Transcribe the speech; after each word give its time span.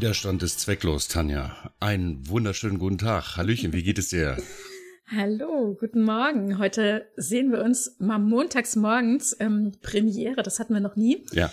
Widerstand 0.00 0.42
ist 0.42 0.60
zwecklos, 0.60 1.08
Tanja. 1.08 1.74
Einen 1.78 2.26
wunderschönen 2.26 2.78
guten 2.78 2.96
Tag. 2.96 3.36
Hallöchen, 3.36 3.74
wie 3.74 3.82
geht 3.82 3.98
es 3.98 4.08
dir? 4.08 4.38
Hallo, 5.14 5.76
guten 5.78 6.04
Morgen. 6.04 6.56
Heute 6.56 7.06
sehen 7.16 7.52
wir 7.52 7.62
uns 7.62 7.96
mal 7.98 8.18
montags 8.18 8.76
morgens 8.76 9.36
ähm, 9.40 9.72
Premiere, 9.82 10.42
das 10.42 10.58
hatten 10.58 10.72
wir 10.72 10.80
noch 10.80 10.96
nie. 10.96 11.26
Ja. 11.32 11.52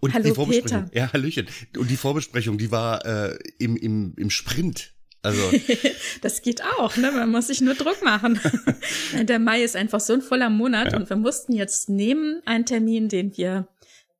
Und 0.00 0.12
Hallo, 0.12 0.24
die 0.24 0.34
Vorbesprechung. 0.34 0.86
Peter. 0.86 0.98
Ja, 0.98 1.12
Hallöchen. 1.12 1.46
Und 1.78 1.88
die 1.88 1.96
Vorbesprechung, 1.96 2.58
die 2.58 2.72
war 2.72 3.06
äh, 3.06 3.38
im, 3.60 3.76
im, 3.76 4.14
im 4.16 4.28
Sprint. 4.28 4.92
Also, 5.22 5.40
das 6.20 6.42
geht 6.42 6.64
auch, 6.64 6.96
ne? 6.96 7.12
Man 7.12 7.30
muss 7.30 7.46
sich 7.46 7.60
nur 7.60 7.74
Druck 7.74 8.02
machen. 8.02 8.40
Der 9.22 9.38
Mai 9.38 9.62
ist 9.62 9.76
einfach 9.76 10.00
so 10.00 10.14
ein 10.14 10.20
voller 10.20 10.50
Monat 10.50 10.92
Ja. 10.92 10.98
und 10.98 11.08
wir 11.08 11.16
mussten 11.16 11.52
jetzt 11.52 11.88
nehmen 11.88 12.42
einen 12.44 12.66
Termin, 12.66 13.08
den 13.08 13.36
wir 13.36 13.68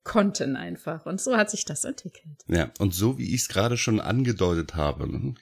konnten 0.04 0.56
einfach. 0.56 1.06
Und 1.06 1.20
so 1.20 1.36
hat 1.36 1.50
sich 1.50 1.64
das 1.64 1.84
entwickelt. 1.84 2.44
ja. 2.48 2.70
Und 2.78 2.94
so 2.94 3.18
wie 3.18 3.34
ich 3.34 3.42
es 3.42 3.48
gerade 3.48 3.76
schon 3.76 4.00
angedeutet 4.00 4.74
habe, 4.74 5.10
ne? 5.10 5.34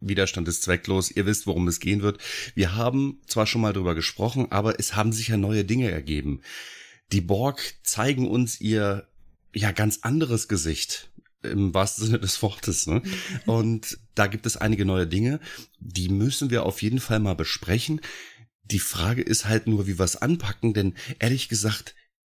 Widerstand 0.00 0.46
ist 0.46 0.62
zwecklos. 0.62 1.10
Ihr 1.10 1.26
wisst, 1.26 1.48
worum 1.48 1.66
es 1.66 1.80
gehen 1.80 2.02
wird. 2.02 2.18
Wir 2.54 2.76
haben 2.76 3.20
zwar 3.26 3.46
schon 3.46 3.60
mal 3.60 3.72
drüber 3.72 3.96
gesprochen, 3.96 4.46
aber 4.50 4.78
es 4.78 4.94
haben 4.94 5.12
sich 5.12 5.28
ja 5.28 5.36
neue 5.36 5.64
Dinge 5.64 5.90
ergeben. 5.90 6.42
Die 7.10 7.20
Borg 7.20 7.74
zeigen 7.82 8.28
uns 8.28 8.60
ihr 8.60 9.08
ja 9.52 9.72
ganz 9.72 10.00
anderes 10.02 10.46
Gesicht 10.46 11.10
im 11.42 11.74
wahrsten 11.74 12.06
Sinne 12.06 12.20
des 12.20 12.40
Wortes. 12.42 12.86
Ne? 12.86 13.02
Und 13.46 13.98
da 14.14 14.26
gibt 14.26 14.46
es 14.46 14.56
einige 14.56 14.84
neue 14.84 15.06
Dinge, 15.06 15.40
die 15.80 16.08
müssen 16.08 16.50
wir 16.50 16.64
auf 16.64 16.82
jeden 16.82 17.00
Fall 17.00 17.20
mal 17.20 17.34
besprechen. 17.34 18.00
Die 18.64 18.80
Frage 18.80 19.22
ist 19.22 19.46
halt 19.46 19.66
nur, 19.66 19.86
wie 19.86 19.98
wir 19.98 20.04
es 20.04 20.16
anpacken, 20.16 20.74
denn 20.74 20.94
ehrlich 21.18 21.48
gesagt, 21.48 21.94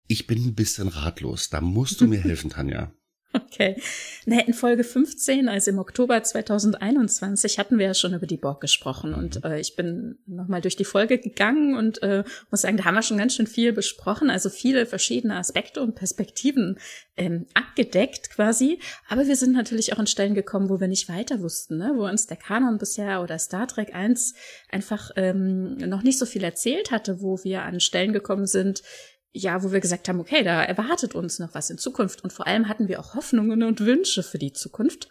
ich 0.09 0.27
bin 0.27 0.45
ein 0.45 0.55
bisschen 0.55 0.89
ratlos. 0.89 1.51
Da 1.51 1.61
musst 1.61 2.01
du 2.01 2.09
mir 2.09 2.21
helfen, 2.21 2.51
Tanja. 2.51 2.93
Okay. 3.35 3.77
Na, 4.25 4.41
in 4.41 4.55
Folge 4.55 4.85
15, 4.85 5.49
also 5.49 5.71
im 5.71 5.79
Oktober 5.79 6.23
2021, 6.23 7.59
hatten 7.59 7.79
wir 7.79 7.87
ja 7.87 7.95
schon 7.95 8.15
über 8.15 8.27
die 8.27 8.39
Borg 8.39 8.61
gesprochen. 8.61 9.13
Und 9.15 9.45
äh, 9.45 9.61
ich 9.61 9.77
bin 9.77 10.19
nochmal 10.27 10.63
durch 10.63 10.77
die 10.77 10.85
Folge 10.85 11.19
gegangen 11.19 11.77
und 11.77 12.03
äh, 12.03 12.25
muss 12.51 12.63
sagen, 12.63 12.79
da 12.79 12.85
haben 12.85 12.95
wir 12.95 13.03
schon 13.03 13.19
ganz 13.19 13.35
schön 13.35 13.47
viel 13.47 13.73
besprochen. 13.73 14.31
Also 14.31 14.49
viele 14.49 14.87
verschiedene 14.87 15.37
Aspekte 15.37 15.83
und 15.83 15.95
Perspektiven 15.95 16.79
ähm, 17.17 17.47
abgedeckt 17.53 18.31
quasi. 18.31 18.81
Aber 19.09 19.27
wir 19.27 19.37
sind 19.37 19.53
natürlich 19.53 19.93
auch 19.93 19.99
an 19.99 20.07
Stellen 20.07 20.35
gekommen, 20.35 20.71
wo 20.71 20.81
wir 20.81 20.89
nicht 20.89 21.09
weiter 21.09 21.41
wussten, 21.41 21.77
ne? 21.77 21.93
wo 21.97 22.07
uns 22.07 22.27
der 22.27 22.39
Kanon 22.39 22.79
bisher 22.79 23.23
oder 23.23 23.39
Star 23.39 23.69
Trek 23.69 23.95
1 23.95 24.35
einfach 24.71 25.11
ähm, 25.17 25.77
noch 25.77 26.03
nicht 26.03 26.19
so 26.19 26.25
viel 26.27 26.45
erzählt 26.45 26.91
hatte, 26.91 27.21
wo 27.21 27.45
wir 27.45 27.63
an 27.63 27.81
Stellen 27.81 28.13
gekommen 28.13 28.47
sind, 28.47 28.83
ja, 29.33 29.63
wo 29.63 29.73
wir 29.73 29.81
gesagt 29.81 30.09
haben, 30.09 30.21
okay, 30.21 30.43
da 30.43 30.63
erwartet 30.63 31.15
uns 31.15 31.39
noch 31.39 31.55
was 31.55 31.71
in 31.71 31.79
Zukunft. 31.79 32.25
Und 32.25 32.33
vor 32.33 32.47
allem 32.47 32.69
hatten 32.69 32.89
wir 32.89 33.01
auch 33.01 33.15
Hoffnungen 33.15 33.63
und 33.63 33.81
Wünsche 33.81 34.23
für 34.23 34.39
die 34.39 34.53
Zukunft. 34.53 35.09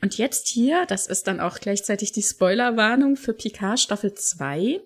Und 0.00 0.16
jetzt 0.16 0.48
hier, 0.48 0.86
das 0.86 1.06
ist 1.06 1.26
dann 1.26 1.40
auch 1.40 1.58
gleichzeitig 1.58 2.12
die 2.12 2.22
Spoilerwarnung 2.22 3.16
für 3.16 3.34
Picard 3.34 3.80
Staffel 3.80 4.14
2. 4.14 4.80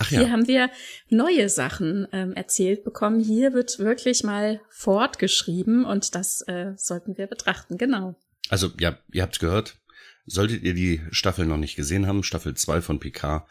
Ach 0.00 0.08
Hier 0.08 0.22
ja, 0.22 0.30
haben 0.30 0.46
wir 0.46 0.70
neue 1.08 1.48
Sachen 1.48 2.06
ähm, 2.12 2.34
erzählt 2.34 2.84
bekommen. 2.84 3.20
Hier 3.20 3.52
wird 3.52 3.78
wirklich 3.78 4.22
mal 4.22 4.60
fortgeschrieben 4.68 5.84
und 5.84 6.14
das 6.14 6.42
äh, 6.42 6.72
sollten 6.76 7.16
wir 7.16 7.26
betrachten, 7.26 7.78
genau. 7.78 8.14
also 8.48 8.70
ja, 8.78 8.98
ihr 9.12 9.22
habt's 9.22 9.38
gehört. 9.38 9.78
Solltet 10.26 10.62
ihr 10.62 10.74
die 10.74 11.00
Staffel 11.10 11.46
noch 11.46 11.56
nicht 11.56 11.74
gesehen 11.74 12.06
haben, 12.06 12.22
Staffel 12.22 12.54
2 12.54 12.82
von 12.82 13.00
PK, 13.00 13.48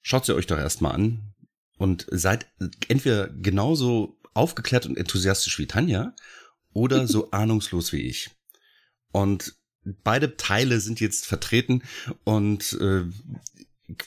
schaut 0.00 0.24
sie 0.24 0.34
euch 0.34 0.46
doch 0.46 0.58
erstmal 0.58 0.94
an 0.94 1.34
und 1.78 2.06
seid 2.10 2.46
entweder 2.88 3.28
genauso 3.28 4.18
aufgeklärt 4.34 4.86
und 4.86 4.96
enthusiastisch 4.96 5.58
wie 5.58 5.66
Tanja 5.66 6.14
oder 6.72 7.06
so 7.06 7.30
ahnungslos 7.32 7.92
wie 7.92 8.02
ich. 8.02 8.30
Und 9.12 9.54
beide 10.04 10.36
Teile 10.36 10.80
sind 10.80 11.00
jetzt 11.00 11.26
vertreten 11.26 11.82
und 12.24 12.72
äh, 12.80 13.04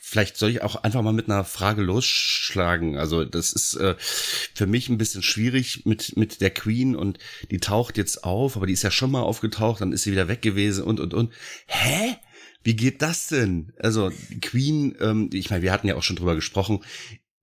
vielleicht 0.02 0.38
soll 0.38 0.50
ich 0.50 0.62
auch 0.62 0.76
einfach 0.84 1.02
mal 1.02 1.14
mit 1.14 1.30
einer 1.30 1.46
Frage 1.46 1.82
losschlagen. 1.82 2.98
Also 2.98 3.24
das 3.24 3.54
ist 3.54 3.76
äh, 3.76 3.96
für 3.98 4.68
mich 4.68 4.90
ein 4.90 4.98
bisschen 4.98 5.24
schwierig 5.24 5.86
mit 5.86 6.18
mit 6.18 6.42
der 6.42 6.52
Queen 6.52 6.96
und 6.96 7.18
die 7.50 7.60
taucht 7.60 7.98
jetzt 7.98 8.24
auf, 8.24 8.58
aber 8.58 8.68
die 8.68 8.74
ist 8.74 8.84
ja 8.84 8.92
schon 8.92 9.12
mal 9.12 9.22
aufgetaucht, 9.22 9.82
dann 9.82 9.94
ist 9.94 10.04
sie 10.04 10.12
wieder 10.12 10.28
weg 10.28 10.42
gewesen 10.42 10.84
und 10.84 11.00
und 11.00 11.14
und. 11.14 11.34
Hä? 11.68 12.18
Wie 12.62 12.76
geht 12.76 13.02
das 13.02 13.28
denn? 13.28 13.72
Also 13.80 14.12
Queen, 14.42 14.96
ähm, 15.00 15.30
ich 15.32 15.50
meine, 15.50 15.64
wir 15.64 15.72
hatten 15.72 15.88
ja 15.88 15.96
auch 15.96 16.04
schon 16.04 16.18
drüber 16.18 16.36
gesprochen, 16.36 16.84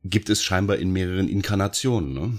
gibt 0.08 0.30
es 0.30 0.42
scheinbar 0.42 0.76
in 0.76 0.90
mehreren 0.90 1.28
Inkarnationen. 1.28 2.12
Ne? 2.14 2.38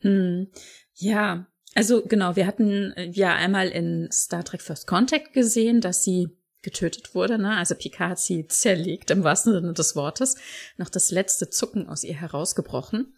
Hm. 0.00 0.48
Ja, 0.94 1.46
also 1.74 2.02
genau, 2.02 2.36
wir 2.36 2.46
hatten 2.46 2.92
äh, 2.92 3.10
ja 3.10 3.34
einmal 3.34 3.68
in 3.68 4.08
Star 4.12 4.44
Trek 4.44 4.62
First 4.62 4.86
Contact 4.86 5.32
gesehen, 5.32 5.80
dass 5.80 6.04
sie 6.04 6.28
getötet 6.62 7.14
wurde, 7.14 7.38
ne? 7.38 7.56
Also 7.56 7.74
Picard 7.74 8.12
hat 8.12 8.18
sie 8.18 8.46
zerlegt 8.46 9.10
im 9.10 9.22
wahrsten 9.22 9.52
Sinne 9.52 9.74
des 9.74 9.96
Wortes, 9.96 10.36
noch 10.78 10.88
das 10.88 11.10
letzte 11.10 11.50
Zucken 11.50 11.88
aus 11.88 12.04
ihr 12.04 12.14
herausgebrochen. 12.14 13.14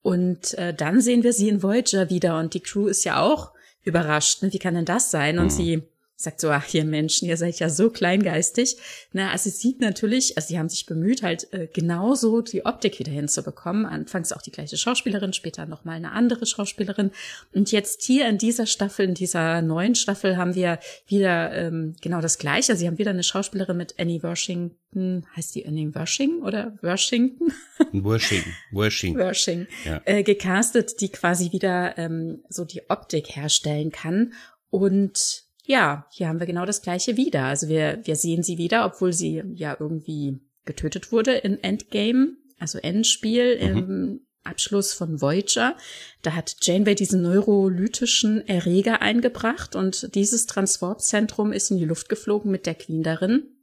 Und 0.00 0.54
äh, 0.54 0.72
dann 0.72 1.00
sehen 1.00 1.22
wir 1.22 1.32
sie 1.32 1.48
in 1.48 1.62
Voyager 1.62 2.10
wieder 2.10 2.38
und 2.38 2.54
die 2.54 2.60
Crew 2.60 2.86
ist 2.86 3.04
ja 3.04 3.20
auch 3.20 3.52
überrascht. 3.82 4.42
Ne? 4.42 4.52
Wie 4.52 4.58
kann 4.58 4.74
denn 4.74 4.84
das 4.84 5.10
sein? 5.10 5.38
Und 5.38 5.46
Mhm. 5.46 5.50
sie 5.50 5.82
sagt 6.18 6.40
so, 6.40 6.48
ach, 6.50 6.72
ihr 6.72 6.84
Menschen, 6.84 7.28
ihr 7.28 7.36
seid 7.36 7.58
ja 7.58 7.68
so 7.68 7.90
kleingeistig. 7.90 8.76
Na, 9.12 9.30
also 9.32 9.50
es 9.50 9.60
sieht 9.60 9.80
natürlich, 9.80 10.36
also 10.38 10.48
sie 10.48 10.58
haben 10.58 10.70
sich 10.70 10.86
bemüht, 10.86 11.22
halt 11.22 11.52
äh, 11.52 11.68
genauso 11.72 12.40
die 12.40 12.64
Optik 12.64 12.98
wieder 12.98 13.12
hinzubekommen. 13.12 13.84
Anfangs 13.84 14.32
auch 14.32 14.40
die 14.40 14.50
gleiche 14.50 14.78
Schauspielerin, 14.78 15.34
später 15.34 15.66
nochmal 15.66 15.96
eine 15.96 16.12
andere 16.12 16.46
Schauspielerin. 16.46 17.10
Und 17.54 17.70
jetzt 17.70 18.02
hier 18.02 18.26
in 18.28 18.38
dieser 18.38 18.64
Staffel, 18.66 19.06
in 19.06 19.14
dieser 19.14 19.60
neuen 19.60 19.94
Staffel, 19.94 20.38
haben 20.38 20.54
wir 20.54 20.78
wieder 21.06 21.52
ähm, 21.52 21.94
genau 22.00 22.22
das 22.22 22.38
Gleiche. 22.38 22.76
Sie 22.76 22.86
haben 22.86 22.96
wieder 22.98 23.10
eine 23.10 23.22
Schauspielerin 23.22 23.76
mit 23.76 23.94
Annie 23.98 24.22
Washington, 24.22 25.26
heißt 25.36 25.54
die 25.54 25.66
Annie 25.66 25.94
Washington 25.94 26.42
oder 26.42 26.78
Washington? 26.80 27.52
Worshing, 27.92 28.42
Worshing. 28.72 29.14
Wershing, 29.18 29.66
Ja. 29.84 30.00
äh, 30.06 30.22
gecastet, 30.22 31.00
die 31.02 31.10
quasi 31.10 31.52
wieder 31.52 31.98
ähm, 31.98 32.42
so 32.48 32.64
die 32.64 32.88
Optik 32.88 33.36
herstellen 33.36 33.90
kann. 33.92 34.32
Und 34.70 35.45
ja, 35.66 36.06
hier 36.10 36.28
haben 36.28 36.40
wir 36.40 36.46
genau 36.46 36.64
das 36.64 36.80
gleiche 36.80 37.16
wieder. 37.16 37.44
Also 37.44 37.68
wir, 37.68 38.00
wir 38.04 38.16
sehen 38.16 38.42
sie 38.42 38.56
wieder, 38.56 38.86
obwohl 38.86 39.12
sie 39.12 39.42
ja 39.54 39.76
irgendwie 39.78 40.38
getötet 40.64 41.12
wurde 41.12 41.32
in 41.32 41.62
Endgame, 41.62 42.36
also 42.58 42.78
Endspiel 42.78 43.52
im 43.52 44.20
Abschluss 44.44 44.92
von 44.92 45.20
Voyager. 45.20 45.76
Da 46.22 46.34
hat 46.34 46.56
Janeway 46.62 46.94
diesen 46.94 47.22
neurolytischen 47.22 48.46
Erreger 48.46 49.02
eingebracht 49.02 49.74
und 49.76 50.14
dieses 50.14 50.46
Transportzentrum 50.46 51.52
ist 51.52 51.70
in 51.70 51.78
die 51.78 51.84
Luft 51.84 52.08
geflogen 52.08 52.50
mit 52.50 52.66
der 52.66 52.74
Queen 52.74 53.02
darin. 53.02 53.55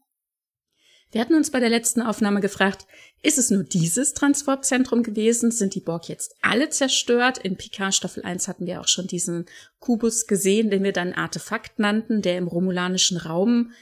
Wir 1.14 1.22
hatten 1.22 1.36
uns 1.36 1.52
bei 1.52 1.60
der 1.60 1.70
letzten 1.70 2.02
Aufnahme 2.02 2.42
gefragt, 2.42 2.88
ist 3.22 3.38
es 3.38 3.52
nur 3.52 3.64
dieses 3.64 4.16
Transportzentrum 4.16 5.04
gewesen? 5.04 5.52
Sind 5.52 5.76
die 5.76 5.80
Borg 5.80 6.10
jetzt 6.10 6.36
alle 6.42 6.70
zerstört? 6.70 7.38
In 7.38 7.56
Picard 7.56 7.94
Staffel 7.94 8.24
1 8.24 8.48
hatten 8.48 8.66
wir 8.66 8.82
auch 8.82 8.88
schon 8.88 9.06
diesen 9.06 9.46
Kubus 9.78 10.26
gesehen, 10.26 10.72
den 10.72 10.84
wir 10.84 10.92
dann 10.92 11.14
Artefakt 11.14 11.78
nannten, 11.78 12.24
der 12.24 12.40
im 12.40 12.48
romulanischen 12.48 13.18
Raum 13.18 13.74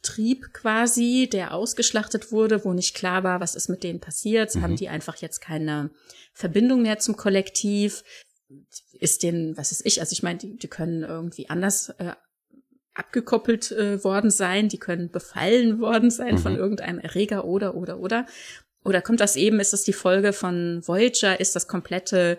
trieb 0.00 0.54
quasi, 0.54 1.28
der 1.30 1.52
ausgeschlachtet 1.52 2.32
wurde, 2.32 2.64
wo 2.64 2.72
nicht 2.72 2.96
klar 2.96 3.24
war, 3.24 3.40
was 3.40 3.54
ist 3.54 3.68
mit 3.68 3.84
denen 3.84 4.00
passiert. 4.00 4.54
Mhm. 4.54 4.62
Haben 4.62 4.76
die 4.76 4.88
einfach 4.88 5.16
jetzt 5.16 5.40
keine 5.40 5.90
Verbindung 6.32 6.80
mehr 6.80 6.98
zum 6.98 7.14
Kollektiv? 7.14 8.04
Ist 8.92 9.22
denen, 9.22 9.54
was 9.58 9.70
ist 9.70 9.84
ich, 9.84 10.00
also 10.00 10.14
ich 10.14 10.22
meine, 10.22 10.38
die, 10.38 10.56
die 10.56 10.68
können 10.68 11.02
irgendwie 11.02 11.50
anders 11.50 11.90
äh, 11.98 12.14
abgekoppelt 13.00 13.72
äh, 13.72 14.04
worden 14.04 14.30
sein, 14.30 14.68
die 14.68 14.78
können 14.78 15.10
befallen 15.10 15.80
worden 15.80 16.10
sein 16.10 16.38
von 16.38 16.52
Mhm. 16.52 16.58
irgendeinem 16.58 16.98
Erreger 17.00 17.44
oder 17.44 17.74
oder 17.74 17.98
oder 17.98 18.26
oder 18.82 19.02
kommt 19.02 19.20
das 19.20 19.36
eben, 19.36 19.60
ist 19.60 19.72
das 19.72 19.82
die 19.82 19.92
Folge 19.92 20.32
von 20.32 20.86
Voyager, 20.86 21.38
ist 21.40 21.56
das 21.56 21.66
komplette 21.66 22.38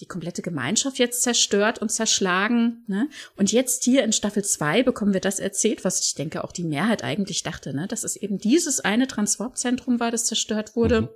die 0.00 0.06
komplette 0.06 0.42
Gemeinschaft 0.42 0.98
jetzt 0.98 1.22
zerstört 1.22 1.78
und 1.80 1.90
zerschlagen. 1.90 2.84
Ne? 2.86 3.08
Und 3.36 3.50
jetzt 3.50 3.84
hier 3.84 4.04
in 4.04 4.12
Staffel 4.12 4.44
2 4.44 4.82
bekommen 4.82 5.14
wir 5.14 5.22
das 5.22 5.38
erzählt, 5.38 5.84
was 5.84 6.00
ich 6.00 6.14
denke 6.14 6.44
auch 6.44 6.52
die 6.52 6.64
Mehrheit 6.64 7.02
eigentlich 7.02 7.42
dachte, 7.42 7.74
ne? 7.74 7.86
dass 7.86 8.04
es 8.04 8.14
eben 8.16 8.36
dieses 8.36 8.80
eine 8.80 9.06
Transportzentrum 9.06 9.98
war, 9.98 10.10
das 10.10 10.26
zerstört 10.26 10.76
wurde. 10.76 11.02
Mhm. 11.02 11.08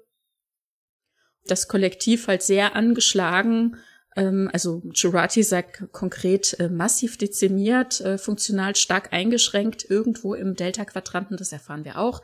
Das 1.46 1.69
Kollektiv 1.69 2.26
halt 2.26 2.43
sehr 2.43 2.75
angeschlagen, 2.75 3.76
also 4.16 4.82
Jurati 4.92 5.42
sagt 5.42 5.92
konkret 5.92 6.58
äh, 6.58 6.68
massiv 6.68 7.16
dezimiert, 7.16 8.00
äh, 8.00 8.18
funktional 8.18 8.74
stark 8.76 9.12
eingeschränkt, 9.12 9.88
irgendwo 9.88 10.34
im 10.34 10.54
Delta-Quadranten, 10.56 11.36
das 11.36 11.52
erfahren 11.52 11.84
wir 11.84 11.98
auch, 11.98 12.22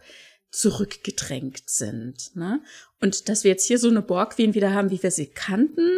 zurückgedrängt 0.51 1.63
sind. 1.67 2.35
Ne? 2.35 2.61
Und 3.01 3.29
dass 3.29 3.45
wir 3.45 3.51
jetzt 3.51 3.67
hier 3.67 3.79
so 3.79 3.89
eine 3.89 4.03
Borg-Queen 4.03 4.55
wieder 4.55 4.73
haben, 4.75 4.91
wie 4.91 5.03
wir 5.03 5.11
sie 5.11 5.27
kannten, 5.27 5.89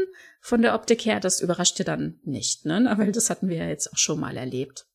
von 0.41 0.63
der 0.63 0.75
Optik 0.75 1.05
her, 1.05 1.21
das 1.21 1.41
überrascht 1.41 1.79
ja 1.79 1.85
dann 1.85 2.21
nicht, 2.25 2.65
ne? 2.65 2.95
Weil 2.97 3.13
das 3.13 3.29
hatten 3.29 3.49
wir 3.49 3.57
ja 3.57 3.69
jetzt 3.69 3.93
auch 3.93 3.99
schon 3.99 4.21
mal 4.21 4.37
erlebt. 4.37 4.87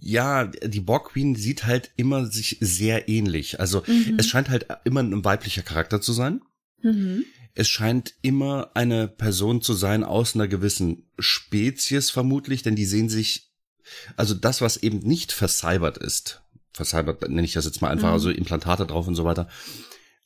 Ja, 0.00 0.46
die 0.46 0.80
Borg 0.80 1.10
Queen 1.10 1.34
sieht 1.34 1.66
halt 1.66 1.90
immer 1.96 2.26
sich 2.26 2.56
sehr 2.60 3.08
ähnlich. 3.08 3.60
Also 3.60 3.82
Mhm. 3.86 4.16
es 4.18 4.26
scheint 4.26 4.48
halt 4.48 4.66
immer 4.84 5.00
ein 5.00 5.24
weiblicher 5.24 5.62
Charakter 5.62 6.00
zu 6.00 6.12
sein. 6.12 6.40
Mhm. 6.82 7.24
Es 7.58 7.68
scheint 7.68 8.14
immer 8.22 8.70
eine 8.74 9.08
Person 9.08 9.62
zu 9.62 9.74
sein 9.74 10.04
aus 10.04 10.36
einer 10.36 10.46
gewissen 10.46 11.10
Spezies 11.18 12.10
vermutlich, 12.10 12.62
denn 12.62 12.76
die 12.76 12.84
sehen 12.84 13.08
sich 13.08 13.50
Also 14.16 14.34
das, 14.34 14.60
was 14.60 14.76
eben 14.76 15.00
nicht 15.00 15.32
vercybert 15.32 15.98
ist, 15.98 16.40
vercybert 16.72 17.22
nenne 17.22 17.44
ich 17.44 17.54
das 17.54 17.64
jetzt 17.64 17.82
mal 17.82 17.90
einfach, 17.90 18.08
mhm. 18.08 18.14
also 18.14 18.30
Implantate 18.30 18.86
drauf 18.86 19.08
und 19.08 19.16
so 19.16 19.24
weiter, 19.24 19.48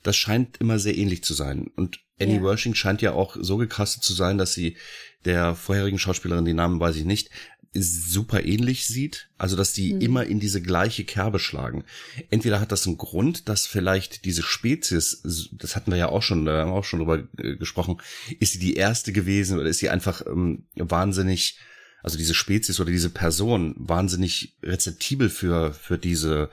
das 0.02 0.14
scheint 0.14 0.58
immer 0.58 0.78
sehr 0.78 0.96
ähnlich 0.96 1.24
zu 1.24 1.32
sein. 1.32 1.70
Und 1.74 2.00
Annie 2.20 2.36
ja. 2.36 2.42
Wershing 2.42 2.74
scheint 2.74 3.00
ja 3.00 3.12
auch 3.12 3.36
so 3.40 3.56
gecastet 3.56 4.02
zu 4.02 4.12
sein, 4.12 4.36
dass 4.36 4.52
sie 4.52 4.76
der 5.24 5.54
vorherigen 5.54 5.98
Schauspielerin, 5.98 6.44
die 6.44 6.52
Namen 6.52 6.80
weiß 6.80 6.96
ich 6.96 7.04
nicht, 7.04 7.30
super 7.74 8.44
ähnlich 8.44 8.86
sieht, 8.86 9.30
also 9.38 9.56
dass 9.56 9.72
die 9.72 9.94
mhm. 9.94 10.00
immer 10.00 10.26
in 10.26 10.40
diese 10.40 10.60
gleiche 10.60 11.04
Kerbe 11.04 11.38
schlagen. 11.38 11.84
Entweder 12.30 12.60
hat 12.60 12.70
das 12.70 12.86
einen 12.86 12.98
Grund, 12.98 13.48
dass 13.48 13.66
vielleicht 13.66 14.24
diese 14.24 14.42
Spezies, 14.42 15.22
das 15.52 15.74
hatten 15.74 15.90
wir 15.90 15.98
ja 15.98 16.08
auch 16.08 16.22
schon, 16.22 16.44
da 16.44 16.60
haben 16.60 16.70
wir 16.70 16.74
auch 16.74 16.84
schon 16.84 17.00
drüber 17.00 17.26
äh, 17.38 17.56
gesprochen, 17.56 18.00
ist 18.40 18.52
sie 18.52 18.58
die 18.58 18.74
erste 18.74 19.12
gewesen 19.12 19.58
oder 19.58 19.68
ist 19.68 19.78
sie 19.78 19.88
einfach 19.88 20.26
ähm, 20.26 20.66
wahnsinnig, 20.74 21.58
also 22.02 22.18
diese 22.18 22.34
Spezies 22.34 22.78
oder 22.78 22.90
diese 22.90 23.10
Person 23.10 23.74
wahnsinnig 23.78 24.56
rezeptibel 24.62 25.30
für 25.30 25.72
für 25.72 25.98
diese 25.98 26.50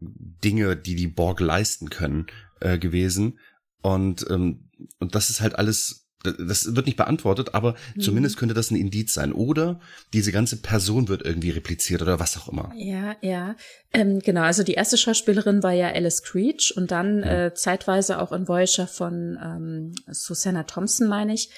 Dinge, 0.00 0.76
die 0.76 0.96
die 0.96 1.06
Borg 1.06 1.40
leisten 1.40 1.88
können, 1.88 2.26
äh, 2.60 2.78
gewesen. 2.78 3.38
Und 3.80 4.26
ähm, 4.28 4.70
und 4.98 5.14
das 5.14 5.30
ist 5.30 5.40
halt 5.40 5.56
alles 5.56 6.09
das 6.22 6.74
wird 6.74 6.86
nicht 6.86 6.96
beantwortet, 6.96 7.54
aber 7.54 7.74
mhm. 7.94 8.00
zumindest 8.00 8.36
könnte 8.36 8.54
das 8.54 8.70
ein 8.70 8.76
Indiz 8.76 9.14
sein. 9.14 9.32
Oder 9.32 9.80
diese 10.12 10.32
ganze 10.32 10.56
Person 10.56 11.08
wird 11.08 11.22
irgendwie 11.22 11.50
repliziert 11.50 12.02
oder 12.02 12.20
was 12.20 12.36
auch 12.36 12.48
immer. 12.48 12.72
Ja, 12.76 13.16
ja. 13.22 13.56
Ähm, 13.92 14.20
genau, 14.20 14.42
also 14.42 14.62
die 14.62 14.74
erste 14.74 14.98
Schauspielerin 14.98 15.62
war 15.62 15.72
ja 15.72 15.88
Alice 15.88 16.22
Creech 16.22 16.74
und 16.76 16.90
dann 16.90 17.18
mhm. 17.18 17.24
äh, 17.24 17.54
zeitweise 17.54 18.20
auch 18.20 18.32
in 18.32 18.48
Voyager 18.48 18.86
von 18.86 19.38
ähm, 19.42 19.92
Susanna 20.08 20.64
Thompson, 20.64 21.08
meine 21.08 21.34
ich 21.34 21.50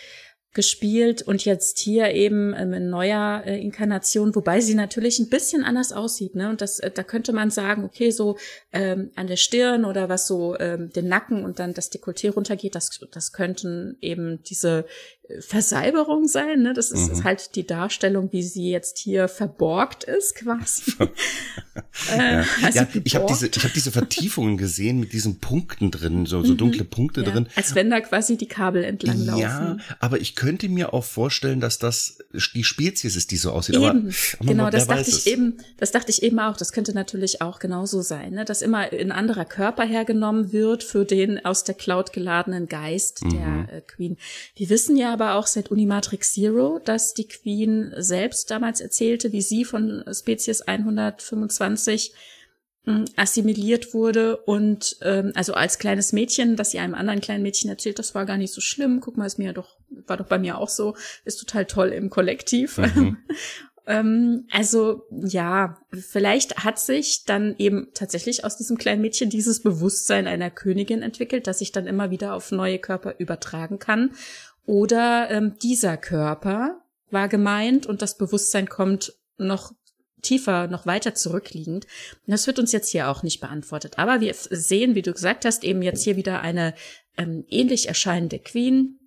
gespielt 0.55 1.23
und 1.23 1.45
jetzt 1.45 1.79
hier 1.79 2.13
eben 2.13 2.55
ähm, 2.55 2.75
in 2.75 2.91
neuer 2.91 3.43
äh, 3.47 3.59
Inkarnation, 3.59 4.35
wobei 4.35 4.61
sie 4.61 4.75
natürlich 4.75 5.19
ein 5.19 5.31
bisschen 5.31 5.65
anders 5.65 5.93
aussieht, 5.93 6.35
ne? 6.35 6.51
Und 6.51 6.61
das, 6.61 6.79
äh, 6.79 6.91
da 6.91 7.03
könnte 7.03 7.33
man 7.33 7.51
sagen, 7.51 7.85
okay, 7.85 8.11
so 8.11 8.37
ähm, 8.73 9.11
an 9.15 9.29
der 9.29 9.37
Stirn 9.37 9.87
oder 9.87 10.11
was 10.11 10.27
so 10.27 10.59
ähm, 10.59 10.93
den 10.93 11.09
Nacken 11.09 11.45
und 11.45 11.59
dann 11.59 11.73
das 11.73 11.91
Dekolleté 11.91 12.31
runtergeht, 12.31 12.75
das, 12.75 13.01
das 13.11 13.33
könnten 13.33 13.97
eben 14.03 14.43
diese 14.43 14.85
Versalberung 15.41 16.27
sein. 16.27 16.63
Ne? 16.63 16.75
Das 16.75 16.91
ist, 16.91 17.07
mhm. 17.07 17.13
ist, 17.13 17.25
halt 17.25 17.55
die 17.55 17.67
Darstellung, 17.67 18.33
wie 18.33 18.43
sie 18.43 18.71
jetzt 18.71 18.99
hier 18.99 19.29
verborgt 19.29 20.05
ist, 20.05 20.35
quasi. 20.35 20.93
äh, 22.13 22.37
ja. 22.41 22.45
Also 22.63 22.79
ja 22.81 22.89
ich 23.05 23.15
habe 23.15 23.27
diese, 23.29 23.47
ich 23.47 23.65
hab 23.65 23.73
diese 23.73 23.93
Vertiefungen 23.93 24.57
gesehen 24.57 24.99
mit 24.99 25.13
diesen 25.13 25.39
Punkten 25.39 25.91
drin, 25.91 26.27
so, 26.27 26.43
so 26.43 26.53
mhm. 26.53 26.59
dunkle 26.59 26.85
Punkte 26.85 27.23
ja. 27.23 27.31
drin. 27.31 27.49
Als 27.55 27.75
wenn 27.75 27.89
da 27.91 28.01
quasi 28.01 28.37
die 28.37 28.49
Kabel 28.49 28.83
entlang 28.83 29.25
laufen. 29.25 29.41
Ja, 29.41 29.77
aber 30.01 30.21
ich 30.21 30.35
könnte 30.35 30.69
mir 30.69 30.93
auch 30.93 31.05
vorstellen, 31.05 31.61
dass 31.61 31.79
das 31.79 32.19
die 32.55 32.65
Spezies 32.65 33.17
ist, 33.17 33.31
die 33.31 33.37
so 33.37 33.53
aussieht. 33.53 33.77
Eben. 33.77 34.13
Aber, 34.41 34.49
genau, 34.49 34.71
das 34.71 34.89
dachte 34.89 35.09
ich 35.09 35.19
es. 35.19 35.27
eben, 35.27 35.59
das 35.79 35.93
dachte 35.93 36.11
ich 36.11 36.23
eben 36.23 36.39
auch. 36.41 36.57
Das 36.57 36.73
könnte 36.73 36.95
natürlich 36.95 37.41
auch 37.41 37.61
genauso 37.61 38.03
sein, 38.03 38.35
ne? 38.35 38.45
dass 38.45 38.61
immer 38.61 38.79
ein 38.93 39.13
anderer 39.13 39.45
Körper 39.45 39.85
hergenommen 39.85 40.53
wird 40.53 40.83
für 40.83 41.05
den 41.05 41.45
aus 41.45 41.65
der 41.65 41.77
Cloud 41.77 42.13
geladenen 42.13 42.67
Geist 42.67 43.25
mhm. 43.25 43.31
der 43.31 43.77
äh, 43.77 43.81
Queen. 43.83 44.17
Wir 44.57 44.69
wissen 44.69 44.97
ja 44.97 45.12
aber 45.13 45.35
auch 45.35 45.47
seit 45.47 45.71
Unimatrix 45.71 46.33
Zero, 46.35 46.81
dass 46.85 47.15
die 47.15 47.29
Queen 47.29 47.93
selbst 47.97 48.51
damals 48.51 48.81
erzählte, 48.81 49.33
wie 49.33 49.43
sie 49.43 49.65
von 49.65 50.05
Spezies 50.13 50.63
125 50.63 52.13
hm, 52.85 53.05
assimiliert 53.15 53.95
wurde 53.95 54.39
und 54.39 54.97
ähm, 55.03 55.31
also 55.37 55.55
als 55.55 55.79
kleines 55.79 56.13
Mädchen, 56.13 56.57
dass 56.57 56.73
sie 56.73 56.81
einem 56.81 56.95
anderen 56.95 57.21
kleinen 57.21 57.45
Mädchen 57.45 57.71
erzählt, 57.71 58.01
das 58.01 58.15
war 58.17 58.27
gar 58.27 58.39
nicht 58.39 58.53
so 58.53 58.61
schlimm. 58.61 59.01
Guck 59.01 59.17
mal, 59.17 59.27
ist 59.27 59.39
mir 59.39 59.53
doch 59.53 59.77
war 60.07 60.17
doch 60.17 60.27
bei 60.27 60.39
mir 60.39 60.59
auch 60.59 60.69
so, 60.69 60.97
ist 61.25 61.39
total 61.39 61.67
toll 61.67 61.91
im 61.91 62.11
Kollektiv. 62.11 62.79
Mhm. 62.79 63.19
ähm, 63.87 64.47
also 64.51 65.07
ja, 65.11 65.79
vielleicht 65.93 66.65
hat 66.65 66.79
sich 66.79 67.25
dann 67.25 67.55
eben 67.59 67.89
tatsächlich 67.95 68.45
aus 68.45 68.57
diesem 68.57 68.79
kleinen 68.79 69.03
Mädchen 69.03 69.31
dieses 69.31 69.63
Bewusstsein 69.63 70.27
einer 70.27 70.51
Königin 70.51 71.03
entwickelt, 71.03 71.47
dass 71.47 71.61
sich 71.61 71.73
dann 71.73 71.87
immer 71.87 72.11
wieder 72.11 72.35
auf 72.35 72.51
neue 72.51 72.79
Körper 72.79 73.15
übertragen 73.19 73.79
kann 73.79 74.11
oder 74.67 75.31
ähm, 75.31 75.57
dieser 75.61 75.97
Körper 75.97 76.83
war 77.11 77.29
gemeint 77.29 77.87
und 77.87 78.03
das 78.03 78.17
Bewusstsein 78.17 78.69
kommt 78.69 79.13
noch 79.37 79.73
tiefer, 80.23 80.69
noch 80.69 80.87
weiter 80.87 81.15
zurückliegend. 81.15 81.87
Das 82.27 82.47
wird 82.47 82.59
uns 82.59 82.73
jetzt 82.73 82.89
hier 82.89 83.09
auch 83.09 83.23
nicht 83.23 83.41
beantwortet. 83.41 83.99
Aber 83.99 84.21
wir 84.21 84.35
sehen, 84.35 84.95
wie 84.95 85.03
du 85.03 85.13
gesagt 85.13 85.45
hast, 85.45 85.65
eben 85.65 85.83
jetzt 85.83 86.05
hier 86.05 86.17
wieder 86.17 86.41
eine 86.41 86.75
ähm, 87.17 87.45
ähnlich 87.51 87.89
erscheinende 87.89 88.39
Queen, 88.39 88.99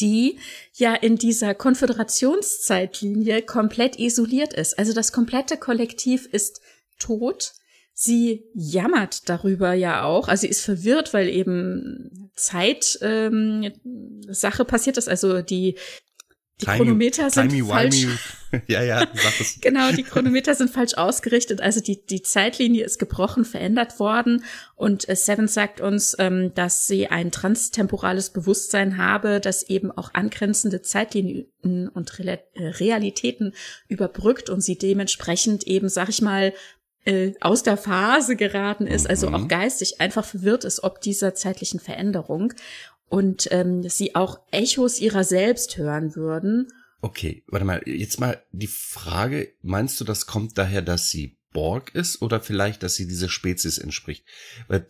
die 0.00 0.38
ja 0.74 0.94
in 0.94 1.16
dieser 1.16 1.54
Konföderationszeitlinie 1.54 3.42
komplett 3.42 3.98
isoliert 3.98 4.52
ist. 4.52 4.78
Also 4.78 4.92
das 4.92 5.12
komplette 5.12 5.56
Kollektiv 5.56 6.26
ist 6.26 6.60
tot. 6.98 7.54
Sie 8.00 8.44
jammert 8.54 9.28
darüber 9.28 9.72
ja 9.72 10.04
auch, 10.04 10.28
also 10.28 10.42
sie 10.42 10.46
ist 10.46 10.64
verwirrt, 10.64 11.12
weil 11.14 11.28
eben 11.28 12.30
Zeit 12.36 12.96
ähm, 13.02 13.72
Sache 14.28 14.64
passiert 14.64 14.98
ist, 14.98 15.08
also 15.08 15.42
die 15.42 15.74
die 16.60 16.64
timey, 16.64 16.76
Chronometer 16.78 17.30
sind 17.30 17.50
timey, 17.50 17.68
falsch. 17.68 18.06
ja, 18.68 18.82
ja, 18.82 19.00
sag 19.00 19.40
es. 19.40 19.60
genau, 19.60 19.92
die 19.92 20.02
Chronometer 20.02 20.54
sind 20.54 20.70
falsch 20.70 20.94
ausgerichtet. 20.94 21.60
Also 21.60 21.80
die, 21.80 22.04
die 22.04 22.22
Zeitlinie 22.22 22.84
ist 22.84 22.98
gebrochen, 22.98 23.44
verändert 23.44 24.00
worden. 24.00 24.44
Und 24.74 25.08
äh, 25.08 25.14
Seven 25.14 25.46
sagt 25.46 25.80
uns, 25.80 26.16
ähm, 26.18 26.52
dass 26.54 26.88
sie 26.88 27.08
ein 27.08 27.30
transtemporales 27.30 28.30
Bewusstsein 28.30 28.96
habe, 28.96 29.40
das 29.40 29.64
eben 29.64 29.92
auch 29.92 30.14
angrenzende 30.14 30.82
Zeitlinien 30.82 31.46
und 31.62 32.18
Re 32.18 32.40
Realitäten 32.56 33.54
überbrückt 33.86 34.50
und 34.50 34.60
sie 34.60 34.78
dementsprechend 34.78 35.64
eben, 35.64 35.88
sag 35.88 36.08
ich 36.08 36.22
mal, 36.22 36.52
äh, 37.08 37.32
aus 37.40 37.62
der 37.62 37.78
Phase 37.78 38.36
geraten 38.36 38.86
ist, 38.86 39.08
also 39.08 39.28
auch 39.28 39.40
mhm. 39.40 39.48
geistig 39.48 40.00
einfach 40.00 40.26
verwirrt 40.26 40.64
ist, 40.64 40.84
ob 40.84 41.00
dieser 41.00 41.34
zeitlichen 41.34 41.80
Veränderung 41.80 42.52
und 43.08 43.48
ähm, 43.50 43.88
sie 43.88 44.14
auch 44.14 44.40
Echos 44.50 45.00
ihrer 45.00 45.24
selbst 45.24 45.78
hören 45.78 46.14
würden. 46.14 46.68
Okay, 47.00 47.44
warte 47.46 47.64
mal, 47.64 47.80
jetzt 47.86 48.20
mal 48.20 48.42
die 48.52 48.66
Frage, 48.66 49.54
meinst 49.62 49.98
du, 50.00 50.04
das 50.04 50.26
kommt 50.26 50.58
daher, 50.58 50.82
dass 50.82 51.08
sie 51.08 51.38
Borg 51.54 51.94
ist 51.94 52.20
oder 52.20 52.40
vielleicht, 52.40 52.82
dass 52.82 52.96
sie 52.96 53.08
dieser 53.08 53.30
Spezies 53.30 53.78
entspricht? 53.78 54.26
Weil 54.68 54.86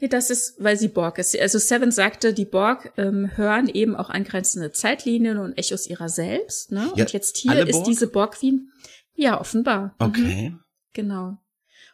Nee, 0.00 0.08
das 0.08 0.30
ist, 0.30 0.54
weil 0.58 0.78
sie 0.78 0.88
Borg 0.88 1.18
ist. 1.18 1.38
Also 1.38 1.58
Seven 1.58 1.90
sagte, 1.90 2.32
die 2.32 2.46
Borg 2.46 2.90
ähm, 2.96 3.36
hören 3.36 3.68
eben 3.68 3.94
auch 3.94 4.08
angrenzende 4.08 4.72
Zeitlinien 4.72 5.36
und 5.36 5.58
Echos 5.58 5.86
ihrer 5.86 6.08
selbst. 6.08 6.72
Ne? 6.72 6.90
Ja, 6.96 7.04
und 7.04 7.12
jetzt 7.12 7.36
hier 7.36 7.68
ist 7.68 7.82
diese 7.82 8.06
Borg-Queen. 8.06 8.72
Ja, 9.14 9.38
offenbar. 9.38 9.94
Mhm. 9.98 10.06
Okay. 10.06 10.48
Mhm. 10.48 10.60
Genau. 10.94 11.38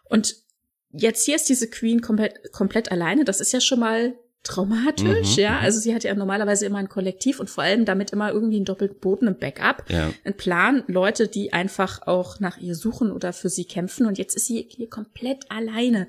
Und 0.09 0.37
jetzt 0.91 1.25
hier 1.25 1.37
ist 1.37 1.49
diese 1.49 1.69
Queen 1.69 2.01
komplett, 2.01 2.53
komplett 2.53 2.91
alleine. 2.91 3.25
Das 3.25 3.41
ist 3.41 3.53
ja 3.53 3.61
schon 3.61 3.81
mal 3.81 4.15
traumatisch, 4.43 5.37
mhm, 5.37 5.43
ja. 5.43 5.51
Mhm. 5.53 5.65
Also 5.65 5.81
sie 5.81 5.95
hat 5.95 6.05
ja 6.05 6.15
normalerweise 6.15 6.67
immer 6.67 6.79
ein 6.79 6.89
Kollektiv 6.89 7.41
und 7.41 7.51
vor 7.51 7.65
allem 7.65 7.85
damit 7.85 8.13
immer 8.13 8.31
irgendwie 8.31 8.57
einen 8.57 8.65
doppelten 8.65 9.01
Boden, 9.01 9.27
ein 9.29 9.39
Backup, 9.39 9.85
ja. 9.89 10.13
ein 10.25 10.37
Plan, 10.37 10.85
Leute, 10.87 11.29
die 11.29 11.53
einfach 11.53 12.07
auch 12.07 12.39
nach 12.39 12.59
ihr 12.59 12.75
suchen 12.75 13.11
oder 13.11 13.33
für 13.33 13.49
sie 13.49 13.65
kämpfen. 13.65 14.07
Und 14.07 14.19
jetzt 14.19 14.37
ist 14.37 14.47
sie 14.47 14.67
hier 14.71 14.89
komplett 14.89 15.51
alleine. 15.51 16.07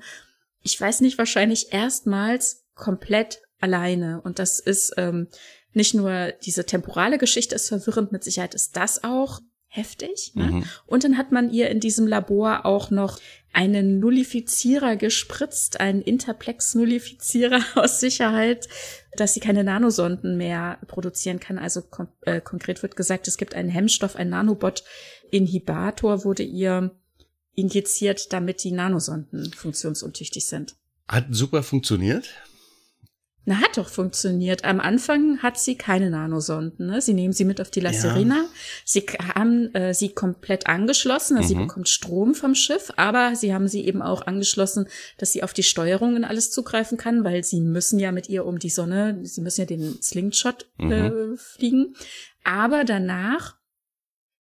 Ich 0.62 0.80
weiß 0.80 1.00
nicht, 1.00 1.18
wahrscheinlich 1.18 1.72
erstmals 1.72 2.64
komplett 2.74 3.40
alleine. 3.60 4.20
Und 4.22 4.38
das 4.38 4.60
ist 4.60 4.94
ähm, 4.96 5.28
nicht 5.72 5.94
nur 5.94 6.32
diese 6.44 6.64
temporale 6.64 7.18
Geschichte 7.18 7.54
ist 7.54 7.68
verwirrend, 7.68 8.12
mit 8.12 8.24
Sicherheit 8.24 8.54
ist 8.54 8.76
das 8.76 9.02
auch 9.02 9.40
heftig. 9.68 10.32
Ne? 10.34 10.44
Mhm. 10.44 10.64
Und 10.86 11.04
dann 11.04 11.16
hat 11.18 11.30
man 11.30 11.50
ihr 11.50 11.68
in 11.70 11.78
diesem 11.80 12.06
Labor 12.06 12.66
auch 12.66 12.90
noch 12.90 13.20
einen 13.52 14.00
Nullifizierer 14.00 14.96
gespritzt, 14.96 15.80
einen 15.80 16.02
Interplex-Nullifizierer 16.02 17.62
aus 17.76 18.00
Sicherheit, 18.00 18.68
dass 19.16 19.34
sie 19.34 19.40
keine 19.40 19.64
Nanosonden 19.64 20.36
mehr 20.36 20.78
produzieren 20.86 21.40
kann. 21.40 21.58
Also 21.58 21.82
kon 21.82 22.08
äh, 22.22 22.40
konkret 22.40 22.82
wird 22.82 22.96
gesagt, 22.96 23.28
es 23.28 23.36
gibt 23.36 23.54
einen 23.54 23.68
Hemmstoff, 23.68 24.16
ein 24.16 24.30
Nanobot-Inhibator 24.30 26.24
wurde 26.24 26.42
ihr 26.42 26.94
injiziert, 27.54 28.32
damit 28.32 28.62
die 28.64 28.72
Nanosonden 28.72 29.52
funktionsuntüchtig 29.52 30.46
sind. 30.46 30.76
Hat 31.08 31.26
super 31.30 31.62
funktioniert. 31.62 32.28
Na, 33.48 33.62
hat 33.62 33.78
doch 33.78 33.88
funktioniert. 33.88 34.66
Am 34.66 34.78
Anfang 34.78 35.38
hat 35.38 35.58
sie 35.58 35.74
keine 35.74 36.10
Nanosonden. 36.10 36.86
Ne? 36.86 37.00
Sie 37.00 37.14
nehmen 37.14 37.32
sie 37.32 37.46
mit 37.46 37.62
auf 37.62 37.70
die 37.70 37.80
La 37.80 37.94
Serena. 37.94 38.36
Ja. 38.36 38.48
Sie 38.84 39.06
haben 39.34 39.74
äh, 39.74 39.94
sie 39.94 40.10
komplett 40.10 40.66
angeschlossen. 40.66 41.38
Also 41.38 41.54
mhm. 41.54 41.60
Sie 41.60 41.64
bekommt 41.64 41.88
Strom 41.88 42.34
vom 42.34 42.54
Schiff, 42.54 42.92
aber 42.96 43.36
sie 43.36 43.54
haben 43.54 43.66
sie 43.66 43.86
eben 43.86 44.02
auch 44.02 44.26
angeschlossen, 44.26 44.86
dass 45.16 45.32
sie 45.32 45.42
auf 45.42 45.54
die 45.54 45.62
Steuerung 45.62 46.14
und 46.14 46.24
alles 46.24 46.50
zugreifen 46.50 46.98
kann, 46.98 47.24
weil 47.24 47.42
sie 47.42 47.62
müssen 47.62 47.98
ja 47.98 48.12
mit 48.12 48.28
ihr 48.28 48.44
um 48.44 48.58
die 48.58 48.68
Sonne, 48.68 49.18
sie 49.22 49.40
müssen 49.40 49.62
ja 49.62 49.66
den 49.66 50.02
Slingshot 50.02 50.66
äh, 50.78 51.08
mhm. 51.08 51.38
fliegen. 51.38 51.94
Aber 52.44 52.84
danach 52.84 53.56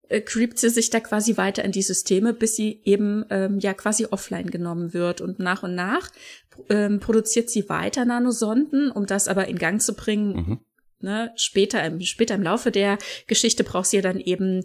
äh, 0.10 0.22
creept 0.22 0.60
sie 0.60 0.70
sich 0.70 0.90
da 0.90 1.00
quasi 1.00 1.38
weiter 1.38 1.64
in 1.64 1.72
die 1.72 1.82
Systeme, 1.82 2.34
bis 2.34 2.56
sie 2.56 2.82
eben 2.84 3.26
ähm, 3.30 3.60
ja 3.60 3.74
quasi 3.74 4.06
offline 4.06 4.50
genommen 4.50 4.94
wird. 4.94 5.22
Und 5.22 5.40
nach 5.40 5.64
und 5.64 5.76
nach 5.76 6.10
ähm, 6.70 7.00
produziert 7.00 7.50
sie 7.50 7.70
weiter 7.70 8.06
Nanosonden, 8.06 8.92
um 8.92 9.06
das 9.06 9.28
aber 9.28 9.48
in 9.48 9.58
Gang 9.58 9.82
zu 9.82 9.94
bringen. 9.94 10.36
Mhm. 10.36 10.60
Ne, 11.00 11.32
später, 11.36 11.84
im, 11.84 12.02
später 12.02 12.34
im 12.34 12.42
Laufe 12.42 12.72
der 12.72 12.98
Geschichte 13.28 13.64
braucht 13.64 13.86
sie 13.86 13.98
ja 13.98 14.02
dann 14.02 14.20
eben 14.20 14.64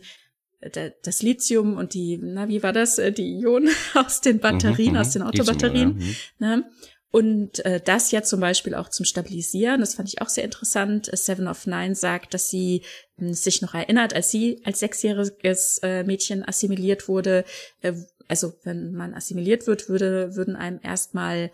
das 1.03 1.23
Lithium 1.23 1.77
und 1.77 1.95
die, 1.95 2.19
na, 2.23 2.49
wie 2.49 2.63
war 2.63 2.73
das, 2.73 2.99
äh, 2.99 3.13
die 3.13 3.41
Ionen 3.41 3.71
aus 3.95 4.21
den 4.21 4.39
Batterien, 4.39 4.93
mhm, 4.93 4.99
aus 4.99 5.11
den 5.11 5.23
Autobatterien. 5.23 5.99
Lithium, 5.99 6.17
ja. 6.39 6.57
ne? 6.57 6.65
Und 7.13 7.63
äh, 7.67 7.79
das 7.79 8.11
ja 8.11 8.23
zum 8.23 8.41
Beispiel 8.41 8.75
auch 8.75 8.89
zum 8.89 9.05
Stabilisieren, 9.05 9.81
das 9.81 9.95
fand 9.95 10.09
ich 10.09 10.23
auch 10.23 10.31
sehr 10.31 10.45
interessant. 10.45 11.11
Seven 11.13 11.47
of 11.47 11.67
Nine 11.67 11.95
sagt, 11.95 12.33
dass 12.33 12.49
sie 12.49 12.85
äh, 13.19 13.35
sich 13.35 13.61
noch 13.61 13.75
erinnert, 13.75 14.15
als 14.15 14.31
sie 14.31 14.63
als 14.65 14.81
sechsjähriges 14.81 15.79
äh, 15.83 16.05
Mädchen 16.05 16.43
assimiliert 16.43 17.09
wurde. 17.09 17.45
Äh, 17.83 17.93
also 18.29 18.55
wenn 18.65 18.93
man 18.95 19.13
assimiliert 19.13 19.67
wird, 19.67 19.91
würde, 19.91 20.37
würden 20.37 20.57
einem 20.57 20.81
erstmal 20.83 21.51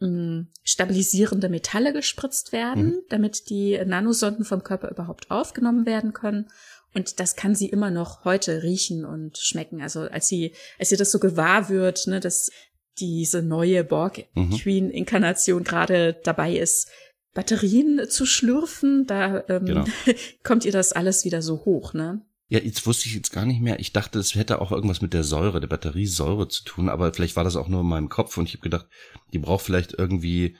mh, 0.00 0.44
stabilisierende 0.62 1.48
Metalle 1.48 1.94
gespritzt 1.94 2.52
werden, 2.52 2.84
mhm. 2.84 3.02
damit 3.08 3.48
die 3.48 3.82
Nanosonden 3.82 4.44
vom 4.44 4.62
Körper 4.62 4.90
überhaupt 4.90 5.30
aufgenommen 5.30 5.86
werden 5.86 6.12
können. 6.12 6.50
Und 6.94 7.20
das 7.20 7.36
kann 7.36 7.54
sie 7.54 7.68
immer 7.68 7.90
noch 7.90 8.24
heute 8.24 8.62
riechen 8.62 9.04
und 9.04 9.38
schmecken. 9.38 9.80
Also 9.80 10.00
als 10.00 10.28
sie, 10.28 10.52
als 10.78 10.88
sie 10.88 10.96
das 10.96 11.12
so 11.12 11.18
gewahr 11.18 11.68
wird, 11.68 12.06
ne, 12.06 12.20
dass 12.20 12.50
diese 13.00 13.42
neue 13.42 13.84
Borg-Queen-Inkarnation 13.84 15.60
mhm. 15.60 15.64
gerade 15.64 16.20
dabei 16.24 16.56
ist, 16.56 16.88
Batterien 17.34 18.08
zu 18.08 18.26
schlürfen, 18.26 19.06
da 19.06 19.44
ähm, 19.48 19.64
genau. 19.66 19.84
kommt 20.42 20.64
ihr 20.64 20.72
das 20.72 20.92
alles 20.92 21.24
wieder 21.24 21.42
so 21.42 21.64
hoch, 21.64 21.94
ne? 21.94 22.22
Ja, 22.50 22.60
jetzt 22.60 22.86
wusste 22.86 23.08
ich 23.08 23.14
jetzt 23.14 23.30
gar 23.30 23.44
nicht 23.44 23.60
mehr. 23.60 23.78
Ich 23.78 23.92
dachte, 23.92 24.18
es 24.18 24.34
hätte 24.34 24.62
auch 24.62 24.72
irgendwas 24.72 25.02
mit 25.02 25.12
der 25.12 25.22
Säure, 25.22 25.60
der 25.60 25.68
Batteriesäure 25.68 26.48
zu 26.48 26.64
tun, 26.64 26.88
aber 26.88 27.12
vielleicht 27.12 27.36
war 27.36 27.44
das 27.44 27.56
auch 27.56 27.68
nur 27.68 27.82
in 27.82 27.86
meinem 27.86 28.08
Kopf 28.08 28.38
und 28.38 28.46
ich 28.46 28.54
habe 28.54 28.62
gedacht, 28.62 28.86
die 29.34 29.38
braucht 29.38 29.64
vielleicht 29.64 29.92
irgendwie 29.92 30.56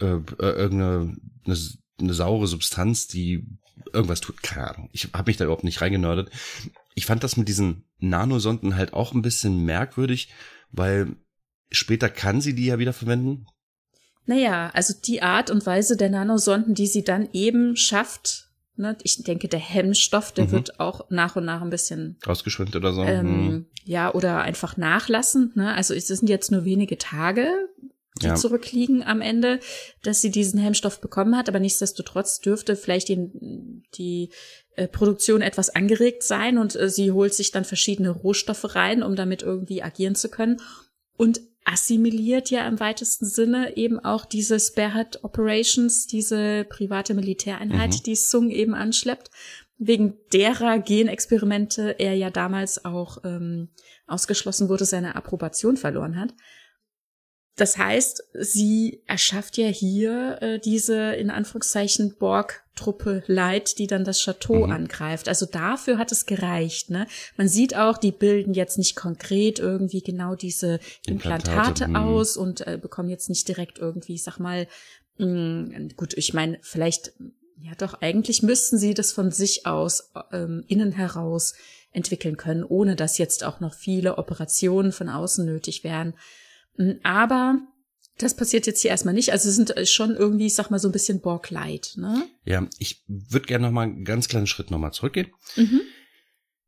äh, 0.00 0.06
äh, 0.14 0.20
irgendeine 0.38 1.16
eine, 1.44 1.58
eine 2.00 2.14
saure 2.14 2.46
Substanz, 2.46 3.08
die 3.08 3.46
irgendwas 3.92 4.20
tut. 4.20 4.42
Keine 4.42 4.70
Ahnung. 4.70 4.90
Ich 4.92 5.08
habe 5.12 5.28
mich 5.28 5.36
da 5.36 5.44
überhaupt 5.44 5.64
nicht 5.64 5.80
reingenördet. 5.80 6.30
Ich 6.94 7.06
fand 7.06 7.24
das 7.24 7.36
mit 7.36 7.48
diesen 7.48 7.84
Nanosonden 7.98 8.76
halt 8.76 8.92
auch 8.92 9.12
ein 9.12 9.22
bisschen 9.22 9.64
merkwürdig, 9.64 10.28
weil 10.70 11.16
später 11.70 12.08
kann 12.08 12.40
sie 12.40 12.54
die 12.54 12.66
ja 12.66 12.78
wieder 12.78 12.92
verwenden. 12.92 13.46
Naja, 14.26 14.70
also 14.72 14.94
die 14.94 15.22
Art 15.22 15.50
und 15.50 15.66
Weise 15.66 15.96
der 15.96 16.10
Nanosonden, 16.10 16.74
die 16.74 16.86
sie 16.86 17.04
dann 17.04 17.28
eben 17.32 17.76
schafft, 17.76 18.48
ne, 18.76 18.96
ich 19.02 19.22
denke, 19.22 19.48
der 19.48 19.60
Hemmstoff, 19.60 20.32
der 20.32 20.46
mhm. 20.46 20.52
wird 20.52 20.80
auch 20.80 21.10
nach 21.10 21.36
und 21.36 21.44
nach 21.44 21.62
ein 21.62 21.70
bisschen 21.70 22.18
ausgeschwemmt 22.24 22.74
oder 22.74 22.92
so. 22.92 23.02
Ähm, 23.02 23.46
mhm. 23.46 23.66
Ja, 23.84 24.12
oder 24.14 24.40
einfach 24.40 24.76
nachlassend. 24.76 25.56
Ne? 25.56 25.74
Also 25.74 25.92
es 25.94 26.08
sind 26.08 26.28
jetzt 26.28 26.50
nur 26.50 26.64
wenige 26.64 26.96
Tage, 26.96 27.48
die 28.22 28.26
ja. 28.26 28.34
zurückliegen 28.34 29.02
am 29.02 29.20
Ende, 29.20 29.60
dass 30.02 30.20
sie 30.20 30.30
diesen 30.30 30.60
Hemmstoff 30.60 31.00
bekommen 31.00 31.36
hat, 31.36 31.48
aber 31.48 31.60
nichtsdestotrotz 31.60 32.40
dürfte 32.40 32.76
vielleicht 32.76 33.08
die, 33.08 33.30
die 33.94 34.30
äh, 34.76 34.88
Produktion 34.88 35.42
etwas 35.42 35.70
angeregt 35.70 36.22
sein 36.22 36.56
und 36.56 36.76
äh, 36.76 36.88
sie 36.88 37.12
holt 37.12 37.34
sich 37.34 37.50
dann 37.50 37.64
verschiedene 37.64 38.10
Rohstoffe 38.10 38.74
rein, 38.74 39.02
um 39.02 39.16
damit 39.16 39.42
irgendwie 39.42 39.82
agieren 39.82 40.14
zu 40.14 40.28
können. 40.28 40.60
Und 41.16 41.40
assimiliert 41.64 42.50
ja 42.50 42.68
im 42.68 42.78
weitesten 42.78 43.26
Sinne 43.26 43.76
eben 43.76 43.98
auch 43.98 44.26
diese 44.26 44.60
Sparehead 44.60 45.24
Operations, 45.24 46.06
diese 46.06 46.64
private 46.64 47.14
Militäreinheit, 47.14 47.94
mhm. 47.94 48.02
die 48.04 48.16
Sung 48.16 48.50
eben 48.50 48.74
anschleppt, 48.74 49.30
wegen 49.78 50.18
derer 50.32 50.78
Genexperimente 50.78 51.96
er 51.98 52.14
ja 52.14 52.30
damals 52.30 52.84
auch 52.84 53.18
ähm, 53.24 53.70
ausgeschlossen 54.06 54.68
wurde, 54.68 54.84
seine 54.84 55.16
Approbation 55.16 55.76
verloren 55.76 56.18
hat. 56.18 56.34
Das 57.56 57.78
heißt, 57.78 58.22
sie 58.34 59.02
erschafft 59.06 59.56
ja 59.58 59.68
hier 59.68 60.38
äh, 60.42 60.58
diese 60.58 61.14
in 61.14 61.30
Anführungszeichen 61.30 62.16
Borg-Truppe 62.74 63.22
Light, 63.26 63.78
die 63.78 63.86
dann 63.86 64.04
das 64.04 64.22
Chateau 64.22 64.66
mhm. 64.66 64.72
angreift. 64.72 65.28
Also 65.28 65.46
dafür 65.46 65.98
hat 65.98 66.12
es 66.12 66.26
gereicht. 66.26 66.90
Ne? 66.90 67.06
Man 67.36 67.48
sieht 67.48 67.76
auch, 67.76 67.98
die 67.98 68.12
bilden 68.12 68.54
jetzt 68.54 68.78
nicht 68.78 68.96
konkret 68.96 69.58
irgendwie 69.58 70.02
genau 70.02 70.34
diese 70.34 70.80
Implantate, 71.06 71.50
Implantate 71.50 71.88
mhm. 71.88 71.96
aus 71.96 72.36
und 72.36 72.66
äh, 72.66 72.78
bekommen 72.80 73.08
jetzt 73.08 73.28
nicht 73.28 73.48
direkt 73.48 73.78
irgendwie, 73.78 74.14
ich 74.14 74.22
sag 74.22 74.38
mal, 74.38 74.66
mh, 75.18 75.26
mm, 75.26 75.88
gut, 75.96 76.14
ich 76.16 76.34
meine, 76.34 76.58
vielleicht, 76.62 77.12
ja 77.60 77.72
doch, 77.78 77.94
eigentlich 78.00 78.42
müssten 78.42 78.78
sie 78.78 78.94
das 78.94 79.12
von 79.12 79.30
sich 79.30 79.66
aus 79.66 80.12
ähm, 80.32 80.64
innen 80.68 80.92
heraus 80.92 81.54
entwickeln 81.92 82.36
können, 82.36 82.64
ohne 82.64 82.96
dass 82.96 83.18
jetzt 83.18 83.44
auch 83.44 83.60
noch 83.60 83.74
viele 83.74 84.18
Operationen 84.18 84.90
von 84.90 85.08
außen 85.08 85.44
nötig 85.44 85.84
wären. 85.84 86.14
Hm, 86.76 86.98
aber 87.04 87.58
das 88.18 88.36
passiert 88.36 88.66
jetzt 88.66 88.82
hier 88.82 88.90
erstmal 88.90 89.14
nicht. 89.14 89.32
Also 89.32 89.48
es 89.48 89.56
sind 89.56 89.76
äh, 89.76 89.86
schon 89.86 90.14
irgendwie, 90.14 90.46
ich 90.46 90.54
sag 90.54 90.70
mal, 90.70 90.78
so 90.78 90.88
ein 90.88 90.92
bisschen 90.92 91.20
Borg-Light, 91.20 91.94
ne? 91.96 92.28
Ja, 92.44 92.66
ich 92.78 93.02
würde 93.06 93.46
gerne 93.46 93.66
noch 93.66 93.72
mal 93.72 93.82
einen 93.82 94.04
ganz 94.04 94.28
kleinen 94.28 94.46
Schritt 94.46 94.70
noch 94.70 94.78
mal 94.78 94.92
zurückgehen. 94.92 95.28
Mhm. 95.56 95.80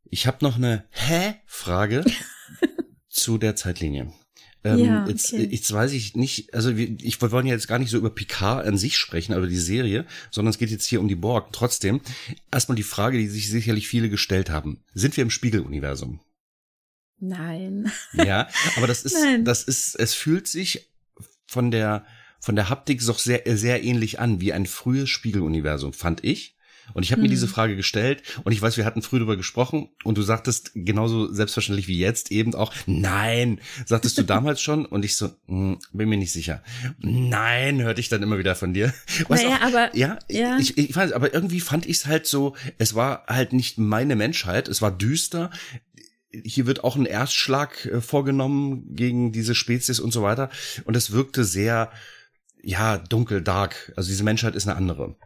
Ich 0.04 0.26
habe 0.26 0.38
noch 0.40 0.56
eine 0.56 0.84
Hä-Frage 0.90 2.04
zu 3.08 3.38
der 3.38 3.56
Zeitlinie. 3.56 4.12
Ähm, 4.64 4.78
ja, 4.78 5.06
jetzt, 5.06 5.32
okay. 5.32 5.48
jetzt 5.48 5.72
weiß 5.72 5.92
ich 5.92 6.16
nicht, 6.16 6.52
also 6.52 6.76
wir, 6.76 6.96
ich 7.00 7.22
wir 7.22 7.30
wollen 7.30 7.46
ja 7.46 7.54
jetzt 7.54 7.68
gar 7.68 7.78
nicht 7.78 7.90
so 7.90 7.98
über 7.98 8.10
Picard 8.10 8.66
an 8.66 8.76
sich 8.76 8.96
sprechen, 8.96 9.32
aber 9.32 9.46
die 9.46 9.56
Serie, 9.56 10.06
sondern 10.32 10.50
es 10.50 10.58
geht 10.58 10.70
jetzt 10.70 10.86
hier 10.86 11.00
um 11.00 11.06
die 11.06 11.14
Borg. 11.14 11.52
Trotzdem, 11.52 12.00
erstmal 12.50 12.74
die 12.74 12.82
Frage, 12.82 13.18
die 13.18 13.28
sich 13.28 13.48
sicherlich 13.48 13.86
viele 13.86 14.10
gestellt 14.10 14.50
haben. 14.50 14.82
Sind 14.92 15.16
wir 15.16 15.22
im 15.22 15.30
Spiegeluniversum? 15.30 16.20
Nein. 17.18 17.92
Ja, 18.12 18.48
aber 18.76 18.88
das 18.88 19.04
ist, 19.04 19.14
Nein. 19.22 19.44
das 19.44 19.62
ist, 19.62 19.94
es 19.94 20.14
fühlt 20.14 20.48
sich 20.48 20.90
von 21.46 21.70
der, 21.70 22.04
von 22.40 22.56
der 22.56 22.68
Haptik 22.68 23.02
so 23.02 23.12
sehr, 23.12 23.42
sehr 23.56 23.82
ähnlich 23.82 24.20
an 24.20 24.40
wie 24.40 24.52
ein 24.52 24.66
frühes 24.66 25.08
Spiegeluniversum, 25.08 25.92
fand 25.92 26.24
ich. 26.24 26.56
Und 26.94 27.02
ich 27.02 27.10
habe 27.10 27.20
hm. 27.20 27.24
mir 27.24 27.30
diese 27.30 27.48
Frage 27.48 27.76
gestellt 27.76 28.22
und 28.44 28.52
ich 28.52 28.62
weiß, 28.62 28.76
wir 28.76 28.84
hatten 28.84 29.02
früh 29.02 29.18
darüber 29.18 29.36
gesprochen 29.36 29.88
und 30.04 30.16
du 30.18 30.22
sagtest 30.22 30.72
genauso 30.74 31.32
selbstverständlich 31.32 31.88
wie 31.88 31.98
jetzt 31.98 32.30
eben 32.30 32.54
auch, 32.54 32.72
nein, 32.86 33.60
sagtest 33.84 34.18
du 34.18 34.22
damals 34.24 34.60
schon 34.60 34.86
und 34.86 35.04
ich 35.04 35.16
so, 35.16 35.30
hm, 35.46 35.78
bin 35.92 36.08
mir 36.08 36.16
nicht 36.16 36.32
sicher. 36.32 36.62
Nein, 36.98 37.82
hörte 37.82 38.00
ich 38.00 38.08
dann 38.08 38.22
immer 38.22 38.38
wieder 38.38 38.54
von 38.54 38.74
dir. 38.74 38.94
Weißt 39.28 39.44
naja, 39.44 39.56
auch, 39.56 39.62
aber 39.62 39.96
ja, 39.96 40.18
ja. 40.28 40.58
Ich, 40.58 40.78
ich, 40.78 40.90
ich 40.90 40.94
fand, 40.94 41.12
aber 41.12 41.34
irgendwie 41.34 41.60
fand 41.60 41.86
ich 41.86 41.98
es 41.98 42.06
halt 42.06 42.26
so, 42.26 42.54
es 42.78 42.94
war 42.94 43.24
halt 43.26 43.52
nicht 43.52 43.78
meine 43.78 44.16
Menschheit, 44.16 44.68
es 44.68 44.80
war 44.80 44.96
düster, 44.96 45.50
hier 46.44 46.66
wird 46.66 46.84
auch 46.84 46.96
ein 46.96 47.06
Erstschlag 47.06 47.86
äh, 47.86 48.00
vorgenommen 48.00 48.94
gegen 48.94 49.32
diese 49.32 49.54
Spezies 49.54 50.00
und 50.00 50.12
so 50.12 50.22
weiter. 50.22 50.50
Und 50.84 50.96
es 50.96 51.12
wirkte 51.12 51.44
sehr, 51.44 51.90
ja, 52.62 52.98
dunkel, 52.98 53.42
dark. 53.42 53.92
Also 53.96 54.08
diese 54.08 54.24
Menschheit 54.24 54.54
ist 54.54 54.66
eine 54.66 54.76
andere. 54.76 55.16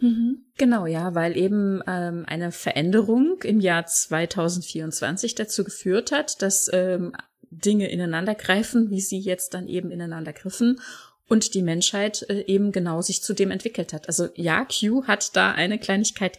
Mhm. 0.00 0.44
Genau, 0.56 0.86
ja, 0.86 1.14
weil 1.14 1.36
eben 1.36 1.82
ähm, 1.86 2.24
eine 2.26 2.52
Veränderung 2.52 3.42
im 3.42 3.60
Jahr 3.60 3.86
2024 3.86 5.34
dazu 5.34 5.64
geführt 5.64 6.12
hat, 6.12 6.42
dass 6.42 6.70
ähm, 6.72 7.12
Dinge 7.50 7.90
ineinander 7.90 8.34
greifen, 8.34 8.90
wie 8.90 9.00
sie 9.00 9.18
jetzt 9.18 9.54
dann 9.54 9.68
eben 9.68 9.90
ineinander 9.90 10.32
griffen 10.32 10.80
und 11.28 11.54
die 11.54 11.62
Menschheit 11.62 12.26
äh, 12.28 12.44
eben 12.46 12.72
genau 12.72 13.00
sich 13.00 13.22
zu 13.22 13.34
dem 13.34 13.50
entwickelt 13.50 13.92
hat. 13.92 14.08
Also 14.08 14.28
ja, 14.34 14.64
Q 14.66 15.04
hat 15.06 15.36
da 15.36 15.52
eine 15.52 15.78
Kleinigkeit 15.78 16.38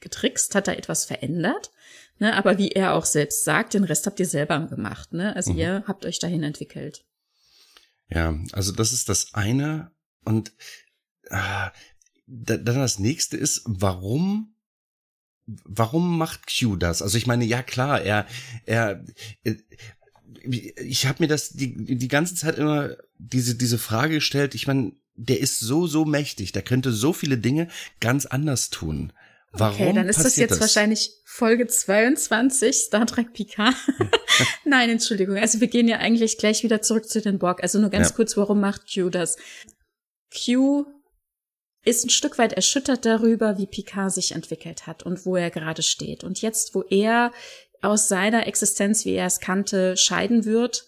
getrickst, 0.00 0.54
hat 0.54 0.68
da 0.68 0.72
etwas 0.72 1.04
verändert, 1.04 1.70
Ne, 2.18 2.34
aber 2.34 2.56
wie 2.56 2.70
er 2.70 2.94
auch 2.94 3.04
selbst 3.04 3.44
sagt, 3.44 3.74
den 3.74 3.84
Rest 3.84 4.06
habt 4.06 4.18
ihr 4.20 4.26
selber 4.26 4.58
gemacht. 4.66 5.12
Ne? 5.12 5.36
Also 5.36 5.52
mhm. 5.52 5.58
ihr 5.58 5.84
habt 5.86 6.06
euch 6.06 6.18
dahin 6.18 6.42
entwickelt. 6.42 7.04
Ja, 8.08 8.38
also 8.52 8.72
das 8.72 8.92
ist 8.92 9.08
das 9.08 9.34
eine. 9.34 9.90
Und 10.24 10.52
äh, 11.24 11.68
dann 12.26 12.64
das 12.64 12.98
nächste 12.98 13.36
ist, 13.36 13.62
warum 13.66 14.56
warum 15.46 16.18
macht 16.18 16.46
Q 16.46 16.76
das? 16.76 17.02
Also 17.02 17.18
ich 17.18 17.26
meine, 17.26 17.44
ja 17.44 17.62
klar, 17.62 18.02
er 18.02 18.26
er, 18.64 19.04
er 19.44 19.56
ich 20.42 21.06
habe 21.06 21.22
mir 21.22 21.28
das 21.28 21.50
die 21.50 21.96
die 21.96 22.08
ganze 22.08 22.34
Zeit 22.34 22.58
immer 22.58 22.96
diese 23.18 23.54
diese 23.54 23.78
Frage 23.78 24.14
gestellt. 24.14 24.54
Ich 24.54 24.66
meine, 24.66 24.92
der 25.14 25.40
ist 25.40 25.60
so 25.60 25.86
so 25.86 26.04
mächtig, 26.04 26.52
der 26.52 26.62
könnte 26.62 26.92
so 26.92 27.12
viele 27.12 27.38
Dinge 27.38 27.68
ganz 28.00 28.26
anders 28.26 28.70
tun. 28.70 29.12
Warum 29.52 29.74
okay, 29.74 29.92
dann 29.92 30.08
ist 30.08 30.24
das 30.24 30.36
jetzt 30.36 30.52
das? 30.52 30.60
wahrscheinlich 30.60 31.12
Folge 31.24 31.66
22, 31.66 32.76
Star 32.76 33.06
Trek 33.06 33.32
Picard. 33.32 33.74
Nein, 34.64 34.90
Entschuldigung. 34.90 35.36
Also 35.36 35.60
wir 35.60 35.68
gehen 35.68 35.88
ja 35.88 35.98
eigentlich 35.98 36.38
gleich 36.38 36.62
wieder 36.62 36.82
zurück 36.82 37.08
zu 37.08 37.20
den 37.20 37.38
Borg. 37.38 37.62
Also 37.62 37.78
nur 37.78 37.90
ganz 37.90 38.10
ja. 38.10 38.14
kurz, 38.16 38.36
warum 38.36 38.60
macht 38.60 38.82
Q 38.92 39.08
das? 39.08 39.36
Q 40.30 40.84
ist 41.84 42.04
ein 42.04 42.10
Stück 42.10 42.38
weit 42.38 42.52
erschüttert 42.52 43.06
darüber, 43.06 43.58
wie 43.58 43.66
Picard 43.66 44.12
sich 44.12 44.32
entwickelt 44.32 44.86
hat 44.86 45.04
und 45.04 45.24
wo 45.24 45.36
er 45.36 45.50
gerade 45.50 45.82
steht. 45.82 46.24
Und 46.24 46.42
jetzt, 46.42 46.74
wo 46.74 46.82
er 46.82 47.32
aus 47.80 48.08
seiner 48.08 48.46
Existenz, 48.46 49.04
wie 49.04 49.14
er 49.14 49.26
es 49.26 49.40
kannte, 49.40 49.96
scheiden 49.96 50.44
wird, 50.44 50.86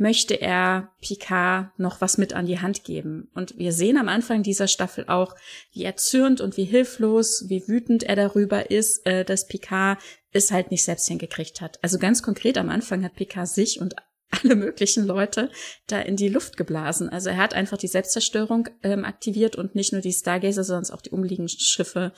möchte 0.00 0.40
er 0.40 0.90
Picard 1.02 1.78
noch 1.78 2.00
was 2.00 2.16
mit 2.16 2.32
an 2.32 2.46
die 2.46 2.58
Hand 2.58 2.84
geben. 2.84 3.30
Und 3.34 3.58
wir 3.58 3.72
sehen 3.72 3.98
am 3.98 4.08
Anfang 4.08 4.42
dieser 4.42 4.66
Staffel 4.66 5.04
auch, 5.08 5.36
wie 5.72 5.84
erzürnt 5.84 6.40
und 6.40 6.56
wie 6.56 6.64
hilflos, 6.64 7.44
wie 7.48 7.68
wütend 7.68 8.02
er 8.02 8.16
darüber 8.16 8.70
ist, 8.70 9.06
äh, 9.06 9.24
dass 9.24 9.46
Picard 9.46 9.98
es 10.32 10.50
halt 10.50 10.70
nicht 10.70 10.84
selbst 10.84 11.06
hingekriegt 11.06 11.60
hat. 11.60 11.78
Also 11.82 11.98
ganz 11.98 12.22
konkret 12.22 12.56
am 12.56 12.70
Anfang 12.70 13.04
hat 13.04 13.14
Picard 13.14 13.48
sich 13.48 13.80
und 13.80 13.94
alle 14.30 14.56
möglichen 14.56 15.04
Leute 15.04 15.50
da 15.86 16.00
in 16.00 16.16
die 16.16 16.28
Luft 16.28 16.56
geblasen. 16.56 17.10
Also 17.10 17.28
er 17.28 17.36
hat 17.36 17.52
einfach 17.52 17.76
die 17.76 17.88
Selbstzerstörung 17.88 18.68
ähm, 18.82 19.04
aktiviert 19.04 19.56
und 19.56 19.74
nicht 19.74 19.92
nur 19.92 20.00
die 20.00 20.12
Stargazer, 20.12 20.64
sondern 20.64 20.94
auch 20.94 21.02
die 21.02 21.10
umliegenden 21.10 21.48
Schiffe 21.48 22.12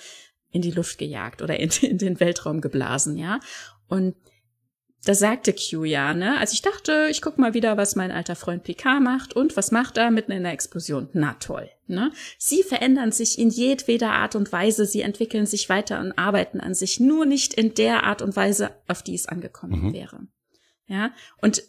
in 0.50 0.62
die 0.62 0.70
Luft 0.70 0.98
gejagt 0.98 1.42
oder 1.42 1.58
in, 1.58 1.70
in 1.82 1.98
den 1.98 2.20
Weltraum 2.20 2.60
geblasen, 2.60 3.16
ja. 3.16 3.40
Und 3.88 4.14
da 5.04 5.14
sagte 5.14 5.52
Q 5.52 5.84
ja, 5.84 6.14
ne? 6.14 6.38
Also 6.38 6.54
ich 6.54 6.62
dachte, 6.62 7.08
ich 7.10 7.22
guck 7.22 7.36
mal 7.38 7.54
wieder, 7.54 7.76
was 7.76 7.96
mein 7.96 8.12
alter 8.12 8.36
Freund 8.36 8.62
Picard 8.62 9.02
macht 9.02 9.34
und 9.34 9.56
was 9.56 9.72
macht 9.72 9.96
er 9.96 10.10
mitten 10.10 10.30
in 10.30 10.44
der 10.44 10.52
Explosion? 10.52 11.08
Na 11.12 11.34
toll, 11.34 11.68
ne? 11.88 12.12
Sie 12.38 12.62
verändern 12.62 13.10
sich 13.10 13.38
in 13.38 13.50
jedweder 13.50 14.12
Art 14.12 14.36
und 14.36 14.52
Weise, 14.52 14.86
sie 14.86 15.00
entwickeln 15.00 15.46
sich 15.46 15.68
weiter 15.68 16.00
und 16.00 16.12
arbeiten 16.16 16.60
an 16.60 16.74
sich, 16.74 17.00
nur 17.00 17.26
nicht 17.26 17.54
in 17.54 17.74
der 17.74 18.04
Art 18.04 18.22
und 18.22 18.36
Weise, 18.36 18.70
auf 18.86 19.02
die 19.02 19.14
es 19.14 19.26
angekommen 19.26 19.86
mhm. 19.86 19.92
wäre. 19.92 20.20
Ja, 20.86 21.12
und 21.40 21.62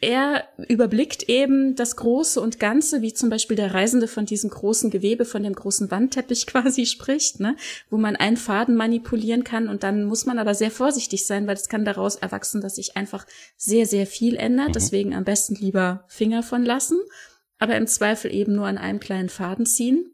er 0.00 0.44
überblickt 0.68 1.28
eben 1.28 1.74
das 1.74 1.96
Große 1.96 2.38
und 2.40 2.60
Ganze, 2.60 3.00
wie 3.00 3.14
zum 3.14 3.30
Beispiel 3.30 3.56
der 3.56 3.72
Reisende 3.72 4.08
von 4.08 4.26
diesem 4.26 4.50
großen 4.50 4.90
Gewebe, 4.90 5.24
von 5.24 5.42
dem 5.42 5.54
großen 5.54 5.90
Wandteppich 5.90 6.46
quasi 6.46 6.84
spricht, 6.84 7.40
ne? 7.40 7.56
wo 7.88 7.96
man 7.96 8.14
einen 8.14 8.36
Faden 8.36 8.76
manipulieren 8.76 9.42
kann 9.42 9.68
und 9.68 9.82
dann 9.82 10.04
muss 10.04 10.26
man 10.26 10.38
aber 10.38 10.54
sehr 10.54 10.70
vorsichtig 10.70 11.26
sein, 11.26 11.46
weil 11.46 11.56
es 11.56 11.68
kann 11.68 11.86
daraus 11.86 12.16
erwachsen, 12.16 12.60
dass 12.60 12.76
sich 12.76 12.96
einfach 12.96 13.26
sehr, 13.56 13.86
sehr 13.86 14.06
viel 14.06 14.36
ändert. 14.36 14.68
Mhm. 14.68 14.72
Deswegen 14.72 15.14
am 15.14 15.24
besten 15.24 15.54
lieber 15.54 16.04
Finger 16.08 16.42
von 16.42 16.62
lassen, 16.62 16.98
aber 17.58 17.76
im 17.76 17.86
Zweifel 17.86 18.34
eben 18.34 18.54
nur 18.54 18.66
an 18.66 18.78
einem 18.78 19.00
kleinen 19.00 19.30
Faden 19.30 19.64
ziehen. 19.64 20.10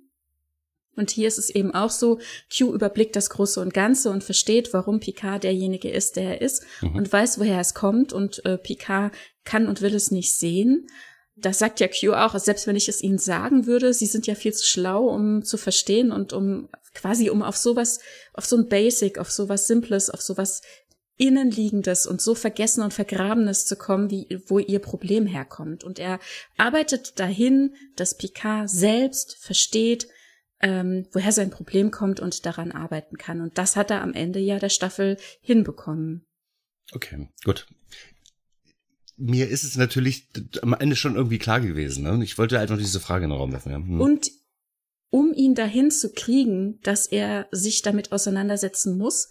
Und 0.96 1.10
hier 1.10 1.28
ist 1.28 1.38
es 1.38 1.50
eben 1.50 1.74
auch 1.74 1.90
so, 1.90 2.18
Q 2.54 2.72
überblickt 2.74 3.16
das 3.16 3.30
Große 3.30 3.60
und 3.60 3.72
Ganze 3.72 4.10
und 4.10 4.22
versteht, 4.22 4.72
warum 4.72 5.00
Picard 5.00 5.42
derjenige 5.44 5.90
ist, 5.90 6.16
der 6.16 6.24
er 6.24 6.40
ist 6.42 6.64
mhm. 6.80 6.96
und 6.96 7.12
weiß, 7.12 7.38
woher 7.38 7.60
es 7.60 7.74
kommt 7.74 8.12
und 8.12 8.44
äh, 8.44 8.58
Picard 8.58 9.12
kann 9.44 9.68
und 9.68 9.80
will 9.80 9.94
es 9.94 10.10
nicht 10.10 10.36
sehen. 10.36 10.86
Das 11.34 11.58
sagt 11.58 11.80
ja 11.80 11.88
Q 11.88 12.12
auch, 12.12 12.38
selbst 12.38 12.66
wenn 12.66 12.76
ich 12.76 12.88
es 12.88 13.02
ihnen 13.02 13.18
sagen 13.18 13.66
würde, 13.66 13.94
sie 13.94 14.06
sind 14.06 14.26
ja 14.26 14.34
viel 14.34 14.52
zu 14.52 14.66
schlau, 14.66 15.06
um 15.06 15.42
zu 15.44 15.56
verstehen 15.56 16.12
und 16.12 16.34
um 16.34 16.68
quasi 16.94 17.30
um 17.30 17.42
auf 17.42 17.56
sowas, 17.56 18.00
auf 18.34 18.44
so 18.44 18.56
ein 18.56 18.68
Basic, 18.68 19.18
auf 19.18 19.30
sowas 19.30 19.66
Simples, 19.66 20.10
auf 20.10 20.20
sowas 20.20 20.60
Innenliegendes 21.16 22.06
und 22.06 22.20
so 22.20 22.34
Vergessen 22.34 22.82
und 22.82 22.92
Vergrabenes 22.92 23.64
zu 23.64 23.76
kommen, 23.76 24.10
wie, 24.10 24.26
wo 24.46 24.58
ihr 24.58 24.78
Problem 24.78 25.26
herkommt. 25.26 25.84
Und 25.84 25.98
er 25.98 26.18
arbeitet 26.56 27.18
dahin, 27.18 27.74
dass 27.96 28.16
Picard 28.16 28.68
selbst 28.68 29.36
versteht, 29.40 30.08
ähm, 30.62 31.06
woher 31.12 31.32
sein 31.32 31.50
Problem 31.50 31.90
kommt 31.90 32.20
und 32.20 32.46
daran 32.46 32.72
arbeiten 32.72 33.18
kann. 33.18 33.40
Und 33.40 33.58
das 33.58 33.76
hat 33.76 33.90
er 33.90 34.00
am 34.02 34.14
Ende 34.14 34.38
ja 34.38 34.58
der 34.58 34.68
Staffel 34.68 35.18
hinbekommen. 35.40 36.24
Okay, 36.92 37.28
gut. 37.44 37.66
Mir 39.16 39.48
ist 39.48 39.64
es 39.64 39.76
natürlich 39.76 40.28
am 40.62 40.74
Ende 40.74 40.96
schon 40.96 41.16
irgendwie 41.16 41.38
klar 41.38 41.60
gewesen. 41.60 42.04
Ne? 42.04 42.24
Ich 42.24 42.38
wollte 42.38 42.58
einfach 42.58 42.78
diese 42.78 43.00
Frage 43.00 43.24
in 43.24 43.30
den 43.30 43.38
Raum 43.38 43.52
werfen. 43.52 43.72
Ja. 43.72 43.78
Hm. 43.78 44.00
Und 44.00 44.30
um 45.10 45.34
ihn 45.34 45.54
dahin 45.54 45.90
zu 45.90 46.12
kriegen, 46.12 46.80
dass 46.82 47.06
er 47.06 47.46
sich 47.50 47.82
damit 47.82 48.12
auseinandersetzen 48.12 48.96
muss, 48.96 49.28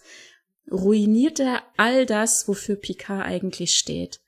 ruiniert 0.70 1.40
er 1.40 1.62
all 1.76 2.06
das, 2.06 2.46
wofür 2.46 2.76
Picard 2.76 3.26
eigentlich 3.26 3.74
steht. 3.74 4.20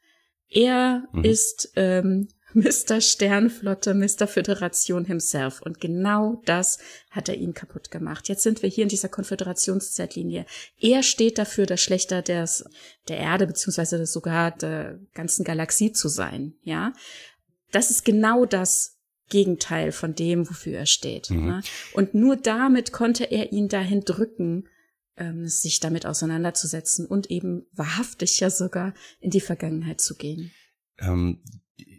Er 0.48 1.04
mhm. 1.12 1.24
ist 1.24 1.72
ähm, 1.76 2.28
Mr. 2.54 3.00
Sternflotte, 3.00 3.94
Mr. 3.94 4.26
Föderation 4.26 5.04
himself. 5.04 5.60
Und 5.60 5.80
genau 5.80 6.40
das 6.44 6.78
hat 7.10 7.28
er 7.28 7.36
ihm 7.36 7.52
kaputt 7.52 7.90
gemacht. 7.90 8.28
Jetzt 8.28 8.42
sind 8.42 8.62
wir 8.62 8.68
hier 8.68 8.84
in 8.84 8.88
dieser 8.88 9.08
Konföderationszeitlinie. 9.08 10.46
Er 10.80 11.02
steht 11.02 11.38
dafür, 11.38 11.66
das 11.66 11.80
Schlechter 11.80 12.22
des, 12.22 12.64
der 13.08 13.18
Erde, 13.18 13.46
beziehungsweise 13.46 14.06
sogar 14.06 14.52
der 14.52 14.98
ganzen 15.14 15.44
Galaxie 15.44 15.92
zu 15.92 16.08
sein, 16.08 16.54
ja. 16.62 16.92
Das 17.72 17.90
ist 17.90 18.04
genau 18.04 18.44
das 18.44 18.98
Gegenteil 19.28 19.90
von 19.90 20.14
dem, 20.14 20.48
wofür 20.48 20.78
er 20.78 20.86
steht. 20.86 21.30
Mhm. 21.30 21.46
Ne? 21.46 21.62
Und 21.94 22.14
nur 22.14 22.36
damit 22.36 22.92
konnte 22.92 23.24
er 23.24 23.52
ihn 23.52 23.68
dahin 23.68 24.02
drücken, 24.02 24.68
ähm, 25.16 25.48
sich 25.48 25.80
damit 25.80 26.06
auseinanderzusetzen 26.06 27.06
und 27.06 27.30
eben 27.30 27.66
wahrhaftig 27.72 28.38
ja 28.40 28.50
sogar 28.50 28.94
in 29.20 29.30
die 29.30 29.40
Vergangenheit 29.40 30.00
zu 30.00 30.14
gehen. 30.14 30.52
Ähm, 30.98 31.42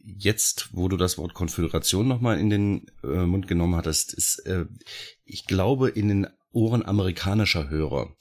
jetzt, 0.05 0.69
wo 0.73 0.87
du 0.87 0.97
das 0.97 1.17
Wort 1.17 1.33
Konföderation 1.33 2.07
nochmal 2.07 2.39
in 2.39 2.49
den 2.49 2.85
äh, 3.03 3.25
Mund 3.25 3.47
genommen 3.47 3.75
hattest, 3.75 4.13
ist, 4.13 4.39
äh, 4.45 4.65
ich 5.23 5.45
glaube, 5.45 5.89
in 5.89 6.07
den 6.07 6.27
Ohren 6.51 6.85
amerikanischer 6.85 7.69
Hörer 7.69 8.15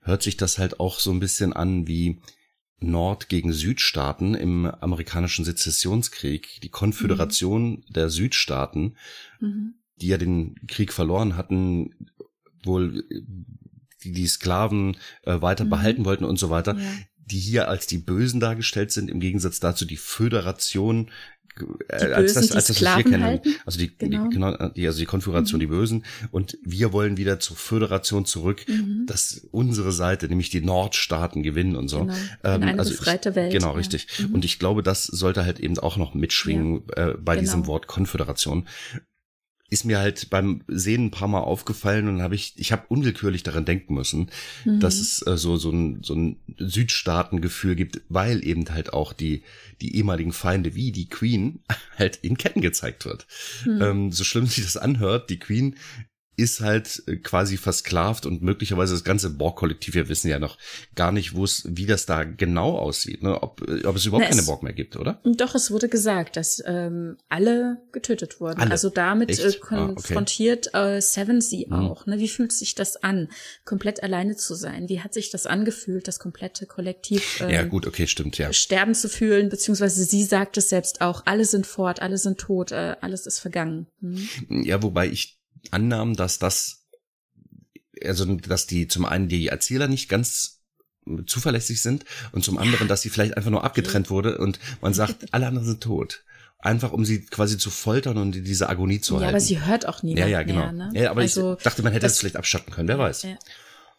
hört 0.00 0.22
sich 0.22 0.36
das 0.36 0.58
halt 0.58 0.80
auch 0.80 0.98
so 0.98 1.10
ein 1.10 1.20
bisschen 1.20 1.52
an 1.52 1.86
wie 1.86 2.20
Nord 2.78 3.28
gegen 3.28 3.52
Südstaaten 3.52 4.34
im 4.34 4.66
amerikanischen 4.66 5.44
Sezessionskrieg, 5.44 6.60
die 6.62 6.68
Konföderation 6.68 7.70
mhm. 7.70 7.84
der 7.88 8.10
Südstaaten, 8.10 8.96
mhm. 9.40 9.74
die 9.96 10.08
ja 10.08 10.18
den 10.18 10.54
Krieg 10.66 10.92
verloren 10.92 11.36
hatten, 11.36 11.94
wohl 12.64 13.04
die, 14.04 14.12
die 14.12 14.26
Sklaven 14.26 14.96
äh, 15.22 15.40
weiter 15.40 15.64
mhm. 15.64 15.70
behalten 15.70 16.04
wollten 16.04 16.24
und 16.24 16.38
so 16.38 16.50
weiter. 16.50 16.76
Ja 16.78 16.92
die 17.26 17.38
hier 17.38 17.68
als 17.68 17.86
die 17.86 17.98
Bösen 17.98 18.40
dargestellt 18.40 18.92
sind, 18.92 19.10
im 19.10 19.20
Gegensatz 19.20 19.60
dazu 19.60 19.84
die 19.84 19.96
Föderation 19.96 21.10
äh, 21.88 22.06
die 22.06 22.12
als 22.12 22.34
das, 22.34 22.52
als 22.52 22.66
das, 22.66 22.82
was 22.82 22.96
wir 22.96 23.02
kennen. 23.04 23.24
Halten. 23.24 23.54
Also 23.64 23.78
die, 23.78 23.96
genau. 23.96 24.24
die, 24.24 24.34
genau, 24.34 24.68
die, 24.68 24.86
also 24.86 24.98
die 24.98 25.06
Konfiguration, 25.06 25.58
mhm. 25.58 25.60
die 25.60 25.66
Bösen. 25.66 26.04
Und 26.30 26.58
wir 26.62 26.92
wollen 26.92 27.16
wieder 27.16 27.40
zur 27.40 27.56
Föderation 27.56 28.26
zurück, 28.26 28.64
mhm. 28.68 29.06
dass 29.06 29.46
unsere 29.50 29.92
Seite, 29.92 30.28
nämlich 30.28 30.50
die 30.50 30.60
Nordstaaten 30.60 31.42
gewinnen 31.42 31.76
und 31.76 31.88
so. 31.88 32.00
Genau. 32.00 32.14
In 32.42 32.62
eine 32.62 32.78
also 32.78 32.90
befreite 32.90 33.34
Welt. 33.34 33.52
Genau, 33.52 33.68
ja. 33.68 33.72
richtig. 33.72 34.06
Mhm. 34.18 34.34
Und 34.34 34.44
ich 34.44 34.58
glaube, 34.58 34.82
das 34.82 35.04
sollte 35.04 35.44
halt 35.44 35.58
eben 35.60 35.78
auch 35.78 35.96
noch 35.96 36.14
mitschwingen 36.14 36.82
ja. 36.94 37.10
äh, 37.10 37.14
bei 37.14 37.34
genau. 37.34 37.40
diesem 37.40 37.66
Wort 37.66 37.86
Konföderation 37.86 38.68
ist 39.68 39.84
mir 39.84 39.98
halt 39.98 40.30
beim 40.30 40.62
Sehen 40.68 41.06
ein 41.06 41.10
paar 41.10 41.28
Mal 41.28 41.40
aufgefallen 41.40 42.08
und 42.08 42.22
habe 42.22 42.34
ich, 42.34 42.54
ich 42.56 42.72
habe 42.72 42.86
unwillkürlich 42.88 43.42
daran 43.42 43.64
denken 43.64 43.94
müssen, 43.94 44.30
mhm. 44.64 44.80
dass 44.80 44.98
es 44.98 45.26
äh, 45.26 45.36
so 45.36 45.56
so 45.56 45.70
ein 45.70 46.02
so 46.02 46.14
ein 46.14 46.36
Südstaatengefühl 46.58 47.74
gibt, 47.74 48.00
weil 48.08 48.46
eben 48.46 48.68
halt 48.70 48.92
auch 48.92 49.12
die 49.12 49.42
die 49.80 49.96
ehemaligen 49.96 50.32
Feinde 50.32 50.74
wie 50.74 50.92
die 50.92 51.08
Queen 51.08 51.60
halt 51.98 52.16
in 52.22 52.38
Ketten 52.38 52.60
gezeigt 52.60 53.04
wird. 53.04 53.26
Mhm. 53.64 53.82
Ähm, 53.82 54.12
so 54.12 54.24
schlimm 54.24 54.46
sich 54.46 54.64
das 54.64 54.76
anhört, 54.76 55.30
die 55.30 55.38
Queen 55.38 55.76
ist 56.36 56.60
halt 56.60 57.02
äh, 57.06 57.16
quasi 57.16 57.56
versklavt 57.56 58.26
und 58.26 58.42
möglicherweise 58.42 58.94
das 58.94 59.04
ganze 59.04 59.30
Borg-Kollektiv, 59.30 59.94
wir 59.94 60.08
wissen 60.08 60.28
ja 60.28 60.38
noch 60.38 60.58
gar 60.94 61.10
nicht, 61.10 61.34
wo 61.34 61.44
es, 61.44 61.64
wie 61.66 61.86
das 61.86 62.06
da 62.06 62.24
genau 62.24 62.76
aussieht, 62.76 63.22
ne? 63.22 63.42
ob, 63.42 63.66
äh, 63.66 63.84
ob 63.86 63.96
es 63.96 64.04
überhaupt 64.04 64.26
Na, 64.28 64.36
keine 64.36 64.46
Borg 64.46 64.62
mehr 64.62 64.74
gibt, 64.74 64.96
oder? 64.96 65.20
Doch, 65.24 65.54
es 65.54 65.70
wurde 65.70 65.88
gesagt, 65.88 66.36
dass 66.36 66.62
ähm, 66.66 67.16
alle 67.28 67.78
getötet 67.92 68.40
wurden. 68.40 68.60
Alle? 68.60 68.72
Also 68.72 68.90
damit 68.90 69.38
äh, 69.38 69.52
konfrontiert 69.58 70.74
ah, 70.74 70.84
okay. 70.84 70.96
äh, 70.98 71.00
Seven 71.00 71.40
sie 71.40 71.66
mhm. 71.68 71.74
auch. 71.74 72.06
Ne? 72.06 72.18
Wie 72.18 72.28
fühlt 72.28 72.52
sich 72.52 72.74
das 72.74 73.02
an, 73.02 73.28
komplett 73.64 74.02
alleine 74.02 74.36
zu 74.36 74.54
sein? 74.54 74.88
Wie 74.88 75.00
hat 75.00 75.14
sich 75.14 75.30
das 75.30 75.46
angefühlt, 75.46 76.06
das 76.06 76.18
komplette 76.18 76.66
Kollektiv 76.66 77.40
ähm, 77.40 77.50
ja, 77.50 77.62
gut, 77.62 77.86
okay, 77.86 78.06
stimmt, 78.06 78.36
ja. 78.36 78.52
sterben 78.52 78.94
zu 78.94 79.08
fühlen, 79.08 79.48
beziehungsweise 79.48 80.04
sie 80.04 80.24
sagt 80.24 80.58
es 80.58 80.68
selbst 80.68 81.00
auch, 81.00 81.22
alle 81.24 81.46
sind 81.46 81.66
fort, 81.66 82.02
alle 82.02 82.18
sind 82.18 82.38
tot, 82.38 82.72
äh, 82.72 82.96
alles 83.00 83.26
ist 83.26 83.38
vergangen. 83.38 83.86
Mhm. 84.00 84.28
Ja, 84.48 84.82
wobei 84.82 85.08
ich 85.08 85.35
Annahmen, 85.70 86.14
dass 86.14 86.38
das, 86.38 86.86
also 88.02 88.24
dass 88.24 88.66
die 88.66 88.88
zum 88.88 89.04
einen 89.04 89.28
die 89.28 89.48
Erzähler 89.48 89.88
nicht 89.88 90.08
ganz 90.08 90.56
zuverlässig 91.26 91.82
sind 91.82 92.04
und 92.32 92.44
zum 92.44 92.58
anderen, 92.58 92.88
dass 92.88 93.02
sie 93.02 93.10
vielleicht 93.10 93.36
einfach 93.36 93.50
nur 93.50 93.64
abgetrennt 93.64 94.10
wurde 94.10 94.38
und 94.38 94.58
man 94.80 94.94
sagt, 94.94 95.32
alle 95.32 95.46
anderen 95.46 95.66
sind 95.66 95.82
tot. 95.82 96.24
Einfach 96.58 96.92
um 96.92 97.04
sie 97.04 97.24
quasi 97.26 97.58
zu 97.58 97.70
foltern 97.70 98.16
und 98.16 98.32
diese 98.32 98.68
Agonie 98.68 99.00
zu 99.00 99.14
ja, 99.14 99.20
halten. 99.20 99.24
Ja, 99.24 99.28
aber 99.30 99.40
sie 99.40 99.62
hört 99.62 99.86
auch 99.86 100.02
niemand 100.02 100.20
Ja, 100.20 100.26
ja, 100.26 100.42
genau. 100.42 100.60
Mehr, 100.60 100.72
ne? 100.72 100.90
Ja, 100.94 101.10
aber 101.10 101.20
also, 101.20 101.56
ich 101.56 101.62
dachte, 101.62 101.82
man 101.82 101.92
hätte 101.92 102.06
es 102.06 102.18
vielleicht 102.18 102.36
abschatten 102.36 102.72
können, 102.72 102.88
wer 102.88 102.98
weiß. 102.98 103.22
Ja, 103.22 103.38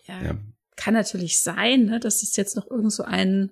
ja, 0.05 0.23
ja. 0.23 0.37
Kann 0.75 0.93
natürlich 0.93 1.39
sein, 1.39 1.85
ne, 1.85 1.99
dass 1.99 2.23
es 2.23 2.35
jetzt 2.35 2.55
noch 2.55 2.69
irgend 2.69 2.91
so 2.91 3.03
einen 3.03 3.51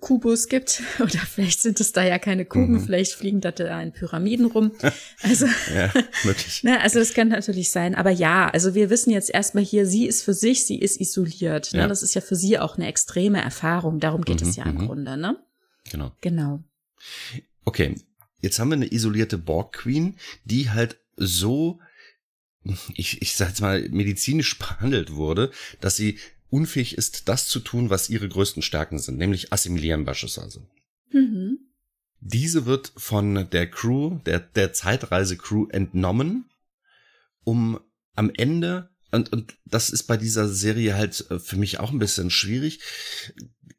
Kubus 0.00 0.48
gibt. 0.48 0.82
Oder 0.98 1.18
vielleicht 1.18 1.60
sind 1.60 1.80
es 1.80 1.92
da 1.92 2.02
ja 2.04 2.18
keine 2.18 2.44
Kuben, 2.44 2.74
mhm. 2.74 2.80
vielleicht 2.80 3.12
fliegen 3.12 3.40
da 3.40 3.50
in 3.80 3.92
Pyramiden 3.92 4.46
rum. 4.46 4.72
Also, 5.22 5.46
ja, 5.74 5.90
möglich. 6.24 6.62
ne, 6.64 6.80
also 6.80 6.98
das 6.98 7.14
kann 7.14 7.28
natürlich 7.28 7.70
sein. 7.70 7.94
Aber 7.94 8.10
ja, 8.10 8.48
also 8.50 8.74
wir 8.74 8.90
wissen 8.90 9.10
jetzt 9.10 9.30
erstmal 9.30 9.64
hier, 9.64 9.86
sie 9.86 10.06
ist 10.06 10.22
für 10.22 10.34
sich, 10.34 10.66
sie 10.66 10.78
ist 10.78 11.00
isoliert. 11.00 11.72
Ne? 11.72 11.80
Ja. 11.80 11.88
Das 11.88 12.02
ist 12.02 12.14
ja 12.14 12.20
für 12.20 12.36
sie 12.36 12.58
auch 12.58 12.76
eine 12.76 12.86
extreme 12.86 13.40
Erfahrung. 13.40 14.00
Darum 14.00 14.22
geht 14.22 14.42
mhm, 14.42 14.48
es 14.48 14.56
ja 14.56 14.64
im 14.64 14.74
mhm. 14.74 14.86
Grunde, 14.86 15.16
ne? 15.16 15.38
Genau. 15.90 16.12
Genau. 16.20 16.62
Okay, 17.64 17.94
jetzt 18.40 18.58
haben 18.58 18.68
wir 18.68 18.76
eine 18.76 18.92
isolierte 18.92 19.38
Borg 19.38 19.72
Queen, 19.72 20.16
die 20.44 20.70
halt 20.70 20.98
so 21.16 21.80
ich, 22.94 23.20
ich 23.20 23.34
sag 23.34 23.48
jetzt 23.48 23.60
mal, 23.60 23.86
medizinisch 23.90 24.58
behandelt 24.58 25.14
wurde, 25.14 25.50
dass 25.80 25.96
sie 25.96 26.18
unfähig 26.54 26.96
ist, 26.96 27.28
das 27.28 27.48
zu 27.48 27.58
tun, 27.58 27.90
was 27.90 28.08
ihre 28.08 28.28
größten 28.28 28.62
Stärken 28.62 29.00
sind, 29.00 29.18
nämlich 29.18 29.52
assimilieren 29.52 30.04
beispielsweise. 30.04 30.64
Mhm. 31.10 31.58
Diese 32.20 32.64
wird 32.64 32.92
von 32.96 33.50
der 33.50 33.68
Crew, 33.68 34.20
der, 34.24 34.38
der 34.38 34.72
Zeitreise-Crew 34.72 35.66
entnommen, 35.70 36.48
um 37.42 37.80
am 38.14 38.30
Ende, 38.36 38.88
und, 39.10 39.32
und 39.32 39.56
das 39.64 39.90
ist 39.90 40.04
bei 40.04 40.16
dieser 40.16 40.48
Serie 40.48 40.94
halt 40.94 41.28
äh, 41.28 41.40
für 41.40 41.56
mich 41.56 41.80
auch 41.80 41.90
ein 41.90 41.98
bisschen 41.98 42.30
schwierig, 42.30 42.78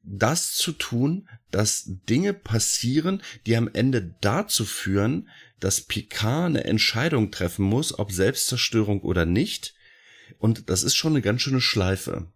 das 0.03 0.53
zu 0.53 0.73
tun, 0.73 1.29
dass 1.51 1.85
Dinge 2.09 2.33
passieren, 2.33 3.23
die 3.45 3.55
am 3.55 3.69
Ende 3.71 4.15
dazu 4.19 4.65
führen, 4.65 5.29
dass 5.61 5.79
Picard 5.81 6.47
eine 6.47 6.65
Entscheidung 6.65 7.31
treffen 7.31 7.63
muss, 7.63 7.97
ob 7.97 8.11
Selbstzerstörung 8.11 9.01
oder 9.01 9.25
nicht, 9.25 9.75
Und 10.39 10.69
das 10.69 10.83
ist 10.83 10.95
schon 10.95 11.13
eine 11.13 11.21
ganz 11.21 11.41
schöne 11.41 11.61
Schleife. 11.61 12.31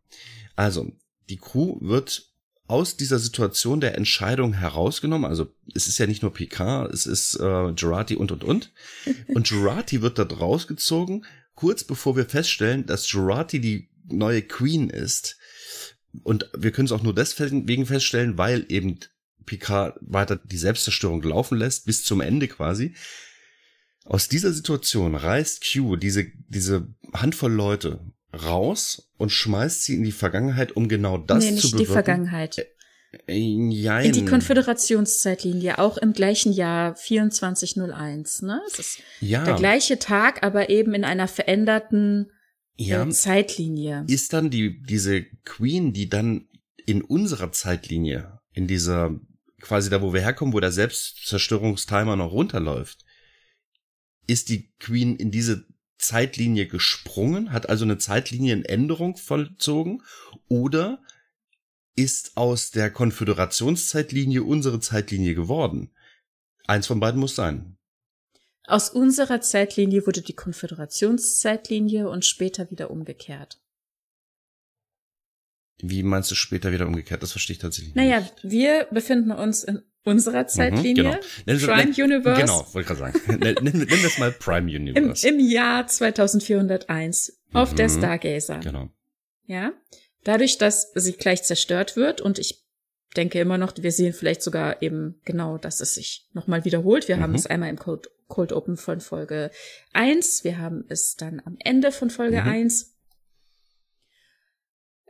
Also, 0.55 0.91
die 1.29 1.37
Crew 1.37 1.77
wird 1.81 2.29
aus 2.69 2.95
dieser 2.97 3.17
Situation 3.17 3.81
der 3.81 3.97
Entscheidung 3.97 4.53
herausgenommen. 4.53 5.25
Also 5.25 5.51
es 5.73 5.87
ist 5.87 5.97
ja 5.97 6.05
nicht 6.05 6.21
nur 6.21 6.31
Picard, 6.31 6.93
es 6.93 7.07
ist 7.07 7.35
äh, 7.35 7.73
Gerati 7.73 8.15
und 8.15 8.31
und 8.31 8.43
und. 8.43 8.71
Und 9.27 9.49
Gerati 9.49 10.03
wird 10.03 10.19
dort 10.19 10.39
rausgezogen, 10.39 11.25
kurz 11.55 11.83
bevor 11.83 12.15
wir 12.15 12.25
feststellen, 12.25 12.85
dass 12.85 13.09
Gerati 13.09 13.59
die 13.59 13.89
neue 14.05 14.43
Queen 14.43 14.91
ist. 14.91 15.37
Und 16.23 16.49
wir 16.55 16.71
können 16.71 16.85
es 16.85 16.91
auch 16.91 17.01
nur 17.01 17.15
deswegen 17.15 17.85
feststellen, 17.85 18.37
weil 18.37 18.65
eben 18.69 18.99
Picard 19.45 19.97
weiter 20.01 20.35
die 20.35 20.57
Selbstzerstörung 20.57 21.23
laufen 21.23 21.57
lässt, 21.57 21.85
bis 21.85 22.03
zum 22.03 22.21
Ende 22.21 22.47
quasi. 22.47 22.93
Aus 24.05 24.27
dieser 24.27 24.53
Situation 24.53 25.15
reißt 25.15 25.63
Q 25.73 25.95
diese, 25.95 26.27
diese 26.47 26.87
Handvoll 27.13 27.51
Leute 27.51 27.99
raus 28.33 29.11
und 29.17 29.31
schmeißt 29.31 29.83
sie 29.83 29.95
in 29.95 30.03
die 30.03 30.11
Vergangenheit, 30.11 30.75
um 30.75 30.87
genau 30.87 31.17
das 31.17 31.43
nee, 31.43 31.51
nicht 31.51 31.61
zu 31.61 31.71
bewirken. 31.71 31.87
die 31.87 31.93
Vergangenheit. 31.93 32.57
Äh, 33.27 33.33
jein. 33.37 34.05
In 34.05 34.13
die 34.13 34.25
Konföderationszeitlinie, 34.25 35.79
auch 35.79 35.97
im 35.97 36.13
gleichen 36.13 36.53
Jahr 36.53 36.95
2401, 36.95 38.43
ne? 38.43 38.61
Es 38.67 38.79
ist 38.79 38.99
ja. 39.19 39.43
der 39.43 39.55
gleiche 39.55 39.97
Tag, 39.97 40.43
aber 40.43 40.69
eben 40.69 40.93
in 40.93 41.03
einer 41.03 41.27
veränderten 41.27 42.31
ja. 42.75 43.03
äh, 43.03 43.09
Zeitlinie. 43.09 44.05
Ist 44.07 44.33
dann 44.33 44.49
die, 44.49 44.81
diese 44.83 45.23
Queen, 45.43 45.91
die 45.91 46.07
dann 46.07 46.47
in 46.85 47.01
unserer 47.01 47.51
Zeitlinie, 47.51 48.39
in 48.53 48.67
dieser, 48.67 49.19
quasi 49.59 49.89
da, 49.89 50.01
wo 50.01 50.13
wir 50.13 50.21
herkommen, 50.21 50.53
wo 50.53 50.59
der 50.59 50.71
Selbstzerstörungstimer 50.71 52.15
noch 52.15 52.31
runterläuft, 52.31 53.05
ist 54.27 54.49
die 54.49 54.71
Queen 54.79 55.15
in 55.15 55.31
diese 55.31 55.65
Zeitlinie 55.99 56.67
gesprungen, 56.67 57.51
hat 57.51 57.69
also 57.69 57.85
eine 57.85 57.97
Zeitlinienänderung 57.97 59.17
vollzogen 59.17 60.01
oder 60.47 61.03
ist 61.95 62.37
aus 62.37 62.71
der 62.71 62.89
Konföderationszeitlinie 62.89 64.43
unsere 64.43 64.79
Zeitlinie 64.79 65.35
geworden? 65.35 65.91
Eins 66.65 66.87
von 66.87 66.99
beiden 66.99 67.19
muss 67.19 67.35
sein. 67.35 67.77
Aus 68.65 68.89
unserer 68.89 69.41
Zeitlinie 69.41 70.05
wurde 70.05 70.21
die 70.21 70.35
Konföderationszeitlinie 70.35 72.07
und 72.09 72.23
später 72.23 72.69
wieder 72.71 72.91
umgekehrt. 72.91 73.59
Wie 75.81 76.03
meinst 76.03 76.29
du 76.29 76.35
später 76.35 76.71
wieder 76.71 76.87
umgekehrt? 76.87 77.23
Das 77.23 77.31
verstehe 77.31 77.55
ich 77.55 77.61
tatsächlich 77.61 77.95
naja, 77.95 78.19
nicht. 78.19 78.43
Naja, 78.43 78.51
wir 78.51 78.87
befinden 78.91 79.31
uns 79.31 79.63
in 79.63 79.81
unserer 80.09 80.47
Zeitlinie. 80.47 81.19
Mhm, 81.45 81.45
genau. 81.45 81.65
Prime 81.65 81.91
nenn, 81.91 82.11
Universe. 82.11 82.41
Genau, 82.41 82.67
wollte 82.73 82.93
ich 82.93 82.99
gerade 82.99 83.13
sagen. 83.13 83.39
Nennen 83.39 83.57
nenn 83.63 83.89
wir 83.89 84.07
es 84.07 84.17
mal 84.17 84.31
Prime 84.31 84.69
Universe. 84.69 85.27
Im, 85.27 85.39
Im, 85.39 85.49
Jahr 85.49 85.87
2401 85.87 87.39
auf 87.53 87.71
mhm, 87.71 87.75
der 87.77 87.89
Stargazer. 87.89 88.59
Genau. 88.59 88.89
Ja. 89.45 89.73
Dadurch, 90.23 90.57
dass 90.57 90.91
sie 90.95 91.13
gleich 91.13 91.43
zerstört 91.43 91.95
wird 91.95 92.21
und 92.21 92.39
ich 92.39 92.63
denke 93.15 93.39
immer 93.39 93.57
noch, 93.57 93.73
wir 93.77 93.91
sehen 93.91 94.13
vielleicht 94.13 94.41
sogar 94.41 94.81
eben 94.81 95.19
genau, 95.25 95.57
dass 95.57 95.79
es 95.79 95.95
sich 95.95 96.27
nochmal 96.33 96.65
wiederholt. 96.65 97.07
Wir 97.07 97.17
mhm. 97.17 97.21
haben 97.21 97.35
es 97.35 97.47
einmal 97.47 97.69
im 97.69 97.79
Cold, 97.79 98.09
Cold 98.27 98.53
Open 98.53 98.77
von 98.77 99.01
Folge 99.01 99.49
1, 99.93 100.43
wir 100.43 100.59
haben 100.59 100.85
es 100.89 101.15
dann 101.15 101.41
am 101.45 101.57
Ende 101.59 101.91
von 101.91 102.09
Folge 102.09 102.41
mhm. 102.41 102.49
1. 102.49 102.95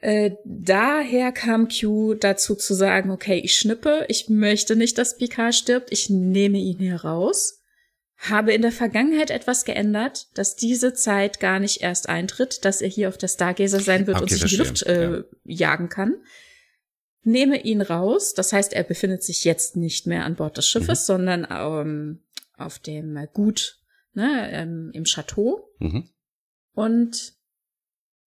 Äh, 0.02 0.32
daher 0.46 1.32
kam 1.32 1.68
Q 1.68 2.14
dazu 2.14 2.56
zu 2.56 2.74
sagen, 2.74 3.12
okay, 3.12 3.40
ich 3.44 3.56
schnippe, 3.56 4.06
ich 4.08 4.30
möchte 4.30 4.76
nicht, 4.76 4.98
dass 4.98 5.18
Picard 5.18 5.54
stirbt, 5.54 5.92
ich 5.92 6.10
nehme 6.10 6.58
ihn 6.58 6.80
heraus, 6.80 7.62
habe 8.18 8.54
in 8.54 8.62
der 8.62 8.72
Vergangenheit 8.72 9.30
etwas 9.30 9.66
geändert, 9.66 10.28
dass 10.38 10.56
diese 10.56 10.94
Zeit 10.94 11.40
gar 11.40 11.60
nicht 11.60 11.82
erst 11.82 12.08
eintritt, 12.08 12.64
dass 12.66 12.82
er 12.82 12.90
hier 12.90 13.10
auf 13.10 13.18
der 13.18 13.28
Stargazer 13.28 13.80
sein 13.80 14.08
wird 14.08 14.18
okay, 14.18 14.24
und 14.24 14.30
sich 14.30 14.42
in 14.42 14.48
die 14.48 14.56
Luft 14.56 14.84
äh, 14.84 15.18
ja. 15.18 15.24
jagen 15.44 15.90
kann. 15.90 16.16
Nehme 17.24 17.62
ihn 17.62 17.82
raus, 17.82 18.34
das 18.34 18.54
heißt, 18.54 18.74
er 18.74 18.84
befindet 18.84 19.24
sich 19.24 19.44
jetzt 19.44 19.76
nicht 19.76 20.08
mehr 20.08 20.24
an 20.24 20.36
Bord 20.36 20.58
des 20.58 20.68
Schiffes, 20.68 21.02
mhm. 21.02 21.06
sondern 21.06 21.48
ähm, 21.50 22.24
auf 22.58 22.80
dem 22.80 23.20
Gut 23.34 23.80
ne, 24.14 24.50
ähm, 24.52 24.92
im 24.94 25.04
Chateau. 25.04 25.70
Mhm. 25.80 26.10
Und 26.74 27.34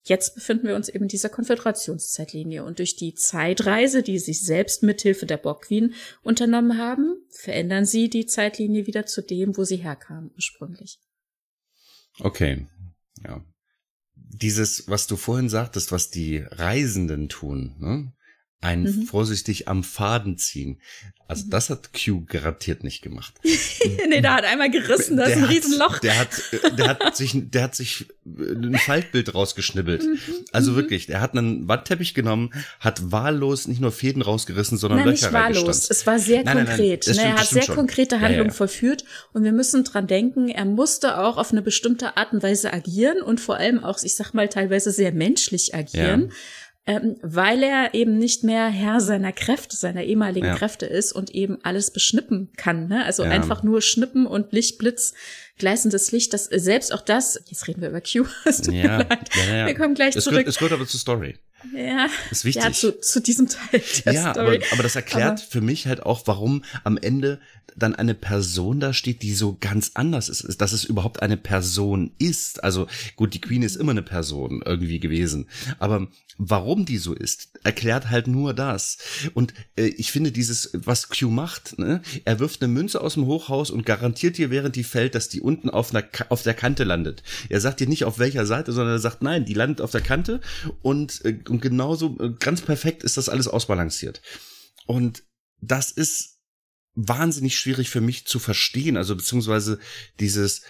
Jetzt 0.04 0.34
befinden 0.34 0.66
wir 0.66 0.74
uns 0.74 0.88
eben 0.88 1.04
in 1.04 1.08
dieser 1.08 1.28
Konföderationszeitlinie 1.28 2.64
und 2.64 2.80
durch 2.80 2.96
die 2.96 3.14
Zeitreise, 3.14 4.02
die 4.02 4.18
sie 4.18 4.32
selbst 4.32 4.82
mithilfe 4.82 5.26
der 5.26 5.36
Borg 5.36 5.66
Queen 5.66 5.94
unternommen 6.22 6.76
haben, 6.76 7.24
verändern 7.30 7.84
sie 7.84 8.10
die 8.10 8.26
Zeitlinie 8.26 8.86
wieder 8.88 9.06
zu 9.06 9.22
dem, 9.22 9.56
wo 9.56 9.64
sie 9.64 9.76
herkam 9.76 10.32
ursprünglich. 10.34 10.98
Okay, 12.18 12.66
ja. 13.24 13.44
Dieses, 14.14 14.88
was 14.88 15.06
du 15.06 15.16
vorhin 15.16 15.48
sagtest, 15.48 15.92
was 15.92 16.10
die 16.10 16.38
Reisenden 16.38 17.28
tun, 17.28 17.76
ne? 17.78 18.12
Ein 18.62 18.84
mhm. 18.84 19.02
vorsichtig 19.02 19.68
am 19.68 19.84
Faden 19.84 20.38
ziehen. 20.38 20.78
Also 21.26 21.44
das 21.48 21.70
hat 21.70 21.90
Q 21.94 22.24
garantiert 22.26 22.84
nicht 22.84 23.00
gemacht. 23.00 23.32
nee, 24.08 24.20
der 24.20 24.34
hat 24.34 24.44
einmal 24.44 24.70
gerissen, 24.70 25.16
da 25.16 25.24
ist 25.24 25.38
ein 25.38 25.44
Riesenloch. 25.44 25.98
Der 25.98 26.18
hat, 26.18 26.28
der 26.78 26.88
hat 26.88 27.16
sich, 27.16 27.32
der 27.34 27.62
hat 27.62 27.74
sich 27.74 28.06
ein 28.26 28.76
Faltbild 28.76 29.34
rausgeschnibbelt. 29.34 30.02
Mhm. 30.02 30.18
Also 30.52 30.72
mhm. 30.72 30.76
wirklich, 30.76 31.06
der 31.06 31.20
hat 31.20 31.36
einen 31.36 31.66
Wandteppich 31.68 32.14
genommen, 32.14 32.50
hat 32.80 33.10
wahllos 33.10 33.66
nicht 33.66 33.80
nur 33.80 33.92
Fäden 33.92 34.20
rausgerissen, 34.20 34.76
sondern 34.78 35.00
nein, 35.00 35.08
Löcher 35.08 35.26
nicht 35.26 35.32
wahllos. 35.32 35.90
Es 35.90 36.06
war 36.06 36.18
sehr 36.18 36.44
nein, 36.44 36.66
konkret. 36.66 37.06
Nein, 37.06 37.16
nein, 37.16 37.26
er 37.26 37.36
hat 37.36 37.48
sehr 37.48 37.62
schon. 37.62 37.76
konkrete 37.76 38.20
Handlungen 38.20 38.48
ja, 38.48 38.52
ja. 38.52 38.56
vollführt 38.56 39.04
und 39.32 39.42
wir 39.42 39.52
müssen 39.52 39.84
dran 39.84 40.06
denken, 40.06 40.48
er 40.50 40.66
musste 40.66 41.18
auch 41.18 41.38
auf 41.38 41.50
eine 41.50 41.62
bestimmte 41.62 42.16
Art 42.16 42.32
und 42.32 42.42
Weise 42.42 42.72
agieren 42.72 43.22
und 43.22 43.40
vor 43.40 43.56
allem 43.56 43.82
auch, 43.82 43.98
ich 44.02 44.14
sag 44.14 44.34
mal, 44.34 44.48
teilweise 44.48 44.92
sehr 44.92 45.12
menschlich 45.12 45.74
agieren. 45.74 46.28
Ja 46.28 46.34
ähm, 46.84 47.16
weil 47.22 47.62
er 47.62 47.94
eben 47.94 48.18
nicht 48.18 48.42
mehr 48.42 48.68
Herr 48.68 49.00
seiner 49.00 49.32
Kräfte, 49.32 49.76
seiner 49.76 50.02
ehemaligen 50.02 50.46
ja. 50.46 50.56
Kräfte 50.56 50.86
ist 50.86 51.12
und 51.12 51.30
eben 51.30 51.58
alles 51.62 51.92
beschnippen 51.92 52.50
kann. 52.56 52.88
Ne? 52.88 53.04
Also 53.04 53.22
ja. 53.22 53.30
einfach 53.30 53.62
nur 53.62 53.82
schnippen 53.82 54.26
und 54.26 54.52
Lichtblitz, 54.52 55.14
gleißendes 55.58 56.10
Licht, 56.10 56.32
das 56.32 56.46
selbst 56.46 56.92
auch 56.92 57.02
das, 57.02 57.40
jetzt 57.46 57.68
reden 57.68 57.82
wir 57.82 57.90
über 57.90 58.00
Q, 58.00 58.24
ja. 58.72 58.72
Ja, 58.72 59.06
ja, 59.48 59.66
wir 59.66 59.74
kommen 59.74 59.94
gleich 59.94 60.16
es 60.16 60.24
zurück. 60.24 60.38
Gehört, 60.38 60.48
es 60.48 60.56
gehört 60.56 60.72
aber 60.72 60.86
zur 60.86 60.98
Story. 60.98 61.36
Ja, 61.72 62.08
das 62.28 62.38
ist 62.38 62.44
wichtig. 62.44 62.64
Ja, 62.64 62.72
zu, 62.72 62.98
zu 62.98 63.20
diesem 63.20 63.48
Teil 63.48 63.80
der 64.04 64.12
ja, 64.12 64.32
Story. 64.32 64.56
Aber, 64.56 64.72
aber 64.72 64.82
das 64.82 64.96
erklärt 64.96 65.38
aber 65.38 65.38
für 65.38 65.60
mich 65.60 65.86
halt 65.86 66.02
auch, 66.02 66.22
warum 66.26 66.64
am 66.82 66.96
Ende 66.96 67.40
dann 67.76 67.94
eine 67.94 68.14
Person 68.14 68.80
da 68.80 68.92
steht, 68.92 69.22
die 69.22 69.34
so 69.34 69.56
ganz 69.60 69.92
anders 69.94 70.28
ist, 70.28 70.60
dass 70.60 70.72
es 70.72 70.84
überhaupt 70.84 71.22
eine 71.22 71.36
Person 71.36 72.12
ist. 72.18 72.62
Also 72.62 72.86
gut, 73.16 73.34
die 73.34 73.40
Queen 73.40 73.62
ist 73.62 73.76
immer 73.76 73.92
eine 73.92 74.02
Person 74.02 74.62
irgendwie 74.64 75.00
gewesen, 75.00 75.48
aber 75.78 76.08
warum 76.38 76.84
die 76.84 76.98
so 76.98 77.14
ist, 77.14 77.50
erklärt 77.62 78.10
halt 78.10 78.26
nur 78.26 78.54
das. 78.54 78.98
Und 79.34 79.54
äh, 79.76 79.86
ich 79.86 80.12
finde 80.12 80.32
dieses, 80.32 80.70
was 80.72 81.08
Q 81.08 81.28
macht, 81.28 81.78
ne? 81.78 82.02
er 82.24 82.40
wirft 82.40 82.62
eine 82.62 82.72
Münze 82.72 83.00
aus 83.00 83.14
dem 83.14 83.26
Hochhaus 83.26 83.70
und 83.70 83.86
garantiert 83.86 84.38
dir, 84.38 84.50
während 84.50 84.76
die 84.76 84.84
fällt, 84.84 85.14
dass 85.14 85.28
die 85.28 85.40
unten 85.40 85.70
auf, 85.70 85.94
einer, 85.94 86.04
auf 86.28 86.42
der 86.42 86.54
Kante 86.54 86.84
landet. 86.84 87.22
Er 87.48 87.60
sagt 87.60 87.80
dir 87.80 87.88
nicht 87.88 88.04
auf 88.04 88.18
welcher 88.18 88.46
Seite, 88.46 88.72
sondern 88.72 88.94
er 88.94 89.00
sagt, 89.00 89.22
nein, 89.22 89.44
die 89.44 89.54
landet 89.54 89.80
auf 89.80 89.90
der 89.90 90.00
Kante 90.00 90.40
und, 90.82 91.24
äh, 91.24 91.38
und 91.48 91.60
genauso 91.60 92.16
äh, 92.20 92.32
ganz 92.38 92.62
perfekt 92.62 93.02
ist 93.02 93.16
das 93.16 93.28
alles 93.28 93.48
ausbalanciert. 93.48 94.22
Und 94.86 95.22
das 95.60 95.90
ist 95.90 96.31
wahnsinnig 96.94 97.56
schwierig 97.56 97.90
für 97.90 98.00
mich 98.00 98.26
zu 98.26 98.38
verstehen, 98.38 98.96
also 98.96 99.16
beziehungsweise 99.16 99.78
dieses 100.20 100.62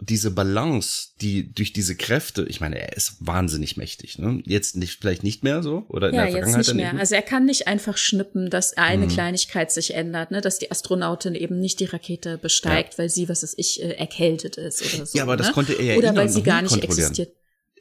diese 0.00 0.32
Balance, 0.32 1.10
die 1.20 1.52
durch 1.52 1.72
diese 1.72 1.94
Kräfte, 1.94 2.44
ich 2.48 2.60
meine, 2.60 2.78
er 2.78 2.96
ist 2.96 3.16
wahnsinnig 3.20 3.76
mächtig, 3.76 4.18
ne? 4.18 4.42
Jetzt 4.44 4.76
nicht, 4.76 4.98
vielleicht 5.00 5.22
nicht 5.22 5.44
mehr 5.44 5.62
so 5.62 5.84
oder 5.88 6.08
in 6.08 6.14
ja, 6.14 6.22
der 6.22 6.32
Vergangenheit 6.32 6.66
jetzt 6.66 6.74
nicht 6.74 6.92
mehr. 6.92 6.98
Also 6.98 7.14
er 7.14 7.22
kann 7.22 7.44
nicht 7.44 7.68
einfach 7.68 7.96
schnippen, 7.96 8.50
dass 8.50 8.76
eine 8.76 9.06
mhm. 9.06 9.10
Kleinigkeit 9.10 9.70
sich 9.70 9.94
ändert, 9.94 10.30
ne? 10.30 10.40
Dass 10.40 10.58
die 10.58 10.70
Astronautin 10.70 11.34
eben 11.34 11.60
nicht 11.60 11.78
die 11.80 11.84
Rakete 11.84 12.36
besteigt, 12.38 12.94
ja. 12.94 12.98
weil 12.98 13.10
sie, 13.10 13.28
was 13.28 13.42
ist 13.42 13.54
ich, 13.58 13.82
äh, 13.82 13.92
erkältet 13.92 14.56
ist 14.56 14.82
oder 14.82 15.06
so. 15.06 15.16
Ja, 15.16 15.22
aber 15.22 15.36
das 15.36 15.48
ne? 15.48 15.52
konnte 15.52 15.72
er 15.74 15.84
ja 15.84 15.96
Oder 15.96 16.16
weil 16.16 16.28
sie 16.28 16.42
gar 16.42 16.62
nicht 16.62 16.82
existiert. 16.82 17.32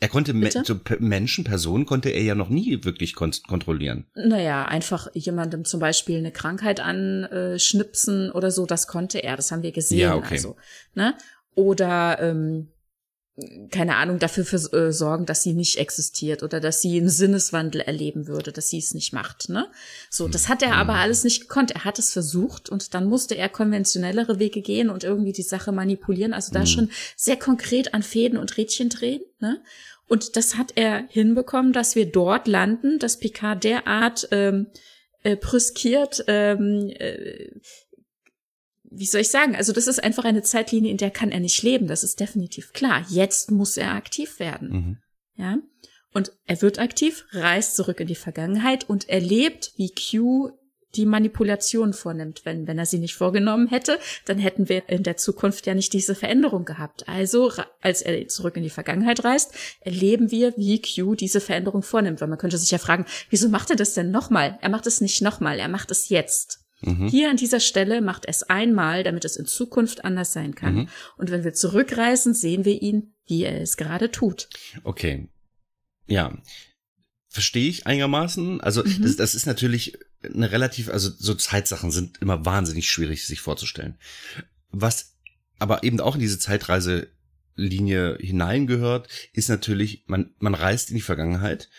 Er 0.02 0.10
konnte 0.10 0.34
Me 0.34 0.50
so 0.50 0.76
Menschen, 1.00 1.44
Personen 1.44 1.86
konnte 1.86 2.10
er 2.10 2.24
ja 2.24 2.34
noch 2.34 2.50
nie 2.50 2.84
wirklich 2.84 3.14
kon 3.14 3.32
kontrollieren. 3.48 4.08
Naja, 4.16 4.66
einfach 4.66 5.08
jemandem 5.14 5.64
zum 5.64 5.80
Beispiel 5.80 6.18
eine 6.18 6.32
Krankheit 6.32 6.80
anschnipsen 6.80 8.32
oder 8.32 8.50
so, 8.50 8.66
das 8.66 8.88
konnte 8.88 9.20
er, 9.20 9.36
das 9.36 9.52
haben 9.52 9.62
wir 9.62 9.72
gesehen. 9.72 10.00
Ja, 10.00 10.16
okay. 10.16 10.34
Also, 10.34 10.56
ne? 10.96 11.16
Oder 11.54 12.18
ähm, 12.20 12.70
keine 13.72 13.96
Ahnung, 13.96 14.20
dafür 14.20 14.46
für, 14.46 14.58
äh, 14.74 14.92
sorgen, 14.92 15.26
dass 15.26 15.44
sie 15.44 15.54
nicht 15.54 15.78
existiert 15.78 16.44
oder 16.44 16.60
dass 16.60 16.82
sie 16.82 16.98
einen 16.98 17.10
Sinneswandel 17.10 17.82
erleben 17.82 18.28
würde, 18.28 18.52
dass 18.52 18.70
sie 18.70 18.78
es 18.78 18.94
nicht 18.94 19.14
macht. 19.14 19.50
Ne? 19.50 19.68
So, 20.10 20.28
das 20.28 20.50
hat 20.50 20.62
er 20.62 20.76
aber 20.76 20.94
mhm. 20.94 21.00
alles 21.00 21.24
nicht 21.24 21.42
gekonnt. 21.42 21.72
Er 21.72 21.86
hat 21.86 22.00
es 22.00 22.12
versucht 22.14 22.70
und 22.70 22.94
dann 22.94 23.08
musste 23.08 23.36
er 23.36 23.50
konventionellere 23.50 24.40
Wege 24.40 24.62
gehen 24.62 24.90
und 24.90 25.04
irgendwie 25.04 25.34
die 25.34 25.42
Sache 25.42 25.72
manipulieren. 25.72 26.34
Also 26.34 26.54
da 26.54 26.62
mhm. 26.62 26.68
schon 26.68 26.90
sehr 27.16 27.38
konkret 27.38 27.94
an 27.94 28.04
Fäden 28.04 28.38
und 28.38 28.58
Rädchen 28.58 28.90
drehen. 28.90 29.22
Ne? 29.40 29.62
Und 30.08 30.36
das 30.36 30.56
hat 30.58 30.74
er 30.76 31.06
hinbekommen, 31.08 31.72
dass 31.72 31.96
wir 31.96 32.12
dort 32.12 32.48
landen, 32.48 33.00
dass 33.00 33.20
Picard 33.20 33.64
derart 33.64 34.28
ähm, 34.32 34.68
äh, 35.24 35.36
brüskiert 35.36 36.24
ähm, 36.28 36.92
äh, 37.00 37.50
wie 38.92 39.06
soll 39.06 39.22
ich 39.22 39.30
sagen? 39.30 39.56
Also 39.56 39.72
das 39.72 39.88
ist 39.88 40.04
einfach 40.04 40.26
eine 40.26 40.44
Zeitlinie, 40.44 40.92
in 40.92 40.98
der 40.98 41.12
kann 41.12 41.32
er 41.32 41.40
nicht 41.40 41.64
leben. 41.64 41.88
Das 41.88 42.04
ist 42.04 42.20
definitiv 42.20 42.74
klar. 42.74 43.06
Jetzt 43.10 43.50
muss 43.50 43.78
er 43.78 43.94
aktiv 43.94 44.40
werden. 44.40 44.70
Mhm. 44.70 44.98
ja. 45.36 45.58
Und 46.14 46.34
er 46.46 46.62
wird 46.62 46.78
aktiv, 46.78 47.26
reist 47.32 47.78
zurück 47.78 48.02
in 48.02 48.08
die 48.08 48.16
Vergangenheit 48.16 48.90
und 48.90 49.08
erlebt, 49.08 49.72
wie 49.78 49.92
Q 49.92 50.52
die 50.96 51.06
Manipulation 51.06 51.94
vornimmt. 51.94 52.42
Wenn, 52.44 52.68
wenn 52.68 52.78
er 52.78 52.86
sie 52.86 53.00
nicht 53.00 53.16
vorgenommen 53.16 53.68
hätte, 53.68 53.98
dann 54.26 54.38
hätten 54.38 54.68
wir 54.68 54.90
in 54.90 55.04
der 55.04 55.16
Zukunft 55.16 55.66
ja 55.68 55.74
nicht 55.74 55.94
diese 55.94 56.16
Veränderung 56.16 56.66
gehabt. 56.66 57.08
Also, 57.08 57.52
als 57.80 58.02
er 58.02 58.28
zurück 58.28 58.58
in 58.58 58.64
die 58.64 58.70
Vergangenheit 58.70 59.24
reist, 59.24 59.54
erleben 59.80 60.32
wir, 60.32 60.54
wie 60.58 60.82
Q 60.82 61.16
diese 61.16 61.40
Veränderung 61.40 61.82
vornimmt. 61.82 62.20
Weil 62.20 62.28
man 62.28 62.38
könnte 62.38 62.58
sich 62.58 62.72
ja 62.72 62.78
fragen, 62.78 63.06
wieso 63.30 63.48
macht 63.48 63.70
er 63.70 63.78
das 63.78 63.94
denn 63.94 64.12
nochmal? 64.12 64.60
Er 64.62 64.70
macht 64.70 64.88
es 64.88 65.00
nicht 65.00 65.22
nochmal, 65.22 65.60
er 65.60 65.70
macht 65.70 65.92
es 65.92 66.10
jetzt. 66.10 66.61
Mhm. 66.82 67.08
Hier 67.08 67.30
an 67.30 67.38
dieser 67.38 67.60
Stelle 67.60 68.02
macht 68.02 68.26
es 68.28 68.44
einmal, 68.44 69.04
damit 69.04 69.26
es 69.26 69.36
in 69.36 69.46
Zukunft 69.46 70.04
anders 70.04 70.34
sein 70.34 70.56
kann. 70.56 70.76
Mhm. 70.76 70.90
Und 71.18 71.32
wenn 71.32 71.44
wir 71.44 71.54
zurückreisen, 71.54 72.34
sehen 72.34 72.66
wir 72.66 72.82
ihn, 72.82 73.14
wie 73.26 73.44
er 73.44 73.62
es 73.62 73.78
gerade 73.78 74.12
tut. 74.12 74.50
Okay. 74.84 75.30
Ja. 76.08 76.38
Verstehe 77.28 77.70
ich 77.70 77.88
einigermaßen. 77.88 78.62
Also 78.62 78.84
mhm. 78.84 79.04
das, 79.04 79.16
das 79.16 79.36
ist 79.36 79.46
natürlich 79.46 79.98
eine 80.24 80.52
relativ, 80.52 80.90
also 80.90 81.10
so 81.10 81.34
Zeitsachen 81.34 81.92
sind 81.92 82.22
immer 82.22 82.46
wahnsinnig 82.46 82.90
schwierig 82.90 83.26
sich 83.26 83.42
vorzustellen. 83.42 83.98
Was 84.70 85.16
aber 85.60 85.84
eben 85.84 86.00
auch 86.00 86.16
in 86.16 86.22
diese 86.22 86.40
Zeitreiselinie 86.40 88.18
hineingehört, 88.20 89.08
ist 89.34 89.50
natürlich, 89.50 90.04
man, 90.08 90.34
man 90.40 90.56
reist 90.56 90.90
in 90.90 90.96
die 90.96 91.02
Vergangenheit 91.02 91.70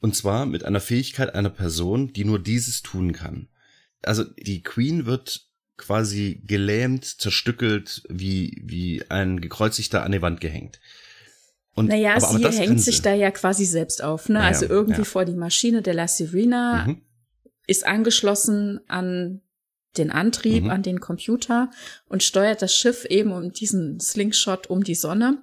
und 0.00 0.16
zwar 0.16 0.46
mit 0.46 0.64
einer 0.64 0.80
Fähigkeit 0.80 1.34
einer 1.34 1.50
Person, 1.50 2.12
die 2.12 2.24
nur 2.24 2.38
dieses 2.38 2.82
tun 2.82 3.12
kann. 3.12 3.48
Also 4.02 4.24
die 4.24 4.62
Queen 4.62 5.06
wird 5.06 5.46
quasi 5.76 6.42
gelähmt, 6.46 7.04
zerstückelt, 7.04 8.02
wie, 8.08 8.62
wie 8.64 9.04
ein 9.08 9.40
gekreuzigter 9.40 10.02
an 10.02 10.12
die 10.12 10.22
Wand 10.22 10.40
gehängt. 10.40 10.80
Und, 11.74 11.88
naja, 11.88 12.16
aber, 12.16 12.28
aber 12.28 12.52
sie 12.52 12.58
hängt 12.58 12.80
sich 12.80 13.00
da 13.00 13.14
ja 13.14 13.30
quasi 13.30 13.64
selbst 13.64 14.02
auf, 14.02 14.28
ne? 14.28 14.34
Naja, 14.34 14.48
also 14.48 14.66
irgendwie 14.66 15.00
ja. 15.00 15.04
vor 15.04 15.24
die 15.24 15.34
Maschine 15.34 15.80
der 15.80 15.94
La 15.94 16.06
Sirena 16.06 16.86
mhm 16.86 17.02
ist 17.66 17.86
angeschlossen 17.86 18.80
an 18.88 19.40
den 19.96 20.10
Antrieb, 20.10 20.64
mhm. 20.64 20.70
an 20.70 20.82
den 20.82 21.00
Computer 21.00 21.70
und 22.06 22.22
steuert 22.22 22.62
das 22.62 22.74
Schiff 22.74 23.04
eben 23.04 23.32
um 23.32 23.52
diesen 23.52 24.00
Slingshot 24.00 24.68
um 24.68 24.82
die 24.84 24.94
Sonne. 24.94 25.42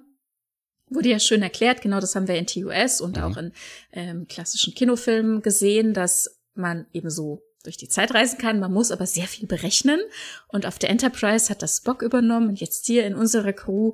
Wurde 0.88 1.08
ja 1.08 1.20
schön 1.20 1.42
erklärt, 1.42 1.82
genau 1.82 2.00
das 2.00 2.16
haben 2.16 2.26
wir 2.26 2.34
in 2.34 2.46
TUS 2.46 3.00
und 3.00 3.16
mhm. 3.16 3.22
auch 3.22 3.36
in 3.36 3.52
ähm, 3.92 4.26
klassischen 4.26 4.74
Kinofilmen 4.74 5.40
gesehen, 5.42 5.94
dass 5.94 6.40
man 6.54 6.86
eben 6.92 7.10
so 7.10 7.42
durch 7.64 7.76
die 7.76 7.88
Zeit 7.88 8.14
reisen 8.14 8.38
kann. 8.38 8.60
Man 8.60 8.72
muss 8.72 8.90
aber 8.90 9.06
sehr 9.06 9.26
viel 9.26 9.46
berechnen. 9.46 10.00
Und 10.48 10.66
auf 10.66 10.78
der 10.78 10.90
Enterprise 10.90 11.50
hat 11.50 11.62
das 11.62 11.78
Spock 11.78 12.02
übernommen. 12.02 12.48
Und 12.48 12.60
jetzt 12.60 12.86
hier 12.86 13.06
in 13.06 13.14
unserer 13.14 13.52
Crew 13.52 13.92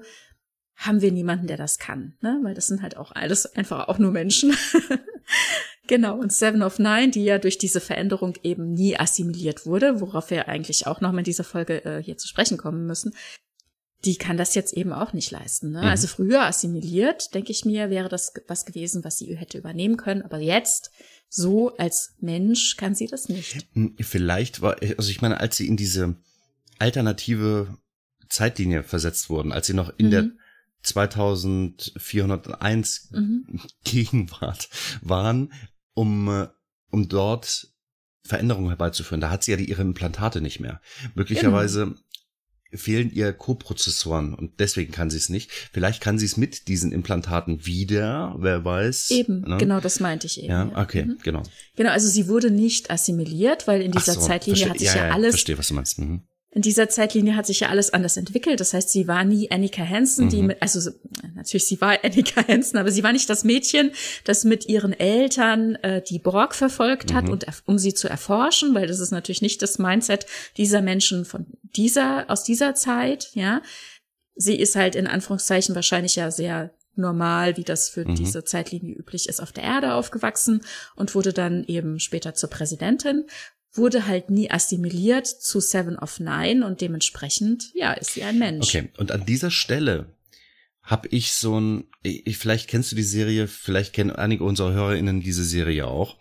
haben 0.76 1.00
wir 1.00 1.11
niemanden, 1.11 1.46
der 1.46 1.57
das 1.57 1.79
kann, 1.79 2.14
ne? 2.20 2.38
Weil 2.42 2.55
das 2.55 2.66
sind 2.66 2.83
halt 2.83 2.98
auch 2.98 3.12
alles 3.12 3.46
einfach 3.57 3.88
auch 3.88 3.98
nur 3.98 4.12
Menschen. 4.12 4.55
genau. 5.87 6.18
Und 6.18 6.33
Seven 6.33 6.62
of 6.62 6.79
Nine, 6.79 7.11
die 7.11 7.24
ja 7.24 7.38
durch 7.38 7.57
diese 7.57 7.81
Veränderung 7.81 8.35
eben 8.42 8.74
nie 8.74 8.98
assimiliert 8.98 9.64
wurde, 9.64 10.00
worauf 10.00 10.31
wir 10.31 10.48
eigentlich 10.48 10.87
auch 10.87 11.00
nochmal 11.00 11.20
in 11.20 11.24
dieser 11.24 11.44
Folge 11.44 11.85
äh, 11.85 12.02
hier 12.02 12.18
zu 12.18 12.29
sprechen 12.29 12.59
kommen 12.59 12.85
müssen, 12.87 13.14
die 14.05 14.16
kann 14.16 14.37
das 14.37 14.55
jetzt 14.55 14.74
eben 14.74 14.92
auch 14.92 15.14
nicht 15.14 15.31
leisten. 15.31 15.70
Ne? 15.70 15.81
Mhm. 15.81 15.87
Also 15.87 16.07
früher 16.07 16.42
assimiliert, 16.42 17.35
denke 17.35 17.50
ich 17.50 17.64
mir, 17.64 17.88
wäre 17.88 18.09
das 18.09 18.35
was 18.46 18.66
gewesen, 18.66 19.02
was 19.02 19.18
sie 19.18 19.35
hätte 19.37 19.59
übernehmen 19.59 19.96
können. 19.96 20.22
Aber 20.22 20.38
jetzt, 20.38 20.90
so 21.29 21.77
als 21.77 22.15
Mensch, 22.21 22.77
kann 22.77 22.95
sie 22.95 23.07
das 23.07 23.29
nicht. 23.29 23.67
Hm, 23.73 23.97
vielleicht 24.01 24.62
war, 24.62 24.77
also 24.97 25.11
ich 25.11 25.23
meine, 25.23 25.41
als 25.41 25.57
sie 25.57 25.67
in 25.67 25.77
diese 25.77 26.17
alternative 26.79 27.77
Zeitlinie 28.29 28.83
versetzt 28.83 29.31
wurden, 29.31 29.53
als 29.53 29.67
sie 29.67 29.75
noch 29.75 29.93
in 29.99 30.07
mhm. 30.07 30.11
der 30.11 30.31
2401 30.83 33.09
mhm. 33.12 33.61
Gegenwart 33.85 34.69
waren, 35.03 35.53
um, 35.95 36.29
äh, 36.29 36.49
um 36.91 37.09
dort 37.09 37.69
Veränderungen 38.23 38.69
herbeizuführen. 38.69 39.21
Da 39.21 39.31
hat 39.31 39.45
sie 39.45 39.53
ja 39.53 39.57
die, 39.57 39.69
ihre 39.69 39.83
Implantate 39.83 40.41
nicht 40.41 40.61
mehr. 40.61 40.81
Möglicherweise 41.15 41.87
genau. 41.87 41.99
Fehlen 42.72 43.11
ihr 43.12 43.33
Koprozessoren 43.33 44.35
und 44.35 44.61
deswegen 44.61 44.92
kann 44.92 45.11
sie 45.11 45.16
es 45.16 45.29
nicht. 45.29 45.50
Vielleicht 45.72 46.02
kann 46.02 46.18
sie 46.18 46.26
es 46.26 46.37
mit 46.37 46.68
diesen 46.68 46.92
Implantaten 46.92 47.64
wieder, 47.66 48.35
wer 48.38 48.64
weiß. 48.64 49.11
Eben, 49.11 49.42
ne? 49.42 49.57
genau 49.59 49.81
das 49.81 50.00
meinte 50.00 50.26
ich 50.26 50.38
eben. 50.38 50.50
Ja, 50.50 50.70
okay, 50.74 51.05
mhm. 51.05 51.18
genau. 51.22 51.42
Genau, 51.76 51.90
also 51.90 52.09
sie 52.09 52.29
wurde 52.29 52.50
nicht 52.50 52.90
assimiliert, 52.90 53.66
weil 53.66 53.83
in 53.83 53.92
dieser 53.92 54.14
so, 54.14 54.20
Zeitlinie 54.20 54.68
hat 54.68 54.79
sich 54.79 54.88
ja, 54.88 55.09
ja 55.09 55.11
alles. 55.12 55.31
Verstehe, 55.31 55.59
was 55.59 55.68
du 55.68 55.74
meinst. 55.74 55.98
Mhm 55.98 56.22
in 56.57 56.62
dieser 56.62 56.88
Zeitlinie 56.88 57.37
hat 57.37 57.45
sich 57.45 57.61
ja 57.61 57.69
alles 57.69 57.92
anders 57.92 58.16
entwickelt. 58.16 58.61
Das 58.61 58.73
heißt, 58.73 58.88
sie 58.88 59.07
war 59.07 59.25
nie 59.25 59.51
Annika 59.51 59.87
Hansen, 59.87 60.25
mhm. 60.25 60.31
die 60.31 60.42
mit, 60.42 60.62
also 60.62 60.90
natürlich, 61.35 61.66
sie 61.66 61.83
war 61.83 61.99
Annika 62.03 62.49
Hansen, 62.49 62.79
aber 62.79 62.90
sie 62.90 63.03
war 63.03 63.12
nicht 63.12 63.29
das 63.29 63.45
Mädchen, 63.45 63.90
das 64.25 64.42
mit 64.45 64.66
ihren 64.66 64.95
Eltern 64.95 65.75
äh, 65.77 66.01
die 66.01 66.19
Borg 66.19 66.55
verfolgt 66.55 67.12
hat 67.12 67.25
mhm. 67.25 67.33
und 67.33 67.47
um 67.66 67.77
sie 67.77 67.92
zu 67.92 68.09
erforschen, 68.09 68.75
weil 68.75 68.87
das 68.87 69.01
ist 69.01 69.11
natürlich 69.11 69.42
nicht 69.42 69.61
das 69.61 69.79
Mindset 69.79 70.25
dieser 70.57 70.81
Menschen 70.81 71.27
von 71.27 71.45
dieser, 71.62 72.25
aus 72.31 72.42
dieser 72.42 72.75
Zeit, 72.75 73.29
ja. 73.35 73.61
Sie 74.35 74.57
ist 74.57 74.77
halt 74.77 74.95
in 74.95 75.07
Anführungszeichen 75.07 75.75
wahrscheinlich 75.75 76.16
ja 76.16 76.31
sehr 76.31 76.71
normal, 76.95 77.59
wie 77.59 77.64
das 77.64 77.90
für 77.90 78.09
mhm. 78.09 78.14
diese 78.14 78.45
Zeitlinie 78.45 78.95
üblich 78.95 79.29
ist, 79.29 79.42
auf 79.42 79.53
der 79.53 79.64
Erde 79.64 79.92
aufgewachsen 79.92 80.62
und 80.95 81.14
wurde 81.14 81.35
dann 81.35 81.64
eben 81.64 82.01
später 82.01 82.33
zur 82.33 82.49
Präsidentin 82.49 83.27
wurde 83.77 84.07
halt 84.07 84.31
nie 84.31 84.51
assimiliert 84.51 85.27
zu 85.27 85.61
Seven 85.61 85.99
of 85.99 86.21
Nine 86.21 86.67
und 86.67 86.81
dementsprechend, 86.81 87.71
ja, 87.75 87.93
ist 87.93 88.15
sie 88.15 88.23
ein 88.23 88.39
Mensch. 88.39 88.69
Okay, 88.69 88.89
und 88.99 89.12
an 89.12 89.25
dieser 89.27 89.51
Stelle 89.51 90.07
habe 90.83 91.09
ich 91.09 91.33
so 91.33 91.59
ein, 91.59 91.85
ich, 92.03 92.39
vielleicht 92.39 92.69
kennst 92.69 92.93
du 92.93 92.97
die 92.97 93.03
Serie, 93.03 93.49
vielleicht 93.49 93.93
kennen 93.93 94.12
einige 94.12 94.45
unserer 94.45 94.73
HörerInnen 94.73 95.21
diese 95.21 95.45
Serie 95.45 95.87
auch. 95.87 96.17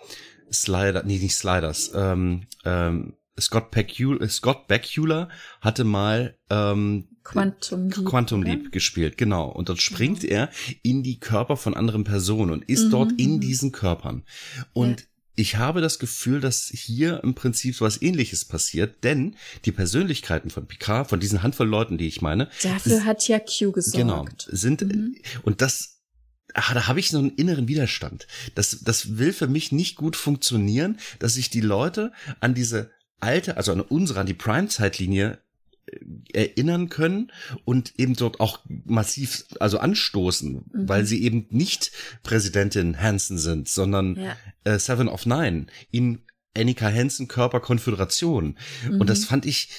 Slider, 0.52 1.04
nee, 1.04 1.18
nicht 1.18 1.36
Sliders, 1.36 1.91
ähm, 1.96 2.48
ähm, 2.63 3.13
Scott, 3.39 3.72
Bakula, 3.72 4.28
Scott 4.30 4.68
Bakula 4.68 5.30
hatte 5.60 5.84
mal 5.84 6.38
ähm, 6.50 7.10
Quantum 7.24 7.89
Leap, 7.89 8.06
Quantum 8.06 8.44
Leap 8.44 8.72
gespielt, 8.72 9.18
genau. 9.18 9.50
Und 9.50 9.68
dort 9.68 9.82
springt 9.82 10.24
ja. 10.24 10.30
er 10.30 10.50
in 10.84 11.04
die 11.04 11.20
Körper 11.20 11.58
von 11.58 11.74
anderen 11.74 12.04
Personen 12.04 12.52
und 12.52 12.63
ist 12.70 12.86
mhm. 12.86 12.91
dort 12.91 13.12
in 13.18 13.36
mhm. 13.36 13.39
diesen 13.41 13.72
Körpern. 13.72 14.24
Und 14.74 15.02
ja 15.02 15.08
ich 15.36 15.58
habe 15.58 15.82
das 15.82 16.00
Gefühl, 16.00 16.39
dass 16.39 16.67
hier 16.74 17.21
im 17.24 17.36
Prinzip 17.36 17.76
so 17.76 17.86
was 17.86 18.02
ähnliches 18.02 18.45
passiert, 18.45 19.04
denn 19.04 19.36
die 19.65 19.71
Persönlichkeiten 19.71 20.50
von 20.50 20.65
Picard, 20.65 21.10
von 21.10 21.19
diesen 21.19 21.43
Handvoll 21.43 21.67
Leuten, 21.67 21.98
die 21.98 22.08
ich 22.08 22.21
meine. 22.21 22.50
Dafür 22.63 23.06
hat 23.06 23.28
ja 23.28 23.39
Q 23.39 23.71
gesorgt. 23.71 23.95
Genau, 23.95 24.26
sind, 24.48 24.82
mhm. 24.82 25.15
und 25.43 25.62
das, 25.62 26.02
ah, 26.54 26.74
da 26.74 26.88
habe 26.88 27.00
ich 27.00 27.10
so 27.10 27.17
einen 27.17 27.36
inneren 27.36 27.67
Widerstand. 27.67 28.28
Das, 28.56 28.80
das 28.82 29.17
will 29.17 29.34
für 29.34 29.48
mich 29.48 29.71
nicht 29.71 29.95
gut 29.95 30.15
funktionieren, 30.15 31.00
dass 31.19 31.34
sich 31.34 31.50
die 31.50 31.62
Leute 31.62 32.12
an 32.39 32.54
diese 32.54 32.91
alte, 33.19 33.58
also 33.58 33.71
an 33.71 33.82
unsere, 33.82 34.21
an 34.21 34.28
die 34.28 34.34
Prime-Zeitlinie 34.34 35.39
erinnern 36.34 36.89
können 36.89 37.31
und 37.65 37.93
eben 37.97 38.15
dort 38.15 38.39
auch 38.39 38.60
massiv 38.86 39.45
also 39.60 39.77
anstoßen, 39.79 40.53
mhm. 40.53 40.89
weil 40.89 41.05
sie 41.05 41.23
eben 41.23 41.47
nicht 41.49 41.91
Präsidentin 42.23 43.01
Hansen 43.01 43.38
sind, 43.38 43.69
sondern 43.69 44.15
ja. 44.15 44.38
äh, 44.63 44.79
Seven 44.79 45.08
of 45.08 45.25
Nine 45.25 45.67
in 45.91 46.21
Annika 46.58 46.89
Hansen 46.91 47.27
Körperkonföderation. 47.27 48.58
Mhm. 48.89 49.01
Und 49.01 49.10
das 49.10 49.21
mhm. 49.21 49.25
fand 49.25 49.45
ich 49.45 49.69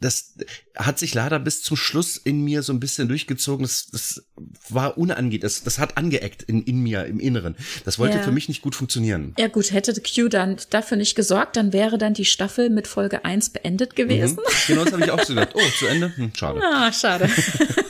das 0.00 0.34
hat 0.76 0.98
sich 0.98 1.12
leider 1.14 1.40
bis 1.40 1.62
zum 1.62 1.76
Schluss 1.76 2.16
in 2.16 2.42
mir 2.42 2.62
so 2.62 2.72
ein 2.72 2.78
bisschen 2.78 3.08
durchgezogen. 3.08 3.64
Das, 3.64 3.88
das 3.90 4.24
war 4.68 4.96
unangenehm. 4.96 5.40
Das, 5.40 5.64
das 5.64 5.78
hat 5.78 5.96
angeeckt 5.96 6.42
in, 6.42 6.62
in 6.62 6.80
mir, 6.80 7.04
im 7.06 7.18
Inneren. 7.18 7.56
Das 7.84 7.98
wollte 7.98 8.18
ja. 8.18 8.22
für 8.22 8.30
mich 8.30 8.48
nicht 8.48 8.62
gut 8.62 8.76
funktionieren. 8.76 9.34
Ja 9.38 9.48
gut, 9.48 9.72
hätte 9.72 9.92
Q 10.00 10.28
dann 10.28 10.56
dafür 10.70 10.96
nicht 10.96 11.16
gesorgt, 11.16 11.56
dann 11.56 11.72
wäre 11.72 11.98
dann 11.98 12.14
die 12.14 12.24
Staffel 12.24 12.70
mit 12.70 12.86
Folge 12.86 13.24
1 13.24 13.50
beendet 13.50 13.96
gewesen. 13.96 14.36
Mhm. 14.36 14.52
Genau, 14.68 14.84
das 14.84 14.92
habe 14.92 15.04
ich 15.04 15.10
auch 15.10 15.24
so 15.24 15.34
gedacht. 15.34 15.48
Oh, 15.58 15.70
zu 15.78 15.86
Ende? 15.86 16.16
Hm, 16.16 16.32
schade. 16.36 16.60
Ah, 16.62 16.92
schade. 16.92 17.28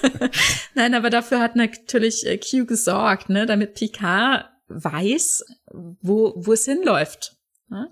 Nein, 0.75 0.94
aber 0.94 1.11
dafür 1.11 1.40
hat 1.40 1.55
natürlich 1.55 2.27
äh, 2.27 2.38
Q 2.38 2.64
gesorgt, 2.64 3.29
ne, 3.29 3.44
damit 3.44 3.75
Picard 3.75 4.47
weiß, 4.68 5.44
wo, 6.01 6.33
wo 6.37 6.53
es 6.53 6.64
hinläuft. 6.64 7.37
Ne? 7.68 7.90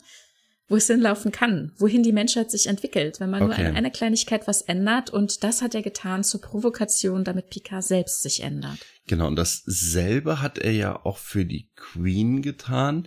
Wo 0.68 0.76
es 0.76 0.88
hinlaufen 0.88 1.30
kann, 1.30 1.72
wohin 1.76 2.02
die 2.02 2.12
Menschheit 2.12 2.50
sich 2.50 2.66
entwickelt, 2.66 3.20
wenn 3.20 3.30
man 3.30 3.42
okay. 3.42 3.60
nur 3.60 3.68
an 3.70 3.76
einer 3.76 3.90
Kleinigkeit 3.90 4.48
was 4.48 4.62
ändert. 4.62 5.10
Und 5.10 5.44
das 5.44 5.62
hat 5.62 5.74
er 5.74 5.82
getan 5.82 6.24
zur 6.24 6.40
Provokation, 6.40 7.24
damit 7.24 7.50
Picard 7.50 7.84
selbst 7.84 8.22
sich 8.22 8.42
ändert. 8.42 8.78
Genau, 9.06 9.28
und 9.28 9.36
dasselbe 9.36 10.42
hat 10.42 10.58
er 10.58 10.72
ja 10.72 11.04
auch 11.04 11.18
für 11.18 11.44
die 11.44 11.70
Queen 11.76 12.42
getan, 12.42 13.06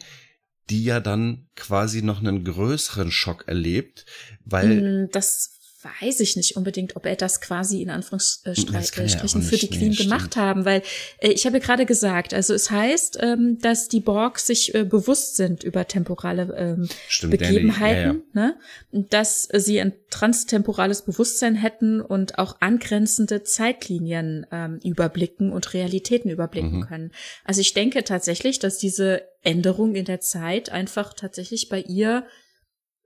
die 0.70 0.84
ja 0.84 1.00
dann 1.00 1.48
quasi 1.56 2.02
noch 2.02 2.20
einen 2.20 2.44
größeren 2.46 3.12
Schock 3.12 3.48
erlebt, 3.48 4.06
weil. 4.46 5.06
Mm, 5.06 5.10
das 5.12 5.59
weiß 5.82 6.20
ich 6.20 6.36
nicht 6.36 6.58
unbedingt, 6.58 6.96
ob 6.96 7.06
er 7.06 7.16
das 7.16 7.40
quasi 7.40 7.82
in 7.82 7.90
Anführungsstrichen 7.90 8.74
ja 8.74 9.28
für 9.42 9.58
die 9.58 9.70
Queen 9.70 9.92
nee, 9.92 9.96
gemacht 9.96 10.36
haben, 10.36 10.66
weil 10.66 10.82
äh, 11.20 11.30
ich 11.30 11.46
habe 11.46 11.58
ja 11.60 11.64
gerade 11.64 11.86
gesagt, 11.86 12.34
also 12.34 12.54
es 12.54 12.70
heißt, 12.70 13.20
ähm, 13.22 13.60
dass 13.62 13.88
die 13.88 14.02
Borg 14.02 14.40
sich 14.40 14.76
äh, 14.76 14.84
bewusst 14.84 15.38
sind 15.38 15.64
über 15.64 15.88
temporale 15.88 16.54
ähm, 16.58 16.90
Stimmt, 17.08 17.32
Begebenheiten, 17.32 18.24
ja, 18.34 18.42
ne? 18.42 18.56
dass 18.92 19.48
sie 19.54 19.80
ein 19.80 19.94
transtemporales 20.10 21.04
Bewusstsein 21.04 21.56
hätten 21.56 22.02
und 22.02 22.40
auch 22.40 22.58
angrenzende 22.60 23.44
Zeitlinien 23.44 24.46
ähm, 24.52 24.80
überblicken 24.84 25.52
und 25.52 25.74
Realitäten 25.74 26.30
überblicken 26.30 26.80
Mhm. 26.80 26.88
können. 26.88 27.12
Also 27.46 27.62
ich 27.62 27.74
denke 27.74 28.04
tatsächlich, 28.04 28.60
dass 28.60 28.78
diese 28.78 29.24
Änderung 29.44 29.96
in 29.96 30.06
der 30.06 30.20
Zeit 30.20 30.70
einfach 30.72 31.14
tatsächlich 31.14 31.70
bei 31.70 31.82
ihr 31.82 32.26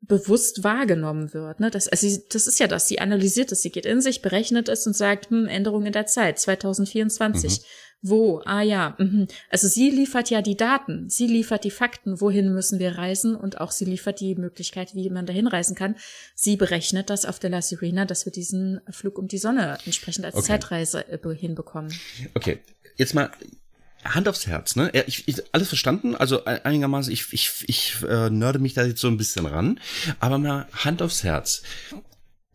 bewusst 0.07 0.63
wahrgenommen 0.63 1.33
wird. 1.33 1.59
Ne? 1.59 1.71
Das, 1.71 1.87
also 1.87 2.07
sie, 2.07 2.23
das 2.29 2.47
ist 2.47 2.59
ja 2.59 2.67
das, 2.67 2.87
sie 2.87 2.99
analysiert 2.99 3.51
es, 3.51 3.61
sie 3.61 3.71
geht 3.71 3.85
in 3.85 4.01
sich, 4.01 4.21
berechnet 4.21 4.69
es 4.69 4.85
und 4.85 4.95
sagt, 4.95 5.29
hm, 5.29 5.47
Änderung 5.47 5.85
in 5.85 5.93
der 5.93 6.05
Zeit, 6.05 6.39
2024. 6.39 7.61
Wo? 8.05 8.41
Ah 8.43 8.61
ja. 8.61 8.95
Mhm. 8.99 9.27
Also 9.49 9.69
sie 9.69 9.89
liefert 9.89 10.29
ja 10.29 10.41
die 10.41 10.57
Daten, 10.57 11.09
sie 11.09 11.25
liefert 11.25 11.63
die 11.63 11.71
Fakten, 11.71 12.19
wohin 12.19 12.53
müssen 12.53 12.77
wir 12.77 12.97
reisen 12.97 13.33
und 13.33 13.61
auch 13.61 13.71
sie 13.71 13.85
liefert 13.85 14.19
die 14.19 14.35
Möglichkeit, 14.35 14.93
wie 14.93 15.09
man 15.09 15.25
dahin 15.25 15.47
reisen 15.47 15.73
kann. 15.73 15.95
Sie 16.35 16.57
berechnet 16.57 17.09
das 17.09 17.23
auf 17.23 17.39
der 17.39 17.49
La 17.49 17.61
Sirena, 17.61 18.03
dass 18.03 18.25
wir 18.25 18.33
diesen 18.33 18.81
Flug 18.89 19.17
um 19.17 19.29
die 19.29 19.37
Sonne 19.37 19.77
entsprechend 19.85 20.25
als 20.25 20.35
Okay. 20.35 20.47
Zeitreise 20.47 21.07
äh, 21.07 21.35
hinbekommen. 21.35 21.93
Okay, 22.33 22.59
jetzt 22.97 23.13
mal 23.13 23.31
Hand 24.03 24.27
aufs 24.27 24.47
Herz, 24.47 24.75
ne? 24.75 24.91
Ich, 25.07 25.27
ich, 25.27 25.41
alles 25.53 25.69
verstanden, 25.69 26.15
also 26.15 26.39
e- 26.41 26.61
einigermaßen, 26.63 27.11
ich, 27.11 27.31
ich, 27.31 27.51
ich 27.67 27.95
äh, 28.07 28.29
nörde 28.29 28.59
mich 28.59 28.73
da 28.73 28.85
jetzt 28.85 29.01
so 29.01 29.07
ein 29.07 29.17
bisschen 29.17 29.45
ran, 29.45 29.79
aber 30.19 30.37
mal 30.37 30.67
Hand 30.73 31.01
aufs 31.01 31.23
Herz. 31.23 31.63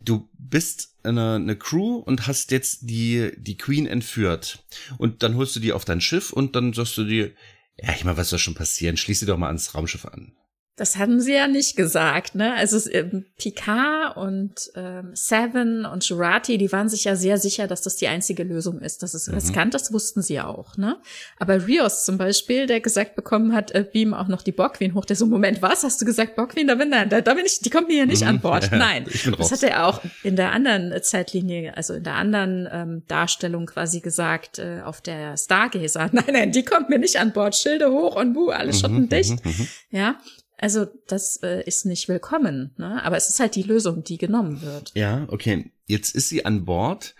Du 0.01 0.29
bist 0.37 0.95
eine, 1.03 1.35
eine 1.35 1.57
Crew 1.57 1.97
und 1.97 2.27
hast 2.27 2.51
jetzt 2.51 2.89
die, 2.89 3.31
die 3.37 3.57
Queen 3.57 3.85
entführt. 3.85 4.63
Und 4.97 5.23
dann 5.23 5.35
holst 5.35 5.55
du 5.55 5.59
die 5.59 5.73
auf 5.73 5.85
dein 5.85 6.01
Schiff 6.01 6.31
und 6.31 6.55
dann 6.55 6.73
sagst 6.73 6.97
du 6.97 7.03
dir, 7.03 7.31
ja, 7.77 7.93
ich 7.93 8.03
meine, 8.03 8.17
was 8.17 8.29
soll 8.29 8.39
schon 8.39 8.55
passieren? 8.55 8.97
Schließ 8.97 9.21
sie 9.21 9.25
doch 9.25 9.37
mal 9.37 9.47
ans 9.47 9.73
Raumschiff 9.73 10.05
an. 10.05 10.33
Das 10.79 10.97
haben 10.97 11.19
sie 11.19 11.33
ja 11.33 11.47
nicht 11.47 11.75
gesagt, 11.75 12.35
ne? 12.35 12.53
Also 12.55 12.77
es, 12.77 12.91
ähm, 12.93 13.25
Picard 13.37 14.15
und 14.17 14.71
ähm, 14.75 15.09
Seven 15.13 15.85
und 15.85 16.03
Jurati, 16.07 16.57
die 16.57 16.71
waren 16.71 16.87
sich 16.87 17.03
ja 17.03 17.15
sehr 17.15 17.37
sicher, 17.37 17.67
dass 17.67 17.81
das 17.81 17.97
die 17.97 18.07
einzige 18.07 18.43
Lösung 18.43 18.79
ist. 18.79 19.03
Das 19.03 19.13
ist 19.13 19.29
riskant, 19.31 19.73
das 19.73 19.91
wussten 19.91 20.21
sie 20.21 20.35
ja 20.35 20.47
auch, 20.47 20.77
ne? 20.77 20.97
Aber 21.37 21.67
Rios 21.67 22.05
zum 22.05 22.17
Beispiel, 22.17 22.65
der 22.65 22.79
gesagt 22.79 23.15
bekommen 23.15 23.53
hat, 23.53 23.71
äh, 23.71 23.83
beam 23.83 24.13
auch 24.13 24.27
noch 24.29 24.41
die 24.41 24.51
Borgwin 24.53 24.93
hoch, 24.93 25.03
der 25.05 25.15
so, 25.15 25.25
Moment, 25.25 25.61
was? 25.61 25.83
Hast 25.83 25.99
du 26.01 26.05
gesagt 26.05 26.35
Borgwin? 26.35 26.67
Da 26.67 26.75
bin, 26.75 26.91
da, 26.91 27.05
da 27.05 27.33
bin 27.33 27.45
ich, 27.45 27.59
die 27.59 27.69
kommt 27.69 27.87
mir 27.89 27.95
hier 27.95 28.05
nicht 28.05 28.21
Mhm. 28.21 28.27
an 28.27 28.39
Bord. 28.39 28.63
Ja, 28.71 28.77
Nein. 28.77 29.05
ich 29.11 29.23
bin 29.23 29.35
das 29.37 29.51
hat 29.51 29.63
er 29.63 29.85
auch 29.87 30.01
in 30.23 30.35
der 30.35 30.51
anderen 30.51 30.93
Zeitlinie, 31.03 31.75
also 31.75 31.93
in 31.93 32.03
der 32.03 32.15
anderen 32.15 32.67
ähm, 32.71 33.03
Darstellung 33.07 33.65
quasi 33.65 33.99
gesagt, 33.99 34.59
äh, 34.59 34.81
auf 34.85 35.01
der 35.01 35.35
Stargazer. 35.37 36.09
Nein, 36.13 36.25
nein, 36.31 36.51
die 36.51 36.63
kommt 36.63 36.89
mir 36.89 36.99
nicht 36.99 37.17
an 37.19 37.33
Bord. 37.33 37.55
Schilde 37.55 37.91
hoch 37.91 38.15
und 38.15 38.33
buh, 38.33 38.49
alles 38.49 38.79
schottendicht. 38.79 39.43
Mhm, 39.43 39.51
mhm, 39.51 39.57
mhm. 39.59 39.67
Ja, 39.91 40.15
also 40.59 40.85
das 41.07 41.37
äh, 41.43 41.63
ist 41.65 41.85
nicht 41.85 42.07
willkommen, 42.07 42.73
ne? 42.77 43.03
aber 43.03 43.17
es 43.17 43.29
ist 43.29 43.39
halt 43.39 43.55
die 43.55 43.63
Lösung, 43.63 44.03
die 44.03 44.17
genommen 44.17 44.61
wird. 44.61 44.91
Ja, 44.95 45.25
okay. 45.29 45.71
Jetzt 45.87 46.15
ist 46.15 46.29
sie 46.29 46.45
an 46.45 46.65
Bord 46.65 47.15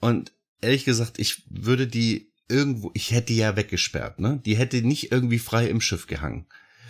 und 0.00 0.32
ehrlich 0.60 0.84
gesagt, 0.84 1.18
ich 1.18 1.42
würde 1.50 1.86
die 1.86 2.32
irgendwo, 2.48 2.90
ich 2.94 3.10
hätte 3.10 3.26
die 3.32 3.36
ja 3.38 3.56
weggesperrt, 3.56 4.20
ne? 4.20 4.40
Die 4.44 4.56
hätte 4.56 4.82
nicht 4.82 5.10
irgendwie 5.12 5.38
frei 5.38 5.66
im 5.66 5.80
Schiff 5.80 6.06
gehangen. 6.06 6.46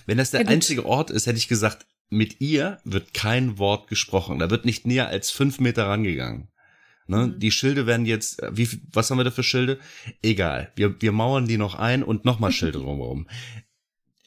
Wenn 0.06 0.18
das 0.18 0.30
der 0.32 0.42
Ja, 0.42 0.48
einzige 0.48 0.84
Ort 0.86 1.10
ist, 1.10 1.26
hätte 1.26 1.38
ich 1.38 1.48
gesagt, 1.48 1.86
mit 2.10 2.40
ihr 2.40 2.78
wird 2.84 3.14
kein 3.14 3.58
Wort 3.58 3.88
gesprochen. 3.88 4.38
Da 4.38 4.50
wird 4.50 4.64
nicht 4.64 4.86
näher 4.86 5.08
als 5.08 5.30
fünf 5.30 5.60
Meter 5.60 5.86
rangegangen. 5.86 6.48
Ne? 7.06 7.28
Mhm. 7.28 7.38
Die 7.38 7.50
Schilde 7.50 7.86
werden 7.86 8.04
jetzt, 8.06 8.42
äh, 8.42 8.50
wie, 8.56 8.66
viel- 8.66 8.82
was 8.92 9.10
haben 9.10 9.18
wir 9.18 9.24
da 9.24 9.30
für 9.30 9.42
Schilde? 9.42 9.78
Egal. 10.22 10.72
Wir, 10.76 11.00
wir 11.00 11.12
mauern 11.12 11.46
die 11.46 11.56
noch 11.56 11.74
ein 11.74 12.02
und 12.02 12.24
nochmal 12.24 12.52
Schilde 12.52 12.78
drumherum. 12.80 13.28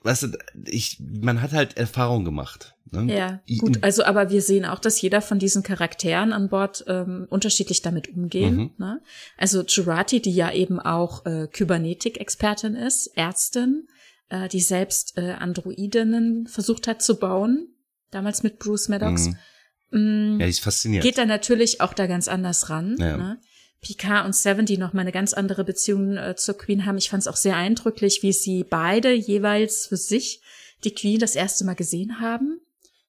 Weißt 0.08 0.24
du, 0.24 0.38
ich, 0.66 1.00
man 1.00 1.42
hat 1.42 1.52
halt 1.52 1.78
Erfahrung 1.78 2.24
gemacht. 2.26 2.76
Ne? 2.92 3.14
Ja, 3.14 3.42
gut, 3.60 3.84
also 3.84 4.06
aber 4.06 4.30
wir 4.30 4.42
sehen 4.42 4.64
auch, 4.66 4.80
dass 4.80 5.02
jeder 5.02 5.22
von 5.22 5.40
diesen 5.40 5.62
Charakteren 5.64 6.32
an 6.32 6.48
Bord 6.48 6.86
ähm, 6.88 7.28
unterschiedlich 7.30 7.82
damit 7.82 8.08
umgehen. 8.08 8.56
Mhm. 8.56 8.72
Ne? 8.78 9.02
Also 9.38 9.64
Jurati, 9.64 10.22
die 10.22 10.34
ja 10.34 10.52
eben 10.54 10.80
auch 10.80 11.26
äh, 11.26 11.48
Kybernetik-Expertin 11.52 12.76
ist, 12.76 13.08
Ärztin, 13.18 13.88
äh, 14.30 14.48
die 14.48 14.62
selbst 14.62 15.18
äh, 15.18 15.32
Androidinnen 15.34 16.48
versucht 16.48 16.88
hat 16.88 17.02
zu 17.02 17.20
bauen, 17.20 17.68
damals 18.12 18.44
mit 18.44 18.60
Bruce 18.60 18.88
Maddox. 18.88 19.28
Mhm. 19.28 20.38
Mm, 20.38 20.40
Ja, 20.40 20.46
die 20.46 20.52
ist 20.52 20.60
fasziniert. 20.62 21.04
geht 21.04 21.18
dann 21.18 21.28
natürlich 21.28 21.82
auch 21.82 21.94
da 21.94 22.08
ganz 22.08 22.28
anders 22.28 22.70
ran. 22.70 22.96
Ja. 23.00 23.18
Ne? 23.18 23.40
Picard 23.82 24.26
und 24.26 24.36
Seven, 24.36 24.66
die 24.66 24.78
noch 24.78 24.94
mal 24.94 25.02
eine 25.02 25.12
ganz 25.12 25.34
andere 25.34 25.64
Beziehung 25.64 26.18
äh, 26.18 26.36
zur 26.36 26.58
Queen 26.58 26.86
haben. 26.86 26.98
Ich 26.98 27.10
fand 27.10 27.22
es 27.22 27.28
auch 27.28 27.36
sehr 27.36 27.56
eindrücklich, 27.56 28.24
wie 28.24 28.34
sie 28.34 28.64
beide 28.64 29.14
jeweils 29.14 29.88
für 29.88 29.98
sich 29.98 30.42
die 30.84 30.94
Queen 30.94 31.20
das 31.20 31.36
erste 31.36 31.66
Mal 31.66 31.76
gesehen 31.76 32.20
haben. 32.20 32.60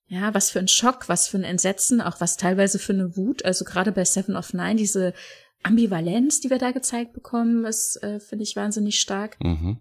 Ja, 0.09 0.33
was 0.33 0.50
für 0.50 0.59
ein 0.59 0.68
Schock, 0.68 1.09
was 1.09 1.28
für 1.28 1.37
ein 1.37 1.44
Entsetzen, 1.44 2.00
auch 2.00 2.20
was 2.20 2.38
teilweise 2.38 2.78
für 2.78 2.94
eine 2.94 3.16
Wut. 3.16 3.44
Also 3.44 3.64
gerade 3.64 3.92
bei 3.92 4.04
Seven 4.04 4.37
of 4.37 4.54
Nine, 4.54 4.76
diese 4.76 5.12
Ambivalenz, 5.62 6.40
die 6.40 6.50
wir 6.50 6.59
da 6.59 6.70
gezeigt 6.70 7.12
bekommen, 7.12 7.64
ist, 7.64 8.02
äh, 8.02 8.20
finde 8.20 8.44
ich, 8.44 8.57
wahnsinnig 8.57 9.00
stark. 9.00 9.37
Mhm. 9.42 9.81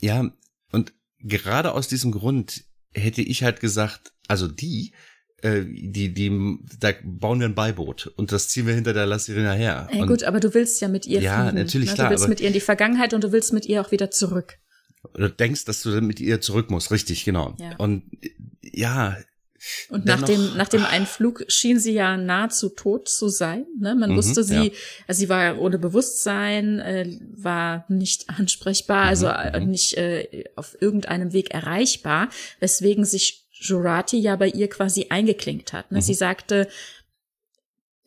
Ja, 0.00 0.30
und 0.70 0.92
gerade 1.18 1.72
aus 1.72 1.88
diesem 1.88 2.12
Grund 2.12 2.64
hätte 2.92 3.22
ich 3.22 3.42
halt 3.42 3.60
gesagt, 3.60 4.12
also 4.28 4.46
die, 4.46 4.92
äh, 5.42 5.62
die, 5.66 6.12
die, 6.14 6.58
da 6.80 6.92
bauen 7.04 7.40
wir 7.40 7.46
ein 7.48 7.54
Beiboot 7.54 8.06
und 8.16 8.32
das 8.32 8.48
ziehen 8.48 8.66
wir 8.66 8.74
hinter 8.74 8.92
der 8.94 9.06
La 9.06 9.18
Sirena 9.18 9.52
her. 9.52 9.88
Ey, 9.90 10.00
und, 10.02 10.08
gut, 10.08 10.22
aber 10.24 10.40
du 10.40 10.52
willst 10.54 10.80
ja 10.80 10.88
mit 10.88 11.06
ihr 11.06 11.20
Ja, 11.20 11.42
fliegen. 11.44 11.62
natürlich, 11.62 11.88
ne? 11.90 11.94
klar, 11.94 12.08
Du 12.08 12.14
willst 12.14 12.28
mit 12.28 12.40
ihr 12.40 12.48
in 12.48 12.52
die 12.54 12.60
Vergangenheit 12.60 13.12
und 13.14 13.22
du 13.24 13.32
willst 13.32 13.52
mit 13.52 13.66
ihr 13.66 13.80
auch 13.80 13.90
wieder 13.90 14.10
zurück. 14.10 14.58
Du 15.14 15.28
denkst, 15.28 15.64
dass 15.66 15.82
du 15.82 16.00
mit 16.00 16.18
ihr 16.20 16.40
zurück 16.40 16.70
musst, 16.70 16.90
richtig, 16.90 17.24
genau. 17.24 17.54
Ja. 17.60 17.76
Und 17.76 18.02
ja, 18.62 19.16
Und 19.88 20.04
nach 20.04 20.22
dem, 20.22 20.56
nach 20.56 20.68
dem 20.68 20.84
einen 20.84 21.06
Flug 21.06 21.44
schien 21.48 21.78
sie 21.78 21.92
ja 21.92 22.16
nahezu 22.16 22.68
tot 22.70 23.08
zu 23.08 23.28
sein. 23.28 23.66
Ne? 23.78 23.94
Man 23.94 24.10
Mhm, 24.12 24.16
wusste 24.16 24.42
sie, 24.44 24.54
ja. 24.66 24.70
also 25.06 25.18
sie 25.20 25.28
war 25.28 25.58
ohne 25.58 25.78
Bewusstsein, 25.78 26.78
äh, 26.80 27.18
war 27.36 27.84
nicht 27.88 28.28
ansprechbar, 28.30 29.02
Mhm, 29.04 29.08
also 29.08 29.26
äh, 29.28 29.60
nicht 29.60 29.94
äh, 29.96 30.44
auf 30.56 30.76
irgendeinem 30.80 31.32
Weg 31.32 31.52
erreichbar, 31.52 32.28
weswegen 32.60 33.04
sich 33.04 33.45
Jurati 33.60 34.18
ja 34.18 34.36
bei 34.36 34.48
ihr 34.48 34.68
quasi 34.68 35.06
eingeklinkt 35.10 35.72
hat. 35.72 35.90
Ne? 35.90 35.98
Mhm. 35.98 36.02
Sie 36.02 36.14
sagte, 36.14 36.68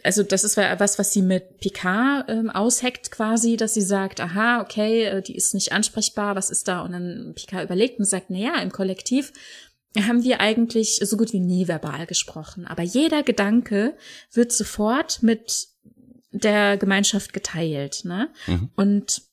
also 0.04 0.24
das 0.24 0.44
ist 0.44 0.56
was, 0.56 0.98
was 0.98 1.12
sie 1.12 1.22
mit 1.22 1.60
Picard 1.60 2.30
ähm, 2.30 2.50
ausheckt 2.50 3.12
quasi, 3.12 3.58
dass 3.58 3.74
sie 3.74 3.82
sagt, 3.82 4.22
aha, 4.22 4.62
okay, 4.62 5.06
äh, 5.06 5.22
die 5.22 5.36
ist 5.36 5.54
nicht 5.54 5.74
ansprechbar, 5.74 6.36
was 6.36 6.50
ist 6.50 6.68
da? 6.68 6.82
Und 6.82 6.94
dann 6.94 7.34
Picard 7.36 7.66
überlegt 7.66 8.00
und 8.00 8.06
sagt, 8.06 8.30
na 8.30 8.38
ja, 8.38 8.62
im 8.62 8.72
Kollektiv 8.72 9.34
haben 9.98 10.24
wir 10.24 10.40
eigentlich 10.40 11.00
so 11.04 11.18
gut 11.18 11.34
wie 11.34 11.40
nie 11.40 11.68
verbal 11.68 12.06
gesprochen. 12.06 12.66
Aber 12.68 12.84
jeder 12.84 13.24
Gedanke 13.24 13.98
wird 14.32 14.52
sofort 14.52 15.24
mit 15.24 15.68
der 16.32 16.78
Gemeinschaft 16.78 17.34
geteilt. 17.34 18.06
Ne? 18.06 18.30
Mhm. 18.48 18.70
Und 18.76 19.24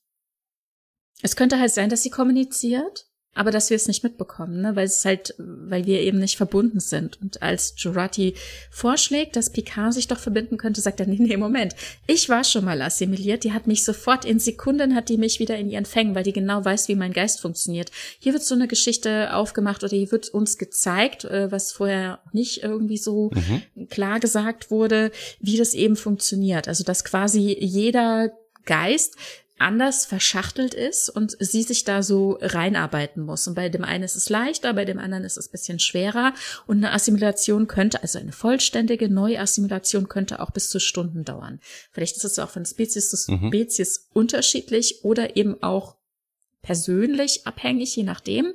es 1.22 1.36
könnte 1.36 1.58
halt 1.58 1.72
sein, 1.72 1.90
dass 1.90 2.02
sie 2.02 2.10
kommuniziert, 2.10 3.05
aber 3.36 3.50
dass 3.50 3.70
wir 3.70 3.76
es 3.76 3.86
nicht 3.86 4.02
mitbekommen, 4.02 4.62
ne? 4.62 4.76
weil 4.76 4.86
es 4.86 5.04
halt, 5.04 5.34
weil 5.38 5.84
wir 5.86 6.00
eben 6.00 6.18
nicht 6.18 6.36
verbunden 6.36 6.80
sind. 6.80 7.20
Und 7.20 7.42
als 7.42 7.74
Jurati 7.76 8.34
vorschlägt, 8.70 9.36
dass 9.36 9.50
Picard 9.50 9.92
sich 9.92 10.08
doch 10.08 10.18
verbinden 10.18 10.56
könnte, 10.56 10.80
sagt 10.80 11.00
er, 11.00 11.06
nee, 11.06 11.18
nee, 11.18 11.36
Moment, 11.36 11.76
ich 12.06 12.28
war 12.28 12.44
schon 12.44 12.64
mal 12.64 12.80
assimiliert, 12.80 13.44
die 13.44 13.52
hat 13.52 13.66
mich 13.66 13.84
sofort 13.84 14.24
in 14.24 14.38
Sekunden, 14.38 14.94
hat 14.94 15.10
die 15.10 15.18
mich 15.18 15.38
wieder 15.38 15.56
in 15.56 15.68
ihren 15.68 15.84
Fängen, 15.84 16.14
weil 16.14 16.24
die 16.24 16.32
genau 16.32 16.64
weiß, 16.64 16.88
wie 16.88 16.94
mein 16.94 17.12
Geist 17.12 17.40
funktioniert. 17.40 17.90
Hier 18.18 18.32
wird 18.32 18.42
so 18.42 18.54
eine 18.54 18.68
Geschichte 18.68 19.34
aufgemacht 19.34 19.84
oder 19.84 19.96
hier 19.96 20.10
wird 20.10 20.30
uns 20.30 20.56
gezeigt, 20.56 21.24
äh, 21.26 21.52
was 21.52 21.72
vorher 21.72 22.20
nicht 22.32 22.62
irgendwie 22.62 22.96
so 22.98 23.30
mhm. 23.34 23.88
klar 23.88 24.18
gesagt 24.18 24.70
wurde, 24.70 25.12
wie 25.40 25.58
das 25.58 25.74
eben 25.74 25.96
funktioniert. 25.96 26.68
Also 26.68 26.84
dass 26.84 27.04
quasi 27.04 27.54
jeder 27.60 28.32
Geist 28.64 29.16
anders 29.58 30.04
verschachtelt 30.04 30.74
ist 30.74 31.08
und 31.08 31.36
sie 31.40 31.62
sich 31.62 31.84
da 31.84 32.02
so 32.02 32.38
reinarbeiten 32.40 33.22
muss. 33.22 33.46
Und 33.46 33.54
bei 33.54 33.68
dem 33.68 33.84
einen 33.84 34.04
ist 34.04 34.16
es 34.16 34.28
leichter, 34.28 34.74
bei 34.74 34.84
dem 34.84 34.98
anderen 34.98 35.24
ist 35.24 35.38
es 35.38 35.48
ein 35.48 35.52
bisschen 35.52 35.78
schwerer. 35.78 36.34
Und 36.66 36.78
eine 36.78 36.92
Assimilation 36.92 37.66
könnte, 37.66 38.02
also 38.02 38.18
eine 38.18 38.32
vollständige 38.32 39.08
Neuassimilation 39.08 40.08
könnte 40.08 40.40
auch 40.40 40.50
bis 40.50 40.68
zu 40.68 40.78
Stunden 40.78 41.24
dauern. 41.24 41.60
Vielleicht 41.90 42.16
ist 42.16 42.24
es 42.24 42.38
auch 42.38 42.50
von 42.50 42.66
Spezies 42.66 43.10
zu 43.10 43.16
Mhm. 43.32 43.48
Spezies 43.48 44.08
unterschiedlich 44.12 45.04
oder 45.04 45.36
eben 45.36 45.62
auch 45.62 45.96
persönlich 46.62 47.46
abhängig, 47.46 47.96
je 47.96 48.02
nachdem. 48.02 48.52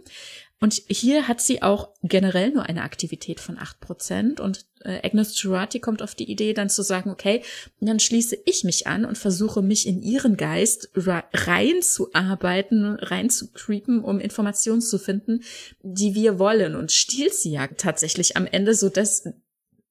Und 0.63 0.79
hier 0.87 1.27
hat 1.27 1.41
sie 1.41 1.63
auch 1.63 1.89
generell 2.03 2.51
nur 2.51 2.67
eine 2.67 2.83
Aktivität 2.83 3.39
von 3.39 3.57
acht 3.57 3.79
Prozent. 3.79 4.39
Und 4.39 4.67
äh, 4.81 4.99
Agnes 5.03 5.41
Jurati 5.41 5.79
kommt 5.79 6.03
auf 6.03 6.13
die 6.13 6.31
Idee, 6.31 6.53
dann 6.53 6.69
zu 6.69 6.83
sagen, 6.83 7.09
okay, 7.09 7.41
dann 7.79 7.99
schließe 7.99 8.37
ich 8.45 8.63
mich 8.63 8.85
an 8.85 9.03
und 9.03 9.17
versuche 9.17 9.63
mich 9.63 9.87
in 9.87 10.03
ihren 10.03 10.37
Geist 10.37 10.91
reinzuarbeiten, 10.95 12.95
reinzukreepen, 12.95 14.03
um 14.03 14.19
Informationen 14.19 14.81
zu 14.81 14.99
finden, 14.99 15.41
die 15.81 16.13
wir 16.13 16.37
wollen. 16.37 16.75
Und 16.75 16.91
stiehlt 16.91 17.33
sie 17.33 17.53
ja 17.53 17.65
tatsächlich 17.65 18.37
am 18.37 18.45
Ende, 18.45 18.75
so 18.75 18.89
dass 18.89 19.23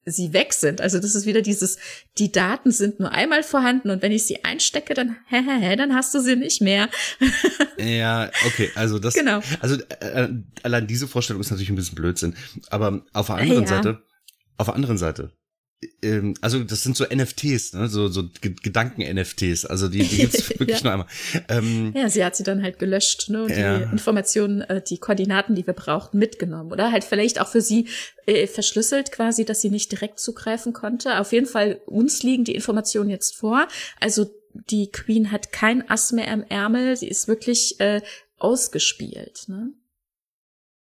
sie 0.05 0.33
weg 0.33 0.53
sind. 0.53 0.81
Also 0.81 0.99
das 0.99 1.15
ist 1.15 1.27
wieder 1.27 1.43
dieses, 1.43 1.79
die 2.19 2.33
Daten 2.33 2.71
sind 2.71 3.01
nur 3.01 3.13
einmal 3.13 3.43
vorhanden 3.43 3.91
und 3.91 4.03
wenn 4.03 4.13
ich 4.13 4.25
sie 4.25 4.45
einstecke, 4.45 4.95
dann, 4.95 5.17
hä, 5.27 5.43
hä, 5.45 5.61
hä, 5.61 5.77
dann 5.77 5.95
hast 5.95 6.15
du 6.15 6.21
sie 6.21 6.37
nicht 6.37 6.61
mehr. 6.63 6.89
ja, 7.79 8.31
okay, 8.47 8.71
also 8.75 8.99
das, 8.99 9.15
genau. 9.15 9.41
also 9.61 9.77
äh, 10.01 10.29
allein 10.63 10.87
diese 10.87 11.09
Vorstellung 11.09 11.41
ist 11.41 11.51
natürlich 11.51 11.71
ein 11.71 11.77
bisschen 11.77 11.97
Blödsinn. 11.97 12.35
Aber 12.69 13.05
auf 13.13 13.27
der 13.27 13.37
anderen 13.37 13.63
ja. 13.63 13.69
Seite, 13.69 14.03
auf 14.57 14.67
der 14.67 14.75
anderen 14.75 14.99
Seite, 14.99 15.33
ähm, 16.03 16.35
also 16.41 16.63
das 16.63 16.83
sind 16.83 16.97
so 16.97 17.05
NFTs, 17.05 17.73
ne? 17.73 17.89
so, 17.89 18.09
so 18.09 18.25
Gedanken-NFTs, 18.41 19.65
also 19.65 19.89
die, 19.89 20.01
die 20.01 20.19
gibt's 20.19 20.51
wirklich 20.59 20.83
ja. 20.83 20.85
nur 20.85 20.93
einmal. 20.93 21.07
Ähm, 21.49 21.93
ja, 21.97 22.09
sie 22.11 22.25
hat 22.25 22.37
sie 22.37 22.43
dann 22.43 22.63
halt 22.63 22.79
gelöscht 22.79 23.31
ne? 23.31 23.45
und 23.45 23.51
ja. 23.51 23.79
die 23.79 23.85
Informationen, 23.85 24.61
äh, 24.63 24.83
die 24.83 24.99
Koordinaten, 24.99 25.55
die 25.55 25.67
wir 25.67 25.75
brauchten, 25.75 26.19
mitgenommen. 26.19 26.71
Oder 26.71 26.93
halt 26.93 27.05
vielleicht 27.05 27.41
auch 27.41 27.49
für 27.49 27.63
sie 27.63 27.89
äh, 28.27 28.47
verschlüsselt 28.47 29.11
quasi, 29.11 29.45
dass 29.45 29.63
sie 29.63 29.71
nicht 29.71 29.91
direkt 29.91 30.21
zugreifen 30.21 30.73
konnte. 30.75 31.19
Auf 31.19 31.33
jeden 31.33 31.47
Fall, 31.47 31.81
uns 31.87 32.23
liegen 32.23 32.45
die 32.45 32.55
Informationen 32.55 33.09
jetzt 33.09 33.37
vor. 33.37 33.67
Also 34.01 34.31
die 34.53 34.91
Queen 34.91 35.33
hat 35.33 35.53
kein 35.53 35.89
Ass 35.89 36.13
mehr 36.13 36.29
im 36.29 36.43
Ärmel, 36.43 36.97
sie 36.97 37.09
ist 37.09 37.29
wirklich 37.29 37.81
äh, 37.81 38.03
ausgespielt. 38.37 39.45
Ne? 39.49 39.73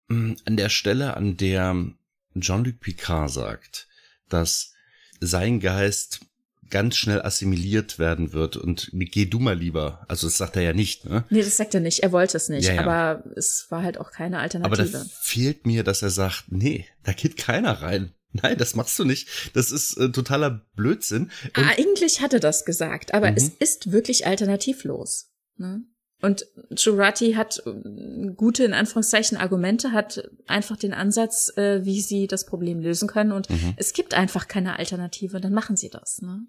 An 0.10 0.58
der 0.58 0.70
Stelle, 0.70 1.16
an 1.16 1.38
der 1.38 1.94
Jean-Luc 2.38 2.80
Picard 2.80 3.30
sagt, 3.30 3.88
dass 4.28 4.74
sein 5.20 5.60
Geist 5.60 6.22
ganz 6.70 6.98
schnell 6.98 7.22
assimiliert 7.22 8.00
werden 8.00 8.34
wird 8.34 8.58
und 8.58 8.90
geh 8.94 9.26
du 9.26 9.40
mal 9.40 9.58
lieber. 9.58 10.06
Also 10.08 10.28
das 10.28 10.38
sagt 10.38 10.56
er 10.56 10.62
ja 10.62 10.74
nicht, 10.74 11.06
ne? 11.06 11.26
Nee, 11.30 11.42
das 11.42 11.58
sagt 11.58 11.74
er 11.74 11.80
nicht. 11.80 12.04
Er 12.04 12.12
wollte 12.12 12.38
es 12.38 12.50
nicht, 12.50 12.68
ja, 12.68 12.76
ja. 12.76 12.82
aber 12.82 13.24
es 13.36 13.68
war 13.70 13.84
halt 13.84 13.98
auch 13.98 14.12
keine 14.12 14.40
Alternative. 14.40 14.82
Aber 14.82 14.92
da 14.92 15.06
fehlt 15.22 15.66
mir, 15.66 15.84
dass 15.84 16.02
er 16.02 16.12
sagt, 16.12 16.46
nee, 16.50 16.86
da 17.04 17.14
geht 17.14 17.38
keiner 17.38 17.82
rein. 17.82 18.14
Nein, 18.32 18.58
das 18.58 18.76
machst 18.76 18.98
du 19.00 19.06
nicht. 19.06 19.28
Das 19.56 19.72
ist 19.72 19.98
äh, 19.98 20.12
totaler 20.12 20.64
Blödsinn. 20.76 21.32
Und 21.58 21.64
ah, 21.64 21.74
eigentlich 21.78 22.22
hatte 22.22 22.40
das 22.40 22.64
gesagt, 22.64 23.14
aber 23.14 23.32
mhm. 23.32 23.38
es 23.38 23.50
ist 23.50 23.92
wirklich 23.92 24.28
alternativlos. 24.28 25.32
Ne? 25.58 25.82
Und 26.22 26.46
Jurati 26.76 27.34
hat 27.34 27.64
äh, 27.66 28.32
gute, 28.36 28.64
in 28.64 28.74
Anführungszeichen, 28.74 29.38
Argumente, 29.38 29.92
hat 29.92 30.30
einfach 30.48 30.78
den 30.78 30.94
Ansatz, 30.94 31.56
äh, 31.58 31.86
wie 31.86 32.02
sie 32.02 32.28
das 32.28 32.46
Problem 32.46 32.80
lösen 32.80 33.08
können. 33.08 33.32
Und 33.32 33.50
mhm. 33.50 33.74
es 33.78 33.94
gibt 33.94 34.14
einfach 34.14 34.48
keine 34.48 34.78
Alternative, 34.78 35.40
dann 35.40 35.54
machen 35.54 35.78
sie 35.78 35.90
das. 35.90 36.22
Ne? 36.22 36.42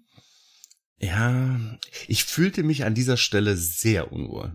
Ja, 0.99 1.59
ich 2.07 2.25
fühlte 2.25 2.63
mich 2.63 2.83
an 2.83 2.93
dieser 2.93 3.17
Stelle 3.17 3.55
sehr 3.55 4.11
unwohl. 4.11 4.51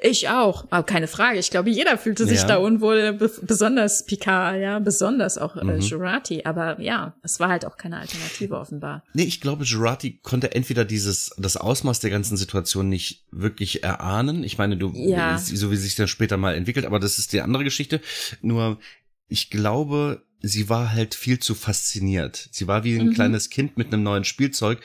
Ich 0.00 0.28
auch, 0.28 0.64
aber 0.70 0.84
keine 0.84 1.08
Frage. 1.08 1.38
Ich 1.38 1.50
glaube, 1.50 1.70
jeder 1.70 1.98
fühlte 1.98 2.26
sich 2.26 2.40
ja. 2.40 2.46
da 2.46 2.56
unwohl, 2.58 3.14
besonders 3.42 4.04
Picard, 4.04 4.60
ja, 4.60 4.78
besonders 4.78 5.38
auch 5.38 5.56
äh, 5.56 5.64
mhm. 5.64 5.80
Jurati. 5.80 6.44
Aber 6.44 6.80
ja, 6.80 7.16
es 7.22 7.40
war 7.40 7.48
halt 7.48 7.64
auch 7.64 7.76
keine 7.76 7.98
Alternative 7.98 8.56
offenbar. 8.56 9.02
Nee, 9.14 9.24
ich 9.24 9.40
glaube, 9.40 9.64
Jurati 9.64 10.20
konnte 10.22 10.54
entweder 10.54 10.84
dieses, 10.84 11.34
das 11.36 11.56
Ausmaß 11.56 11.98
der 12.00 12.10
ganzen 12.10 12.36
Situation 12.36 12.88
nicht 12.88 13.24
wirklich 13.32 13.82
erahnen. 13.82 14.44
Ich 14.44 14.56
meine, 14.56 14.76
du, 14.76 14.92
ja. 14.94 15.38
so 15.38 15.70
wie 15.72 15.76
sich 15.76 15.96
das 15.96 16.10
später 16.10 16.36
mal 16.36 16.54
entwickelt, 16.54 16.86
aber 16.86 17.00
das 17.00 17.18
ist 17.18 17.32
die 17.32 17.40
andere 17.40 17.64
Geschichte. 17.64 18.00
Nur, 18.40 18.78
ich 19.28 19.50
glaube, 19.50 20.22
sie 20.40 20.68
war 20.68 20.92
halt 20.92 21.16
viel 21.16 21.40
zu 21.40 21.56
fasziniert. 21.56 22.48
Sie 22.52 22.68
war 22.68 22.84
wie 22.84 22.98
ein 22.98 23.06
mhm. 23.06 23.14
kleines 23.14 23.50
Kind 23.50 23.76
mit 23.76 23.92
einem 23.92 24.04
neuen 24.04 24.24
Spielzeug 24.24 24.80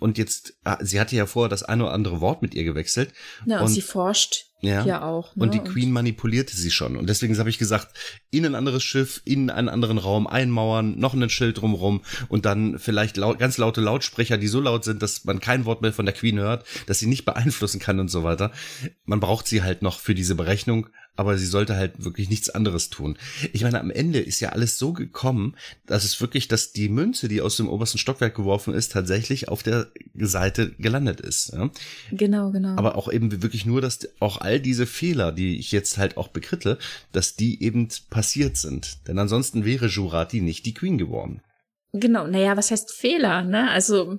und 0.00 0.18
jetzt, 0.18 0.54
ah, 0.64 0.78
sie 0.80 1.00
hatte 1.00 1.16
ja 1.16 1.26
vorher 1.26 1.48
das 1.48 1.62
eine 1.62 1.84
oder 1.84 1.92
andere 1.92 2.20
Wort 2.20 2.42
mit 2.42 2.54
ihr 2.54 2.64
gewechselt. 2.64 3.12
Ja, 3.46 3.58
und, 3.58 3.66
und 3.66 3.72
sie 3.72 3.80
forscht 3.80 4.45
ja, 4.60 4.84
ja 4.84 5.02
auch. 5.02 5.36
Ne? 5.36 5.42
Und 5.42 5.54
die 5.54 5.60
Queen 5.60 5.92
manipulierte 5.92 6.56
sie 6.56 6.70
schon. 6.70 6.96
Und 6.96 7.08
deswegen 7.08 7.36
habe 7.38 7.50
ich 7.50 7.58
gesagt, 7.58 7.88
in 8.30 8.46
ein 8.46 8.54
anderes 8.54 8.82
Schiff, 8.82 9.20
in 9.24 9.50
einen 9.50 9.68
anderen 9.68 9.98
Raum 9.98 10.26
einmauern, 10.26 10.98
noch 10.98 11.14
ein 11.14 11.28
Schild 11.28 11.60
drumrum 11.60 12.02
und 12.28 12.46
dann 12.46 12.78
vielleicht 12.78 13.16
laut, 13.18 13.38
ganz 13.38 13.58
laute 13.58 13.80
Lautsprecher, 13.80 14.38
die 14.38 14.48
so 14.48 14.60
laut 14.60 14.84
sind, 14.84 15.02
dass 15.02 15.24
man 15.24 15.40
kein 15.40 15.66
Wort 15.66 15.82
mehr 15.82 15.92
von 15.92 16.06
der 16.06 16.14
Queen 16.14 16.38
hört, 16.38 16.64
dass 16.86 16.98
sie 16.98 17.06
nicht 17.06 17.24
beeinflussen 17.24 17.80
kann 17.80 18.00
und 18.00 18.08
so 18.08 18.22
weiter. 18.22 18.50
Man 19.04 19.20
braucht 19.20 19.46
sie 19.46 19.62
halt 19.62 19.82
noch 19.82 20.00
für 20.00 20.14
diese 20.14 20.34
Berechnung, 20.34 20.88
aber 21.16 21.38
sie 21.38 21.46
sollte 21.46 21.76
halt 21.76 22.04
wirklich 22.04 22.28
nichts 22.28 22.50
anderes 22.50 22.90
tun. 22.90 23.18
Ich 23.52 23.62
meine, 23.62 23.80
am 23.80 23.90
Ende 23.90 24.20
ist 24.20 24.40
ja 24.40 24.50
alles 24.50 24.78
so 24.78 24.92
gekommen, 24.92 25.56
dass 25.86 26.04
es 26.04 26.20
wirklich, 26.20 26.48
dass 26.48 26.72
die 26.72 26.88
Münze, 26.88 27.28
die 27.28 27.40
aus 27.40 27.56
dem 27.56 27.68
obersten 27.68 27.98
Stockwerk 27.98 28.34
geworfen 28.34 28.74
ist, 28.74 28.92
tatsächlich 28.92 29.48
auf 29.48 29.62
der 29.62 29.88
Seite 30.14 30.72
gelandet 30.78 31.20
ist. 31.20 31.52
Ja? 31.52 31.70
Genau, 32.12 32.50
genau. 32.50 32.76
Aber 32.76 32.96
auch 32.96 33.10
eben 33.10 33.42
wirklich 33.42 33.66
nur, 33.66 33.80
dass 33.80 34.08
auch 34.20 34.40
all 34.40 34.60
diese 34.60 34.86
Fehler, 34.86 35.32
die 35.32 35.58
ich 35.58 35.72
jetzt 35.72 35.98
halt 35.98 36.16
auch 36.16 36.28
bekritte, 36.28 36.78
dass 37.12 37.36
die 37.36 37.62
eben 37.62 37.88
passiert 38.10 38.56
sind. 38.56 39.08
Denn 39.08 39.18
ansonsten 39.18 39.64
wäre 39.64 39.86
Jurati 39.86 40.40
nicht 40.40 40.66
die 40.66 40.74
Queen 40.74 40.98
geworden. 40.98 41.40
Genau, 41.92 42.26
naja, 42.26 42.56
was 42.56 42.70
heißt 42.70 42.92
Fehler, 42.92 43.42
ne? 43.42 43.70
Also 43.70 44.18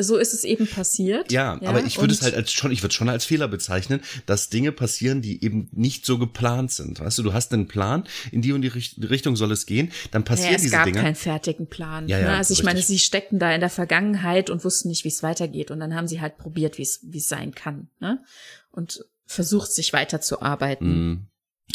so 0.00 0.16
ist 0.16 0.32
es 0.32 0.44
eben 0.44 0.66
passiert. 0.66 1.32
Ja, 1.32 1.58
ja 1.60 1.68
aber 1.68 1.84
ich 1.84 1.98
würde 1.98 2.14
es 2.14 2.22
halt 2.22 2.34
als 2.34 2.52
schon, 2.52 2.70
ich 2.70 2.82
würde 2.82 2.94
schon 2.94 3.08
als 3.08 3.24
Fehler 3.24 3.48
bezeichnen, 3.48 4.00
dass 4.26 4.48
Dinge 4.48 4.70
passieren, 4.70 5.22
die 5.22 5.42
eben 5.44 5.68
nicht 5.72 6.06
so 6.06 6.18
geplant 6.18 6.70
sind. 6.70 7.00
Weißt 7.00 7.18
du, 7.18 7.24
du 7.24 7.32
hast 7.32 7.52
einen 7.52 7.66
Plan, 7.66 8.04
in 8.30 8.40
die 8.40 8.52
und 8.52 8.62
die 8.62 8.68
Richtung 8.68 9.34
soll 9.34 9.50
es 9.50 9.66
gehen, 9.66 9.90
dann 10.12 10.24
passieren 10.24 10.52
ja, 10.52 10.58
diese 10.58 10.76
Dinge. 10.76 10.90
Es 10.90 10.94
gab 10.94 11.02
keinen 11.02 11.14
fertigen 11.16 11.66
Plan. 11.66 12.08
Ja, 12.08 12.18
ja, 12.20 12.26
ne? 12.26 12.36
Also 12.36 12.52
ich 12.52 12.60
richtig. 12.60 12.64
meine, 12.64 12.82
sie 12.82 12.98
steckten 13.00 13.40
da 13.40 13.52
in 13.52 13.60
der 13.60 13.70
Vergangenheit 13.70 14.50
und 14.50 14.64
wussten 14.64 14.88
nicht, 14.88 15.04
wie 15.04 15.08
es 15.08 15.22
weitergeht. 15.24 15.72
Und 15.72 15.80
dann 15.80 15.94
haben 15.94 16.06
sie 16.06 16.20
halt 16.20 16.38
probiert, 16.38 16.78
wie 16.78 16.82
es 16.82 17.00
wie 17.02 17.18
es 17.18 17.28
sein 17.28 17.52
kann. 17.52 17.88
Ne? 17.98 18.22
Und 18.70 19.04
versucht, 19.26 19.72
sich 19.72 19.92
weiterzuarbeiten. 19.92 21.10
Mm. 21.10 21.26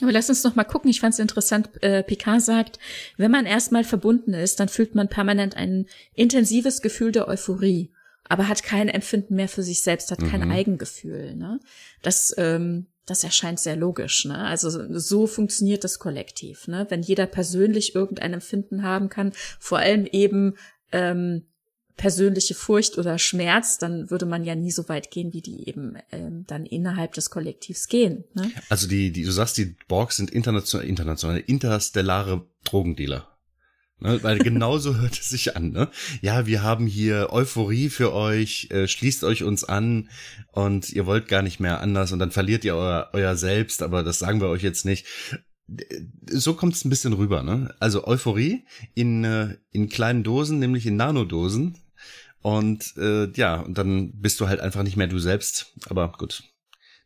Aber 0.02 0.12
lass 0.12 0.30
uns 0.30 0.44
noch 0.44 0.56
mal 0.56 0.64
gucken. 0.64 0.90
Ich 0.90 1.02
fand 1.02 1.14
es 1.14 1.20
interessant. 1.20 1.70
Äh, 1.82 2.04
Picard 2.04 2.42
sagt, 2.42 2.80
wenn 3.18 3.30
man 3.30 3.46
erstmal 3.46 3.84
verbunden 3.84 4.34
ist, 4.34 4.60
dann 4.60 4.70
fühlt 4.70 4.96
man 4.96 5.08
permanent 5.08 5.56
ein 5.56 5.88
intensives 6.14 6.82
Gefühl 6.82 7.12
der 7.12 7.28
Euphorie 7.28 7.92
aber 8.30 8.48
hat 8.48 8.64
kein 8.64 8.90
Empfinden 8.90 9.36
mehr 9.36 9.50
für 9.50 9.64
sich 9.64 9.82
selbst, 9.82 10.12
hat 10.12 10.20
kein 10.20 10.46
mhm. 10.46 10.52
Eigengefühl. 10.52 11.36
Ne? 11.36 11.60
Das, 12.02 12.34
ähm, 12.38 12.88
das 13.06 13.24
erscheint 13.24 13.60
sehr 13.60 13.76
logisch. 13.76 14.26
Ne? 14.26 14.38
Also 14.38 14.70
so 14.98 15.28
funktioniert 15.28 15.84
das 15.84 16.00
Kollektiv. 16.00 16.68
Ne? 16.68 16.86
Wenn 16.90 17.02
jeder 17.02 17.26
persönlich 17.26 17.96
irgendein 17.96 18.34
Empfinden 18.34 18.84
haben 18.84 19.10
kann, 19.10 19.34
vor 19.60 19.80
allem 19.80 20.06
eben 20.06 20.56
ähm, 20.92 21.44
persönliche 21.98 22.56
Furcht 22.56 22.98
oder 22.98 23.20
Schmerz, 23.20 23.78
dann 23.78 24.10
würde 24.10 24.26
man 24.26 24.44
ja 24.44 24.56
nie 24.56 24.72
so 24.72 24.90
weit 24.90 25.12
gehen, 25.12 25.34
wie 25.34 25.42
die 25.42 25.68
eben 25.68 25.98
ähm, 26.12 26.46
dann 26.48 26.66
innerhalb 26.66 27.14
des 27.14 27.30
Kollektivs 27.30 27.88
gehen. 27.88 28.24
Ne? 28.34 28.52
Also 28.70 28.88
die, 28.88 29.12
die, 29.12 29.24
du 29.24 29.32
sagst, 29.32 29.58
die 29.58 29.76
Borgs 29.88 30.18
sind 30.18 30.32
internationale, 30.32 30.88
internationale, 30.90 31.40
interstellare 31.40 32.48
Drogendealer. 32.64 33.28
Ne, 34.00 34.22
weil 34.22 34.40
genauso 34.40 34.98
hört 35.00 35.20
es 35.20 35.30
sich 35.30 35.56
an. 35.56 35.72
Ne? 35.72 35.90
Ja, 36.22 36.46
wir 36.46 36.62
haben 36.62 36.88
hier 36.88 37.30
Euphorie 37.32 37.90
für 37.90 38.14
euch, 38.14 38.68
äh, 38.72 38.88
schließt 38.88 39.24
euch 39.24 39.44
uns 39.44 39.64
an 39.64 40.10
und 40.52 40.92
ihr 40.92 41.06
wollt 41.06 41.28
gar 41.28 41.42
nicht 41.42 41.60
mehr 41.60 41.80
anders 41.80 42.12
und 42.12 42.20
dann 42.20 42.32
verliert 42.32 42.66
ihr 42.66 42.76
euer, 42.76 43.10
euer 43.14 43.36
Selbst, 43.36 43.82
aber 43.82 44.04
das 44.04 44.20
sagen 44.20 44.42
wir 44.42 44.50
euch 44.50 44.64
jetzt 44.64 44.86
nicht. 44.86 45.06
So 46.30 46.54
kommt 46.54 46.74
es 46.74 46.84
ein 46.84 46.90
bisschen 46.90 47.14
rüber, 47.14 47.42
ne? 47.42 47.74
Also 47.80 48.06
Euphorie 48.06 48.66
in, 48.94 49.24
äh, 49.24 49.56
in 49.72 49.88
kleinen 49.88 50.24
Dosen, 50.24 50.60
nämlich 50.60 50.86
in 50.86 50.98
Nanodosen. 50.98 51.78
Und 52.42 52.98
äh, 52.98 53.32
ja, 53.32 53.62
und 53.62 53.78
dann 53.78 54.12
bist 54.20 54.42
du 54.42 54.50
halt 54.50 54.60
einfach 54.60 54.84
nicht 54.84 54.98
mehr 54.98 55.08
du 55.08 55.18
selbst. 55.18 55.74
Aber 55.88 56.12
gut, 56.12 56.44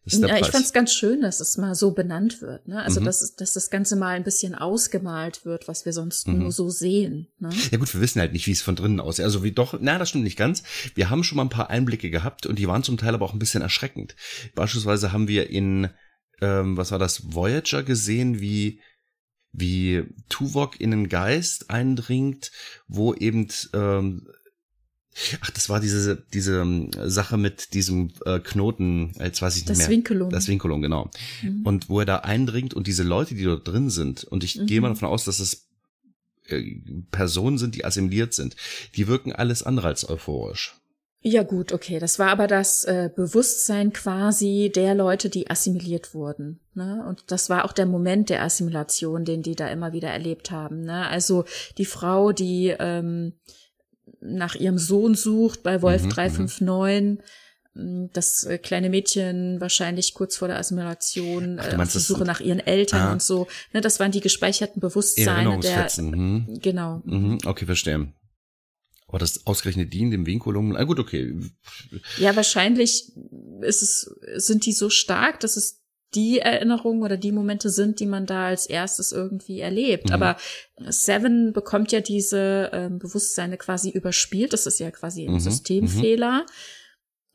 ja, 0.08 0.38
ich 0.38 0.48
fand's 0.48 0.74
ganz 0.74 0.94
schön, 0.94 1.22
dass 1.22 1.40
es 1.40 1.58
mal 1.58 1.76
so 1.76 1.92
benannt 1.92 2.42
wird. 2.42 2.68
Ne? 2.68 2.82
Also, 2.82 3.02
mhm. 3.02 3.06
dass, 3.06 3.36
dass 3.36 3.54
das 3.54 3.70
Ganze 3.70 3.96
mal 3.96 4.16
ein 4.16 4.24
bisschen 4.24 4.56
ausgemalt 4.56 5.46
wird, 5.46 5.68
was 5.68 5.86
wir 5.86 5.94
sonst 5.94 6.28
mhm. 6.28 6.40
nur 6.40 6.52
so 6.52 6.70
sehen. 6.70 7.28
Ne? 7.40 7.50
Ja 7.72 7.78
gut, 7.78 7.94
wir 7.94 8.02
wissen 8.02 8.20
halt 8.20 8.34
nicht, 8.34 8.48
wie 8.48 8.52
es 8.52 8.62
von 8.62 8.76
drinnen 8.76 9.00
aussieht. 9.00 9.26
Also 9.26 9.44
wie 9.44 9.52
doch, 9.52 9.78
na, 9.80 9.98
das 9.98 10.10
stimmt 10.10 10.24
nicht 10.24 10.38
ganz. 10.38 10.64
Wir 10.96 11.10
haben 11.10 11.24
schon 11.24 11.38
mal 11.38 11.44
ein 11.44 11.50
paar 11.50 11.70
Einblicke 11.70 12.10
gehabt 12.10 12.46
und 12.46 12.58
die 12.60 12.68
waren 12.68 12.84
zum 12.84 12.98
Teil 12.98 13.14
aber 13.14 13.26
auch 13.26 13.34
ein 13.34 13.40
bisschen 13.40 13.62
erschreckend. 13.62 14.16
Beispielsweise 14.56 15.12
haben 15.12 15.28
wir 15.28 15.50
in, 15.50 15.90
ähm, 16.42 16.78
was 16.78 16.92
war 16.92 17.00
das, 17.00 17.34
Voyager 17.34 17.84
gesehen, 17.84 18.40
wie 18.40 18.82
wie 19.54 20.04
Tuvok 20.30 20.80
in 20.80 20.94
einen 20.94 21.10
Geist 21.10 21.70
eindringt, 21.72 22.52
wo 22.88 23.14
eben 23.14 23.48
ähm, 23.74 24.28
Ach, 25.42 25.50
das 25.50 25.70
war 25.70 25.80
diese, 25.80 26.24
diese 26.34 26.62
ähm, 26.62 26.92
Sache 27.06 27.38
mit 27.38 27.74
diesem 27.74 28.12
äh, 28.26 28.40
Knoten, 28.40 29.14
jetzt 29.20 29.42
weiß 29.42 29.56
ich 29.56 29.62
nicht 29.62 29.70
das 29.70 29.78
mehr. 29.80 29.88
Das 29.88 29.92
Winkelum. 29.92 30.30
Das 30.30 30.48
Winkelum, 30.48 30.82
genau. 30.82 31.10
Mhm. 31.42 31.66
Und 31.66 31.90
wo 31.90 32.00
er 32.00 32.06
da 32.06 32.18
eindringt 32.18 32.74
und 32.74 32.88
diese 32.88 33.04
Leute, 33.04 33.36
die 33.36 33.44
dort 33.44 33.68
drin 33.68 33.90
sind, 33.90 34.24
und 34.24 34.44
ich 34.44 34.58
mhm. 34.58 34.66
gehe 34.68 34.82
mal 34.82 34.90
davon 34.90 35.10
aus, 35.10 35.26
dass 35.26 35.40
es 35.40 35.68
äh, 36.48 36.64
Personen 37.12 37.58
sind, 37.58 37.76
die 37.76 37.86
assimiliert 37.86 38.34
sind, 38.34 38.56
die 38.96 39.08
wirken 39.08 39.34
alles 39.34 39.64
andere 39.64 39.88
als 39.88 40.08
euphorisch. 40.08 40.76
Ja 41.22 41.44
gut, 41.44 41.74
okay. 41.74 42.00
Das 42.00 42.20
war 42.20 42.30
aber 42.30 42.48
das 42.48 42.84
äh, 42.84 43.10
Bewusstsein 43.14 43.92
quasi 43.92 44.72
der 44.74 44.94
Leute, 44.94 45.30
die 45.30 45.50
assimiliert 45.50 46.14
wurden. 46.14 46.60
Ne? 46.74 47.04
Und 47.08 47.24
das 47.32 47.50
war 47.50 47.66
auch 47.66 47.74
der 47.74 47.88
Moment 47.88 48.30
der 48.30 48.44
Assimilation, 48.44 49.26
den 49.26 49.42
die 49.42 49.56
da 49.56 49.68
immer 49.68 49.94
wieder 49.94 50.10
erlebt 50.10 50.52
haben. 50.52 50.82
Ne? 50.82 51.08
Also 51.08 51.44
die 51.78 51.86
Frau, 51.86 52.32
die 52.32 52.74
ähm, 52.80 53.34
nach 54.20 54.56
ihrem 54.56 54.78
Sohn 54.78 55.16
sucht 55.16 55.64
bei 55.64 55.82
Wolf 55.82 56.04
mhm, 56.04 56.10
359. 56.10 57.24
Mhm. 57.74 58.10
Das 58.12 58.44
äh, 58.44 58.58
kleine 58.58 58.90
Mädchen 58.90 59.62
wahrscheinlich 59.62 60.16
kurz 60.16 60.36
vor 60.36 60.48
der 60.48 60.58
Assimilation 60.58 61.60
Ach, 61.60 61.74
äh, 61.74 61.76
auf 61.76 61.92
die 61.92 62.00
Suche 62.00 62.24
nach 62.24 62.40
ihren 62.40 62.60
Eltern 62.60 63.02
ah. 63.02 63.12
und 63.12 63.22
so. 63.22 63.48
Ne, 63.72 63.82
das 63.82 64.00
waren 64.00 64.12
die 64.12 64.20
gespeicherten 64.20 64.80
Bewusstseine 64.80 65.60
der. 65.60 65.88
Mhm. 65.98 66.60
Genau. 66.60 67.02
Mhm. 67.06 67.38
Okay, 67.46 67.66
verstehe. 67.66 68.12
Aber 69.08 69.20
das 69.20 69.46
ausgerechnet 69.46 69.94
die 69.94 70.02
in 70.02 70.12
dem 70.12 70.26
Vinculum, 70.26 70.70
na 70.70 70.84
gut, 70.84 71.00
okay. 71.00 71.34
Ja, 72.18 72.36
wahrscheinlich 72.36 73.12
ist 73.62 73.82
es, 73.82 74.12
sind 74.36 74.66
die 74.66 74.74
so 74.74 74.90
stark, 74.90 75.40
dass 75.40 75.56
es 75.56 75.82
die 76.16 76.40
Erinnerungen 76.40 77.04
oder 77.04 77.18
die 77.18 77.32
Momente 77.32 77.70
sind, 77.70 78.00
die 78.00 78.06
man 78.06 78.26
da 78.26 78.48
als 78.48 78.66
erstes 78.66 79.12
irgendwie 79.12 79.60
erlebt. 79.60 80.08
Mhm. 80.08 80.14
Aber 80.14 80.38
Seven 80.88 81.54
bekommt 81.54 81.92
ja 81.92 82.02
diese 82.02 82.70
ähm, 82.74 83.00
Bewusstseine 83.00 83.58
quasi 83.58 83.90
überspielt. 83.90 84.54
Das 84.54 84.66
ist 84.66 84.80
ja 84.80 84.90
quasi 84.92 85.26
ein 85.26 85.34
mhm. 85.34 85.40
Systemfehler. 85.40 86.46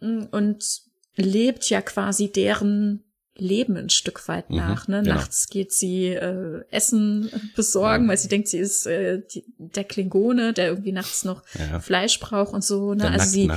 Mhm. 0.01 0.29
Und 0.31 0.83
lebt 1.16 1.68
ja 1.68 1.83
quasi 1.83 2.33
deren 2.33 3.05
Leben 3.37 3.77
ein 3.77 3.91
Stück 3.91 4.27
weit 4.29 4.51
mhm. 4.51 4.57
nach. 4.57 4.89
Ne? 4.89 5.03
Genau. 5.03 5.14
Nachts 5.14 5.49
geht 5.49 5.73
sie 5.73 6.09
äh, 6.09 6.64
Essen 6.70 7.31
besorgen, 7.57 8.05
ja. 8.05 8.11
weil 8.11 8.18
sie 8.18 8.29
denkt, 8.29 8.49
sie 8.49 8.59
ist 8.59 8.87
äh, 8.87 9.23
die, 9.35 9.45
der 9.59 9.85
Klingone, 9.85 10.53
der 10.53 10.68
irgendwie 10.68 10.93
nachts 10.93 11.25
noch 11.25 11.43
ja. 11.59 11.81
Fleisch 11.81 12.20
braucht 12.20 12.53
und 12.53 12.64
so. 12.64 12.95
Ne? 12.95 13.03
Der 13.03 13.12
also 13.12 13.27
sie, 13.27 13.51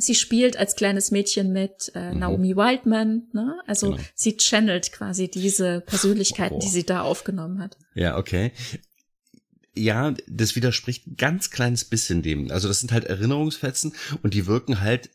Sie 0.00 0.14
spielt 0.14 0.56
als 0.56 0.76
kleines 0.76 1.10
Mädchen 1.10 1.52
mit 1.52 1.92
äh, 1.94 2.12
mhm. 2.12 2.20
Naomi 2.20 2.56
Wildman, 2.56 3.28
ne? 3.32 3.60
Also 3.66 3.90
genau. 3.90 4.02
sie 4.14 4.36
channelt 4.38 4.92
quasi 4.92 5.30
diese 5.30 5.82
Persönlichkeiten, 5.82 6.56
oh. 6.56 6.58
die 6.58 6.68
sie 6.68 6.84
da 6.84 7.02
aufgenommen 7.02 7.60
hat. 7.60 7.76
Ja, 7.94 8.16
okay. 8.16 8.52
Ja, 9.76 10.14
das 10.26 10.56
widerspricht 10.56 11.18
ganz 11.18 11.50
kleines 11.50 11.84
bisschen 11.84 12.22
dem. 12.22 12.50
Also 12.50 12.66
das 12.66 12.80
sind 12.80 12.92
halt 12.92 13.04
Erinnerungsfetzen 13.04 13.94
und 14.22 14.32
die 14.32 14.46
wirken 14.46 14.80
halt 14.80 15.10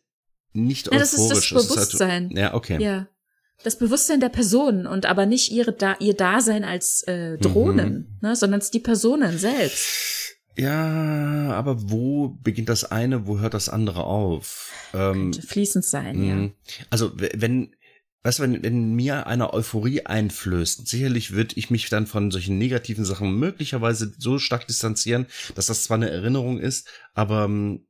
nicht 0.53 0.87
ja, 0.87 0.93
euphorisch. 0.93 1.11
Das 1.11 1.19
ist 1.19 1.51
das 1.51 1.67
Bewusstsein. 1.67 2.23
Ist 2.25 2.29
halt, 2.29 2.39
ja, 2.39 2.53
okay. 2.53 2.81
Ja. 2.81 3.07
Das 3.63 3.77
Bewusstsein 3.77 4.19
der 4.19 4.29
Personen 4.29 4.85
und 4.85 5.07
aber 5.07 5.25
nicht 5.25 5.51
ihre 5.51 5.73
da 5.73 5.95
ihr 5.99 6.13
Dasein 6.13 6.63
als 6.63 7.01
äh, 7.03 7.37
Drohnen, 7.37 7.93
mhm. 7.93 8.17
ne, 8.21 8.35
sondern 8.35 8.59
es 8.59 8.69
die 8.69 8.79
Personen 8.79 9.37
selbst. 9.39 10.14
Ja, 10.57 11.51
aber 11.51 11.89
wo 11.89 12.29
beginnt 12.41 12.69
das 12.69 12.89
eine, 12.89 13.27
wo 13.27 13.39
hört 13.39 13.53
das 13.53 13.69
andere 13.69 14.05
auf? 14.05 14.71
Ähm, 14.93 15.31
Könnte 15.31 15.41
fließend 15.41 15.83
sein, 15.83 16.23
ja. 16.23 16.35
Mhm. 16.35 16.51
Also 16.89 17.11
wenn, 17.15 17.75
weißt 18.23 18.39
du, 18.39 18.43
wenn, 18.43 18.63
wenn 18.63 18.95
mir 18.95 19.27
eine 19.27 19.53
Euphorie 19.53 20.05
einflößt, 20.05 20.87
sicherlich 20.87 21.33
würde 21.33 21.55
ich 21.57 21.69
mich 21.69 21.89
dann 21.89 22.07
von 22.07 22.31
solchen 22.31 22.57
negativen 22.57 23.03
Sachen 23.03 23.37
möglicherweise 23.37 24.13
so 24.17 24.39
stark 24.39 24.65
distanzieren, 24.67 25.27
dass 25.55 25.65
das 25.65 25.83
zwar 25.83 25.97
eine 25.97 26.09
Erinnerung 26.09 26.59
ist, 26.59 26.87
aber, 27.13 27.49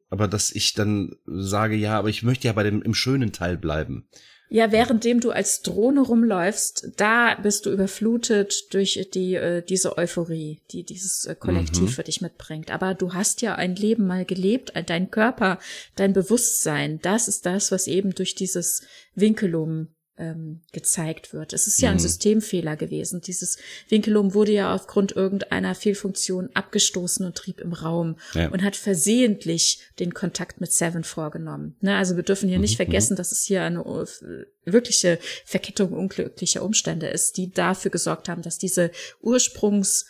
aber 0.09 0.28
dass 0.28 0.51
ich 0.51 0.74
dann 0.74 1.16
sage, 1.26 1.76
ja, 1.76 1.99
aber 1.99 2.09
ich 2.09 2.24
möchte 2.24 2.47
ja 2.47 2.53
bei 2.53 2.63
dem 2.63 2.82
im 2.82 2.95
schönen 2.95 3.32
Teil 3.32 3.57
bleiben. 3.57 4.07
Ja, 4.50 4.72
währenddem 4.72 5.20
du 5.22 5.32
als 5.32 5.62
Drohne 5.64 6.02
rumläufst, 6.02 6.91
da 6.98 7.36
bist 7.36 7.66
du 7.66 7.72
überflutet 7.72 8.74
durch 8.74 9.10
die 9.14 9.36
äh, 9.36 9.64
diese 9.64 9.98
Euphorie, 9.98 10.62
die 10.72 10.84
dieses 10.84 11.26
äh, 11.26 11.36
Kollektiv 11.36 11.82
mhm. 11.82 11.88
für 11.89 12.04
dich 12.04 12.22
mitbringt. 12.22 12.70
Aber 12.70 12.93
du 12.93 13.14
hast 13.14 13.41
ja 13.41 13.56
ein 13.56 13.76
Leben 13.76 14.06
mal 14.06 14.24
gelebt, 14.24 14.72
dein 14.86 15.10
Körper, 15.10 15.60
dein 15.96 16.14
Bewusstsein, 16.14 17.00
das 17.02 17.28
ist 17.28 17.46
das, 17.46 17.72
was 17.72 17.88
eben 17.88 18.14
durch 18.14 18.36
dieses 18.36 18.84
Winkelum 19.16 19.95
ähm, 20.18 20.61
gezeigt 20.72 21.34
wird. 21.34 21.53
Es 21.53 21.68
ist 21.68 21.82
ja 21.82 21.89
ein 21.89 21.95
mhm. 21.95 21.99
Systemfehler 21.99 22.76
gewesen. 22.76 23.22
Dieses 23.22 23.57
Winkelum 23.89 24.34
wurde 24.34 24.53
ja 24.53 24.74
aufgrund 24.74 25.13
irgendeiner 25.13 25.76
Fehlfunktion 25.76 26.49
abgestoßen 26.53 27.26
und 27.26 27.36
trieb 27.36 27.59
im 27.59 27.74
Raum 27.74 28.18
ja. 28.34 28.49
und 28.49 28.63
hat 28.63 28.76
versehentlich 28.76 29.80
den 29.99 30.13
Kontakt 30.13 30.61
mit 30.61 30.72
Seven 30.72 31.03
vorgenommen. 31.03 31.76
Ne? 31.82 31.95
Also 31.95 32.16
wir 32.16 32.24
dürfen 32.24 32.47
hier 32.47 32.57
mhm. 32.57 32.63
nicht 32.63 32.78
vergessen, 32.78 33.13
mhm. 33.13 33.18
dass 33.18 33.32
es 33.32 33.43
hier 33.43 33.63
eine 33.63 33.82
äh, 33.82 34.45
wirkliche 34.72 35.20
Verkettung 35.45 35.91
unglücklicher 35.91 36.63
Umstände 36.63 37.07
ist, 37.07 37.38
die 37.38 37.51
dafür 37.51 37.91
gesorgt 37.91 38.30
haben, 38.30 38.41
dass 38.41 38.57
diese 38.57 38.91
Ursprungs 39.22 40.05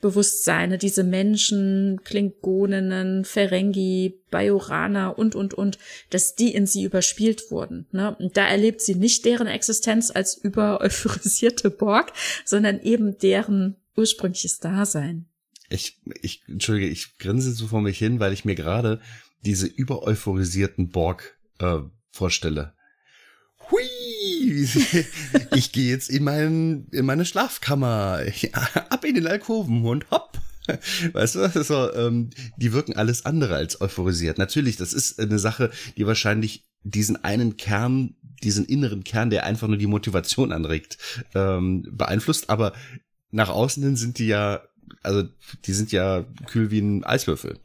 Bewusstseine, 0.00 0.78
diese 0.78 1.04
Menschen, 1.04 2.00
Klingoninnen, 2.04 3.24
Ferengi, 3.24 4.18
Bajoraner 4.30 5.18
und, 5.18 5.34
und, 5.34 5.54
und, 5.54 5.78
dass 6.08 6.34
die 6.34 6.54
in 6.54 6.66
sie 6.66 6.84
überspielt 6.84 7.50
wurden. 7.50 7.86
Ne? 7.92 8.16
Und 8.16 8.36
da 8.36 8.46
erlebt 8.46 8.80
sie 8.80 8.94
nicht 8.94 9.24
deren 9.24 9.46
Existenz 9.46 10.10
als 10.10 10.36
über 10.36 10.80
euphorisierte 10.80 11.70
Borg, 11.70 12.12
sondern 12.44 12.80
eben 12.80 13.18
deren 13.18 13.76
ursprüngliches 13.96 14.58
Dasein. 14.60 15.26
Ich, 15.68 16.00
ich, 16.22 16.42
entschuldige, 16.48 16.88
ich 16.88 17.18
grinse 17.18 17.52
so 17.52 17.66
vor 17.68 17.80
mich 17.80 17.98
hin, 17.98 18.18
weil 18.20 18.32
ich 18.32 18.44
mir 18.44 18.54
gerade 18.54 19.00
diese 19.44 19.66
übereuphorisierten 19.66 20.88
Borg 20.88 21.38
äh, 21.58 21.78
vorstelle. 22.10 22.74
Hui! 23.70 23.80
ich 25.54 25.72
gehe 25.72 25.90
jetzt 25.90 26.10
in, 26.10 26.24
mein, 26.24 26.86
in 26.90 27.04
meine 27.06 27.24
Schlafkammer, 27.24 28.20
ab 28.88 29.04
in 29.04 29.14
den 29.14 29.26
Alkoven 29.26 29.84
und 29.84 30.10
hopp. 30.10 30.38
Weißt 31.12 31.34
du, 31.34 31.40
also, 31.40 31.92
ähm, 31.94 32.30
die 32.56 32.72
wirken 32.72 32.96
alles 32.96 33.26
andere 33.26 33.56
als 33.56 33.80
euphorisiert. 33.80 34.38
Natürlich, 34.38 34.76
das 34.76 34.92
ist 34.92 35.18
eine 35.18 35.38
Sache, 35.38 35.70
die 35.96 36.06
wahrscheinlich 36.06 36.66
diesen 36.82 37.22
einen 37.24 37.56
Kern, 37.56 38.14
diesen 38.42 38.64
inneren 38.64 39.04
Kern, 39.04 39.30
der 39.30 39.44
einfach 39.44 39.68
nur 39.68 39.76
die 39.76 39.86
Motivation 39.86 40.52
anregt, 40.52 40.98
ähm, 41.34 41.86
beeinflusst. 41.90 42.50
Aber 42.50 42.72
nach 43.30 43.48
außen 43.48 43.82
hin 43.82 43.96
sind 43.96 44.18
die 44.18 44.28
ja, 44.28 44.62
also 45.02 45.24
die 45.64 45.72
sind 45.72 45.92
ja 45.92 46.24
kühl 46.46 46.70
wie 46.70 46.80
ein 46.80 47.04
Eiswürfel. 47.04 47.58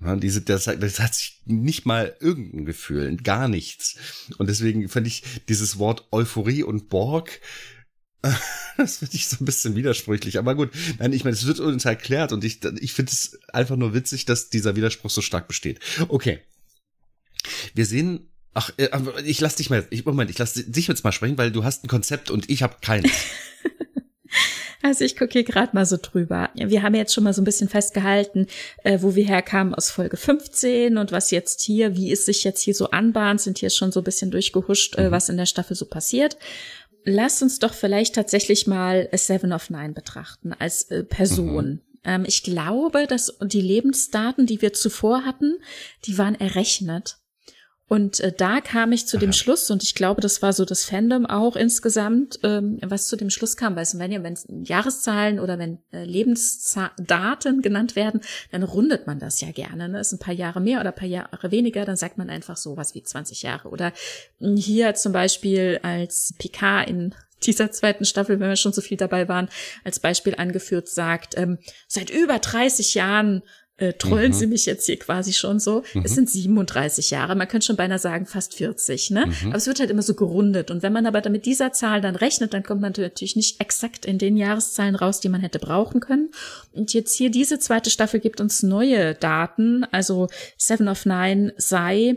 Ja, 0.00 0.14
diese, 0.16 0.42
das, 0.42 0.64
das 0.64 1.00
hat 1.00 1.14
sich 1.14 1.40
nicht 1.44 1.86
mal 1.86 2.16
irgendein 2.20 2.64
Gefühl, 2.64 3.16
gar 3.16 3.48
nichts. 3.48 3.96
Und 4.38 4.48
deswegen 4.48 4.88
fand 4.88 5.06
ich 5.06 5.24
dieses 5.48 5.78
Wort 5.78 6.06
Euphorie 6.12 6.62
und 6.62 6.88
Borg, 6.88 7.40
das 8.76 8.98
finde 8.98 9.14
ich 9.14 9.28
so 9.28 9.36
ein 9.40 9.44
bisschen 9.44 9.74
widersprüchlich. 9.74 10.38
Aber 10.38 10.54
gut, 10.54 10.70
nein, 10.98 11.12
ich 11.12 11.24
meine, 11.24 11.34
es 11.34 11.46
wird 11.46 11.60
uns 11.60 11.84
erklärt 11.84 12.32
und 12.32 12.44
ich, 12.44 12.64
ich 12.80 12.92
finde 12.92 13.12
es 13.12 13.38
einfach 13.52 13.76
nur 13.76 13.94
witzig, 13.94 14.24
dass 14.24 14.50
dieser 14.50 14.76
Widerspruch 14.76 15.10
so 15.10 15.20
stark 15.20 15.48
besteht. 15.48 15.80
Okay. 16.08 16.40
Wir 17.74 17.86
sehen, 17.86 18.28
ach, 18.54 18.70
äh, 18.76 18.88
ich 19.24 19.40
lass 19.40 19.56
dich 19.56 19.70
mal, 19.70 19.86
ich, 19.90 20.04
Moment, 20.04 20.30
ich 20.30 20.38
lass 20.38 20.54
dich 20.54 20.86
jetzt 20.88 21.04
mal 21.04 21.12
sprechen, 21.12 21.38
weil 21.38 21.52
du 21.52 21.64
hast 21.64 21.84
ein 21.84 21.88
Konzept 21.88 22.30
und 22.30 22.50
ich 22.50 22.62
habe 22.62 22.76
keins. 22.80 23.10
Also 24.82 25.04
ich 25.04 25.16
gucke 25.16 25.32
hier 25.32 25.44
gerade 25.44 25.74
mal 25.74 25.86
so 25.86 25.96
drüber. 26.00 26.50
Wir 26.54 26.82
haben 26.82 26.94
jetzt 26.94 27.12
schon 27.12 27.24
mal 27.24 27.32
so 27.32 27.42
ein 27.42 27.44
bisschen 27.44 27.68
festgehalten, 27.68 28.46
äh, 28.84 28.98
wo 29.00 29.14
wir 29.14 29.24
herkamen 29.24 29.74
aus 29.74 29.90
Folge 29.90 30.16
15 30.16 30.96
und 30.96 31.10
was 31.10 31.30
jetzt 31.30 31.62
hier, 31.62 31.96
wie 31.96 32.12
es 32.12 32.26
sich 32.26 32.44
jetzt 32.44 32.60
hier 32.60 32.74
so 32.74 32.90
anbahnt, 32.90 33.40
sind 33.40 33.58
hier 33.58 33.70
schon 33.70 33.90
so 33.90 34.00
ein 34.00 34.04
bisschen 34.04 34.30
durchgehuscht, 34.30 34.96
äh, 34.96 35.08
mhm. 35.08 35.10
was 35.10 35.28
in 35.28 35.36
der 35.36 35.46
Staffel 35.46 35.76
so 35.76 35.86
passiert. 35.86 36.36
Lass 37.04 37.42
uns 37.42 37.58
doch 37.58 37.74
vielleicht 37.74 38.14
tatsächlich 38.14 38.66
mal 38.66 39.08
Seven 39.12 39.52
of 39.52 39.70
Nine 39.70 39.94
betrachten 39.94 40.52
als 40.52 40.84
äh, 40.90 41.02
Person. 41.02 41.66
Mhm. 41.66 41.80
Ähm, 42.04 42.24
ich 42.26 42.42
glaube, 42.42 43.06
dass 43.06 43.36
die 43.42 43.60
Lebensdaten, 43.60 44.46
die 44.46 44.62
wir 44.62 44.72
zuvor 44.72 45.24
hatten, 45.24 45.56
die 46.04 46.18
waren 46.18 46.34
errechnet. 46.34 47.17
Und 47.88 48.20
äh, 48.20 48.32
da 48.32 48.60
kam 48.60 48.92
ich 48.92 49.06
zu 49.06 49.16
Aha. 49.16 49.20
dem 49.22 49.32
Schluss, 49.32 49.70
und 49.70 49.82
ich 49.82 49.94
glaube, 49.94 50.20
das 50.20 50.42
war 50.42 50.52
so 50.52 50.64
das 50.64 50.84
Fandom 50.84 51.24
auch 51.24 51.56
insgesamt, 51.56 52.38
ähm, 52.42 52.78
was 52.84 53.08
zu 53.08 53.16
dem 53.16 53.30
Schluss 53.30 53.56
kam. 53.56 53.76
Weil 53.76 53.86
wenn 53.94 54.12
ihr, 54.12 54.22
wenn 54.22 54.36
Jahreszahlen 54.62 55.40
oder 55.40 55.58
wenn 55.58 55.78
äh, 55.92 56.04
Lebensdaten 56.04 57.62
genannt 57.62 57.96
werden, 57.96 58.20
dann 58.52 58.62
rundet 58.62 59.06
man 59.06 59.18
das 59.18 59.40
ja 59.40 59.50
gerne. 59.50 59.88
Ne? 59.88 60.00
Ist 60.00 60.12
ein 60.12 60.18
paar 60.18 60.34
Jahre 60.34 60.60
mehr 60.60 60.80
oder 60.80 60.90
ein 60.90 60.96
paar 60.96 61.08
Jahre 61.08 61.50
weniger, 61.50 61.86
dann 61.86 61.96
sagt 61.96 62.18
man 62.18 62.28
einfach 62.28 62.58
so 62.58 62.76
was 62.76 62.94
wie 62.94 63.02
20 63.02 63.42
Jahre. 63.42 63.68
Oder 63.68 63.92
hm, 64.38 64.56
hier 64.56 64.94
zum 64.94 65.12
Beispiel 65.12 65.80
als 65.82 66.34
Picard 66.38 66.88
in 66.90 67.14
dieser 67.44 67.70
zweiten 67.70 68.04
Staffel, 68.04 68.38
wenn 68.40 68.48
wir 68.48 68.56
schon 68.56 68.72
so 68.72 68.82
viel 68.82 68.96
dabei 68.98 69.28
waren, 69.28 69.48
als 69.84 70.00
Beispiel 70.00 70.34
angeführt 70.34 70.88
sagt, 70.88 71.38
ähm, 71.38 71.58
seit 71.86 72.10
über 72.10 72.38
30 72.38 72.94
Jahren 72.94 73.42
äh, 73.78 73.92
trollen 73.92 74.32
mhm. 74.32 74.36
sie 74.36 74.46
mich 74.46 74.66
jetzt 74.66 74.86
hier 74.86 74.98
quasi 74.98 75.32
schon 75.32 75.60
so. 75.60 75.82
Mhm. 75.94 76.02
Es 76.04 76.14
sind 76.14 76.28
37 76.28 77.10
Jahre, 77.10 77.36
man 77.36 77.48
könnte 77.48 77.66
schon 77.66 77.76
beinahe 77.76 77.98
sagen 77.98 78.26
fast 78.26 78.54
40, 78.54 79.10
ne? 79.10 79.26
Mhm. 79.26 79.48
Aber 79.48 79.56
es 79.56 79.66
wird 79.66 79.80
halt 79.80 79.90
immer 79.90 80.02
so 80.02 80.14
gerundet. 80.14 80.70
Und 80.70 80.82
wenn 80.82 80.92
man 80.92 81.06
aber 81.06 81.28
mit 81.30 81.46
dieser 81.46 81.72
Zahl 81.72 82.00
dann 82.00 82.16
rechnet, 82.16 82.52
dann 82.54 82.64
kommt 82.64 82.80
man 82.80 82.92
natürlich 82.96 83.36
nicht 83.36 83.60
exakt 83.60 84.04
in 84.04 84.18
den 84.18 84.36
Jahreszahlen 84.36 84.96
raus, 84.96 85.20
die 85.20 85.28
man 85.28 85.40
hätte 85.40 85.58
brauchen 85.58 86.00
können. 86.00 86.30
Und 86.72 86.92
jetzt 86.92 87.14
hier 87.14 87.30
diese 87.30 87.58
zweite 87.58 87.90
Staffel 87.90 88.20
gibt 88.20 88.40
uns 88.40 88.62
neue 88.62 89.14
Daten. 89.14 89.84
Also 89.92 90.28
Seven 90.56 90.88
of 90.88 91.06
Nine 91.06 91.54
sei 91.56 92.16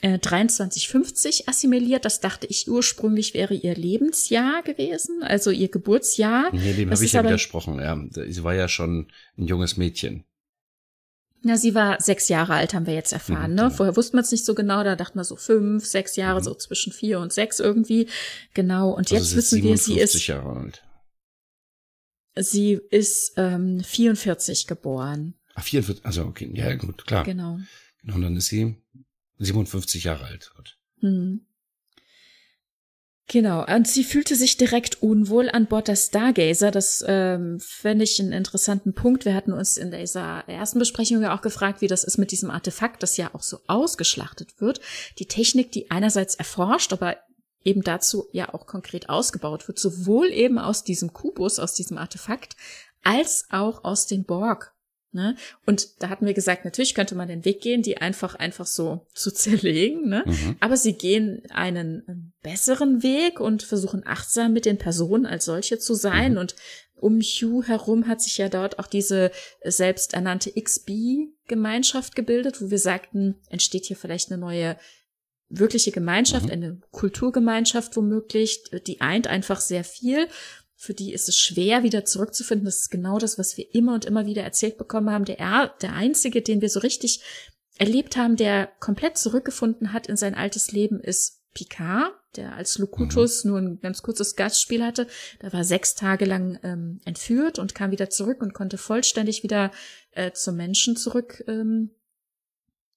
äh, 0.00 0.18
2350 0.20 1.48
assimiliert. 1.48 2.04
Das 2.04 2.20
dachte 2.20 2.46
ich 2.46 2.68
ursprünglich 2.70 3.34
wäre 3.34 3.54
ihr 3.54 3.74
Lebensjahr 3.74 4.62
gewesen, 4.62 5.22
also 5.22 5.50
ihr 5.50 5.68
Geburtsjahr. 5.68 6.48
Nee, 6.52 6.72
dem 6.72 6.90
habe 6.90 7.04
ich 7.04 7.12
ja 7.12 7.24
widersprochen. 7.24 7.78
Ja, 7.78 7.98
sie 8.10 8.44
war 8.44 8.54
ja 8.54 8.68
schon 8.68 9.08
ein 9.36 9.46
junges 9.46 9.76
Mädchen. 9.76 10.24
Na, 11.42 11.56
sie 11.56 11.74
war 11.74 12.00
sechs 12.00 12.28
Jahre 12.28 12.54
alt, 12.54 12.74
haben 12.74 12.86
wir 12.86 12.94
jetzt 12.94 13.12
erfahren. 13.12 13.52
Mhm, 13.52 13.56
ne? 13.56 13.70
Vorher 13.70 13.96
wusste 13.96 14.16
man 14.16 14.24
es 14.24 14.32
nicht 14.32 14.44
so 14.44 14.54
genau, 14.54 14.82
da 14.82 14.96
dachte 14.96 15.16
man 15.16 15.24
so 15.24 15.36
fünf, 15.36 15.86
sechs 15.86 16.16
Jahre, 16.16 16.40
mhm. 16.40 16.44
so 16.44 16.54
zwischen 16.54 16.92
vier 16.92 17.20
und 17.20 17.32
sechs 17.32 17.60
irgendwie. 17.60 18.08
Genau, 18.54 18.90
und 18.90 19.12
also 19.12 19.14
jetzt 19.14 19.36
wissen 19.36 19.62
wir, 19.62 19.78
sie 19.78 19.98
ist. 19.98 20.26
Jahre 20.26 20.56
alt. 20.56 20.82
Sie 22.36 22.80
ist 22.90 23.32
ähm, 23.36 23.80
44 23.82 24.66
geboren. 24.66 25.34
Ach, 25.54 25.64
44, 25.64 26.04
also 26.04 26.24
okay, 26.24 26.50
ja 26.54 26.74
gut, 26.74 27.04
klar. 27.06 27.24
Genau. 27.24 27.58
Genau, 28.02 28.14
und 28.14 28.22
dann 28.22 28.36
ist 28.36 28.46
sie 28.46 28.76
57 29.38 30.04
Jahre 30.04 30.24
alt. 30.24 30.52
Gut. 30.56 30.78
Hm. 31.00 31.47
Genau, 33.30 33.62
und 33.66 33.86
sie 33.86 34.04
fühlte 34.04 34.34
sich 34.34 34.56
direkt 34.56 35.02
unwohl 35.02 35.50
an 35.50 35.66
Bord 35.66 35.88
der 35.88 35.96
Stargazer. 35.96 36.70
Das 36.70 37.04
ähm, 37.06 37.60
fände 37.60 38.04
ich 38.04 38.18
einen 38.18 38.32
interessanten 38.32 38.94
Punkt. 38.94 39.26
Wir 39.26 39.34
hatten 39.34 39.52
uns 39.52 39.76
in 39.76 39.90
dieser 39.90 40.48
ersten 40.48 40.78
Besprechung 40.78 41.20
ja 41.20 41.36
auch 41.36 41.42
gefragt, 41.42 41.82
wie 41.82 41.88
das 41.88 42.04
ist 42.04 42.16
mit 42.16 42.32
diesem 42.32 42.50
Artefakt, 42.50 43.02
das 43.02 43.18
ja 43.18 43.34
auch 43.34 43.42
so 43.42 43.60
ausgeschlachtet 43.66 44.62
wird. 44.62 44.80
Die 45.18 45.26
Technik, 45.26 45.72
die 45.72 45.90
einerseits 45.90 46.36
erforscht, 46.36 46.94
aber 46.94 47.18
eben 47.64 47.82
dazu 47.82 48.28
ja 48.32 48.54
auch 48.54 48.66
konkret 48.66 49.10
ausgebaut 49.10 49.68
wird, 49.68 49.78
sowohl 49.78 50.28
eben 50.28 50.58
aus 50.58 50.82
diesem 50.82 51.12
Kubus, 51.12 51.58
aus 51.58 51.74
diesem 51.74 51.98
Artefakt, 51.98 52.56
als 53.02 53.44
auch 53.50 53.84
aus 53.84 54.06
den 54.06 54.24
Borg. 54.24 54.72
Ne? 55.12 55.36
Und 55.66 56.02
da 56.02 56.08
hatten 56.08 56.24
wir 56.24 56.34
gesagt, 56.34 56.64
natürlich 56.64 56.94
könnte 56.94 57.14
man 57.14 57.28
den 57.28 57.44
Weg 57.44 57.60
gehen, 57.60 57.82
die 57.82 57.98
einfach 57.98 58.36
einfach 58.36 58.66
so 58.66 59.06
zu 59.12 59.30
zerlegen, 59.34 60.08
ne? 60.08 60.24
Mhm. 60.26 60.56
aber 60.60 60.78
sie 60.78 60.94
gehen 60.94 61.42
einen 61.50 62.27
besseren 62.42 63.02
Weg 63.02 63.40
und 63.40 63.62
versuchen 63.62 64.02
achtsam 64.06 64.52
mit 64.52 64.64
den 64.64 64.78
Personen 64.78 65.26
als 65.26 65.44
solche 65.44 65.78
zu 65.78 65.94
sein. 65.94 66.32
Mhm. 66.32 66.38
Und 66.38 66.56
um 66.94 67.20
Hugh 67.20 67.66
herum 67.66 68.06
hat 68.06 68.20
sich 68.20 68.38
ja 68.38 68.48
dort 68.48 68.78
auch 68.78 68.86
diese 68.86 69.30
selbsternannte 69.64 70.52
XB-Gemeinschaft 70.60 72.16
gebildet, 72.16 72.60
wo 72.60 72.70
wir 72.70 72.78
sagten, 72.78 73.36
entsteht 73.48 73.86
hier 73.86 73.96
vielleicht 73.96 74.30
eine 74.30 74.40
neue 74.40 74.76
wirkliche 75.48 75.92
Gemeinschaft, 75.92 76.46
mhm. 76.46 76.52
eine 76.52 76.80
Kulturgemeinschaft 76.90 77.96
womöglich, 77.96 78.64
die 78.86 79.00
eint 79.00 79.26
einfach 79.26 79.60
sehr 79.60 79.84
viel 79.84 80.28
für 80.80 80.94
die 80.94 81.12
ist 81.12 81.28
es 81.28 81.36
schwer, 81.36 81.82
wieder 81.82 82.04
zurückzufinden. 82.04 82.64
Das 82.64 82.78
ist 82.78 82.90
genau 82.90 83.18
das, 83.18 83.36
was 83.36 83.56
wir 83.56 83.74
immer 83.74 83.94
und 83.94 84.04
immer 84.04 84.26
wieder 84.26 84.44
erzählt 84.44 84.78
bekommen 84.78 85.10
haben. 85.10 85.24
Der, 85.24 85.74
der 85.82 85.92
einzige, 85.92 86.40
den 86.40 86.60
wir 86.60 86.70
so 86.70 86.78
richtig 86.78 87.20
erlebt 87.78 88.16
haben, 88.16 88.36
der 88.36 88.68
komplett 88.78 89.18
zurückgefunden 89.18 89.92
hat 89.92 90.06
in 90.06 90.16
sein 90.16 90.36
altes 90.36 90.70
Leben, 90.70 91.00
ist 91.00 91.37
Picard, 91.58 92.12
der 92.36 92.54
als 92.54 92.78
Locutus 92.78 93.44
mhm. 93.44 93.50
nur 93.50 93.60
ein 93.60 93.80
ganz 93.80 94.02
kurzes 94.02 94.36
Gastspiel 94.36 94.84
hatte. 94.84 95.08
Da 95.40 95.52
war 95.52 95.64
sechs 95.64 95.96
Tage 95.96 96.24
lang 96.24 96.58
ähm, 96.62 97.00
entführt 97.04 97.58
und 97.58 97.74
kam 97.74 97.90
wieder 97.90 98.10
zurück 98.10 98.40
und 98.42 98.54
konnte 98.54 98.78
vollständig 98.78 99.42
wieder 99.42 99.72
äh, 100.12 100.30
zum 100.32 100.56
Menschen 100.56 100.96
zurück 100.96 101.42
ähm, 101.48 101.90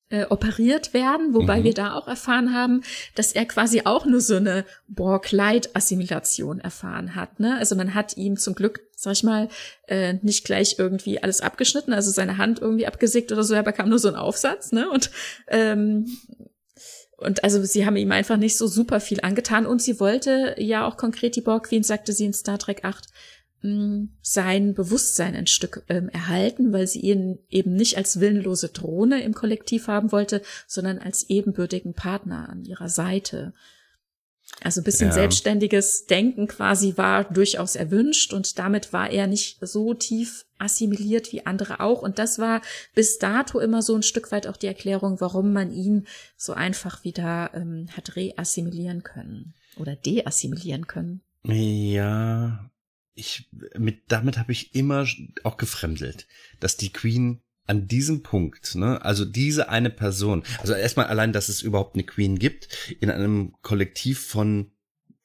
äh, 0.10 0.26
operiert 0.26 0.94
werden, 0.94 1.34
wobei 1.34 1.62
mhm. 1.62 1.64
wir 1.64 1.74
da 1.74 1.94
auch 1.94 2.08
erfahren 2.08 2.54
haben, 2.54 2.82
dass 3.16 3.32
er 3.32 3.46
quasi 3.46 3.84
auch 3.86 4.06
nur 4.06 4.22
so 4.22 4.36
eine 4.36 4.66
Borg-Light-Assimilation 4.90 6.60
erfahren 6.60 7.16
hat. 7.16 7.40
Ne? 7.40 7.58
Also 7.58 7.76
man 7.76 7.96
hat 7.96 8.18
ihm 8.18 8.38
zum 8.38 8.54
Glück, 8.54 8.82
sag 8.96 9.14
ich 9.14 9.24
mal, 9.24 9.48
äh, 9.88 10.16
nicht 10.22 10.46
gleich 10.46 10.76
irgendwie 10.78 11.24
alles 11.24 11.42
abgeschnitten, 11.42 11.94
also 11.94 12.12
seine 12.12 12.38
Hand 12.38 12.60
irgendwie 12.60 12.86
abgesägt 12.86 13.32
oder 13.32 13.44
so, 13.44 13.56
er 13.56 13.64
bekam 13.64 13.90
nur 13.90 14.00
so 14.00 14.10
einen 14.10 14.18
Aufsatz, 14.18 14.72
ne? 14.72 14.90
Und 14.90 15.10
ähm, 15.48 16.06
und 17.22 17.44
also 17.44 17.64
sie 17.64 17.86
haben 17.86 17.96
ihm 17.96 18.12
einfach 18.12 18.38
nicht 18.38 18.58
so 18.58 18.68
super 18.68 19.00
viel 19.00 19.22
angetan 19.22 19.66
und 19.66 19.82
sie 19.82 20.00
wollte 20.00 20.56
ja 20.58 20.88
auch 20.88 20.98
konkret 20.98 21.36
die 21.36 21.42
Borg 21.42 21.68
Queen, 21.68 21.84
sagte 21.84 22.14
sie 22.14 22.26
in 22.26 22.34
Star 22.34 22.58
Trek 22.58 22.84
8, 22.84 23.08
sein 24.22 24.74
Bewusstsein 24.74 25.36
ein 25.36 25.46
Stück 25.46 25.84
ähm, 25.88 26.10
erhalten, 26.10 26.74
weil 26.74 26.88
sie 26.88 27.02
ihn 27.02 27.38
eben 27.50 27.76
nicht 27.76 27.96
als 27.96 28.20
willenlose 28.20 28.70
Drohne 28.70 29.22
im 29.24 29.36
Kollektiv 29.36 29.88
haben 29.88 30.12
wollte, 30.12 30.42
sondern 30.68 30.98
als 30.98 31.30
ebenbürtigen 31.30 31.94
Partner 31.94 32.50
an 32.50 32.66
ihrer 32.66 32.90
Seite. 32.90 33.54
Also 34.64 34.82
ein 34.82 34.84
bisschen 34.84 35.10
ja. 35.10 35.14
selbstständiges 35.14 36.06
Denken 36.06 36.48
quasi 36.48 36.94
war 36.96 37.24
durchaus 37.24 37.76
erwünscht 37.76 38.32
und 38.32 38.60
damit 38.60 38.94
war 38.94 39.10
er 39.10 39.26
nicht 39.26 39.58
so 39.62 39.94
tief 39.94 40.46
assimiliert 40.60 41.32
wie 41.32 41.46
andere 41.46 41.80
auch. 41.80 42.04
Und 42.04 42.20
das 42.20 42.38
war 42.38 42.62
bis 42.94 43.18
dato 43.18 43.60
immer 43.60 43.82
so 43.82 43.96
ein 43.96 44.04
Stück 44.04 44.32
weit 44.32 44.46
auch 44.46 44.58
die 44.58 44.68
Erklärung, 44.68 45.20
warum 45.20 45.52
man 45.52 45.72
ihn 45.72 46.06
so 46.38 46.54
einfach 46.54 47.04
wieder 47.04 47.52
ähm, 47.56 47.88
hat 47.96 48.16
reassimilieren 48.16 49.02
können 49.02 49.56
oder 49.78 49.96
deassimilieren 49.96 50.86
können. 50.86 51.22
Ja, 51.44 52.70
ich 53.16 53.50
mit 53.78 54.04
damit 54.10 54.38
habe 54.38 54.52
ich 54.52 54.76
immer 54.76 55.08
auch 55.44 55.58
gefremdelt, 55.58 56.28
dass 56.60 56.78
die 56.78 56.94
Queen 56.94 57.42
an 57.68 57.88
diesem 57.88 58.24
Punkt, 58.24 58.76
ne, 58.76 59.04
also 59.04 59.26
diese 59.26 59.70
eine 59.70 59.90
Person, 59.90 60.44
also 60.60 60.74
erstmal 60.74 61.08
allein, 61.08 61.32
dass 61.34 61.50
es 61.50 61.62
überhaupt 61.62 61.96
eine 61.96 62.04
Queen 62.04 62.38
gibt 62.40 62.68
in 63.00 63.10
einem 63.10 63.54
Kollektiv 63.62 64.20
von 64.20 64.72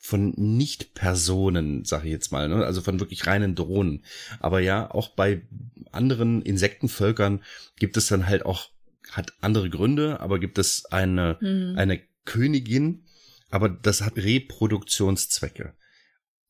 von 0.07 0.34
Nicht-Personen, 0.37 1.84
sag 1.84 2.05
ich 2.05 2.12
jetzt 2.12 2.30
mal, 2.30 2.49
ne? 2.49 2.64
also 2.64 2.80
von 2.80 3.01
wirklich 3.01 3.26
reinen 3.26 3.57
Drohnen. 3.57 4.05
Aber 4.39 4.61
ja, 4.61 4.89
auch 4.89 5.09
bei 5.09 5.43
anderen 5.91 6.43
Insektenvölkern 6.43 7.43
gibt 7.80 7.97
es 7.97 8.07
dann 8.07 8.28
halt 8.28 8.47
auch, 8.47 8.70
hat 9.11 9.32
andere 9.41 9.68
Gründe, 9.68 10.20
aber 10.20 10.39
gibt 10.39 10.59
es 10.59 10.84
eine, 10.87 11.39
hm. 11.41 11.74
eine 11.76 12.01
Königin, 12.24 13.05
aber 13.51 13.68
das 13.68 14.03
hat 14.03 14.16
Reproduktionszwecke. 14.16 15.74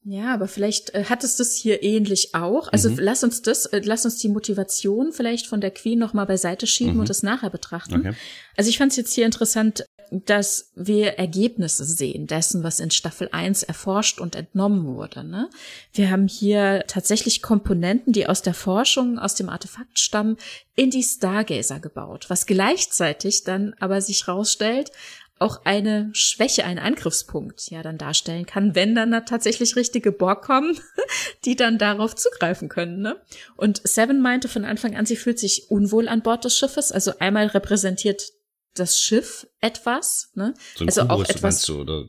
Ja, 0.09 0.33
aber 0.33 0.47
vielleicht 0.47 0.95
äh, 0.95 1.05
hat 1.07 1.25
es 1.25 1.35
das 1.35 1.57
hier 1.57 1.83
ähnlich 1.83 2.33
auch. 2.33 2.69
Also 2.73 2.91
mhm. 2.91 2.99
lass 3.01 3.25
uns 3.25 3.43
das, 3.43 3.67
äh, 3.67 3.81
lass 3.85 4.05
uns 4.05 4.19
die 4.19 4.29
Motivation 4.29 5.13
vielleicht 5.13 5.49
von 5.49 5.61
der 5.61 5.73
Queen 5.73 5.99
noch 5.99 6.13
mal 6.13 6.27
beiseite 6.27 6.69
schieben 6.69 6.95
mhm. 6.95 7.01
und 7.01 7.11
das 7.11 7.25
nachher 7.25 7.51
betrachten. 7.51 7.97
Okay. 7.97 8.13
Also 8.57 8.71
ich 8.71 8.79
fand 8.79 8.93
es 8.93 8.97
jetzt 8.99 9.15
hier 9.15 9.27
interessant, 9.27 9.85
dass 10.13 10.71
wir 10.77 11.19
Ergebnisse 11.19 11.85
sehen 11.85 12.29
dessen, 12.29 12.63
was 12.63 12.79
in 12.79 12.93
Staffel 12.93 13.29
1 13.33 13.65
erforscht 13.65 14.21
und 14.21 14.37
entnommen 14.37 14.87
wurde. 14.87 15.25
Ne? 15.25 15.51
Wir 15.93 16.11
haben 16.11 16.29
hier 16.29 16.85
tatsächlich 16.87 17.43
Komponenten, 17.43 18.13
die 18.13 18.29
aus 18.29 18.43
der 18.43 18.55
Forschung, 18.55 19.19
aus 19.19 19.35
dem 19.35 19.49
Artefakt 19.49 19.99
stammen, 19.99 20.37
in 20.77 20.91
die 20.91 21.03
Stargazer 21.03 21.81
gebaut, 21.81 22.27
was 22.29 22.47
gleichzeitig 22.47 23.43
dann 23.43 23.75
aber 23.81 24.01
sich 24.01 24.29
rausstellt, 24.29 24.93
auch 25.39 25.65
eine 25.65 26.11
Schwäche, 26.13 26.65
einen 26.65 26.79
Angriffspunkt 26.79 27.71
ja 27.71 27.83
dann 27.83 27.99
darstellen 27.99 28.47
kann, 28.47 28.75
wenn 28.75 28.95
dann 28.95 29.11
da 29.11 29.21
tatsächlich 29.21 29.77
richtige 29.77 30.11
Borg 30.13 30.43
kommen, 30.43 30.79
die 31.45 31.57
dann 31.57 31.79
darauf 31.79 32.15
zugreifen 32.15 32.69
können. 32.69 33.01
Ne? 33.01 33.21
Und 33.57 33.81
Seven 33.87 34.23
meinte 34.23 34.49
von 34.49 34.65
Anfang 34.65 34.97
an, 34.97 35.05
sie 35.05 35.17
fühlt 35.17 35.39
sich 35.39 35.71
unwohl 35.71 36.09
an 36.09 36.23
Bord 36.23 36.45
des 36.45 36.57
Schiffes. 36.57 36.91
Also 36.91 37.13
einmal 37.19 37.47
repräsentiert 37.49 38.33
das 38.75 38.99
Schiff 38.99 39.47
etwas, 39.61 40.31
ne? 40.35 40.55
So 40.75 40.85
ein 40.85 40.89
also 40.89 41.01
Kubus, 41.03 41.15
auch 41.15 41.31
etwas, 41.31 41.63
du, 41.63 41.81
oder 41.81 42.09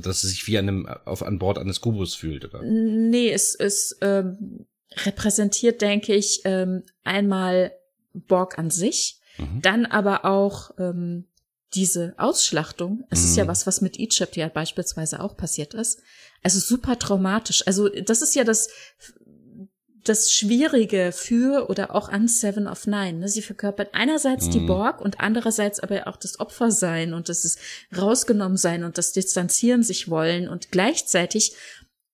dass 0.00 0.22
sie 0.22 0.28
sich 0.28 0.46
wie 0.46 0.58
an, 0.58 0.68
einem, 0.68 0.86
auf 0.86 1.22
an 1.22 1.38
Bord 1.38 1.58
eines 1.58 1.80
Kubus 1.80 2.14
fühlt, 2.14 2.44
oder? 2.44 2.62
Nee, 2.62 3.30
es, 3.30 3.54
es 3.54 3.98
ähm, 4.00 4.66
repräsentiert, 5.04 5.82
denke 5.82 6.14
ich, 6.14 6.40
ähm, 6.44 6.84
einmal 7.04 7.72
Borg 8.14 8.58
an 8.58 8.70
sich, 8.70 9.20
mhm. 9.38 9.60
dann 9.60 9.86
aber 9.86 10.24
auch 10.24 10.70
ähm, 10.78 11.26
diese 11.76 12.14
Ausschlachtung, 12.16 13.04
es 13.10 13.20
mhm. 13.20 13.26
ist 13.26 13.36
ja 13.36 13.44
mhm. 13.44 13.48
was, 13.48 13.66
was 13.66 13.80
mit 13.80 13.98
Egypt 13.98 14.36
ja 14.36 14.48
beispielsweise 14.48 15.20
auch 15.20 15.36
passiert 15.36 15.74
ist, 15.74 16.00
also 16.42 16.58
super 16.58 16.98
traumatisch. 16.98 17.66
Also 17.66 17.88
das 17.88 18.22
ist 18.22 18.34
ja 18.34 18.44
das, 18.44 18.68
das 20.04 20.32
Schwierige 20.32 21.12
für 21.12 21.68
oder 21.68 21.94
auch 21.94 22.08
an 22.08 22.28
Seven 22.28 22.66
of 22.66 22.86
Nine. 22.86 23.20
Ne? 23.20 23.28
Sie 23.28 23.42
verkörpert 23.42 23.90
einerseits 23.92 24.46
mhm. 24.46 24.50
die 24.52 24.60
Borg 24.60 25.00
und 25.00 25.20
andererseits 25.20 25.78
aber 25.80 26.08
auch 26.08 26.16
das 26.16 26.40
Opfersein 26.40 27.12
und 27.12 27.28
das 27.28 27.44
ist 27.44 27.58
rausgenommen 27.96 28.56
sein 28.56 28.82
und 28.82 28.98
das 28.98 29.12
Distanzieren 29.12 29.82
sich 29.82 30.08
wollen 30.08 30.48
und 30.48 30.72
gleichzeitig 30.72 31.54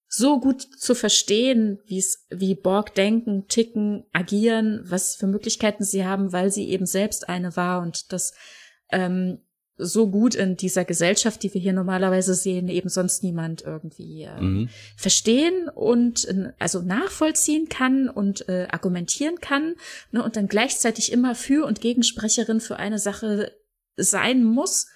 so 0.08 0.40
gut 0.40 0.60
zu 0.60 0.94
verstehen, 0.94 1.78
wie 1.86 1.98
es, 1.98 2.26
wie 2.28 2.54
Borg 2.54 2.94
denken, 2.94 3.46
ticken, 3.48 4.04
agieren, 4.12 4.82
was 4.84 5.14
für 5.16 5.26
Möglichkeiten 5.26 5.84
sie 5.84 6.04
haben, 6.04 6.32
weil 6.32 6.52
sie 6.52 6.68
eben 6.68 6.84
selbst 6.84 7.30
eine 7.30 7.56
war 7.56 7.80
und 7.80 8.12
das 8.12 8.34
ähm, 8.90 9.38
so 9.84 10.08
gut 10.08 10.34
in 10.34 10.56
dieser 10.56 10.84
Gesellschaft, 10.84 11.42
die 11.42 11.52
wir 11.52 11.60
hier 11.60 11.72
normalerweise 11.72 12.34
sehen, 12.34 12.68
eben 12.68 12.88
sonst 12.88 13.22
niemand 13.22 13.62
irgendwie 13.62 14.22
äh, 14.22 14.40
mhm. 14.40 14.68
verstehen 14.96 15.68
und 15.68 16.26
äh, 16.26 16.52
also 16.58 16.80
nachvollziehen 16.80 17.68
kann 17.68 18.08
und 18.08 18.48
äh, 18.48 18.68
argumentieren 18.70 19.40
kann 19.40 19.74
ne, 20.10 20.22
und 20.22 20.36
dann 20.36 20.48
gleichzeitig 20.48 21.12
immer 21.12 21.34
für 21.34 21.66
und 21.66 21.80
Gegensprecherin 21.80 22.60
für 22.60 22.76
eine 22.76 22.98
Sache 22.98 23.52
sein 23.96 24.44
muss, 24.44 24.86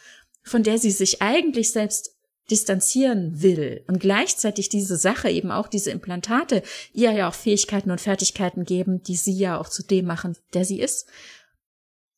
von 0.43 0.63
der 0.63 0.79
sie 0.79 0.91
sich 0.91 1.23
eigentlich 1.23 1.73
selbst 1.73 2.17
distanzieren 2.51 3.43
will 3.43 3.83
und 3.89 3.99
gleichzeitig 3.99 4.69
diese 4.69 4.97
Sache 4.97 5.29
eben 5.31 5.51
auch 5.51 5.67
diese 5.67 5.91
Implantate 5.91 6.63
ihr 6.93 7.11
ja 7.11 7.29
auch 7.29 7.35
Fähigkeiten 7.35 7.91
und 7.91 8.01
Fertigkeiten 8.01 8.65
geben, 8.65 9.03
die 9.03 9.17
sie 9.17 9.37
ja 9.37 9.59
auch 9.59 9.69
zu 9.69 9.83
dem 9.83 10.07
machen, 10.07 10.37
der 10.55 10.65
sie 10.65 10.81
ist. 10.81 11.09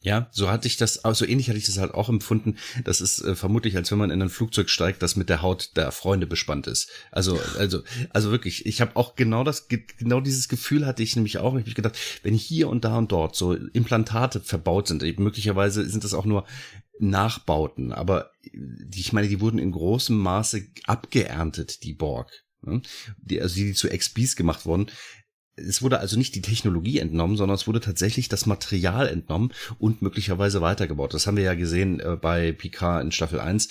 Ja, 0.01 0.29
so 0.31 0.49
hatte 0.49 0.69
ich 0.69 0.77
das, 0.77 1.01
so 1.13 1.25
ähnlich 1.25 1.49
hatte 1.49 1.59
ich 1.59 1.67
das 1.67 1.79
halt 1.79 1.93
auch 1.93 2.09
empfunden. 2.09 2.57
Das 2.85 3.01
ist 3.01 3.21
äh, 3.21 3.35
vermutlich, 3.35 3.77
als 3.77 3.91
wenn 3.91 3.99
man 3.99 4.11
in 4.11 4.23
ein 4.23 4.29
Flugzeug 4.29 4.71
steigt, 4.71 5.03
das 5.03 5.17
mit 5.17 5.29
der 5.29 5.43
Haut 5.43 5.77
der 5.77 5.91
Freunde 5.91 6.29
bespannt 6.29 6.69
ist. 6.69 6.89
Also, 7.11 7.41
also, 7.59 7.83
also 8.11 8.31
wirklich, 8.31 8.65
ich 8.65 8.81
habe 8.81 8.95
auch 8.95 9.17
genau 9.17 9.43
das, 9.43 9.67
genau 9.67 10.21
dieses 10.21 10.49
Gefühl 10.49 10.87
hatte 10.87 11.03
ich 11.03 11.17
nämlich 11.17 11.39
auch. 11.39 11.57
Ich 11.57 11.63
habe 11.63 11.75
gedacht, 11.75 11.99
wenn 12.23 12.35
hier 12.35 12.69
und 12.69 12.85
da 12.85 12.97
und 12.97 13.11
dort 13.11 13.35
so 13.35 13.55
Implantate 13.55 14.41
verbaut 14.41 14.87
sind, 14.87 15.03
möglicherweise 15.19 15.89
sind 15.89 16.05
das 16.05 16.15
auch 16.15 16.25
nur 16.25 16.47
Nachbauten, 17.01 17.93
aber 17.93 18.31
die, 18.53 19.01
ich 19.01 19.13
meine, 19.13 19.29
die 19.29 19.41
wurden 19.41 19.59
in 19.59 19.73
großem 19.73 20.17
Maße 20.17 20.65
abgeerntet, 20.87 21.83
die 21.83 21.95
Borg. 21.95 22.31
Ne? 22.63 22.83
Die, 23.21 23.41
also 23.41 23.57
die, 23.57 23.67
die 23.67 23.75
zu 23.75 23.89
XBs 23.89 24.37
gemacht 24.37 24.65
wurden, 24.65 24.87
es 25.67 25.83
wurde 25.83 26.01
also 26.01 26.17
nicht 26.17 26.35
die 26.35 26.43
Technologie 26.43 26.99
entnommen, 26.99 27.37
sondern 27.37 27.55
es 27.55 27.67
wurde 27.67 27.81
tatsächlich 27.81 28.29
das 28.29 28.47
Material 28.47 29.09
entnommen 29.09 29.53
und 29.79 30.03
möglicherweise 30.03 30.61
weitergebaut. 30.61 31.15
Das 31.15 31.27
haben 31.27 31.37
wir 31.37 31.45
ja 31.45 31.55
gesehen 31.55 32.01
äh, 32.01 32.17
bei 32.21 32.53
Picard 32.53 33.05
in 33.05 33.13
Staffel 33.13 33.41
1 33.41 33.69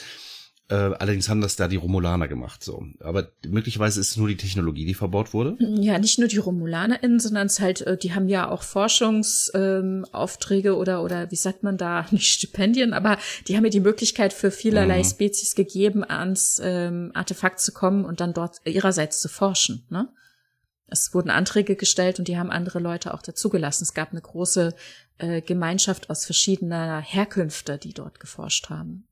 Äh, 0.70 0.76
allerdings 0.76 1.30
haben 1.30 1.40
das 1.40 1.56
da 1.56 1.70
die 1.70 1.78
Romulaner 1.78 2.28
gemacht, 2.28 2.62
so. 2.62 2.84
Aber 3.00 3.30
möglicherweise 3.48 4.02
ist 4.02 4.12
es 4.12 4.18
nur 4.18 4.28
die 4.28 4.36
Technologie, 4.36 4.86
die 4.86 4.96
verbaut 4.96 5.34
wurde. 5.34 5.56
Ja, 5.60 5.98
nicht 5.98 6.20
nur 6.20 6.28
die 6.28 6.40
RomulanerInnen, 6.40 7.22
sondern 7.22 7.48
es 7.48 7.62
halt, 7.62 7.84
äh, 7.84 7.96
die 7.96 8.14
haben 8.14 8.28
ja 8.28 8.52
auch 8.52 8.64
Forschungsaufträge 8.64 10.70
ähm, 10.72 10.76
oder, 10.76 11.06
oder 11.06 11.32
wie 11.32 11.38
sagt 11.38 11.64
man 11.64 11.78
da, 11.78 12.06
nicht 12.12 12.28
Stipendien, 12.28 12.92
aber 12.92 13.18
die 13.48 13.56
haben 13.56 13.64
ja 13.64 13.70
die 13.70 13.80
Möglichkeit 13.80 14.34
für 14.34 14.52
vielerlei 14.52 15.00
mhm. 15.00 15.06
Spezies 15.06 15.56
gegeben, 15.56 16.04
ans 16.04 16.60
ähm, 16.62 17.12
Artefakt 17.14 17.62
zu 17.62 17.72
kommen 17.72 18.04
und 18.04 18.20
dann 18.20 18.34
dort 18.34 18.58
ihrerseits 18.66 19.22
zu 19.22 19.30
forschen, 19.30 19.86
ne? 19.90 20.10
Es 20.88 21.14
wurden 21.14 21.30
Anträge 21.30 21.76
gestellt 21.76 22.20
und 22.20 22.28
die 22.28 22.38
haben 22.38 22.50
andere 22.50 22.80
Leute 22.80 23.14
auch 23.14 23.22
dazugelassen. 23.22 23.84
Es 23.84 23.94
gab 23.94 24.12
eine 24.12 24.22
große 24.22 24.74
äh, 25.18 25.42
Gemeinschaft 25.42 26.10
aus 26.10 26.26
verschiedener 26.26 27.02
Herkünfte, 27.02 27.78
die 27.78 27.94
dort 27.94 28.20
geforscht 28.20 28.70
haben. 28.70 29.06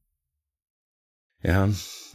Ja, 1.45 1.69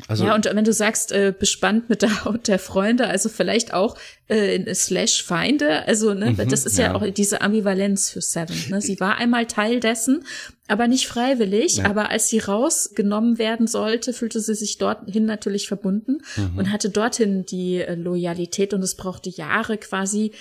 also. 0.09 0.25
Ja, 0.25 0.35
und 0.35 0.45
wenn 0.45 0.65
du 0.65 0.73
sagst, 0.73 1.13
äh, 1.13 1.35
bespannt 1.37 1.89
mit 1.89 2.03
der 2.03 2.25
Haut 2.25 2.49
der 2.49 2.59
Freunde, 2.59 3.07
also 3.07 3.29
vielleicht 3.29 3.75
auch 3.75 3.97
äh, 4.29 4.75
slash 4.75 5.23
Feinde, 5.23 5.87
also 5.87 6.15
ne, 6.15 6.33
mhm, 6.33 6.49
das 6.49 6.65
ist 6.65 6.79
ja. 6.79 6.87
ja. 6.87 6.95
auch 6.95 7.05
diese 7.11 7.41
Ambivalenz 7.41 8.11
für 8.11 8.21
Seven. 8.21 8.57
Ne? 8.71 8.81
Sie 8.81 8.99
war 9.01 9.17
einmal 9.19 9.47
Teil 9.47 9.81
dessen, 9.81 10.25
aber 10.69 10.89
nicht 10.89 11.07
freiwillig. 11.07 11.79
Ja. 11.79 11.87
Aber 11.87 12.11
als 12.11 12.29
sie 12.29 12.39
rausgenommen 12.39 13.39
werden 13.39 13.67
sollte, 13.67 14.13
fühlte 14.13 14.41
sie 14.41 14.55
sich 14.55 14.79
dorthin 14.79 15.27
natürlich 15.27 15.69
verbunden 15.69 16.19
mhm. 16.37 16.59
und 16.59 16.73
hatte 16.73 16.91
dorthin 16.91 17.45
die 17.45 17.81
äh, 17.81 17.95
Loyalität 17.95 18.73
und 18.75 18.83
es 18.83 18.97
brauchte 18.97 19.31
Jahre 19.31 19.79
quasi, 19.79 20.33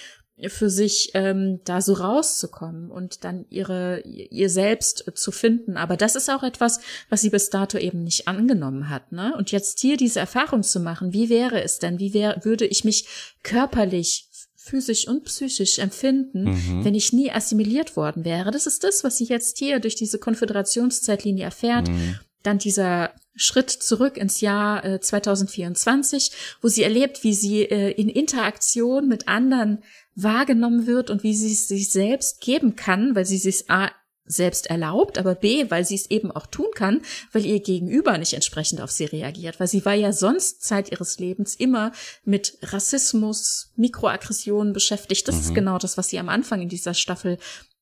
für 0.48 0.70
sich 0.70 1.12
ähm, 1.16 1.60
da 1.66 1.82
so 1.82 1.94
rauszukommen 1.94 2.90
und 2.92 3.24
dann 3.24 3.46
ihre 3.50 4.02
ihr 4.02 4.50
selbst 4.50 5.12
zu 5.16 5.32
finden. 5.32 5.76
Aber 5.76 5.98
das 5.98 6.16
ist 6.16 6.30
auch 6.30 6.44
etwas, 6.44 6.80
was 7.10 7.22
sie 7.22 7.30
bis 7.30 7.50
dato 7.50 7.78
eben 7.78 8.04
nicht 8.04 8.28
angenommen 8.28 8.90
hat. 8.90 9.12
Ne? 9.12 9.36
Und 9.38 9.52
jetzt 9.52 9.80
hier 9.80 9.98
diese 9.98 10.20
Erfahrung 10.20 10.64
zu 10.64 10.80
machen, 10.80 11.12
wie 11.14 11.30
wäre 11.30 11.62
es 11.62 11.80
denn? 11.80 12.00
Wie 12.00 12.14
wäre, 12.14 12.40
würde 12.44 12.66
ich 12.66 12.86
mich 12.86 13.08
körperlich 13.44 14.30
physisch 14.56 15.08
und 15.08 15.26
psychisch 15.26 15.80
empfinden, 15.80 16.52
mhm. 16.52 16.86
wenn 16.86 16.96
ich 16.96 17.12
nie 17.12 17.32
assimiliert 17.32 17.96
worden 17.96 18.24
wäre. 18.24 18.52
Das 18.52 18.68
ist 18.68 18.84
das, 18.84 19.04
was 19.04 19.18
sie 19.18 19.26
jetzt 19.26 19.58
hier 19.58 19.80
durch 19.80 19.96
diese 19.96 20.20
Konföderationszeitlinie 20.20 21.44
erfährt. 21.44 21.90
Mhm. 21.90 22.20
Dann 22.44 22.58
dieser 22.58 23.12
Schritt 23.36 23.70
zurück 23.70 24.18
ins 24.18 24.42
Jahr 24.42 24.86
äh, 24.86 25.00
2024, 25.00 26.32
wo 26.62 26.68
sie 26.68 26.84
erlebt, 26.84 27.24
wie 27.24 27.34
sie 27.34 27.64
äh, 27.64 27.92
in 27.92 28.10
Interaktion 28.10 29.08
mit 29.08 29.28
anderen 29.28 29.84
wahrgenommen 30.24 30.88
wird 30.88 31.10
und 31.10 31.24
wie 31.24 31.34
sie 31.34 31.54
es 31.54 31.68
sich 31.68 31.90
selbst 31.90 32.42
geben 32.42 32.76
kann, 32.76 33.16
weil 33.16 33.26
sie 33.26 33.38
sich 33.38 33.70
A 33.70 33.92
selbst 34.30 34.68
erlaubt, 34.68 35.18
aber 35.18 35.34
B, 35.34 35.70
weil 35.70 35.84
sie 35.84 35.96
es 35.96 36.10
eben 36.12 36.32
auch 36.32 36.46
tun 36.46 36.68
kann, 36.76 37.02
weil 37.32 37.46
ihr 37.46 37.60
Gegenüber 37.60 38.18
nicht 38.18 38.34
entsprechend 38.34 38.80
auf 38.80 38.92
sie 38.92 39.06
reagiert, 39.06 39.60
weil 39.60 39.68
sie 39.68 39.84
war 39.86 39.96
ja 39.96 40.14
sonst 40.14 40.62
Zeit 40.62 40.92
ihres 40.92 41.18
Lebens 41.18 41.56
immer 41.56 41.92
mit 42.24 42.60
Rassismus, 42.62 43.72
Mikroaggressionen 43.76 44.72
beschäftigt. 44.72 45.28
Das 45.28 45.36
mhm. 45.36 45.42
ist 45.42 45.56
genau 45.56 45.80
das, 45.80 45.98
was 45.98 46.10
sie 46.10 46.20
am 46.20 46.30
Anfang 46.30 46.62
in 46.62 46.70
dieser 46.70 46.94
Staffel 46.94 47.40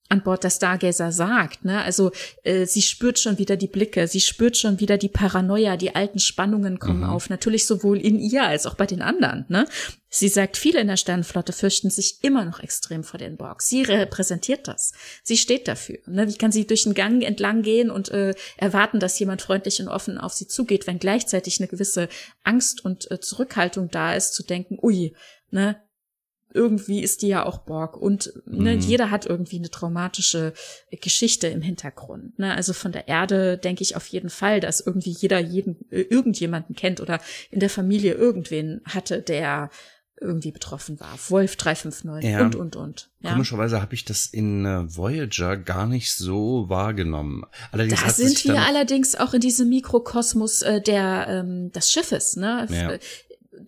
an 0.09 0.23
Bord 0.23 0.43
der 0.43 0.49
Stargazer 0.49 1.11
sagt. 1.11 1.65
Ne? 1.65 1.81
Also 1.81 2.11
äh, 2.43 2.65
sie 2.65 2.81
spürt 2.81 3.19
schon 3.19 3.37
wieder 3.37 3.57
die 3.57 3.67
Blicke, 3.67 4.07
sie 4.07 4.21
spürt 4.21 4.57
schon 4.57 4.79
wieder 4.79 4.97
die 4.97 5.09
Paranoia, 5.09 5.77
die 5.77 5.95
alten 5.95 6.19
Spannungen 6.19 6.79
kommen 6.79 7.01
mhm. 7.01 7.09
auf, 7.09 7.29
natürlich 7.29 7.65
sowohl 7.65 7.99
in 7.99 8.19
ihr 8.19 8.43
als 8.43 8.65
auch 8.65 8.75
bei 8.75 8.85
den 8.85 9.01
anderen. 9.01 9.45
Ne? 9.49 9.67
Sie 10.09 10.29
sagt, 10.29 10.55
viele 10.55 10.79
in 10.79 10.87
der 10.87 10.95
Sternenflotte 10.95 11.51
fürchten 11.51 11.89
sich 11.89 12.23
immer 12.23 12.45
noch 12.45 12.61
extrem 12.61 13.03
vor 13.03 13.19
den 13.19 13.35
Borg. 13.35 13.61
Sie 13.61 13.83
repräsentiert 13.83 14.67
das. 14.67 14.93
Sie 15.23 15.37
steht 15.37 15.67
dafür. 15.67 15.99
Ne? 16.05 16.29
Wie 16.29 16.37
kann 16.37 16.53
sie 16.53 16.65
durch 16.65 16.83
den 16.83 16.93
Gang 16.93 17.21
entlang 17.23 17.61
gehen 17.61 17.91
und 17.91 18.09
äh, 18.09 18.33
erwarten, 18.55 18.99
dass 19.01 19.19
jemand 19.19 19.41
freundlich 19.41 19.81
und 19.81 19.89
offen 19.89 20.17
auf 20.17 20.33
sie 20.33 20.47
zugeht, 20.47 20.87
wenn 20.87 20.99
gleichzeitig 20.99 21.59
eine 21.59 21.67
gewisse 21.67 22.07
Angst 22.43 22.85
und 22.85 23.11
äh, 23.11 23.19
Zurückhaltung 23.19 23.91
da 23.91 24.13
ist, 24.13 24.33
zu 24.33 24.43
denken, 24.43 24.79
ui, 24.81 25.13
ne, 25.51 25.81
irgendwie 26.57 27.01
ist 27.01 27.21
die 27.21 27.27
ja 27.27 27.45
auch 27.45 27.59
Borg 27.59 27.95
und 27.95 28.33
ne, 28.45 28.75
mhm. 28.75 28.81
jeder 28.81 29.11
hat 29.11 29.25
irgendwie 29.25 29.57
eine 29.57 29.69
traumatische 29.69 30.53
Geschichte 30.91 31.47
im 31.47 31.61
Hintergrund. 31.61 32.37
Ne? 32.39 32.53
Also 32.53 32.73
von 32.73 32.91
der 32.91 33.07
Erde 33.07 33.57
denke 33.57 33.83
ich 33.83 33.95
auf 33.95 34.07
jeden 34.07 34.29
Fall, 34.29 34.59
dass 34.59 34.81
irgendwie 34.81 35.11
jeder 35.11 35.39
jeden 35.39 35.89
äh, 35.91 36.01
irgendjemanden 36.01 36.75
kennt 36.75 36.99
oder 36.99 37.21
in 37.51 37.59
der 37.59 37.69
Familie 37.69 38.13
irgendwen 38.13 38.81
hatte, 38.85 39.21
der 39.21 39.69
irgendwie 40.19 40.51
betroffen 40.51 40.99
war. 40.99 41.15
Wolf 41.29 41.57
359 41.57 42.27
ja, 42.27 42.41
und, 42.41 42.55
und, 42.55 42.75
und. 42.75 43.09
Ja. 43.21 43.33
Komischerweise 43.33 43.79
habe 43.79 43.93
ich 43.93 44.03
das 44.03 44.25
in 44.25 44.65
äh, 44.65 44.83
Voyager 44.87 45.57
gar 45.57 45.85
nicht 45.85 46.15
so 46.15 46.65
wahrgenommen. 46.69 47.43
Allerdings 47.71 48.01
da 48.01 48.09
sind 48.09 48.43
wir 48.45 48.65
allerdings 48.65 49.13
auch 49.13 49.35
in 49.35 49.41
diesem 49.41 49.69
Mikrokosmos 49.69 50.63
äh, 50.63 50.81
der 50.81 51.27
ähm, 51.29 51.71
des 51.71 51.91
Schiffes. 51.91 52.35
Ne? 52.35 52.67
Ja 52.71 52.97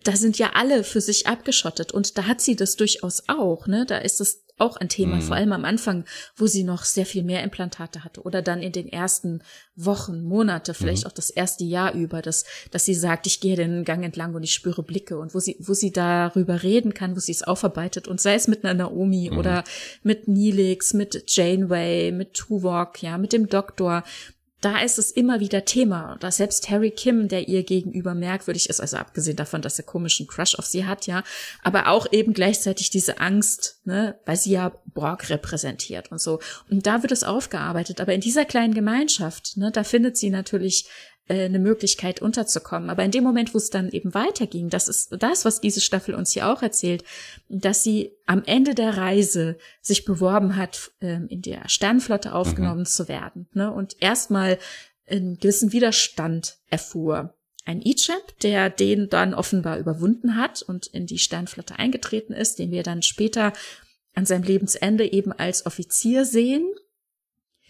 da 0.02 0.16
sind 0.16 0.38
ja 0.38 0.52
alle 0.54 0.84
für 0.84 1.00
sich 1.00 1.26
abgeschottet 1.26 1.92
und 1.92 2.18
da 2.18 2.26
hat 2.26 2.40
sie 2.40 2.56
das 2.56 2.76
durchaus 2.76 3.24
auch, 3.28 3.66
ne? 3.66 3.86
Da 3.86 3.98
ist 3.98 4.20
es 4.20 4.44
auch 4.60 4.76
ein 4.76 4.88
Thema, 4.88 5.16
mhm. 5.16 5.22
vor 5.22 5.36
allem 5.36 5.52
am 5.52 5.64
Anfang, 5.64 6.04
wo 6.36 6.46
sie 6.46 6.64
noch 6.64 6.84
sehr 6.84 7.06
viel 7.06 7.22
mehr 7.22 7.42
Implantate 7.42 8.04
hatte 8.04 8.22
oder 8.22 8.42
dann 8.42 8.62
in 8.62 8.72
den 8.72 8.88
ersten 8.88 9.42
Wochen, 9.74 10.22
Monate, 10.22 10.74
vielleicht 10.74 11.04
mhm. 11.04 11.08
auch 11.08 11.14
das 11.14 11.30
erste 11.30 11.64
Jahr 11.64 11.94
über, 11.94 12.22
dass, 12.22 12.44
dass 12.70 12.84
sie 12.84 12.94
sagt, 12.94 13.26
ich 13.26 13.40
gehe 13.40 13.56
den 13.56 13.84
Gang 13.84 14.04
entlang 14.04 14.34
und 14.34 14.42
ich 14.42 14.52
spüre 14.52 14.82
Blicke 14.82 15.18
und 15.18 15.34
wo 15.34 15.40
sie, 15.40 15.56
wo 15.60 15.72
sie 15.72 15.92
darüber 15.92 16.62
reden 16.62 16.94
kann, 16.94 17.16
wo 17.16 17.20
sie 17.20 17.32
es 17.32 17.42
aufarbeitet 17.42 18.06
und 18.06 18.20
sei 18.20 18.34
es 18.34 18.48
mit 18.48 18.64
einer 18.64 18.74
Naomi 18.74 19.30
mhm. 19.32 19.38
oder 19.38 19.64
mit 20.02 20.28
Neelix, 20.28 20.92
mit 20.92 21.24
Janeway, 21.26 22.12
mit 22.12 22.34
Tuvok, 22.34 23.02
ja, 23.02 23.18
mit 23.18 23.32
dem 23.32 23.48
Doktor, 23.48 24.04
da 24.60 24.80
ist 24.82 24.98
es 24.98 25.10
immer 25.10 25.40
wieder 25.40 25.64
Thema, 25.64 26.16
dass 26.20 26.36
selbst 26.36 26.68
Harry 26.70 26.90
Kim, 26.90 27.28
der 27.28 27.48
ihr 27.48 27.62
gegenüber 27.62 28.14
merkwürdig 28.14 28.68
ist, 28.68 28.80
also 28.80 28.98
abgesehen 28.98 29.36
davon, 29.36 29.62
dass 29.62 29.78
er 29.78 29.84
komischen 29.84 30.26
Crush 30.26 30.54
auf 30.54 30.66
sie 30.66 30.84
hat, 30.84 31.06
ja, 31.06 31.22
aber 31.62 31.88
auch 31.88 32.06
eben 32.12 32.34
gleichzeitig 32.34 32.90
diese 32.90 33.20
Angst, 33.20 33.80
ne, 33.84 34.18
weil 34.26 34.36
sie 34.36 34.52
ja 34.52 34.72
Borg 34.86 35.30
repräsentiert 35.30 36.10
und 36.12 36.20
so. 36.20 36.40
Und 36.70 36.86
da 36.86 37.02
wird 37.02 37.12
es 37.12 37.24
aufgearbeitet, 37.24 38.00
aber 38.00 38.12
in 38.12 38.20
dieser 38.20 38.44
kleinen 38.44 38.74
Gemeinschaft, 38.74 39.56
ne, 39.56 39.70
da 39.70 39.82
findet 39.82 40.18
sie 40.18 40.30
natürlich 40.30 40.88
äh, 41.30 41.44
eine 41.44 41.60
Möglichkeit 41.60 42.20
unterzukommen. 42.20 42.90
Aber 42.90 43.04
in 43.04 43.12
dem 43.12 43.22
Moment, 43.22 43.54
wo 43.54 43.58
es 43.58 43.70
dann 43.70 43.90
eben 43.90 44.14
weiterging, 44.14 44.68
das 44.68 44.88
ist 44.88 45.14
das, 45.16 45.44
was 45.44 45.60
diese 45.60 45.80
Staffel 45.80 46.16
uns 46.16 46.32
hier 46.32 46.48
auch 46.48 46.60
erzählt, 46.60 47.04
dass 47.48 47.84
sie 47.84 48.10
am 48.26 48.42
Ende 48.46 48.74
der 48.74 48.96
Reise 48.96 49.56
sich 49.80 50.04
beworben 50.04 50.56
hat, 50.56 50.90
ähm, 51.00 51.28
in 51.28 51.40
der 51.40 51.68
Sternflotte 51.68 52.34
aufgenommen 52.34 52.80
mhm. 52.80 52.86
zu 52.86 53.06
werden. 53.06 53.48
Ne? 53.52 53.72
Und 53.72 53.96
erstmal 54.00 54.58
einen 55.08 55.38
gewissen 55.38 55.72
Widerstand 55.72 56.58
erfuhr. 56.68 57.34
Ein 57.64 57.80
Ichab, 57.80 58.36
der 58.42 58.68
den 58.68 59.08
dann 59.08 59.32
offenbar 59.32 59.78
überwunden 59.78 60.34
hat 60.34 60.62
und 60.62 60.88
in 60.88 61.06
die 61.06 61.18
Sternflotte 61.18 61.78
eingetreten 61.78 62.32
ist, 62.32 62.58
den 62.58 62.72
wir 62.72 62.82
dann 62.82 63.02
später 63.02 63.52
an 64.14 64.26
seinem 64.26 64.42
Lebensende 64.42 65.12
eben 65.12 65.30
als 65.30 65.64
Offizier 65.64 66.24
sehen, 66.24 66.66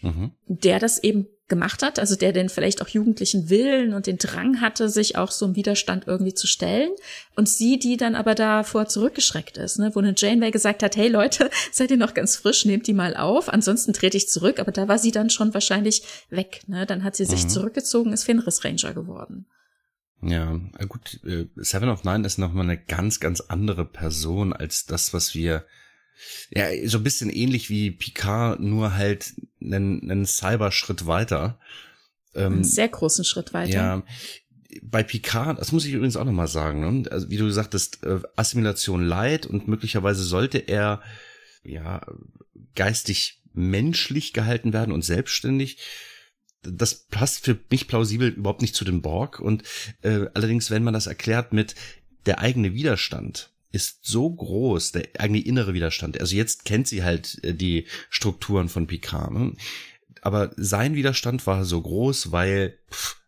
mhm. 0.01 0.31
der 0.47 0.79
das 0.79 1.03
eben 1.03 1.27
gemacht 1.51 1.83
hat, 1.83 1.99
also 1.99 2.15
der 2.15 2.31
den 2.31 2.47
vielleicht 2.47 2.81
auch 2.81 2.87
jugendlichen 2.87 3.49
Willen 3.49 3.93
und 3.93 4.07
den 4.07 4.17
Drang 4.17 4.61
hatte, 4.61 4.87
sich 4.87 5.17
auch 5.17 5.31
so 5.31 5.45
im 5.45 5.55
Widerstand 5.57 6.07
irgendwie 6.07 6.33
zu 6.33 6.47
stellen 6.47 6.91
und 7.35 7.49
sie, 7.49 7.77
die 7.77 7.97
dann 7.97 8.15
aber 8.15 8.35
davor 8.35 8.87
zurückgeschreckt 8.87 9.57
ist, 9.57 9.77
ne, 9.77 9.91
wo 9.93 9.99
eine 9.99 10.13
Janeway 10.15 10.51
gesagt 10.51 10.81
hat, 10.81 10.95
hey 10.95 11.09
Leute, 11.09 11.49
seid 11.71 11.91
ihr 11.91 11.97
noch 11.97 12.13
ganz 12.13 12.37
frisch, 12.37 12.63
nehmt 12.63 12.87
die 12.87 12.93
mal 12.93 13.17
auf, 13.17 13.49
ansonsten 13.49 13.91
trete 13.91 14.15
ich 14.15 14.29
zurück, 14.29 14.59
aber 14.61 14.71
da 14.71 14.87
war 14.87 14.97
sie 14.97 15.11
dann 15.11 15.29
schon 15.29 15.53
wahrscheinlich 15.53 16.03
weg, 16.29 16.61
ne, 16.67 16.85
dann 16.85 17.03
hat 17.03 17.17
sie 17.17 17.25
sich 17.25 17.43
mhm. 17.43 17.49
zurückgezogen, 17.49 18.13
ist 18.13 18.23
Fenris 18.23 18.63
Ranger 18.63 18.93
geworden. 18.93 19.45
Ja, 20.23 20.57
gut, 20.87 21.19
äh, 21.25 21.47
Seven 21.57 21.89
of 21.89 22.05
Nine 22.05 22.25
ist 22.25 22.37
nochmal 22.37 22.63
eine 22.63 22.77
ganz, 22.77 23.19
ganz 23.19 23.41
andere 23.41 23.83
Person 23.83 24.53
als 24.53 24.85
das, 24.85 25.13
was 25.13 25.35
wir 25.35 25.65
ja, 26.49 26.67
so 26.85 26.97
ein 26.97 27.03
bisschen 27.03 27.29
ähnlich 27.29 27.69
wie 27.69 27.91
Picard, 27.91 28.59
nur 28.59 28.95
halt 28.95 29.33
einen, 29.61 30.09
einen 30.09 30.25
Cyberschritt 30.25 31.05
weiter. 31.07 31.59
Ähm, 32.35 32.53
einen 32.53 32.63
sehr 32.63 32.87
großen 32.87 33.25
Schritt 33.25 33.53
weiter. 33.53 33.73
Ja, 33.73 34.03
bei 34.81 35.03
Picard, 35.03 35.59
das 35.59 35.71
muss 35.71 35.85
ich 35.85 35.93
übrigens 35.93 36.15
auch 36.15 36.25
nochmal 36.25 36.47
sagen, 36.47 37.01
ne? 37.01 37.11
also 37.11 37.29
wie 37.29 37.37
du 37.37 37.49
sagtest, 37.49 38.03
äh, 38.03 38.19
Assimilation 38.35 39.03
leid 39.03 39.45
und 39.45 39.67
möglicherweise 39.67 40.23
sollte 40.23 40.59
er 40.59 41.01
ja 41.63 42.01
geistig 42.75 43.41
menschlich 43.53 44.33
gehalten 44.33 44.73
werden 44.73 44.93
und 44.93 45.03
selbstständig. 45.03 45.77
Das 46.63 47.05
passt 47.07 47.43
für 47.43 47.59
mich 47.69 47.87
plausibel 47.87 48.29
überhaupt 48.29 48.61
nicht 48.61 48.75
zu 48.75 48.85
dem 48.85 49.01
Borg 49.01 49.39
und 49.39 49.63
äh, 50.03 50.27
allerdings, 50.33 50.69
wenn 50.71 50.83
man 50.83 50.93
das 50.93 51.07
erklärt 51.07 51.53
mit 51.53 51.75
der 52.25 52.39
eigene 52.39 52.73
Widerstand, 52.73 53.50
ist 53.71 54.05
so 54.05 54.29
groß, 54.29 54.91
der 54.91 55.07
eigene 55.19 55.39
innere 55.39 55.73
Widerstand. 55.73 56.19
Also 56.19 56.35
jetzt 56.35 56.65
kennt 56.65 56.87
sie 56.87 57.03
halt 57.03 57.43
äh, 57.43 57.53
die 57.53 57.87
Strukturen 58.09 58.69
von 58.69 58.87
Picard. 58.87 59.31
Ne? 59.31 59.53
Aber 60.21 60.51
sein 60.55 60.95
Widerstand 60.95 61.45
war 61.47 61.65
so 61.65 61.81
groß, 61.81 62.31
weil 62.31 62.77
pff, 62.91 63.21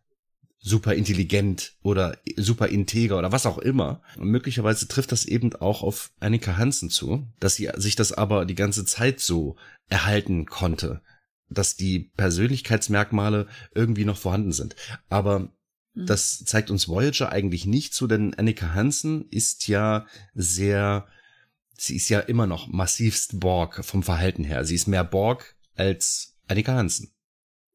super 0.60 0.94
intelligent 0.94 1.74
oder 1.84 2.18
super 2.38 2.68
integer 2.68 3.18
oder 3.18 3.32
was 3.32 3.46
auch 3.46 3.58
immer. 3.58 4.02
Und 4.18 4.30
möglicherweise 4.30 4.88
trifft 4.88 5.12
das 5.12 5.26
eben 5.26 5.54
auch 5.56 5.84
auf 5.84 6.12
Annika 6.20 6.58
Hansen 6.58 6.90
zu, 6.90 7.28
dass 7.40 7.56
sie 7.56 7.70
sich 7.76 7.96
das 7.96 8.14
aber 8.14 8.46
die 8.46 8.56
ganze 8.56 8.86
Zeit 8.86 9.20
so 9.20 9.58
erhalten 9.90 10.46
konnte, 10.46 11.02
dass 11.50 11.76
die 11.76 12.12
Persönlichkeitsmerkmale 12.16 13.48
irgendwie 13.76 14.06
noch 14.06 14.18
vorhanden 14.18 14.54
sind. 14.54 14.76
Aber. 15.10 15.52
Das 15.96 16.44
zeigt 16.46 16.72
uns 16.72 16.88
Voyager 16.88 17.32
eigentlich 17.32 17.66
nicht 17.66 17.94
so, 17.94 18.08
denn 18.08 18.34
Annika 18.34 18.74
Hansen 18.74 19.28
ist 19.30 19.68
ja 19.68 20.08
sehr, 20.34 21.08
sie 21.78 21.96
ist 21.96 22.10
ja 22.10 22.20
immer 22.20 22.48
noch 22.48 22.68
massivst 22.68 23.40
Borg 23.40 23.86
vom 23.86 24.02
Verhalten 24.02 24.44
her. 24.44 24.66
Sie 24.66 24.76
ist 24.76 24.88
mehr 24.88 25.04
Borg 25.04 25.56
als 25.76 26.36
Annika 26.48 26.74
Hansen. 26.74 27.14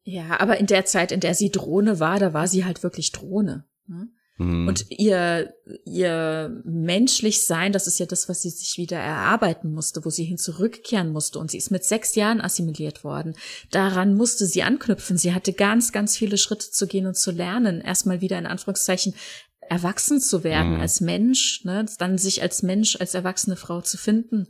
Ja, 0.03 0.41
aber 0.41 0.59
in 0.59 0.67
der 0.67 0.85
Zeit, 0.85 1.13
in 1.13 1.21
der 1.21 1.35
sie 1.35 1.51
Drohne 1.51 2.01
war, 2.01 2.19
da 2.19 2.33
war 2.33 2.49
sie 2.49 2.65
halt 2.65 2.83
wirklich 2.83 3.13
Drohne. 3.13 3.67
Ne? 3.87 4.09
Mhm. 4.39 4.69
Und 4.69 4.87
ihr, 4.91 5.53
ihr 5.85 6.63
menschlich 6.65 7.45
sein, 7.45 7.73
das 7.73 7.87
ist 7.89 7.99
ja 7.99 8.07
das, 8.07 8.29
was 8.29 8.43
sie 8.43 8.51
sich 8.51 8.79
wieder 8.79 8.97
erarbeiten 8.97 9.73
musste, 9.73 10.05
wo 10.05 10.11
sie 10.11 10.25
hin 10.25 10.39
zurückkehren 10.39 11.11
musste. 11.11 11.41
Und 11.41 11.51
sie 11.51 11.59
ist 11.59 11.71
mit 11.71 11.85
sechs 11.85 12.15
Jahren 12.15 12.41
assimiliert 12.41 13.03
worden. 13.03 13.35
Daran 13.73 14.15
musste 14.15 14.47
sie 14.47 14.63
anknüpfen. 14.63 15.19
Sie 15.19 15.35
hatte 15.35 15.53
ganz, 15.53 15.93
ganz 15.93 16.17
viele 16.17 16.39
Schritte 16.39 16.71
zu 16.71 16.87
gehen 16.87 17.07
und 17.07 17.17
zu 17.17 17.33
lernen. 17.33 17.81
Erstmal 17.81 18.21
wieder 18.21 18.39
in 18.39 18.47
Anführungszeichen 18.47 19.15
erwachsen 19.61 20.21
zu 20.21 20.45
werden 20.45 20.75
mhm. 20.75 20.81
als 20.81 21.01
Mensch, 21.01 21.65
ne? 21.65 21.85
dann 21.99 22.17
sich 22.17 22.41
als 22.41 22.63
Mensch, 22.63 22.97
als 23.01 23.15
erwachsene 23.15 23.57
Frau 23.57 23.81
zu 23.81 23.99
finden. 23.99 24.47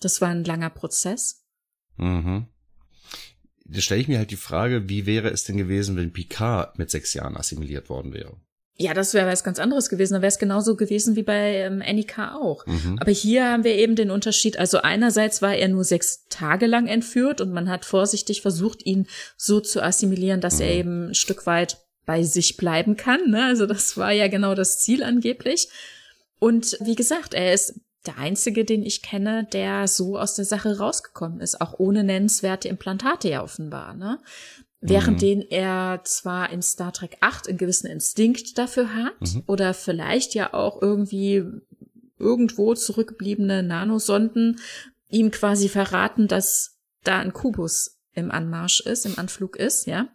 Das 0.00 0.20
war 0.20 0.28
ein 0.28 0.44
langer 0.44 0.70
Prozess. 0.70 1.44
Mhm. 1.98 2.46
Da 3.66 3.80
stelle 3.80 4.00
ich 4.00 4.08
mir 4.08 4.18
halt 4.18 4.32
die 4.32 4.36
Frage, 4.36 4.88
wie 4.88 5.06
wäre 5.06 5.28
es 5.28 5.44
denn 5.44 5.56
gewesen, 5.56 5.96
wenn 5.96 6.12
Picard 6.12 6.78
mit 6.78 6.90
sechs 6.90 7.14
Jahren 7.14 7.36
assimiliert 7.36 7.88
worden 7.88 8.12
wäre? 8.12 8.36
Ja, 8.80 8.94
das 8.94 9.12
wäre 9.12 9.30
was 9.30 9.44
ganz 9.44 9.58
anderes 9.58 9.90
gewesen. 9.90 10.14
Da 10.14 10.22
wäre 10.22 10.30
es 10.30 10.38
genauso 10.38 10.74
gewesen 10.74 11.14
wie 11.14 11.22
bei 11.22 11.56
ähm, 11.56 11.82
Annika 11.86 12.36
auch. 12.36 12.64
Mhm. 12.64 12.96
Aber 12.98 13.10
hier 13.10 13.44
haben 13.44 13.62
wir 13.62 13.74
eben 13.74 13.94
den 13.94 14.10
Unterschied. 14.10 14.58
Also 14.58 14.78
einerseits 14.78 15.42
war 15.42 15.54
er 15.54 15.68
nur 15.68 15.84
sechs 15.84 16.26
Tage 16.30 16.66
lang 16.66 16.86
entführt 16.86 17.42
und 17.42 17.52
man 17.52 17.68
hat 17.68 17.84
vorsichtig 17.84 18.40
versucht, 18.40 18.86
ihn 18.86 19.06
so 19.36 19.60
zu 19.60 19.82
assimilieren, 19.82 20.40
dass 20.40 20.56
mhm. 20.56 20.62
er 20.62 20.70
eben 20.70 21.08
ein 21.10 21.14
Stück 21.14 21.44
weit 21.44 21.76
bei 22.06 22.22
sich 22.22 22.56
bleiben 22.56 22.96
kann. 22.96 23.28
Ne? 23.28 23.44
Also 23.44 23.66
das 23.66 23.98
war 23.98 24.12
ja 24.12 24.28
genau 24.28 24.54
das 24.54 24.78
Ziel 24.78 25.02
angeblich. 25.02 25.68
Und 26.38 26.78
wie 26.80 26.94
gesagt, 26.94 27.34
er 27.34 27.52
ist 27.52 27.78
der 28.06 28.16
einzige, 28.16 28.64
den 28.64 28.82
ich 28.82 29.02
kenne, 29.02 29.46
der 29.52 29.88
so 29.88 30.18
aus 30.18 30.36
der 30.36 30.46
Sache 30.46 30.78
rausgekommen 30.78 31.40
ist, 31.40 31.60
auch 31.60 31.78
ohne 31.78 32.02
nennenswerte 32.02 32.68
Implantate 32.68 33.28
ja 33.28 33.42
offenbar. 33.42 33.92
Ne? 33.92 34.20
Während 34.82 35.18
mhm. 35.18 35.20
den 35.20 35.40
er 35.42 36.00
zwar 36.04 36.50
in 36.50 36.62
Star 36.62 36.92
Trek 36.92 37.18
8 37.20 37.48
einen 37.48 37.58
gewissen 37.58 37.86
Instinkt 37.86 38.56
dafür 38.56 38.94
hat 38.94 39.34
mhm. 39.34 39.42
oder 39.46 39.74
vielleicht 39.74 40.34
ja 40.34 40.54
auch 40.54 40.80
irgendwie 40.80 41.44
irgendwo 42.18 42.74
zurückgebliebene 42.74 43.62
Nanosonden 43.62 44.60
ihm 45.08 45.30
quasi 45.30 45.68
verraten, 45.68 46.28
dass 46.28 46.78
da 47.02 47.18
ein 47.18 47.32
Kubus 47.32 47.98
im 48.12 48.30
Anmarsch 48.30 48.80
ist, 48.80 49.06
im 49.06 49.18
Anflug 49.18 49.56
ist, 49.56 49.86
ja. 49.86 50.08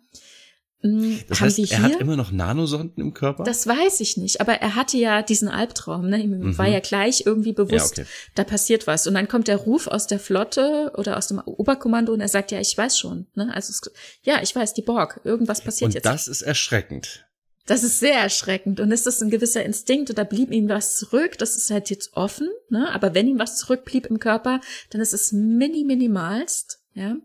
Hm, 0.81 1.19
das 1.27 1.41
heißt, 1.41 1.59
er 1.71 1.81
hat 1.81 1.99
immer 1.99 2.15
noch 2.15 2.31
Nanosonden 2.31 3.01
im 3.01 3.13
Körper? 3.13 3.43
Das 3.43 3.65
weiß 3.65 4.01
ich 4.01 4.17
nicht, 4.17 4.41
aber 4.41 4.53
er 4.53 4.75
hatte 4.75 4.97
ja 4.97 5.21
diesen 5.21 5.47
Albtraum, 5.47 6.09
ne? 6.09 6.21
Ihm 6.21 6.39
mhm. 6.39 6.57
war 6.57 6.67
ja 6.67 6.79
gleich 6.79 7.23
irgendwie 7.25 7.53
bewusst, 7.53 7.97
ja, 7.97 8.03
okay. 8.03 8.11
da 8.35 8.43
passiert 8.43 8.85
was. 8.85 9.07
Und 9.07 9.15
dann 9.15 9.27
kommt 9.27 9.47
der 9.47 9.57
Ruf 9.57 9.87
aus 9.87 10.07
der 10.07 10.19
Flotte 10.19 10.91
oder 10.95 11.17
aus 11.17 11.27
dem 11.27 11.39
Oberkommando 11.39 12.13
und 12.13 12.21
er 12.21 12.27
sagt, 12.27 12.51
ja, 12.51 12.59
ich 12.59 12.77
weiß 12.77 12.97
schon, 12.97 13.27
ne? 13.33 13.51
Also, 13.53 13.71
es, 13.71 13.81
ja, 14.23 14.41
ich 14.41 14.55
weiß, 14.55 14.73
die 14.73 14.83
Borg, 14.83 15.21
irgendwas 15.23 15.61
passiert 15.61 15.89
und 15.89 15.95
jetzt. 15.95 16.05
Und 16.05 16.13
das 16.13 16.27
ist 16.27 16.41
erschreckend. 16.41 17.25
Das 17.65 17.83
ist 17.83 17.99
sehr 17.99 18.19
erschreckend. 18.19 18.79
Und 18.79 18.91
ist 18.91 19.07
das 19.07 19.21
ein 19.21 19.31
gewisser 19.31 19.63
Instinkt 19.63 20.11
oder 20.11 20.23
blieb 20.23 20.51
ihm 20.51 20.69
was 20.69 20.97
zurück? 20.97 21.37
Das 21.39 21.55
ist 21.55 21.71
halt 21.71 21.89
jetzt 21.89 22.13
offen, 22.13 22.49
ne? 22.69 22.93
Aber 22.93 23.15
wenn 23.15 23.27
ihm 23.27 23.39
was 23.39 23.57
zurückblieb 23.57 24.05
im 24.05 24.19
Körper, 24.19 24.61
dann 24.91 25.01
ist 25.01 25.13
es 25.13 25.31
mini 25.31 25.83
minimalst, 25.83 26.83
ja? 26.93 27.15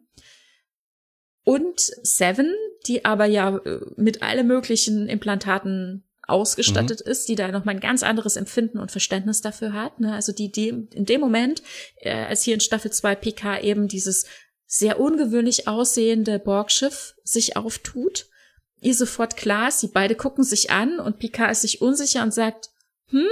Und 1.44 1.80
Seven, 2.02 2.54
die 2.86 3.04
aber 3.04 3.26
ja 3.26 3.56
äh, 3.56 3.80
mit 3.96 4.22
alle 4.22 4.44
möglichen 4.44 5.08
Implantaten 5.08 6.04
ausgestattet 6.26 7.02
mhm. 7.04 7.10
ist, 7.10 7.28
die 7.28 7.34
da 7.34 7.48
noch 7.48 7.64
mal 7.64 7.72
ein 7.72 7.80
ganz 7.80 8.02
anderes 8.02 8.36
Empfinden 8.36 8.78
und 8.78 8.90
Verständnis 8.90 9.40
dafür 9.40 9.72
hat. 9.72 10.00
Ne? 10.00 10.14
Also 10.14 10.32
die, 10.32 10.50
die 10.50 10.68
in 10.68 11.04
dem 11.04 11.20
Moment, 11.20 11.62
äh, 11.96 12.12
als 12.12 12.42
hier 12.42 12.54
in 12.54 12.60
Staffel 12.60 12.92
2 12.92 13.16
PK 13.16 13.60
eben 13.60 13.88
dieses 13.88 14.26
sehr 14.66 15.00
ungewöhnlich 15.00 15.66
aussehende 15.66 16.38
Borgschiff 16.38 17.14
sich 17.24 17.56
auftut, 17.56 18.28
ihr 18.80 18.94
sofort 18.94 19.36
klar 19.36 19.68
ist, 19.68 19.80
sie 19.80 19.88
beide 19.88 20.14
gucken 20.14 20.44
sich 20.44 20.70
an 20.70 21.00
und 21.00 21.18
Picard 21.18 21.50
ist 21.50 21.62
sich 21.62 21.82
unsicher 21.82 22.22
und 22.22 22.32
sagt, 22.32 22.70
hm? 23.08 23.26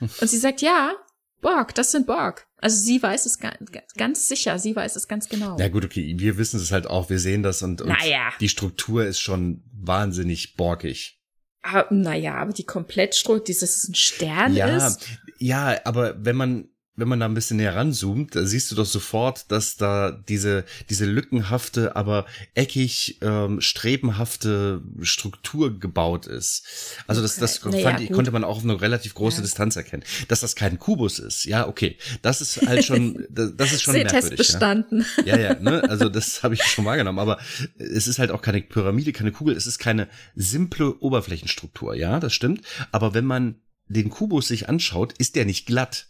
Und 0.20 0.28
sie 0.30 0.38
sagt, 0.38 0.62
ja, 0.62 0.94
Borg, 1.42 1.74
das 1.74 1.92
sind 1.92 2.06
Borg. 2.06 2.46
Also 2.60 2.76
sie 2.76 3.02
weiß 3.02 3.26
es 3.26 3.38
ganz, 3.38 3.58
ganz 3.96 4.28
sicher, 4.28 4.58
sie 4.58 4.74
weiß 4.76 4.96
es 4.96 5.08
ganz 5.08 5.28
genau. 5.28 5.58
Ja 5.58 5.68
gut, 5.68 5.84
okay, 5.84 6.14
wir 6.18 6.38
wissen 6.38 6.60
es 6.60 6.72
halt 6.72 6.86
auch, 6.86 7.10
wir 7.10 7.18
sehen 7.18 7.42
das 7.42 7.62
und, 7.62 7.80
und 7.80 7.88
naja. 7.88 8.32
die 8.40 8.48
Struktur 8.48 9.04
ist 9.04 9.20
schon 9.20 9.62
wahnsinnig 9.72 10.56
borgig. 10.56 11.20
Ah, 11.62 11.84
naja, 11.90 12.36
aber 12.36 12.52
die 12.52 12.64
Komplettstruktur, 12.64 13.44
dieses 13.44 13.88
ein 13.88 13.94
Stern 13.94 14.54
ja, 14.54 14.76
ist. 14.76 15.06
Ja, 15.38 15.78
aber 15.84 16.24
wenn 16.24 16.36
man 16.36 16.69
wenn 16.96 17.08
man 17.08 17.20
da 17.20 17.26
ein 17.26 17.34
bisschen 17.34 17.56
näher 17.56 17.74
ranzoomt, 17.74 18.34
da 18.34 18.44
siehst 18.44 18.70
du 18.70 18.76
doch 18.76 18.84
sofort, 18.84 19.50
dass 19.50 19.76
da 19.76 20.10
diese, 20.10 20.64
diese 20.90 21.06
lückenhafte, 21.06 21.96
aber 21.96 22.26
eckig 22.54 23.18
ähm, 23.22 23.60
strebenhafte 23.60 24.82
Struktur 25.00 25.78
gebaut 25.78 26.26
ist. 26.26 26.66
Also 27.06 27.22
das, 27.22 27.36
das 27.36 27.64
okay. 27.64 27.82
fand, 27.82 28.00
naja, 28.00 28.12
konnte 28.12 28.32
man 28.32 28.44
auch 28.44 28.58
auf 28.58 28.64
eine 28.64 28.80
relativ 28.80 29.14
große 29.14 29.38
ja. 29.38 29.42
Distanz 29.42 29.76
erkennen. 29.76 30.02
Dass 30.28 30.40
das 30.40 30.56
kein 30.56 30.78
Kubus 30.78 31.18
ist, 31.18 31.44
ja, 31.44 31.66
okay. 31.66 31.96
Das 32.22 32.40
ist 32.40 32.60
halt 32.66 32.84
schon, 32.84 33.26
das 33.30 33.72
ist 33.72 33.82
schon 33.82 33.94
merkwürdig. 33.94 34.36
bestanden. 34.36 35.06
Ja, 35.24 35.36
ja, 35.36 35.52
ja 35.52 35.60
ne? 35.60 35.82
also 35.88 36.08
das 36.08 36.42
habe 36.42 36.54
ich 36.54 36.62
schon 36.62 36.84
wahrgenommen. 36.84 37.18
Aber 37.18 37.38
es 37.78 38.06
ist 38.06 38.18
halt 38.18 38.30
auch 38.30 38.42
keine 38.42 38.60
Pyramide, 38.60 39.12
keine 39.12 39.32
Kugel, 39.32 39.56
es 39.56 39.66
ist 39.66 39.78
keine 39.78 40.08
simple 40.34 40.98
Oberflächenstruktur, 41.00 41.94
ja, 41.94 42.20
das 42.20 42.34
stimmt. 42.34 42.62
Aber 42.92 43.14
wenn 43.14 43.24
man 43.24 43.60
den 43.88 44.10
Kubus 44.10 44.48
sich 44.48 44.68
anschaut, 44.68 45.14
ist 45.18 45.34
der 45.34 45.44
nicht 45.44 45.66
glatt. 45.66 46.08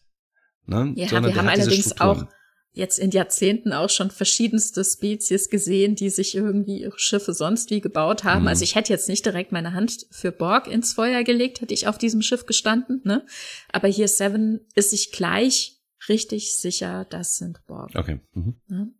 Ne? 0.66 0.92
Ja, 0.96 1.08
Sondern 1.08 1.32
wir 1.32 1.40
haben 1.40 1.48
allerdings 1.48 2.00
auch 2.00 2.24
jetzt 2.72 2.98
in 2.98 3.10
Jahrzehnten 3.10 3.72
auch 3.72 3.90
schon 3.90 4.10
verschiedenste 4.10 4.84
Spezies 4.84 5.50
gesehen, 5.50 5.96
die 5.96 6.10
sich 6.10 6.34
irgendwie 6.34 6.82
ihre 6.82 6.98
Schiffe 6.98 7.32
sonst 7.32 7.70
wie 7.70 7.80
gebaut 7.80 8.22
haben. 8.24 8.42
Mhm. 8.42 8.48
Also 8.48 8.62
ich 8.62 8.76
hätte 8.76 8.92
jetzt 8.92 9.08
nicht 9.08 9.26
direkt 9.26 9.52
meine 9.52 9.72
Hand 9.72 10.06
für 10.10 10.30
Borg 10.30 10.68
ins 10.68 10.92
Feuer 10.92 11.24
gelegt, 11.24 11.60
hätte 11.60 11.74
ich 11.74 11.88
auf 11.88 11.98
diesem 11.98 12.22
Schiff 12.22 12.46
gestanden, 12.46 13.00
ne? 13.04 13.26
Aber 13.72 13.88
hier 13.88 14.08
Seven 14.08 14.60
ist 14.74 14.90
sich 14.90 15.10
gleich 15.10 15.80
richtig 16.08 16.56
sicher, 16.56 17.06
das 17.10 17.36
sind 17.36 17.60
Borg. 17.66 17.90
Okay. 17.94 18.20
Mhm. 18.32 18.60
Ne? 18.68 18.92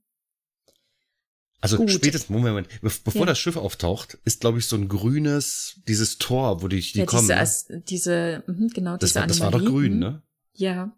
Also 1.60 1.76
Gut. 1.76 1.90
spätestens, 1.90 2.30
Moment, 2.30 2.68
bevor 2.80 3.20
ja. 3.20 3.26
das 3.26 3.38
Schiff 3.38 3.56
auftaucht, 3.56 4.18
ist, 4.24 4.40
glaube 4.40 4.58
ich, 4.58 4.66
so 4.66 4.76
ein 4.76 4.88
grünes, 4.88 5.80
dieses 5.86 6.16
Tor, 6.16 6.62
wo 6.62 6.68
die, 6.68 6.80
die 6.80 7.00
ja, 7.00 7.04
kommen. 7.04 7.28
Diese, 7.28 7.72
ne? 7.72 7.82
diese, 7.86 8.44
mhm, 8.46 8.68
genau, 8.68 8.96
das 8.96 9.10
diese 9.10 9.20
war, 9.20 9.26
Das 9.26 9.40
war 9.40 9.50
doch 9.50 9.64
grün, 9.64 9.98
ne? 9.98 10.22
Ja. 10.54 10.96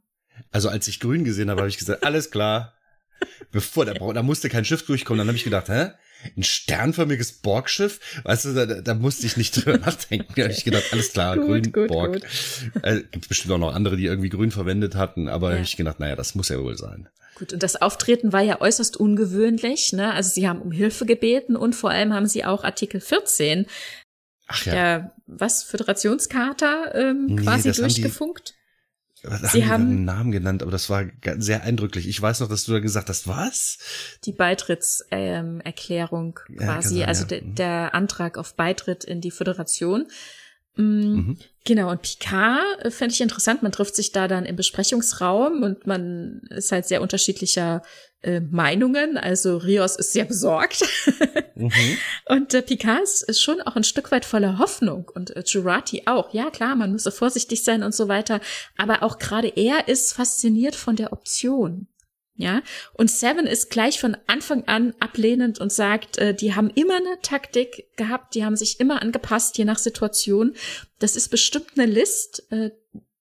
Also 0.50 0.68
als 0.68 0.88
ich 0.88 1.00
grün 1.00 1.24
gesehen 1.24 1.50
habe, 1.50 1.60
habe 1.60 1.68
ich 1.68 1.78
gesagt, 1.78 2.04
alles 2.04 2.30
klar. 2.30 2.74
Bevor, 3.50 3.84
da, 3.84 3.94
da 3.94 4.22
musste 4.22 4.48
kein 4.48 4.64
Schiff 4.64 4.84
durchkommen. 4.84 5.18
Dann 5.18 5.28
habe 5.28 5.36
ich 5.36 5.44
gedacht, 5.44 5.68
hä? 5.68 5.90
Ein 6.36 6.42
sternförmiges 6.42 7.40
Borgschiff? 7.40 8.00
Weißt 8.24 8.44
du, 8.44 8.54
da, 8.54 8.66
da 8.66 8.94
musste 8.94 9.26
ich 9.26 9.36
nicht 9.36 9.56
drüber 9.56 9.78
nachdenken. 9.86 10.32
Da 10.36 10.42
habe 10.44 10.52
ich 10.52 10.64
gedacht, 10.64 10.84
alles 10.92 11.12
klar, 11.12 11.36
gut, 11.36 11.46
grün, 11.46 11.72
gut, 11.72 11.88
Borg. 11.88 12.12
Gut. 12.12 12.82
Äh, 12.82 13.02
gibt 13.10 13.28
bestimmt 13.28 13.52
auch 13.54 13.58
noch 13.58 13.74
andere, 13.74 13.96
die 13.96 14.06
irgendwie 14.06 14.28
grün 14.28 14.50
verwendet 14.50 14.94
hatten, 14.94 15.28
aber 15.28 15.48
ja. 15.48 15.54
habe 15.54 15.64
ich 15.64 15.76
gedacht, 15.76 16.00
naja, 16.00 16.16
das 16.16 16.34
muss 16.34 16.48
ja 16.48 16.60
wohl 16.60 16.76
sein. 16.76 17.08
Gut, 17.36 17.52
und 17.52 17.62
das 17.62 17.80
Auftreten 17.80 18.32
war 18.32 18.42
ja 18.42 18.60
äußerst 18.60 18.96
ungewöhnlich. 18.96 19.92
Ne? 19.92 20.12
Also 20.12 20.30
sie 20.30 20.48
haben 20.48 20.60
um 20.62 20.70
Hilfe 20.70 21.06
gebeten 21.06 21.56
und 21.56 21.74
vor 21.74 21.90
allem 21.90 22.12
haben 22.12 22.26
sie 22.26 22.44
auch 22.44 22.62
Artikel 22.62 23.00
14 23.00 23.66
Ach 24.46 24.66
ja. 24.66 24.72
der 24.72 25.16
was 25.26 25.62
Föderationscharta 25.62 26.92
ähm, 26.94 27.26
nee, 27.26 27.42
quasi 27.42 27.72
durchgefunkt. 27.72 28.54
Sie 29.22 29.64
haben, 29.64 29.70
haben 29.70 29.82
einen 29.82 30.04
Namen 30.04 30.32
genannt, 30.32 30.62
aber 30.62 30.72
das 30.72 30.90
war 30.90 31.04
sehr 31.38 31.62
eindrücklich. 31.62 32.08
Ich 32.08 32.20
weiß 32.20 32.40
noch, 32.40 32.48
dass 32.48 32.64
du 32.64 32.72
da 32.72 32.80
gesagt 32.80 33.08
hast, 33.08 33.28
was? 33.28 33.78
Die 34.24 34.32
Beitrittserklärung 34.32 36.40
ähm, 36.48 36.56
quasi, 36.56 36.98
ja, 36.98 37.02
sein, 37.02 37.08
also 37.08 37.22
ja. 37.22 37.28
de, 37.28 37.54
der 37.54 37.94
Antrag 37.94 38.36
auf 38.36 38.54
Beitritt 38.54 39.04
in 39.04 39.20
die 39.20 39.30
Föderation. 39.30 40.08
Mm, 40.76 40.82
mhm. 40.82 41.36
Genau, 41.64 41.90
und 41.90 42.02
Picard 42.02 42.84
äh, 42.84 42.90
fände 42.90 43.14
ich 43.14 43.20
interessant. 43.20 43.62
Man 43.62 43.72
trifft 43.72 43.94
sich 43.94 44.12
da 44.12 44.26
dann 44.26 44.46
im 44.46 44.56
Besprechungsraum 44.56 45.62
und 45.62 45.86
man 45.86 46.42
ist 46.50 46.72
halt 46.72 46.86
sehr 46.86 47.02
unterschiedlicher 47.02 47.82
äh, 48.22 48.40
Meinungen. 48.40 49.16
Also 49.16 49.58
Rios 49.58 49.96
ist 49.96 50.12
sehr 50.12 50.24
besorgt. 50.24 50.82
mhm. 51.54 51.70
Und 52.26 52.54
äh, 52.54 52.62
Picard 52.62 53.02
ist 53.02 53.40
schon 53.40 53.60
auch 53.60 53.76
ein 53.76 53.84
Stück 53.84 54.10
weit 54.10 54.24
voller 54.24 54.58
Hoffnung 54.58 55.10
und 55.14 55.36
äh, 55.36 55.42
Jurati 55.46 56.04
auch. 56.06 56.32
Ja, 56.32 56.50
klar, 56.50 56.74
man 56.74 56.92
muss 56.92 57.04
so 57.04 57.10
vorsichtig 57.10 57.62
sein 57.62 57.82
und 57.82 57.94
so 57.94 58.08
weiter. 58.08 58.40
Aber 58.76 59.02
auch 59.02 59.18
gerade 59.18 59.48
er 59.48 59.88
ist 59.88 60.14
fasziniert 60.14 60.74
von 60.74 60.96
der 60.96 61.12
Option. 61.12 61.86
Ja, 62.42 62.60
und 62.94 63.08
Seven 63.08 63.46
ist 63.46 63.70
gleich 63.70 64.00
von 64.00 64.16
Anfang 64.26 64.64
an 64.64 64.94
ablehnend 64.98 65.60
und 65.60 65.72
sagt, 65.72 66.18
äh, 66.18 66.34
die 66.34 66.56
haben 66.56 66.70
immer 66.70 66.96
eine 66.96 67.20
Taktik 67.22 67.86
gehabt, 67.94 68.34
die 68.34 68.44
haben 68.44 68.56
sich 68.56 68.80
immer 68.80 69.00
angepasst, 69.00 69.56
je 69.58 69.64
nach 69.64 69.78
Situation. 69.78 70.54
Das 70.98 71.14
ist 71.14 71.28
bestimmt 71.28 71.68
eine 71.76 71.86
List. 71.86 72.50
Äh, 72.50 72.72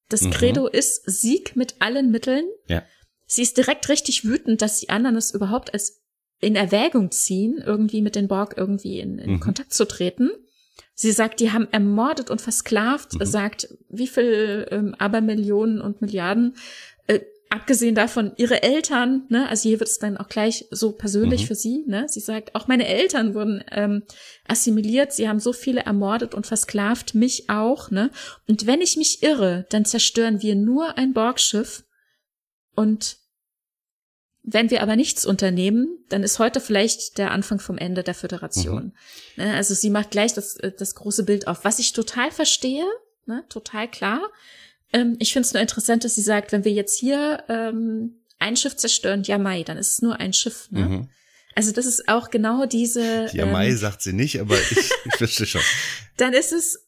das 0.09 0.22
mhm. 0.22 0.32
Credo 0.32 0.65
ist 0.65 1.03
Sieg 1.05 1.55
mit 1.55 1.76
allen 1.78 2.09
Mitteln. 2.09 2.45
Ja. 2.67 2.82
Sie 3.28 3.43
ist 3.43 3.57
direkt 3.57 3.89
richtig 3.89 4.26
wütend, 4.26 4.63
dass 4.63 4.80
die 4.80 4.89
anderen 4.89 5.17
es 5.17 5.36
überhaupt 5.36 5.72
als 5.72 6.01
in 6.39 6.55
Erwägung 6.55 7.11
ziehen, 7.11 7.61
irgendwie 7.63 8.01
mit 8.01 8.15
den 8.15 8.28
Borg 8.28 8.55
irgendwie 8.57 8.99
in, 8.99 9.19
in 9.19 9.34
mhm. 9.34 9.39
Kontakt 9.39 9.72
zu 9.72 9.86
treten. 9.86 10.32
Sie 10.95 11.11
sagt, 11.11 11.41
die 11.41 11.51
haben 11.51 11.67
ermordet 11.72 12.32
und 12.32 12.41
versklavt, 12.41 13.19
mhm. 13.19 13.26
sagt, 13.26 13.69
wie 13.88 14.07
viel 14.07 14.67
ähm, 14.72 14.95
Abermillionen 14.97 15.80
und 15.80 16.01
Milliarden 16.01 16.55
äh, 17.05 17.19
abgesehen 17.52 17.95
davon 17.95 18.32
ihre 18.38 18.64
Eltern, 18.64 19.26
ne, 19.28 19.47
also 19.49 19.68
hier 19.68 19.80
wird 19.82 19.89
es 19.89 19.99
dann 19.99 20.16
auch 20.16 20.30
gleich 20.30 20.68
so 20.72 20.93
persönlich 20.93 21.43
mhm. 21.43 21.47
für 21.47 21.56
sie, 21.56 21.84
ne, 21.86 22.06
sie 22.08 22.22
sagt, 22.22 22.56
auch 22.56 22.68
meine 22.68 22.88
Eltern 22.88 23.34
wurden 23.36 23.62
ähm, 23.72 24.04
assimiliert, 24.47 25.12
sie 25.12 25.28
haben 25.28 25.41
so 25.41 25.52
viele 25.52 25.82
ermordet 25.82 26.34
und 26.34 26.47
versklavt, 26.47 27.14
mich 27.14 27.49
auch, 27.49 27.91
ne, 27.91 28.10
und 28.47 28.68
wenn 28.68 28.80
ich 28.80 28.95
mich 28.95 29.22
irre, 29.22 29.66
dann 29.70 29.84
zerstören 29.84 30.41
wir 30.41 30.56
nur 30.56 30.97
ein 30.97 31.14
Borgschiff 31.14 31.84
und 32.74 33.18
wenn 34.43 34.72
wir 34.72 34.82
aber 34.82 34.95
nichts 34.95 35.26
unternehmen, 35.26 35.99
dann 36.08 36.24
ist 36.24 36.39
heute 36.39 36.62
vielleicht 36.62 37.18
der 37.18 37.32
Anfang 37.32 37.60
vom 37.60 37.78
Ende 37.78 38.02
der 38.02 38.16
Föderation. 38.16 38.93
Mhm. 39.36 39.43
Ne, 39.43 39.54
also 39.56 39.74
sie 39.74 39.89
macht 39.89 40.12
gleich 40.12 40.34
das, 40.34 40.56
äh, 40.56 40.72
das 40.72 40.95
große 40.95 41.26
Bild 41.26 41.47
auf, 41.47 41.66
was 41.66 41.80
ich 41.80 41.91
total 41.91 42.32
verstehe, 42.32 42.86
ne, 43.26 43.43
total 43.49 43.89
klar. 43.89 44.22
Ähm, 44.94 45.16
ich 45.20 45.34
finde 45.34 45.46
es 45.46 45.54
nur 45.54 45.62
interessant, 45.62 46.04
dass 46.04 46.16
sie 46.16 46.22
sagt, 46.22 46.52
wenn 46.52 46.66
wir 46.66 46.72
jetzt 46.72 46.98
hier 46.98 47.44
ähm, 47.50 48.22
ein 48.39 48.58
Schiff 48.58 48.76
zerstören, 48.76 49.24
ja 49.24 49.38
Mai, 49.38 49.64
dann 49.64 49.78
ist 49.78 49.94
es 49.94 50.02
nur 50.02 50.20
ein 50.20 50.34
Schiff. 50.34 50.68
Ne? 50.72 50.82
Mhm. 50.82 51.10
Also 51.56 51.72
das 51.72 51.86
ist 51.86 52.08
auch 52.08 52.30
genau 52.30 52.66
diese. 52.66 53.28
Ja 53.34 53.46
Mai 53.46 53.70
ähm, 53.70 53.78
sagt 53.78 54.02
sie 54.02 54.14
nicht, 54.14 54.39
aber 54.39 54.58
ich, 54.60 54.92
ich 55.06 55.16
verstehe 55.16 55.48
schon. 55.48 55.62
Dann 56.18 56.34
ist 56.34 56.54
es 56.54 56.88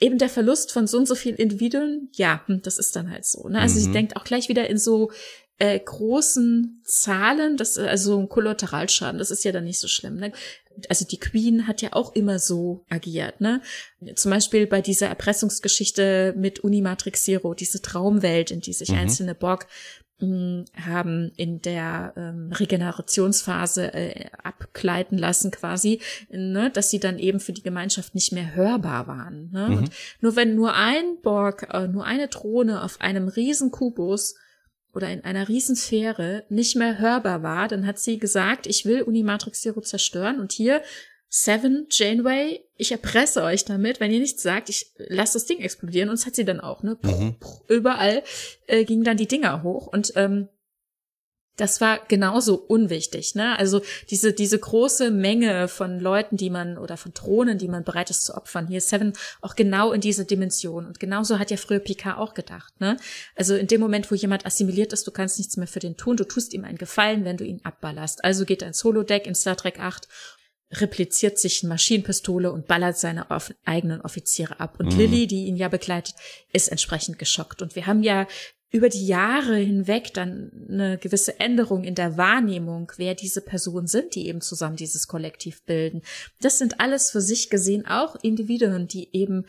eben 0.00 0.18
der 0.18 0.28
Verlust 0.28 0.72
von 0.72 0.86
so 0.86 0.98
und 0.98 1.06
so 1.06 1.14
vielen 1.14 1.36
Individuen. 1.36 2.10
Ja, 2.14 2.42
hm, 2.46 2.62
das 2.62 2.78
ist 2.78 2.94
dann 2.94 3.10
halt 3.10 3.24
so. 3.24 3.48
Ne? 3.48 3.60
Also 3.60 3.78
mhm. 3.78 3.84
sie 3.84 3.92
denkt 3.92 4.16
auch 4.16 4.24
gleich 4.24 4.48
wieder 4.48 4.68
in 4.68 4.78
so 4.78 5.10
äh, 5.58 5.78
großen 5.78 6.82
Zahlen, 6.84 7.56
das 7.56 7.78
also 7.78 8.18
ein 8.18 8.28
Kollateralschaden, 8.28 9.18
das 9.18 9.30
ist 9.30 9.44
ja 9.44 9.52
dann 9.52 9.64
nicht 9.64 9.80
so 9.80 9.88
schlimm. 9.88 10.16
Ne? 10.16 10.32
also 10.88 11.04
die 11.04 11.18
Queen 11.18 11.66
hat 11.66 11.82
ja 11.82 11.92
auch 11.92 12.14
immer 12.14 12.38
so 12.38 12.84
agiert, 12.88 13.40
ne? 13.40 13.60
Zum 14.14 14.30
Beispiel 14.30 14.66
bei 14.66 14.80
dieser 14.80 15.08
Erpressungsgeschichte 15.08 16.34
mit 16.36 16.60
Unimatrix 16.60 17.24
Zero, 17.24 17.54
diese 17.54 17.82
Traumwelt, 17.82 18.50
in 18.50 18.60
die 18.60 18.72
sich 18.72 18.90
mhm. 18.90 18.98
einzelne 18.98 19.34
Borg 19.34 19.66
hm, 20.20 20.64
haben 20.74 21.32
in 21.36 21.62
der 21.62 22.12
ähm, 22.16 22.50
Regenerationsphase 22.52 23.94
äh, 23.94 24.26
abgleiten 24.42 25.16
lassen 25.16 25.50
quasi, 25.50 26.00
ne, 26.30 26.70
dass 26.70 26.90
sie 26.90 27.00
dann 27.00 27.18
eben 27.18 27.40
für 27.40 27.52
die 27.52 27.62
Gemeinschaft 27.62 28.14
nicht 28.14 28.32
mehr 28.32 28.54
hörbar 28.54 29.06
waren. 29.06 29.50
Ne? 29.50 29.68
Mhm. 29.68 29.76
Und 29.76 29.90
nur 30.20 30.36
wenn 30.36 30.54
nur 30.54 30.74
ein 30.74 31.20
Borg, 31.22 31.68
äh, 31.72 31.86
nur 31.86 32.04
eine 32.04 32.28
Drohne 32.28 32.82
auf 32.82 33.00
einem 33.00 33.28
riesen 33.28 33.70
Kubus 33.70 34.34
oder 34.94 35.10
in 35.10 35.24
einer 35.24 35.48
Riesensphäre 35.48 36.44
nicht 36.48 36.76
mehr 36.76 36.98
hörbar 36.98 37.42
war, 37.42 37.68
dann 37.68 37.86
hat 37.86 37.98
sie 37.98 38.18
gesagt, 38.18 38.66
ich 38.66 38.84
will 38.84 39.02
Unimatrix 39.02 39.60
Zero 39.60 39.80
zerstören 39.80 40.40
und 40.40 40.52
hier 40.52 40.82
Seven, 41.30 41.86
Janeway, 41.90 42.64
ich 42.76 42.90
erpresse 42.90 43.42
euch 43.42 43.66
damit, 43.66 44.00
wenn 44.00 44.10
ihr 44.10 44.20
nichts 44.20 44.42
sagt, 44.42 44.70
ich 44.70 44.92
lasse 44.96 45.34
das 45.34 45.44
Ding 45.44 45.58
explodieren. 45.58 46.08
Und 46.08 46.18
das 46.18 46.26
hat 46.26 46.34
sie 46.34 46.44
dann 46.44 46.60
auch, 46.60 46.82
ne? 46.82 46.96
Mhm. 47.02 47.36
Überall 47.68 48.22
äh, 48.66 48.84
gingen 48.84 49.04
dann 49.04 49.18
die 49.18 49.28
Dinger 49.28 49.62
hoch. 49.62 49.88
Und 49.88 50.12
ähm, 50.16 50.48
das 51.58 51.80
war 51.80 52.00
genauso 52.06 52.54
unwichtig, 52.54 53.34
ne? 53.34 53.58
Also 53.58 53.82
diese, 54.10 54.32
diese 54.32 54.58
große 54.58 55.10
Menge 55.10 55.68
von 55.68 55.98
Leuten, 55.98 56.36
die 56.36 56.50
man, 56.50 56.78
oder 56.78 56.96
von 56.96 57.12
Drohnen, 57.12 57.58
die 57.58 57.68
man 57.68 57.84
bereit 57.84 58.10
ist 58.10 58.24
zu 58.24 58.34
opfern. 58.34 58.68
Hier 58.68 58.78
ist 58.78 58.88
Seven 58.88 59.12
auch 59.40 59.56
genau 59.56 59.92
in 59.92 60.00
dieser 60.00 60.24
Dimension. 60.24 60.86
Und 60.86 61.00
genauso 61.00 61.38
hat 61.38 61.50
ja 61.50 61.56
früher 61.56 61.80
Picard 61.80 62.18
auch 62.18 62.34
gedacht, 62.34 62.80
ne? 62.80 62.96
Also 63.34 63.56
in 63.56 63.66
dem 63.66 63.80
Moment, 63.80 64.10
wo 64.10 64.14
jemand 64.14 64.46
assimiliert 64.46 64.92
ist, 64.92 65.06
du 65.06 65.10
kannst 65.10 65.38
nichts 65.38 65.56
mehr 65.56 65.66
für 65.66 65.80
den 65.80 65.96
tun, 65.96 66.16
du 66.16 66.24
tust 66.24 66.54
ihm 66.54 66.64
einen 66.64 66.78
Gefallen, 66.78 67.24
wenn 67.24 67.36
du 67.36 67.44
ihn 67.44 67.60
abballerst. 67.64 68.24
Also 68.24 68.44
geht 68.44 68.62
ins 68.62 68.84
Holodeck 68.84 69.26
in 69.26 69.34
Star 69.34 69.56
Trek 69.56 69.80
8 69.80 70.08
repliziert 70.70 71.38
sich 71.38 71.62
eine 71.62 71.70
Maschinenpistole 71.70 72.52
und 72.52 72.66
ballert 72.66 72.98
seine 72.98 73.26
eigenen 73.64 74.00
Offiziere 74.02 74.60
ab. 74.60 74.76
Und 74.78 74.92
mhm. 74.92 74.98
Lilly, 74.98 75.26
die 75.26 75.46
ihn 75.46 75.56
ja 75.56 75.68
begleitet, 75.68 76.14
ist 76.52 76.68
entsprechend 76.68 77.18
geschockt. 77.18 77.62
Und 77.62 77.74
wir 77.74 77.86
haben 77.86 78.02
ja 78.02 78.26
über 78.70 78.88
die 78.88 79.06
Jahre 79.06 79.56
hinweg 79.56 80.12
dann 80.12 80.50
eine 80.68 80.98
gewisse 80.98 81.40
Änderung 81.40 81.84
in 81.84 81.94
der 81.94 82.16
Wahrnehmung, 82.16 82.92
wer 82.96 83.14
diese 83.14 83.40
Personen 83.40 83.86
sind, 83.86 84.14
die 84.14 84.26
eben 84.26 84.40
zusammen 84.40 84.76
dieses 84.76 85.08
Kollektiv 85.08 85.62
bilden. 85.64 86.02
Das 86.40 86.58
sind 86.58 86.80
alles 86.80 87.10
für 87.10 87.22
sich 87.22 87.48
gesehen 87.48 87.86
auch 87.86 88.16
Individuen, 88.16 88.86
die 88.86 89.14
eben 89.16 89.46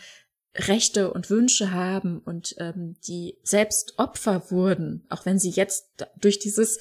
Rechte 0.55 1.11
und 1.13 1.30
Wünsche 1.30 1.72
haben 1.72 2.20
und 2.20 2.55
ähm, 2.57 2.95
die 3.07 3.38
selbst 3.43 3.99
Opfer 3.99 4.49
wurden, 4.51 5.05
auch 5.09 5.26
wenn 5.26 5.38
sie 5.38 5.51
jetzt 5.51 6.07
durch 6.20 6.39
dieses 6.39 6.80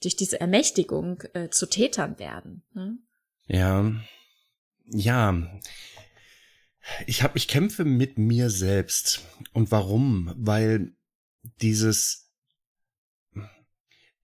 durch 0.00 0.16
diese 0.16 0.40
Ermächtigung 0.40 1.22
äh, 1.34 1.50
zu 1.50 1.66
Tätern 1.66 2.18
werden. 2.18 2.62
Ne? 2.74 2.98
Ja, 3.46 3.92
ja. 4.86 5.60
Ich 7.06 7.22
habe, 7.22 7.36
ich 7.36 7.48
kämpfe 7.48 7.84
mit 7.84 8.16
mir 8.16 8.48
selbst. 8.48 9.22
Und 9.52 9.70
warum? 9.70 10.32
Weil 10.36 10.95
dieses, 11.60 12.30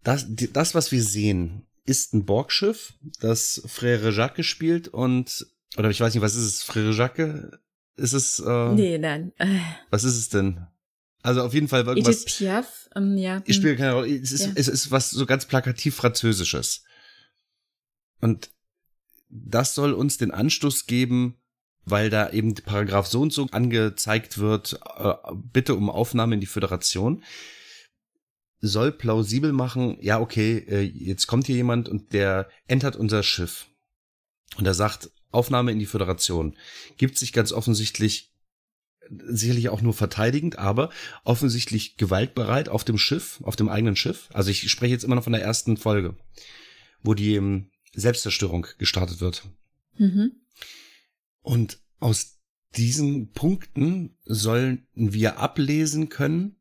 das, 0.03 0.27
das, 0.29 0.75
was 0.75 0.93
wir 0.93 1.03
sehen, 1.03 1.67
ist 1.85 2.15
ein 2.15 2.25
Borgschiff, 2.25 2.95
das 3.21 3.63
Frère 3.67 4.11
Jacques 4.11 4.47
spielt 4.47 4.89
und, 4.89 5.47
oder 5.77 5.91
ich 5.91 6.01
weiß 6.01 6.15
nicht, 6.15 6.23
was 6.23 6.35
ist 6.35 6.45
es, 6.45 6.65
Frère 6.65 6.93
Jacques? 6.93 7.59
Ist 7.97 8.13
es, 8.13 8.39
äh, 8.39 8.73
Nee, 8.75 8.99
nein. 8.99 9.33
Was 9.91 10.05
ist 10.05 10.17
es 10.17 10.29
denn? 10.29 10.67
Also 11.23 11.43
auf 11.43 11.55
jeden 11.55 11.69
Fall 11.69 11.87
irgendwas. 11.87 12.23
Edith 12.23 12.37
Piaf, 12.37 12.89
ähm, 12.97 13.17
ja. 13.17 13.43
Ich 13.47 13.57
spiele 13.57 13.77
keine 13.77 13.93
Rolle. 13.93 14.17
Es 14.17 14.33
ist, 14.33 14.47
ja. 14.47 14.53
es 14.57 14.69
ist 14.69 14.91
was 14.91 15.11
so 15.11 15.25
ganz 15.25 15.47
plakativ 15.47 15.95
Französisches. 15.95 16.83
Und 18.21 18.51
das 19.29 19.75
soll 19.75 19.93
uns 19.93 20.19
den 20.19 20.31
Anstoß 20.31 20.87
geben, 20.87 21.37
weil 21.85 22.11
da 22.11 22.31
eben 22.31 22.55
Paragraph 22.55 23.07
so 23.07 23.21
und 23.21 23.33
so 23.33 23.47
angezeigt 23.51 24.39
wird, 24.39 24.79
äh, 24.97 25.15
bitte 25.53 25.75
um 25.75 25.91
Aufnahme 25.91 26.35
in 26.35 26.41
die 26.41 26.47
Föderation, 26.47 27.23
soll 28.61 28.93
plausibel 28.93 29.53
machen, 29.53 29.97
ja, 30.01 30.21
okay, 30.21 30.59
äh, 30.69 30.83
jetzt 30.83 31.27
kommt 31.27 31.47
hier 31.47 31.57
jemand 31.57 31.89
und 31.89 32.13
der 32.13 32.49
entert 32.69 32.97
unser 32.97 33.23
Schiff. 33.23 33.67
Und 34.57 34.67
er 34.67 34.75
sagt, 34.75 35.11
Aufnahme 35.33 35.73
in 35.73 35.79
die 35.79 35.87
Föderation. 35.87 36.57
Gibt 36.97 37.19
sich 37.19 37.33
ganz 37.33 37.53
offensichtlich 37.53 38.33
sicherlich 39.11 39.69
auch 39.69 39.83
nur 39.83 39.95
verteidigend, 39.95 40.59
aber 40.59 40.91
offensichtlich 41.25 41.97
gewaltbereit 41.97 42.69
auf 42.69 42.85
dem 42.85 42.99
Schiff, 42.99 43.41
auf 43.43 43.57
dem 43.57 43.69
eigenen 43.69 43.97
Schiff. 43.97 44.29
Also 44.33 44.51
ich 44.51 44.71
spreche 44.71 44.93
jetzt 44.93 45.05
immer 45.05 45.17
noch 45.17 45.25
von 45.25 45.33
der 45.33 45.43
ersten 45.43 45.77
Folge, 45.77 46.17
wo 47.03 47.15
die 47.15 47.35
ähm, 47.35 47.71
Selbstzerstörung 47.95 48.67
gestartet 48.79 49.21
wird. 49.21 49.45
Mhm. 49.99 50.33
Und 51.43 51.79
aus 51.99 52.41
diesen 52.77 53.33
Punkten 53.33 54.17
sollen 54.25 54.87
wir 54.95 55.39
ablesen 55.39 56.09
können, 56.09 56.57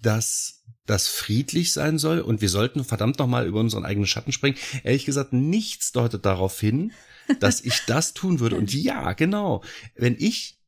dass 0.00 0.64
das 0.84 1.08
friedlich 1.08 1.72
sein 1.72 1.98
soll 1.98 2.20
und 2.20 2.40
wir 2.40 2.48
sollten 2.48 2.84
verdammt 2.84 3.18
nochmal 3.18 3.46
über 3.46 3.60
unseren 3.60 3.84
eigenen 3.84 4.06
Schatten 4.06 4.30
springen. 4.30 4.56
Ehrlich 4.84 5.04
gesagt, 5.04 5.32
nichts 5.32 5.90
deutet 5.90 6.24
darauf 6.24 6.60
hin, 6.60 6.92
dass 7.40 7.60
ich 7.60 7.80
das 7.86 8.14
tun 8.14 8.38
würde. 8.38 8.56
Und 8.56 8.72
ja, 8.82 9.12
genau, 9.14 9.64
wenn 9.96 10.16
ich 10.18 10.60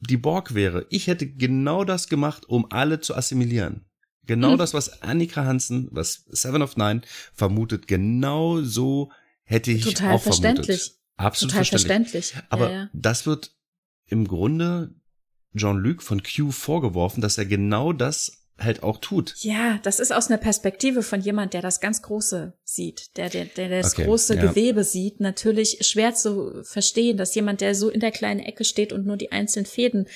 die 0.00 0.16
Borg 0.16 0.54
wäre, 0.54 0.86
ich 0.88 1.06
hätte 1.06 1.26
genau 1.26 1.84
das 1.84 2.08
gemacht, 2.08 2.48
um 2.48 2.70
alle 2.70 3.00
zu 3.00 3.14
assimilieren. 3.14 3.84
Genau 4.24 4.52
hm. 4.52 4.58
das, 4.58 4.74
was 4.74 5.02
Annika 5.02 5.44
Hansen, 5.44 5.88
was 5.90 6.24
Seven 6.28 6.62
of 6.62 6.76
Nine 6.76 7.02
vermutet, 7.32 7.86
genau 7.86 8.62
so 8.62 9.12
hätte 9.44 9.70
ich 9.70 9.84
Total 9.84 10.14
auch 10.14 10.22
verständlich. 10.22 10.94
Absolut 11.16 11.52
Total 11.52 11.64
verständlich. 11.64 12.30
verständlich. 12.30 12.50
Aber 12.50 12.70
ja, 12.70 12.76
ja. 12.76 12.90
das 12.92 13.26
wird 13.26 13.52
im 14.06 14.26
Grunde 14.26 14.94
Jean-Luc 15.56 16.02
von 16.02 16.22
Q 16.22 16.50
vorgeworfen, 16.50 17.20
dass 17.20 17.38
er 17.38 17.46
genau 17.46 17.92
das 17.92 18.46
halt 18.58 18.82
auch 18.82 18.98
tut. 18.98 19.34
Ja, 19.40 19.78
das 19.82 20.00
ist 20.00 20.12
aus 20.12 20.28
einer 20.28 20.38
Perspektive 20.38 21.02
von 21.02 21.20
jemand, 21.20 21.52
der 21.52 21.62
das 21.62 21.80
ganz 21.80 22.02
Große 22.02 22.54
sieht, 22.64 23.16
der, 23.16 23.28
der, 23.28 23.44
der 23.44 23.68
das 23.68 23.92
okay, 23.92 24.04
große 24.04 24.36
ja. 24.36 24.46
Gewebe 24.46 24.82
sieht, 24.82 25.20
natürlich 25.20 25.78
schwer 25.86 26.14
zu 26.14 26.62
verstehen, 26.62 27.16
dass 27.16 27.34
jemand, 27.34 27.60
der 27.60 27.74
so 27.74 27.90
in 27.90 28.00
der 28.00 28.12
kleinen 28.12 28.40
Ecke 28.40 28.64
steht 28.64 28.92
und 28.92 29.06
nur 29.06 29.16
die 29.16 29.32
einzelnen 29.32 29.66
Fäden 29.66 30.08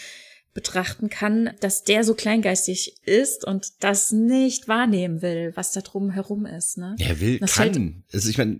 betrachten 0.55 1.11
kann, 1.11 1.51
dass 1.61 1.84
der 1.84 2.03
so 2.03 2.14
kleingeistig 2.14 2.96
ist 3.05 3.44
und 3.44 3.84
das 3.84 4.11
nicht 4.11 4.68
wahrnehmen 4.68 5.22
will, 5.22 5.53
was 5.55 5.72
da 5.72 5.80
drum 5.80 6.11
herum 6.11 6.44
ist. 6.44 6.76
Ne? 6.76 6.96
Er 6.98 7.20
will, 7.20 7.38
das 7.38 7.55
kann. 7.55 8.05
Also 8.12 8.30
ich 8.30 8.38
meine, 8.38 8.59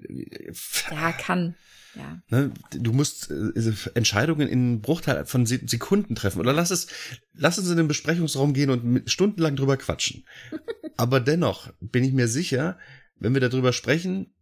ja, 0.91 1.12
kann. 1.12 1.57
Ja. 1.95 2.22
Ne, 2.28 2.53
du 2.72 2.93
musst 2.93 3.30
äh, 3.30 3.72
Entscheidungen 3.95 4.49
in 4.49 4.80
Bruchteil 4.80 5.26
von 5.26 5.47
Sekunden 5.47 6.14
treffen. 6.14 6.41
Oder 6.41 6.53
lass 6.53 6.70
es, 6.70 6.86
lass 7.34 7.59
uns 7.59 7.68
in 7.70 7.76
den 7.76 7.88
Besprechungsraum 7.88 8.53
gehen 8.53 8.70
und 8.70 9.11
stundenlang 9.11 9.57
drüber 9.57 9.76
quatschen. 9.76 10.24
Aber 10.97 11.20
dennoch 11.20 11.72
bin 11.80 12.05
ich 12.05 12.12
mir 12.12 12.28
sicher, 12.28 12.78
wenn 13.16 13.34
wir 13.34 13.41
darüber 13.41 13.72
sprechen, 13.72 14.32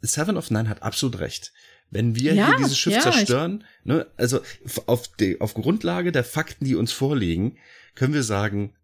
Seven 0.00 0.36
of 0.36 0.50
Nine 0.50 0.68
hat 0.68 0.82
absolut 0.82 1.18
recht. 1.18 1.52
Wenn 1.90 2.14
wir 2.14 2.34
ja, 2.34 2.48
hier 2.48 2.56
dieses 2.56 2.78
Schiff 2.78 2.92
ja, 2.92 3.00
zerstören, 3.00 3.64
ne, 3.84 4.06
also 4.16 4.40
auf, 4.86 5.08
die, 5.16 5.40
auf 5.40 5.54
Grundlage 5.54 6.12
der 6.12 6.24
Fakten, 6.24 6.64
die 6.64 6.74
uns 6.74 6.92
vorliegen, 6.92 7.58
können 7.94 8.14
wir 8.14 8.22
sagen, 8.22 8.74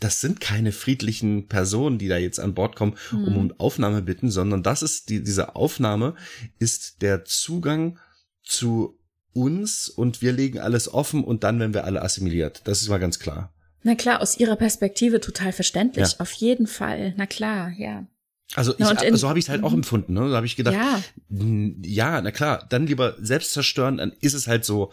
das 0.00 0.20
sind 0.20 0.40
keine 0.40 0.72
friedlichen 0.72 1.48
Personen, 1.48 1.98
die 1.98 2.08
da 2.08 2.16
jetzt 2.16 2.40
an 2.40 2.54
Bord 2.54 2.76
kommen, 2.76 2.96
um 3.12 3.20
mhm. 3.20 3.36
um 3.36 3.54
Aufnahme 3.58 4.02
bitten, 4.02 4.30
sondern 4.30 4.62
das 4.62 4.82
ist 4.82 5.08
die, 5.08 5.22
diese 5.22 5.56
Aufnahme 5.56 6.14
ist 6.58 7.02
der 7.02 7.24
Zugang 7.24 7.98
zu 8.42 8.98
uns 9.32 9.88
und 9.88 10.22
wir 10.22 10.32
legen 10.32 10.58
alles 10.58 10.92
offen 10.92 11.24
und 11.24 11.44
dann 11.44 11.58
werden 11.58 11.74
wir 11.74 11.84
alle 11.84 12.02
assimiliert. 12.02 12.62
Das 12.64 12.82
ist 12.82 12.88
mal 12.88 12.98
ganz 12.98 13.18
klar. 13.18 13.52
Na 13.82 13.94
klar, 13.94 14.20
aus 14.20 14.38
ihrer 14.38 14.56
Perspektive 14.56 15.20
total 15.20 15.52
verständlich, 15.52 16.12
ja. 16.12 16.20
auf 16.20 16.32
jeden 16.32 16.66
Fall. 16.66 17.14
Na 17.16 17.26
klar, 17.26 17.72
ja. 17.76 18.06
Also 18.54 18.74
ich, 18.76 19.02
in, 19.02 19.16
so 19.16 19.28
habe 19.28 19.38
ich 19.38 19.46
es 19.46 19.48
halt 19.48 19.64
auch 19.64 19.70
mhm. 19.70 19.78
empfunden. 19.78 20.12
Ne? 20.12 20.28
Da 20.28 20.36
habe 20.36 20.46
ich 20.46 20.56
gedacht, 20.56 20.74
ja. 20.74 21.02
ja, 21.30 22.20
na 22.20 22.30
klar, 22.30 22.66
dann 22.68 22.86
lieber 22.86 23.16
selbst 23.18 23.52
zerstören, 23.52 23.96
dann 23.96 24.12
ist 24.20 24.34
es 24.34 24.46
halt 24.46 24.64
so. 24.64 24.92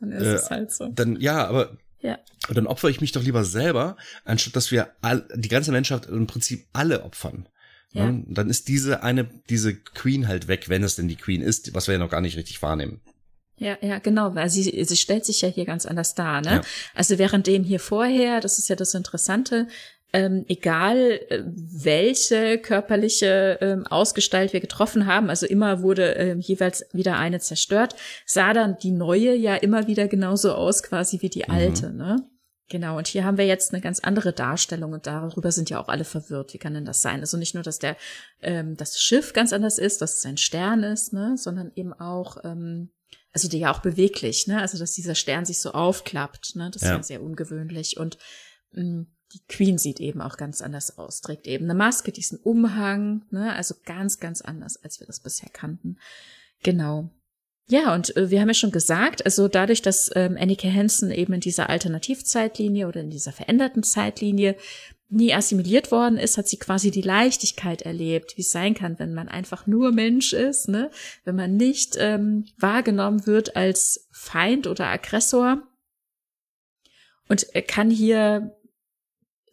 Dann 0.00 0.12
ist 0.12 0.26
äh, 0.26 0.34
es 0.34 0.50
halt 0.50 0.72
so. 0.72 0.88
Dann 0.88 1.20
ja, 1.20 1.46
aber 1.46 1.78
ja. 2.00 2.18
dann 2.48 2.66
opfere 2.66 2.90
ich 2.90 3.00
mich 3.00 3.12
doch 3.12 3.22
lieber 3.22 3.44
selber, 3.44 3.96
anstatt 4.24 4.56
dass 4.56 4.70
wir 4.70 4.92
all, 5.00 5.26
die 5.34 5.48
ganze 5.48 5.72
Menschheit 5.72 6.06
im 6.06 6.26
Prinzip 6.26 6.66
alle 6.72 7.04
opfern. 7.04 7.48
Ja. 7.92 8.10
Ne? 8.10 8.24
Dann 8.28 8.50
ist 8.50 8.68
diese 8.68 9.02
eine, 9.02 9.28
diese 9.48 9.74
Queen 9.74 10.28
halt 10.28 10.48
weg, 10.48 10.68
wenn 10.68 10.82
es 10.82 10.96
denn 10.96 11.08
die 11.08 11.16
Queen 11.16 11.42
ist, 11.42 11.74
was 11.74 11.88
wir 11.88 11.94
ja 11.94 11.98
noch 11.98 12.10
gar 12.10 12.20
nicht 12.20 12.36
richtig 12.36 12.60
wahrnehmen. 12.62 13.00
Ja, 13.56 13.76
ja, 13.80 13.98
genau, 13.98 14.36
weil 14.36 14.48
sie, 14.50 14.84
sie 14.84 14.96
stellt 14.96 15.24
sich 15.24 15.40
ja 15.40 15.48
hier 15.48 15.64
ganz 15.64 15.84
anders 15.84 16.14
dar, 16.14 16.40
ne? 16.42 16.50
Ja. 16.50 16.60
Also 16.94 17.18
währenddem 17.18 17.64
hier 17.64 17.80
vorher, 17.80 18.40
das 18.40 18.58
ist 18.58 18.68
ja 18.68 18.76
das 18.76 18.94
Interessante, 18.94 19.66
ähm, 20.12 20.44
egal 20.48 21.20
äh, 21.28 21.42
welche 21.44 22.58
körperliche 22.58 23.58
ähm, 23.60 23.86
Ausgestalt 23.86 24.52
wir 24.52 24.60
getroffen 24.60 25.06
haben, 25.06 25.28
also 25.28 25.46
immer 25.46 25.82
wurde 25.82 26.12
ähm, 26.12 26.40
jeweils 26.40 26.86
wieder 26.92 27.18
eine 27.18 27.40
zerstört, 27.40 27.94
sah 28.24 28.52
dann 28.52 28.78
die 28.78 28.90
neue 28.90 29.34
ja 29.34 29.54
immer 29.54 29.86
wieder 29.86 30.08
genauso 30.08 30.54
aus 30.54 30.82
quasi 30.82 31.20
wie 31.20 31.28
die 31.28 31.44
mhm. 31.46 31.54
alte, 31.54 31.90
mhm. 31.90 31.96
ne? 31.96 32.16
Genau, 32.70 32.98
und 32.98 33.08
hier 33.08 33.24
haben 33.24 33.38
wir 33.38 33.46
jetzt 33.46 33.72
eine 33.72 33.80
ganz 33.80 33.98
andere 34.00 34.34
Darstellung 34.34 34.92
und 34.92 35.06
darüber 35.06 35.52
sind 35.52 35.70
ja 35.70 35.80
auch 35.80 35.88
alle 35.88 36.04
verwirrt. 36.04 36.52
Wie 36.52 36.58
kann 36.58 36.74
denn 36.74 36.84
das 36.84 37.00
sein? 37.00 37.20
Also 37.20 37.38
nicht 37.38 37.54
nur, 37.54 37.62
dass 37.62 37.78
der 37.78 37.96
ähm, 38.42 38.76
das 38.76 39.00
Schiff 39.00 39.32
ganz 39.32 39.54
anders 39.54 39.78
ist, 39.78 40.02
dass 40.02 40.18
es 40.18 40.26
ein 40.26 40.36
Stern 40.36 40.82
ist, 40.82 41.14
ne, 41.14 41.36
sondern 41.38 41.72
eben 41.76 41.94
auch, 41.94 42.36
ähm, 42.44 42.90
also 43.32 43.48
der 43.48 43.58
ja 43.58 43.72
auch 43.72 43.80
beweglich, 43.80 44.46
ne, 44.48 44.60
also 44.60 44.78
dass 44.78 44.92
dieser 44.92 45.14
Stern 45.14 45.46
sich 45.46 45.60
so 45.60 45.72
aufklappt, 45.72 46.56
ne, 46.56 46.70
das 46.70 46.82
ja. 46.82 46.90
ist 46.90 46.96
ja 46.96 47.02
sehr 47.02 47.22
ungewöhnlich 47.22 47.96
und 47.96 48.18
mh, 48.72 48.82
mm, 48.82 49.06
die 49.32 49.40
Queen 49.48 49.78
sieht 49.78 50.00
eben 50.00 50.20
auch 50.22 50.36
ganz 50.36 50.62
anders 50.62 50.98
aus, 50.98 51.20
trägt 51.20 51.46
eben 51.46 51.64
eine 51.64 51.74
Maske, 51.74 52.12
diesen 52.12 52.38
Umhang, 52.38 53.24
ne, 53.30 53.54
also 53.54 53.74
ganz, 53.84 54.20
ganz 54.20 54.40
anders, 54.40 54.82
als 54.82 55.00
wir 55.00 55.06
das 55.06 55.20
bisher 55.20 55.50
kannten. 55.50 55.98
Genau. 56.62 57.10
Ja, 57.70 57.94
und 57.94 58.16
äh, 58.16 58.30
wir 58.30 58.40
haben 58.40 58.48
ja 58.48 58.54
schon 58.54 58.70
gesagt, 58.70 59.26
also 59.26 59.46
dadurch, 59.46 59.82
dass 59.82 60.10
ähm, 60.14 60.38
Annika 60.40 60.68
Hansen 60.68 61.10
eben 61.10 61.34
in 61.34 61.40
dieser 61.40 61.68
Alternativzeitlinie 61.68 62.88
oder 62.88 63.00
in 63.00 63.10
dieser 63.10 63.32
veränderten 63.32 63.82
Zeitlinie 63.82 64.56
nie 65.10 65.34
assimiliert 65.34 65.90
worden 65.90 66.18
ist, 66.18 66.38
hat 66.38 66.48
sie 66.48 66.58
quasi 66.58 66.90
die 66.90 67.02
Leichtigkeit 67.02 67.82
erlebt, 67.82 68.36
wie 68.36 68.42
es 68.42 68.50
sein 68.50 68.74
kann, 68.74 68.98
wenn 68.98 69.14
man 69.14 69.28
einfach 69.28 69.66
nur 69.66 69.92
Mensch 69.92 70.32
ist, 70.32 70.68
ne? 70.68 70.90
wenn 71.24 71.36
man 71.36 71.56
nicht 71.56 71.96
ähm, 71.98 72.46
wahrgenommen 72.58 73.26
wird 73.26 73.56
als 73.56 74.08
Feind 74.12 74.66
oder 74.66 74.86
Aggressor 74.86 75.62
und 77.28 77.46
kann 77.66 77.90
hier 77.90 78.57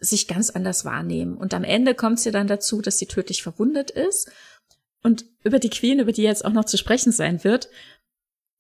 sich 0.06 0.28
ganz 0.28 0.50
anders 0.50 0.86
wahrnehmen. 0.86 1.38
Und 1.38 1.54
am 1.54 1.64
Ende 1.64 1.96
kommt 1.96 2.24
ja 2.26 2.32
dann 2.32 2.48
dazu, 2.48 2.82
dass 2.82 2.98
sie 2.98 3.08
tödlich 3.08 3.44
verwundet 3.44 3.92
ist. 3.92 4.32
Und 5.04 5.26
über 5.44 5.60
die 5.60 5.70
Queen, 5.70 6.00
über 6.00 6.12
die 6.12 6.24
jetzt 6.24 6.46
auch 6.46 6.54
noch 6.54 6.66
zu 6.66 6.78
sprechen 6.78 7.12
sein 7.12 7.44
wird, 7.44 7.70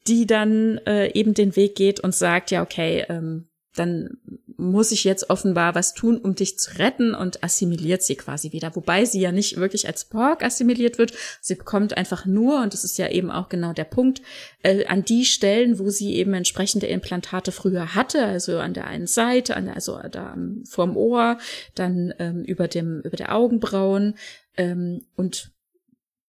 die 0.08 0.28
dann 0.28 0.78
äh, 0.86 1.12
eben 1.14 1.34
den 1.34 1.56
Weg 1.56 1.76
geht 1.76 2.00
und 2.00 2.14
sagt, 2.14 2.52
ja, 2.52 2.62
okay, 2.62 3.06
ähm, 3.10 3.50
dann 3.76 4.18
muss 4.58 4.92
ich 4.92 5.04
jetzt 5.04 5.30
offenbar 5.30 5.76
was 5.76 5.94
tun, 5.94 6.18
um 6.18 6.36
dich 6.36 6.58
zu 6.58 6.78
retten 6.78 7.14
und 7.14 7.44
assimiliert 7.44 8.04
sie 8.04 8.16
quasi 8.16 8.52
wieder. 8.54 8.76
Wobei 8.76 9.06
sie 9.06 9.20
ja 9.20 9.32
nicht 9.32 9.58
wirklich 9.58 9.88
als 9.88 10.06
Borg 10.06 10.44
assimiliert 10.44 10.98
wird. 10.98 11.14
Sie 11.42 11.56
bekommt 11.56 11.98
einfach 11.98 12.26
nur, 12.26 12.62
und 12.62 12.74
das 12.74 12.84
ist 12.84 12.98
ja 12.98 13.10
eben 13.10 13.32
auch 13.32 13.50
genau 13.50 13.74
der 13.74 13.84
Punkt, 13.84 14.22
äh, 14.64 14.86
an 14.86 15.04
die 15.04 15.26
Stellen, 15.26 15.78
wo 15.78 15.90
sie 15.90 16.16
eben 16.16 16.34
entsprechende 16.34 16.88
Implantate 16.88 17.52
früher 17.52 17.96
hatte, 17.96 18.26
also 18.26 18.60
an 18.60 18.74
der 18.74 18.88
einen 18.88 19.08
Seite, 19.08 19.56
an 19.58 19.68
also 19.68 20.00
da 20.10 20.38
vorm 20.70 20.96
Ohr, 20.96 21.38
dann 21.76 22.14
ähm, 22.20 22.44
über 22.44 22.68
dem, 22.68 23.02
über 23.02 23.18
der 23.18 23.36
Augenbrauen, 23.36 24.16
ähm, 24.58 25.06
und 25.16 25.52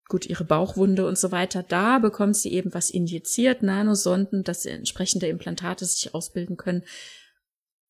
gut, 0.08 0.26
ihre 0.26 0.44
Bauchwunde 0.44 1.06
und 1.06 1.18
so 1.18 1.32
weiter, 1.32 1.62
da 1.62 1.98
bekommt 1.98 2.36
sie 2.36 2.52
eben 2.52 2.72
was 2.74 2.90
injiziert, 2.90 3.62
Nanosonden, 3.62 4.44
dass 4.44 4.66
entsprechende 4.66 5.26
Implantate 5.26 5.84
sich 5.84 6.14
ausbilden 6.14 6.56
können. 6.56 6.84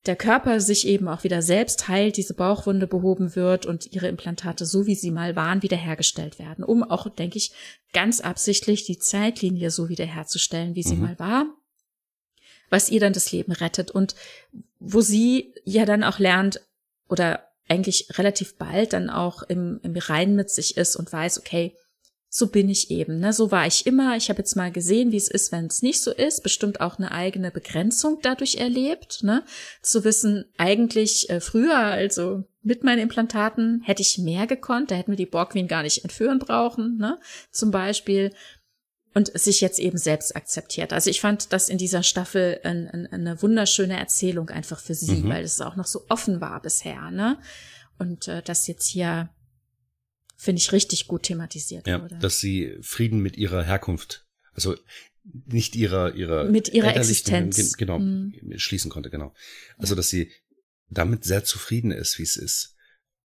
Der 0.06 0.16
Körper 0.16 0.60
sich 0.60 0.86
eben 0.86 1.08
auch 1.08 1.24
wieder 1.24 1.42
selbst 1.42 1.88
heilt, 1.88 2.16
diese 2.16 2.34
Bauchwunde 2.34 2.86
behoben 2.86 3.34
wird 3.34 3.66
und 3.66 3.92
ihre 3.92 4.06
Implantate, 4.06 4.64
so 4.64 4.86
wie 4.86 4.94
sie 4.94 5.10
mal 5.10 5.34
waren, 5.34 5.62
wiederhergestellt 5.62 6.38
werden, 6.38 6.64
um 6.64 6.84
auch, 6.84 7.08
denke 7.08 7.38
ich, 7.38 7.52
ganz 7.92 8.20
absichtlich 8.20 8.84
die 8.84 8.98
Zeitlinie 8.98 9.70
so 9.70 9.88
wiederherzustellen, 9.88 10.76
wie 10.76 10.84
sie 10.84 10.94
mhm. 10.94 11.02
mal 11.02 11.18
war, 11.18 11.46
was 12.70 12.88
ihr 12.88 13.00
dann 13.00 13.12
das 13.12 13.32
Leben 13.32 13.52
rettet 13.52 13.90
und 13.90 14.14
wo 14.78 15.00
sie 15.00 15.54
ja 15.64 15.84
dann 15.84 16.04
auch 16.04 16.20
lernt 16.20 16.60
oder 17.08 17.48
eigentlich 17.68 18.06
relativ 18.16 18.56
bald 18.58 18.92
dann 18.92 19.10
auch 19.10 19.42
im, 19.42 19.80
im 19.82 19.96
Reinen 19.96 20.36
mit 20.36 20.50
sich 20.50 20.76
ist 20.76 20.94
und 20.94 21.12
weiß, 21.12 21.40
okay, 21.40 21.74
so 22.28 22.48
bin 22.48 22.68
ich 22.68 22.90
eben, 22.90 23.20
ne? 23.20 23.32
So 23.32 23.50
war 23.50 23.66
ich 23.66 23.86
immer. 23.86 24.16
Ich 24.16 24.28
habe 24.28 24.40
jetzt 24.40 24.56
mal 24.56 24.72
gesehen, 24.72 25.12
wie 25.12 25.16
es 25.16 25.28
ist, 25.28 25.52
wenn 25.52 25.66
es 25.66 25.82
nicht 25.82 26.02
so 26.02 26.10
ist. 26.10 26.42
Bestimmt 26.42 26.80
auch 26.80 26.98
eine 26.98 27.12
eigene 27.12 27.50
Begrenzung 27.50 28.18
dadurch 28.20 28.56
erlebt, 28.56 29.22
ne? 29.22 29.44
Zu 29.80 30.04
wissen, 30.04 30.44
eigentlich 30.58 31.30
äh, 31.30 31.40
früher, 31.40 31.78
also 31.78 32.44
mit 32.62 32.82
meinen 32.82 32.98
Implantaten, 32.98 33.80
hätte 33.84 34.02
ich 34.02 34.18
mehr 34.18 34.46
gekonnt. 34.46 34.90
Da 34.90 34.96
hätten 34.96 35.12
wir 35.12 35.16
die 35.16 35.24
Borgwin 35.24 35.68
gar 35.68 35.82
nicht 35.82 36.02
entführen 36.02 36.38
brauchen, 36.38 36.98
ne? 36.98 37.18
Zum 37.50 37.70
Beispiel. 37.70 38.32
Und 39.14 39.30
sich 39.38 39.62
jetzt 39.62 39.78
eben 39.78 39.96
selbst 39.96 40.36
akzeptiert. 40.36 40.92
Also 40.92 41.08
ich 41.08 41.22
fand 41.22 41.54
das 41.54 41.70
in 41.70 41.78
dieser 41.78 42.02
Staffel 42.02 42.60
ein, 42.64 42.86
ein, 42.86 43.06
eine 43.06 43.40
wunderschöne 43.40 43.98
Erzählung 43.98 44.50
einfach 44.50 44.78
für 44.78 44.94
sie, 44.94 45.22
mhm. 45.22 45.30
weil 45.30 45.42
es 45.42 45.58
auch 45.62 45.74
noch 45.74 45.86
so 45.86 46.02
offen 46.10 46.42
war 46.42 46.60
bisher, 46.60 47.10
ne? 47.10 47.38
Und 47.98 48.28
äh, 48.28 48.42
das 48.42 48.66
jetzt 48.66 48.86
hier 48.88 49.30
finde 50.36 50.60
ich 50.60 50.72
richtig 50.72 51.06
gut 51.06 51.24
thematisiert 51.24 51.86
ja, 51.86 52.00
wurde. 52.02 52.18
Dass 52.18 52.38
sie 52.38 52.76
Frieden 52.82 53.20
mit 53.20 53.36
ihrer 53.36 53.62
Herkunft, 53.62 54.26
also 54.52 54.76
nicht 55.46 55.74
ihrer 55.74 56.14
ihrer 56.14 56.44
mit 56.44 56.68
ihrer 56.68 56.94
Existenz. 56.94 57.76
genau 57.76 57.98
mhm. 57.98 58.32
schließen 58.56 58.90
konnte 58.90 59.10
genau. 59.10 59.34
Also 59.76 59.94
dass 59.94 60.08
sie 60.08 60.30
damit 60.88 61.24
sehr 61.24 61.42
zufrieden 61.42 61.90
ist 61.90 62.18
wie 62.18 62.22
es 62.22 62.36
ist. 62.36 62.76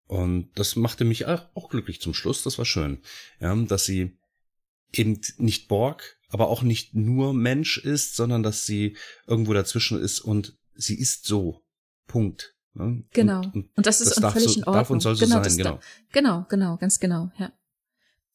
Und 0.07 0.49
das 0.55 0.75
machte 0.75 1.05
mich 1.05 1.27
auch 1.27 1.69
glücklich 1.69 2.01
zum 2.01 2.13
Schluss 2.13 2.43
das 2.43 2.57
war 2.57 2.65
schön. 2.65 3.01
Ja 3.39 3.55
dass 3.55 3.85
sie 3.85 4.17
eben 4.93 5.21
nicht 5.37 5.67
Borg 5.67 6.17
aber 6.29 6.47
auch 6.47 6.63
nicht 6.63 6.95
nur 6.95 7.33
Mensch 7.33 7.77
ist 7.77 8.15
sondern 8.15 8.41
dass 8.41 8.65
sie 8.65 8.97
irgendwo 9.27 9.53
dazwischen 9.53 10.01
ist 10.01 10.21
und 10.21 10.57
sie 10.73 10.97
ist 10.97 11.25
so. 11.25 11.61
Punkt 12.07 12.55
Ne? 12.73 13.03
Genau. 13.11 13.41
Und, 13.41 13.55
und, 13.55 13.69
und, 13.77 13.85
das 13.85 14.01
ist 14.01 14.21
das 14.21 14.33
völlig 14.33 14.53
so, 14.53 14.59
in 14.59 14.63
Ordnung. 14.63 14.75
Darf 14.75 14.89
und 14.89 14.99
soll 15.01 15.15
so 15.15 15.25
genau, 15.25 15.43
sein, 15.43 15.57
genau. 15.57 15.71
Da, 15.71 15.79
genau, 16.11 16.45
genau, 16.49 16.77
ganz 16.77 16.99
genau, 16.99 17.31
ja. 17.37 17.51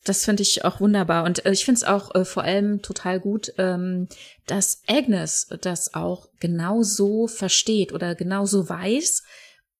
Das 0.04 0.24
finde 0.24 0.42
ich 0.42 0.64
auch 0.64 0.80
wunderbar. 0.80 1.24
Und 1.24 1.44
äh, 1.44 1.50
ich 1.50 1.64
finde 1.64 1.78
es 1.78 1.84
auch 1.84 2.14
äh, 2.14 2.24
vor 2.24 2.44
allem 2.44 2.80
total 2.80 3.18
gut, 3.18 3.52
ähm, 3.58 4.08
dass 4.46 4.82
Agnes 4.86 5.48
das 5.62 5.94
auch 5.94 6.28
genau 6.38 6.82
so 6.82 7.26
versteht 7.26 7.92
oder 7.92 8.14
genau 8.14 8.46
so 8.46 8.68
weiß, 8.68 9.24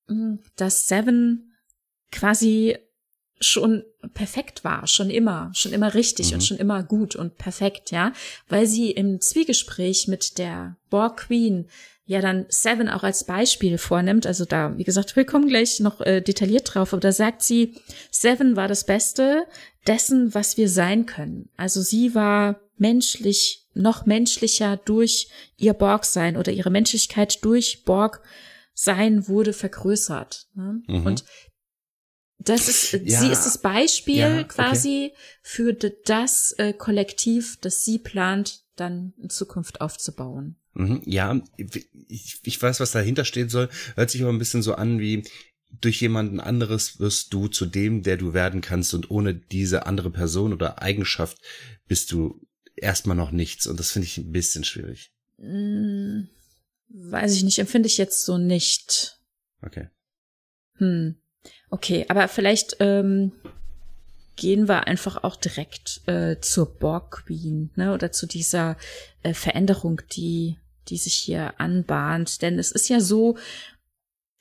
hm, 0.08 0.40
dass 0.56 0.88
Seven 0.88 1.52
quasi 2.10 2.76
schon 3.40 3.84
perfekt 4.14 4.64
war, 4.64 4.86
schon 4.86 5.10
immer, 5.10 5.50
schon 5.54 5.72
immer 5.72 5.94
richtig 5.94 6.28
mhm. 6.28 6.34
und 6.34 6.40
schon 6.42 6.56
immer 6.56 6.82
gut 6.82 7.16
und 7.16 7.36
perfekt, 7.38 7.90
ja, 7.90 8.12
weil 8.48 8.66
sie 8.66 8.90
im 8.90 9.20
Zwiegespräch 9.20 10.08
mit 10.08 10.38
der 10.38 10.76
Borg 10.90 11.18
Queen 11.26 11.68
ja 12.06 12.20
dann 12.20 12.46
Seven 12.48 12.88
auch 12.88 13.02
als 13.02 13.24
Beispiel 13.24 13.78
vornimmt. 13.78 14.26
Also 14.26 14.44
da, 14.44 14.78
wie 14.78 14.84
gesagt, 14.84 15.16
wir 15.16 15.26
kommen 15.26 15.48
gleich 15.48 15.80
noch 15.80 16.00
äh, 16.00 16.20
detailliert 16.20 16.74
drauf, 16.74 16.92
aber 16.92 17.00
da 17.00 17.12
sagt 17.12 17.42
sie, 17.42 17.74
Seven 18.10 18.56
war 18.56 18.68
das 18.68 18.84
Beste 18.84 19.44
dessen, 19.86 20.32
was 20.34 20.56
wir 20.56 20.68
sein 20.68 21.06
können. 21.06 21.48
Also 21.56 21.82
sie 21.82 22.14
war 22.14 22.60
menschlich, 22.78 23.66
noch 23.74 24.06
menschlicher 24.06 24.76
durch 24.76 25.28
ihr 25.56 25.74
Borg 25.74 26.04
sein 26.04 26.36
oder 26.36 26.52
ihre 26.52 26.70
Menschlichkeit 26.70 27.44
durch 27.44 27.82
Borg 27.84 28.22
sein 28.72 29.26
wurde 29.26 29.52
vergrößert. 29.52 30.46
Ne? 30.54 30.82
Mhm. 30.86 31.06
Und 31.06 31.24
das 32.38 32.68
ist, 32.68 32.92
ja, 32.92 33.20
sie 33.20 33.30
ist 33.30 33.44
das 33.44 33.58
Beispiel 33.58 34.18
ja, 34.18 34.44
quasi 34.44 35.10
okay. 35.12 35.16
für 35.42 35.72
das 35.72 36.52
äh, 36.58 36.72
Kollektiv, 36.72 37.58
das 37.60 37.84
sie 37.84 37.98
plant, 37.98 38.62
dann 38.76 39.14
in 39.20 39.30
Zukunft 39.30 39.80
aufzubauen. 39.80 40.56
Mhm, 40.74 41.02
ja, 41.06 41.40
ich, 42.08 42.40
ich 42.42 42.62
weiß, 42.62 42.80
was 42.80 42.92
dahinter 42.92 43.24
stehen 43.24 43.48
soll. 43.48 43.70
Hört 43.94 44.10
sich 44.10 44.22
aber 44.22 44.32
ein 44.32 44.38
bisschen 44.38 44.62
so 44.62 44.74
an 44.74 45.00
wie 45.00 45.24
durch 45.80 46.00
jemanden 46.00 46.40
anderes 46.40 47.00
wirst 47.00 47.32
du 47.32 47.48
zu 47.48 47.66
dem, 47.66 48.02
der 48.02 48.16
du 48.16 48.34
werden 48.34 48.60
kannst 48.60 48.94
und 48.94 49.10
ohne 49.10 49.34
diese 49.34 49.86
andere 49.86 50.10
Person 50.10 50.52
oder 50.52 50.80
Eigenschaft 50.82 51.38
bist 51.86 52.12
du 52.12 52.40
erstmal 52.76 53.16
noch 53.16 53.30
nichts 53.30 53.66
und 53.66 53.80
das 53.80 53.90
finde 53.90 54.06
ich 54.06 54.18
ein 54.18 54.32
bisschen 54.32 54.64
schwierig. 54.64 55.12
Hm, 55.38 56.28
weiß 56.88 57.34
ich 57.34 57.42
nicht, 57.42 57.58
empfinde 57.58 57.88
ich 57.88 57.98
jetzt 57.98 58.24
so 58.24 58.38
nicht. 58.38 59.18
Okay. 59.62 59.88
Hm. 60.74 61.16
Okay, 61.70 62.06
aber 62.08 62.28
vielleicht 62.28 62.76
ähm, 62.80 63.32
gehen 64.36 64.68
wir 64.68 64.86
einfach 64.86 65.24
auch 65.24 65.36
direkt 65.36 66.02
äh, 66.06 66.36
zur 66.40 66.78
Borg 66.78 67.24
Queen, 67.24 67.70
ne, 67.76 67.92
oder 67.92 68.12
zu 68.12 68.26
dieser 68.26 68.76
äh, 69.22 69.34
Veränderung, 69.34 70.00
die 70.12 70.58
die 70.88 70.96
sich 70.96 71.14
hier 71.14 71.58
anbahnt. 71.58 72.42
Denn 72.42 72.58
es 72.58 72.72
ist 72.72 72.88
ja 72.88 73.00
so, 73.00 73.36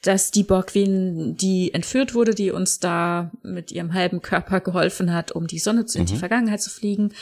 dass 0.02 0.32
die 0.32 0.44
Borg 0.44 0.68
Queen, 0.68 1.36
die 1.36 1.74
entführt 1.74 2.14
wurde, 2.14 2.36
die 2.36 2.52
uns 2.52 2.80
da 2.80 3.32
mit 3.42 3.72
ihrem 3.72 3.94
halben 3.94 4.22
Körper 4.22 4.60
geholfen 4.60 5.14
hat, 5.14 5.32
um 5.32 5.48
die 5.48 5.60
Sonne 5.60 5.86
zu, 5.86 5.98
mhm. 5.98 6.02
in 6.02 6.08
die 6.08 6.14
mhm. 6.14 6.20
Vergangenheit 6.20 6.62
zu 6.62 6.70
fliegen 6.70 7.14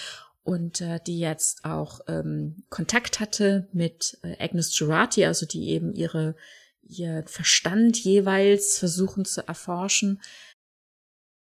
und 0.44 0.82
äh, 0.82 1.00
die 1.08 1.20
jetzt 1.20 1.64
auch 1.64 2.02
ähm, 2.08 2.64
Kontakt 2.70 3.22
hatte 3.22 3.70
mit 3.72 4.18
äh, 4.24 4.36
Agnes 4.44 4.78
Jurati, 4.78 5.26
also 5.26 5.46
die 5.46 5.70
eben 5.70 5.94
ihre 5.94 6.36
ihr 6.88 7.24
Verstand 7.28 7.98
jeweils 7.98 8.78
versuchen 8.78 9.26
zu 9.26 9.48
erforschen, 9.48 10.22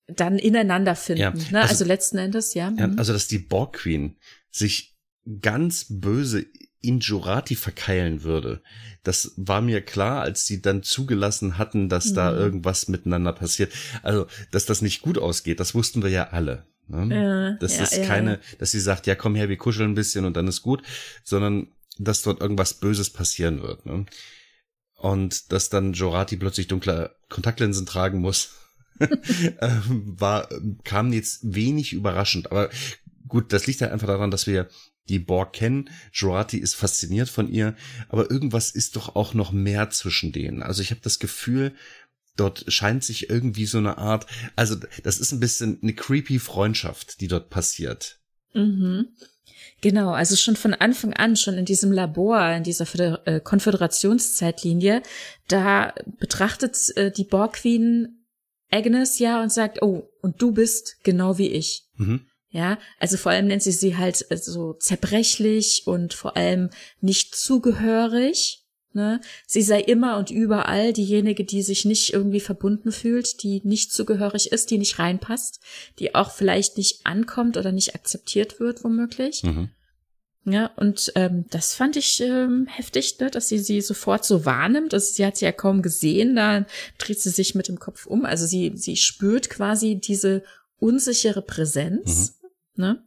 dann 0.06 0.38
ineinander 0.38 0.96
finden. 0.96 1.20
Ja, 1.20 1.30
ne? 1.30 1.60
also, 1.60 1.72
also, 1.72 1.84
letzten 1.84 2.18
Endes, 2.18 2.54
ja. 2.54 2.72
ja. 2.76 2.86
Mhm. 2.88 2.98
Also 2.98 3.12
dass 3.12 3.28
die 3.28 3.38
Borg 3.38 3.74
Queen 3.74 4.16
sich 4.50 4.96
ganz 5.40 5.86
böse 5.88 6.46
in 6.80 7.00
Jurati 7.00 7.56
verkeilen 7.56 8.22
würde. 8.22 8.62
Das 9.02 9.32
war 9.36 9.60
mir 9.60 9.80
klar, 9.80 10.22
als 10.22 10.46
sie 10.46 10.62
dann 10.62 10.82
zugelassen 10.82 11.58
hatten, 11.58 11.88
dass 11.88 12.10
mhm. 12.10 12.14
da 12.14 12.36
irgendwas 12.36 12.88
miteinander 12.88 13.32
passiert. 13.32 13.72
Also, 14.02 14.26
dass 14.52 14.64
das 14.64 14.80
nicht 14.80 15.02
gut 15.02 15.18
ausgeht, 15.18 15.60
das 15.60 15.74
wussten 15.74 16.02
wir 16.02 16.10
ja 16.10 16.28
alle. 16.28 16.66
Ne? 16.86 17.14
Ja, 17.14 17.52
das 17.54 17.76
ja, 17.76 17.82
ist 17.82 18.02
keine, 18.04 18.40
dass 18.58 18.70
sie 18.70 18.80
sagt, 18.80 19.06
ja, 19.06 19.14
komm 19.14 19.34
her, 19.34 19.48
wir 19.48 19.58
kuscheln 19.58 19.90
ein 19.90 19.94
bisschen 19.94 20.24
und 20.24 20.36
dann 20.36 20.48
ist 20.48 20.62
gut, 20.62 20.82
sondern 21.24 21.68
dass 21.98 22.22
dort 22.22 22.40
irgendwas 22.40 22.74
Böses 22.74 23.10
passieren 23.10 23.60
wird. 23.60 23.84
Ne? 23.84 24.06
Und 24.98 25.52
dass 25.52 25.70
dann 25.70 25.92
Jorati 25.92 26.36
plötzlich 26.36 26.66
dunkle 26.66 27.14
Kontaktlinsen 27.28 27.86
tragen 27.86 28.20
muss, 28.20 28.50
ähm, 29.60 30.14
war, 30.18 30.48
kam 30.82 31.12
jetzt 31.12 31.54
wenig 31.54 31.92
überraschend. 31.92 32.50
Aber 32.50 32.68
gut, 33.28 33.52
das 33.52 33.66
liegt 33.66 33.80
halt 33.80 33.92
einfach 33.92 34.08
daran, 34.08 34.32
dass 34.32 34.48
wir 34.48 34.68
die 35.08 35.20
Borg 35.20 35.52
kennen. 35.52 35.88
Jorati 36.12 36.58
ist 36.58 36.74
fasziniert 36.74 37.28
von 37.28 37.48
ihr, 37.48 37.76
aber 38.08 38.28
irgendwas 38.30 38.70
ist 38.70 38.96
doch 38.96 39.14
auch 39.14 39.34
noch 39.34 39.52
mehr 39.52 39.88
zwischen 39.90 40.32
denen. 40.32 40.64
Also 40.64 40.82
ich 40.82 40.90
habe 40.90 41.00
das 41.00 41.20
Gefühl, 41.20 41.74
dort 42.36 42.64
scheint 42.68 43.04
sich 43.04 43.30
irgendwie 43.30 43.66
so 43.66 43.78
eine 43.78 43.98
Art, 43.98 44.26
also 44.56 44.76
das 45.04 45.18
ist 45.18 45.32
ein 45.32 45.40
bisschen 45.40 45.78
eine 45.80 45.94
creepy 45.94 46.40
Freundschaft, 46.40 47.20
die 47.20 47.28
dort 47.28 47.50
passiert. 47.50 48.18
Mhm. 48.52 49.08
Genau, 49.80 50.10
also 50.10 50.34
schon 50.34 50.56
von 50.56 50.74
Anfang 50.74 51.12
an, 51.12 51.36
schon 51.36 51.54
in 51.54 51.64
diesem 51.64 51.92
Labor, 51.92 52.50
in 52.50 52.64
dieser 52.64 53.26
äh, 53.26 53.40
Konföderationszeitlinie, 53.40 55.02
da 55.46 55.94
betrachtet 56.18 56.76
äh, 56.96 57.12
die 57.12 57.24
Borg 57.24 57.54
Queen 57.54 58.26
Agnes 58.70 59.18
ja 59.18 59.40
und 59.40 59.52
sagt, 59.52 59.82
oh, 59.82 60.10
und 60.20 60.42
du 60.42 60.52
bist 60.52 60.96
genau 61.04 61.38
wie 61.38 61.48
ich. 61.48 61.84
Mhm. 61.96 62.26
Ja, 62.50 62.78
also 62.98 63.16
vor 63.16 63.32
allem 63.32 63.46
nennt 63.46 63.62
sie 63.62 63.72
sie 63.72 63.96
halt 63.96 64.26
äh, 64.30 64.36
so 64.36 64.74
zerbrechlich 64.74 65.82
und 65.86 66.14
vor 66.14 66.36
allem 66.36 66.70
nicht 67.00 67.36
zugehörig. 67.36 68.64
Ne? 68.92 69.20
Sie 69.46 69.62
sei 69.62 69.80
immer 69.80 70.16
und 70.16 70.30
überall 70.30 70.92
diejenige, 70.92 71.44
die 71.44 71.62
sich 71.62 71.84
nicht 71.84 72.12
irgendwie 72.12 72.40
verbunden 72.40 72.90
fühlt, 72.90 73.42
die 73.42 73.60
nicht 73.64 73.92
zugehörig 73.92 74.50
ist, 74.50 74.70
die 74.70 74.78
nicht 74.78 74.98
reinpasst, 74.98 75.60
die 75.98 76.14
auch 76.14 76.30
vielleicht 76.30 76.78
nicht 76.78 77.06
ankommt 77.06 77.56
oder 77.56 77.70
nicht 77.70 77.94
akzeptiert 77.94 78.60
wird, 78.60 78.84
womöglich. 78.84 79.42
Mhm. 79.44 79.70
Ja, 80.44 80.70
und 80.76 81.12
ähm, 81.14 81.44
das 81.50 81.74
fand 81.74 81.96
ich 81.96 82.20
ähm, 82.20 82.66
heftig, 82.68 83.18
ne, 83.20 83.30
dass 83.30 83.48
sie 83.48 83.58
sie 83.58 83.82
sofort 83.82 84.24
so 84.24 84.46
wahrnimmt. 84.46 84.94
Also 84.94 85.12
sie 85.12 85.26
hat 85.26 85.36
sie 85.36 85.44
ja 85.44 85.52
kaum 85.52 85.82
gesehen, 85.82 86.36
da 86.36 86.64
dreht 86.96 87.20
sie 87.20 87.30
sich 87.30 87.54
mit 87.54 87.68
dem 87.68 87.78
Kopf 87.78 88.06
um. 88.06 88.24
Also 88.24 88.46
sie, 88.46 88.72
sie 88.74 88.96
spürt 88.96 89.50
quasi 89.50 89.96
diese 89.96 90.42
unsichere 90.78 91.42
Präsenz. 91.42 92.38
Mhm. 92.74 92.82
Ne? 92.82 93.02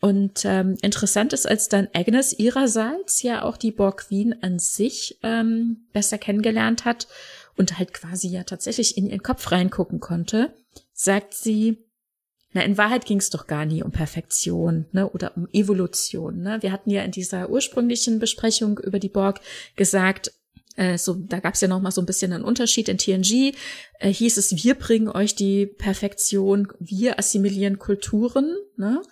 Und 0.00 0.44
ähm, 0.44 0.76
interessant 0.82 1.32
ist, 1.32 1.48
als 1.48 1.68
dann 1.68 1.88
Agnes 1.94 2.38
ihrerseits 2.38 3.22
ja 3.22 3.42
auch 3.42 3.56
die 3.56 3.72
Borg 3.72 4.06
Queen 4.06 4.34
an 4.42 4.58
sich 4.58 5.18
ähm, 5.22 5.86
besser 5.92 6.18
kennengelernt 6.18 6.84
hat 6.84 7.08
und 7.56 7.78
halt 7.78 7.94
quasi 7.94 8.28
ja 8.28 8.44
tatsächlich 8.44 8.98
in 8.98 9.06
ihren 9.06 9.22
Kopf 9.22 9.50
reingucken 9.50 10.00
konnte, 10.00 10.54
sagt 10.92 11.32
sie, 11.32 11.78
na, 12.52 12.62
in 12.62 12.78
Wahrheit 12.78 13.04
ging 13.04 13.18
es 13.18 13.30
doch 13.30 13.46
gar 13.46 13.66
nie 13.66 13.82
um 13.82 13.90
Perfektion, 13.90 14.86
ne, 14.92 15.08
oder 15.10 15.36
um 15.36 15.48
Evolution, 15.52 16.40
ne? 16.40 16.58
Wir 16.62 16.72
hatten 16.72 16.90
ja 16.90 17.02
in 17.02 17.10
dieser 17.10 17.50
ursprünglichen 17.50 18.18
Besprechung 18.18 18.78
über 18.78 18.98
die 18.98 19.08
Borg 19.08 19.40
gesagt, 19.76 20.32
äh, 20.76 20.98
so, 20.98 21.14
da 21.14 21.40
gab 21.40 21.54
es 21.54 21.60
ja 21.60 21.68
noch 21.68 21.80
mal 21.80 21.90
so 21.90 22.00
ein 22.00 22.06
bisschen 22.06 22.32
einen 22.32 22.44
Unterschied. 22.44 22.88
In 22.88 22.98
TNG 22.98 23.54
äh, 23.98 24.10
hieß 24.10 24.36
es, 24.36 24.64
wir 24.64 24.74
bringen 24.74 25.08
euch 25.08 25.34
die 25.34 25.66
Perfektion, 25.66 26.68
wir 26.78 27.18
assimilieren 27.18 27.78
Kulturen, 27.78 28.56
ne? 28.76 29.02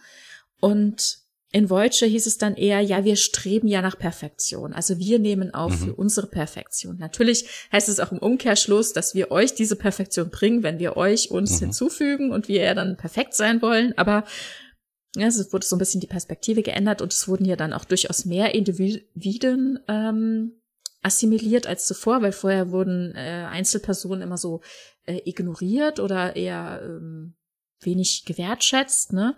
Und 0.64 1.18
in 1.52 1.68
Voyager 1.68 2.06
hieß 2.06 2.26
es 2.26 2.38
dann 2.38 2.56
eher, 2.56 2.80
ja, 2.80 3.04
wir 3.04 3.16
streben 3.16 3.68
ja 3.68 3.82
nach 3.82 3.98
Perfektion. 3.98 4.72
Also 4.72 4.98
wir 4.98 5.18
nehmen 5.18 5.52
auf 5.52 5.72
mhm. 5.72 5.84
für 5.84 5.94
unsere 5.94 6.26
Perfektion. 6.26 6.96
Natürlich 6.96 7.68
heißt 7.70 7.90
es 7.90 8.00
auch 8.00 8.12
im 8.12 8.18
Umkehrschluss, 8.18 8.94
dass 8.94 9.14
wir 9.14 9.30
euch 9.30 9.54
diese 9.54 9.76
Perfektion 9.76 10.30
bringen, 10.30 10.62
wenn 10.62 10.78
wir 10.78 10.96
euch 10.96 11.30
uns 11.30 11.56
mhm. 11.56 11.66
hinzufügen 11.66 12.32
und 12.32 12.48
wir 12.48 12.62
ja 12.62 12.72
dann 12.72 12.96
perfekt 12.96 13.34
sein 13.34 13.60
wollen. 13.60 13.92
Aber 13.98 14.24
ja, 15.16 15.26
es 15.26 15.52
wurde 15.52 15.66
so 15.66 15.76
ein 15.76 15.78
bisschen 15.78 16.00
die 16.00 16.06
Perspektive 16.06 16.62
geändert 16.62 17.02
und 17.02 17.12
es 17.12 17.28
wurden 17.28 17.44
ja 17.44 17.56
dann 17.56 17.74
auch 17.74 17.84
durchaus 17.84 18.24
mehr 18.24 18.54
Individuen 18.54 19.80
ähm, 19.86 20.52
assimiliert 21.02 21.66
als 21.66 21.86
zuvor, 21.86 22.22
weil 22.22 22.32
vorher 22.32 22.70
wurden 22.70 23.14
äh, 23.14 23.46
Einzelpersonen 23.50 24.22
immer 24.22 24.38
so 24.38 24.62
äh, 25.04 25.20
ignoriert 25.26 26.00
oder 26.00 26.36
eher 26.36 26.80
ähm, 26.82 27.34
wenig 27.82 28.24
gewertschätzt, 28.24 29.12
ne? 29.12 29.36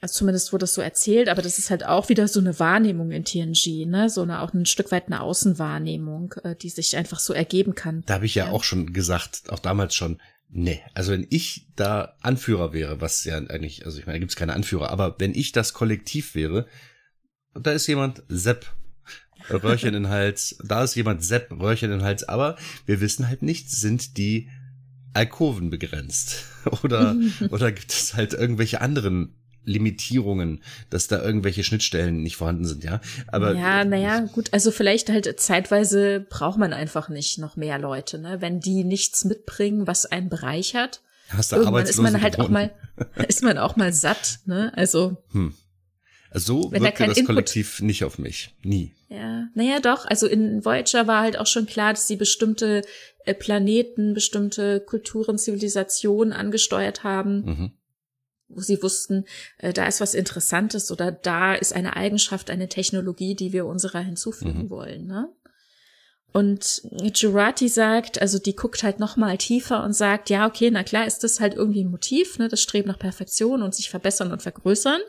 Also 0.00 0.18
zumindest 0.18 0.52
wurde 0.52 0.62
das 0.62 0.74
so 0.74 0.80
erzählt, 0.80 1.28
aber 1.28 1.42
das 1.42 1.58
ist 1.58 1.70
halt 1.70 1.84
auch 1.84 2.08
wieder 2.08 2.28
so 2.28 2.38
eine 2.38 2.58
Wahrnehmung 2.60 3.10
in 3.10 3.24
TNG, 3.24 3.84
ne? 3.86 4.08
So 4.08 4.22
eine 4.22 4.42
auch 4.42 4.54
ein 4.54 4.64
Stück 4.64 4.92
weit 4.92 5.06
eine 5.06 5.20
Außenwahrnehmung, 5.20 6.34
äh, 6.44 6.54
die 6.54 6.68
sich 6.68 6.96
einfach 6.96 7.18
so 7.18 7.32
ergeben 7.32 7.74
kann. 7.74 8.04
Da 8.06 8.14
habe 8.14 8.26
ich 8.26 8.36
ja, 8.36 8.46
ja, 8.46 8.52
auch 8.52 8.62
schon 8.62 8.92
gesagt, 8.92 9.50
auch 9.50 9.58
damals 9.58 9.96
schon, 9.96 10.20
nee, 10.48 10.80
also 10.94 11.10
wenn 11.12 11.26
ich 11.30 11.66
da 11.74 12.16
Anführer 12.20 12.72
wäre, 12.72 13.00
was 13.00 13.24
ja 13.24 13.38
eigentlich, 13.38 13.86
also 13.86 13.98
ich 13.98 14.06
meine, 14.06 14.18
da 14.18 14.20
gibt's 14.20 14.36
keine 14.36 14.52
Anführer, 14.52 14.90
aber 14.90 15.16
wenn 15.18 15.34
ich 15.34 15.50
das 15.50 15.72
Kollektiv 15.72 16.36
wäre, 16.36 16.66
da 17.54 17.72
ist 17.72 17.88
jemand 17.88 18.22
Sepp, 18.28 18.66
Röhrchen 19.50 19.94
in 19.94 20.08
Hals, 20.08 20.58
da 20.64 20.84
ist 20.84 20.94
jemand 20.94 21.24
Sepp, 21.24 21.50
Röhrchen 21.50 21.90
in 21.90 22.02
Hals, 22.02 22.22
aber 22.22 22.56
wir 22.86 23.00
wissen 23.00 23.26
halt 23.26 23.42
nicht, 23.42 23.70
sind 23.70 24.16
die 24.16 24.48
Alkoven 25.12 25.70
begrenzt 25.70 26.44
oder 26.84 27.16
oder 27.50 27.72
gibt 27.72 27.90
es 27.90 28.14
halt 28.14 28.34
irgendwelche 28.34 28.80
anderen 28.80 29.34
Limitierungen, 29.64 30.62
dass 30.90 31.08
da 31.08 31.22
irgendwelche 31.22 31.62
Schnittstellen 31.62 32.22
nicht 32.22 32.36
vorhanden 32.36 32.64
sind, 32.64 32.84
ja. 32.84 33.00
Aber 33.28 33.54
ja, 33.54 33.84
naja, 33.84 34.20
gut, 34.20 34.48
also 34.52 34.70
vielleicht 34.70 35.10
halt 35.10 35.40
zeitweise 35.40 36.26
braucht 36.28 36.58
man 36.58 36.72
einfach 36.72 37.08
nicht 37.08 37.38
noch 37.38 37.56
mehr 37.56 37.78
Leute, 37.78 38.18
ne? 38.18 38.40
Wenn 38.40 38.60
die 38.60 38.84
nichts 38.84 39.24
mitbringen, 39.24 39.86
was 39.86 40.06
einen 40.06 40.28
bereichert. 40.28 41.02
Hast 41.28 41.52
du 41.52 41.56
irgendwann 41.56 41.84
ist 41.84 41.98
man 41.98 42.20
halt 42.22 42.38
auch 42.40 42.48
mal, 42.48 42.70
ist 43.28 43.42
man 43.42 43.58
auch 43.58 43.76
mal 43.76 43.92
satt, 43.92 44.40
ne? 44.46 44.72
Also. 44.74 45.22
Hm. 45.32 45.54
So 46.34 46.70
Wenn 46.70 46.82
wirkte 46.82 47.04
da 47.04 47.08
das 47.08 47.18
Input 47.18 47.34
Kollektiv 47.34 47.80
nicht 47.80 48.04
auf 48.04 48.18
mich. 48.18 48.54
Nie. 48.62 48.92
Ja, 49.08 49.48
naja, 49.54 49.80
doch. 49.80 50.04
Also 50.04 50.26
in 50.26 50.62
Voyager 50.62 51.06
war 51.06 51.22
halt 51.22 51.38
auch 51.38 51.46
schon 51.46 51.64
klar, 51.64 51.94
dass 51.94 52.06
sie 52.06 52.16
bestimmte 52.16 52.82
äh, 53.24 53.32
Planeten, 53.32 54.12
bestimmte 54.12 54.80
Kulturen, 54.80 55.38
Zivilisationen 55.38 56.34
angesteuert 56.34 57.02
haben. 57.02 57.44
Mhm 57.44 57.72
wo 58.48 58.60
sie 58.60 58.82
wussten, 58.82 59.24
äh, 59.58 59.72
da 59.72 59.86
ist 59.86 60.00
was 60.00 60.14
Interessantes 60.14 60.90
oder 60.90 61.12
da 61.12 61.54
ist 61.54 61.74
eine 61.74 61.96
Eigenschaft, 61.96 62.50
eine 62.50 62.68
Technologie, 62.68 63.34
die 63.34 63.52
wir 63.52 63.66
unserer 63.66 64.00
hinzufügen 64.00 64.64
mhm. 64.64 64.70
wollen. 64.70 65.06
Ne? 65.06 65.28
Und 66.32 66.82
Jurati 67.14 67.68
sagt, 67.68 68.20
also 68.20 68.38
die 68.38 68.54
guckt 68.54 68.82
halt 68.82 69.00
noch 69.00 69.16
mal 69.16 69.38
tiefer 69.38 69.82
und 69.82 69.94
sagt, 69.94 70.30
ja, 70.30 70.46
okay, 70.46 70.70
na 70.70 70.82
klar 70.84 71.06
ist 71.06 71.24
das 71.24 71.40
halt 71.40 71.54
irgendwie 71.54 71.84
ein 71.84 71.90
Motiv, 71.90 72.38
ne, 72.38 72.48
das 72.48 72.60
Streben 72.60 72.88
nach 72.88 72.98
Perfektion 72.98 73.62
und 73.62 73.74
sich 73.74 73.90
verbessern 73.90 74.30
und 74.30 74.42
vergrößern. 74.42 75.00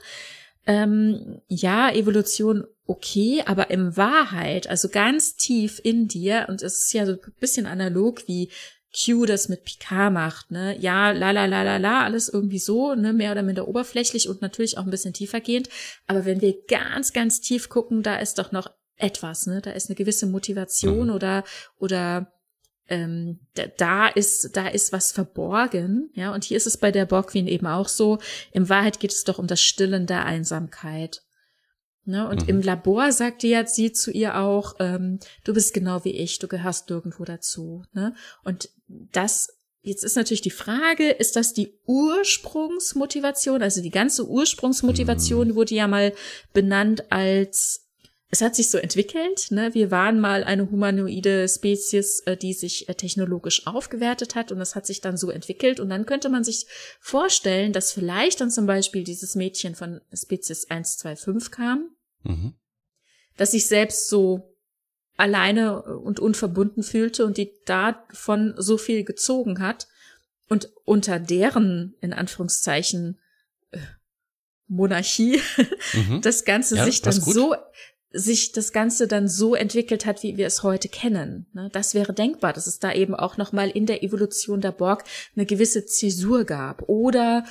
Ähm, 0.66 1.42
ja, 1.48 1.92
Evolution 1.92 2.66
okay, 2.86 3.44
aber 3.46 3.70
in 3.70 3.96
Wahrheit, 3.98 4.68
also 4.68 4.90
ganz 4.90 5.36
tief 5.36 5.80
in 5.84 6.08
dir, 6.08 6.48
und 6.50 6.64
es 6.64 6.86
ist 6.86 6.94
ja 6.94 7.06
so 7.06 7.14
ein 7.14 7.20
bisschen 7.40 7.68
analog 7.68 8.28
wie 8.28 8.50
Q 8.92 9.26
das 9.26 9.50
mit 9.50 9.66
Picard 9.66 10.12
macht, 10.12 10.52
ne? 10.52 10.76
Ja, 10.80 11.12
la 11.12 11.32
la 11.32 11.46
la 11.46 11.62
la 11.62 11.78
la, 11.78 12.04
alles 12.04 12.28
irgendwie 12.28 12.60
so, 12.60 12.96
ne, 12.96 13.14
mehr 13.14 13.32
oder 13.32 13.44
minder 13.44 13.68
oberflächlich 13.68 14.28
und 14.30 14.42
natürlich 14.42 14.78
auch 14.78 14.84
ein 14.84 14.90
bisschen 14.90 15.14
tiefergehend. 15.14 15.70
Aber 16.08 16.26
wenn 16.26 16.42
wir 16.42 16.56
ganz, 16.68 17.14
ganz 17.14 17.40
tief 17.40 17.70
gucken, 17.70 18.02
da 18.02 18.16
ist 18.18 18.40
doch 18.40 18.52
noch 18.52 18.72
etwas, 18.98 19.46
ne? 19.46 19.62
Da 19.62 19.72
ist 19.72 19.90
eine 19.90 19.96
gewisse 19.96 20.26
Motivation 20.26 21.08
mhm. 21.08 21.14
oder 21.14 21.44
oder 21.78 22.32
ähm, 22.88 23.40
da, 23.54 23.68
da 23.78 24.08
ist 24.08 24.56
da 24.58 24.68
ist 24.68 24.92
was 24.92 25.12
verborgen, 25.12 26.10
ja. 26.14 26.34
Und 26.34 26.44
hier 26.44 26.58
ist 26.58 26.68
es 26.68 26.78
bei 26.78 26.92
der 26.92 27.06
Borgwin 27.06 27.48
eben 27.48 27.68
auch 27.68 27.88
so. 27.88 28.18
In 28.52 28.70
Wahrheit 28.70 29.00
geht 29.00 29.14
es 29.14 29.24
doch 29.24 29.38
um 29.38 29.46
das 29.46 29.62
Stillen 29.62 30.08
der 30.08 30.26
Einsamkeit. 30.26 31.22
Ne? 32.10 32.28
Und 32.28 32.44
mhm. 32.44 32.50
im 32.50 32.62
Labor 32.62 33.12
sagte 33.12 33.48
ja 33.48 33.66
sie 33.66 33.94
zu 33.94 34.12
ihr 34.12 34.38
auch, 34.38 34.76
ähm, 34.80 35.20
du 35.44 35.54
bist 35.54 35.74
genau 35.74 36.04
wie 36.04 36.12
ich, 36.12 36.40
du 36.40 36.48
gehörst 36.48 36.90
nirgendwo 36.90 37.24
dazu. 37.24 37.84
Ne? 37.94 38.16
Und 38.44 38.70
das 38.88 39.56
Jetzt 39.82 40.04
ist 40.04 40.18
natürlich 40.18 40.42
die 40.42 40.50
Frage, 40.50 41.10
ist 41.10 41.38
das 41.38 41.54
die 41.54 41.74
Ursprungsmotivation? 41.86 43.62
Also 43.62 43.82
die 43.82 43.92
ganze 43.92 44.28
Ursprungsmotivation 44.28 45.48
mhm. 45.50 45.56
wurde 45.56 45.74
ja 45.74 45.88
mal 45.88 46.14
benannt 46.52 47.10
als 47.14 47.86
es 48.32 48.42
hat 48.42 48.56
sich 48.56 48.70
so 48.70 48.78
entwickelt. 48.78 49.48
Ne? 49.50 49.74
Wir 49.74 49.90
waren 49.90 50.20
mal 50.20 50.44
eine 50.44 50.70
humanoide 50.70 51.48
Spezies, 51.48 52.20
äh, 52.22 52.38
die 52.38 52.54
sich 52.54 52.88
äh, 52.88 52.94
technologisch 52.94 53.66
aufgewertet 53.66 54.36
hat 54.36 54.52
und 54.52 54.60
das 54.60 54.76
hat 54.76 54.86
sich 54.86 55.02
dann 55.02 55.18
so 55.18 55.32
entwickelt. 55.32 55.80
Und 55.80 55.90
dann 55.90 56.06
könnte 56.06 56.30
man 56.30 56.44
sich 56.44 56.68
vorstellen, 57.00 57.74
dass 57.74 57.92
vielleicht 57.92 58.40
dann 58.40 58.52
zum 58.52 58.68
Beispiel 58.68 59.04
dieses 59.04 59.36
Mädchen 59.36 59.74
von 59.74 60.02
Spezies 60.14 60.70
125 60.70 61.52
kam, 61.52 61.90
mhm. 62.24 62.54
dass 63.38 63.52
sich 63.52 63.68
selbst 63.68 64.10
so 64.10 64.56
alleine 65.18 65.84
und 65.84 66.20
unverbunden 66.20 66.82
fühlte 66.84 67.26
und 67.26 67.38
die 67.38 67.52
davon 67.66 68.54
so 68.58 68.78
viel 68.78 69.04
gezogen 69.04 69.60
hat 69.60 69.88
und 70.48 70.72
unter 70.86 71.20
deren, 71.20 71.96
in 72.02 72.14
Anführungszeichen, 72.14 73.20
äh, 73.72 73.80
Monarchie 74.68 75.42
mhm. 75.94 76.22
das 76.22 76.46
Ganze 76.46 76.78
ja, 76.78 76.86
sich 76.86 77.02
dann 77.02 77.14
so 77.14 77.56
sich 78.12 78.54
das 78.54 78.74
Ganze 78.74 79.08
dann 79.08 79.28
so 79.28 79.54
entwickelt 79.54 80.06
hat, 80.06 80.24
wie 80.24 80.38
wir 80.38 80.48
es 80.48 80.64
heute 80.64 80.90
kennen. 80.90 81.46
Ne? 81.54 81.70
Das 81.72 81.94
wäre 81.94 82.14
denkbar, 82.14 82.54
dass 82.54 82.66
es 82.66 82.80
da 82.80 82.92
eben 82.92 83.14
auch 83.14 83.38
nochmal 83.38 83.70
in 83.70 83.86
der 83.86 84.04
Evolution 84.04 84.62
der 84.62 84.72
Borg 84.72 85.04
eine 85.36 85.46
gewisse 85.46 85.86
Zäsur 85.86 86.44
gab. 86.44 86.90
Oder, 86.90 87.46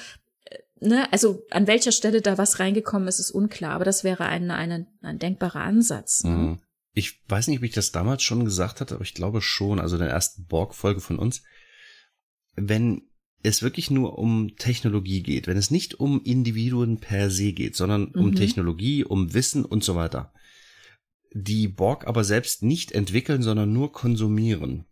ne, 0.80 1.12
also 1.12 1.44
an 1.50 1.66
welcher 1.66 1.92
Stelle 1.92 2.20
da 2.20 2.38
was 2.38 2.58
reingekommen 2.60 3.08
ist, 3.08 3.18
ist 3.18 3.30
unklar, 3.30 3.72
aber 3.72 3.84
das 3.84 4.04
wäre 4.04 4.26
ein, 4.26 4.50
ein, 4.50 4.86
ein 5.02 5.18
denkbarer 5.18 5.60
Ansatz. 5.60 6.24
Ne? 6.24 6.30
Mhm. 6.30 6.58
Ich 6.92 7.22
weiß 7.28 7.48
nicht, 7.48 7.58
ob 7.58 7.64
ich 7.64 7.72
das 7.72 7.92
damals 7.92 8.22
schon 8.22 8.44
gesagt 8.44 8.80
hatte, 8.80 8.94
aber 8.94 9.04
ich 9.04 9.14
glaube 9.14 9.40
schon, 9.40 9.78
also 9.78 9.96
in 9.96 10.02
der 10.02 10.10
ersten 10.10 10.46
Borg-Folge 10.46 11.00
von 11.00 11.18
uns. 11.18 11.42
Wenn 12.56 13.02
es 13.42 13.62
wirklich 13.62 13.90
nur 13.90 14.18
um 14.18 14.56
Technologie 14.56 15.22
geht, 15.22 15.46
wenn 15.46 15.56
es 15.56 15.70
nicht 15.70 16.00
um 16.00 16.20
Individuen 16.24 16.98
per 16.98 17.30
se 17.30 17.52
geht, 17.52 17.76
sondern 17.76 18.06
um 18.06 18.30
mhm. 18.30 18.34
Technologie, 18.34 19.04
um 19.04 19.32
Wissen 19.32 19.64
und 19.64 19.84
so 19.84 19.94
weiter, 19.94 20.32
die 21.32 21.68
Borg 21.68 22.06
aber 22.06 22.24
selbst 22.24 22.62
nicht 22.62 22.92
entwickeln, 22.92 23.42
sondern 23.42 23.72
nur 23.72 23.92
konsumieren, 23.92 24.86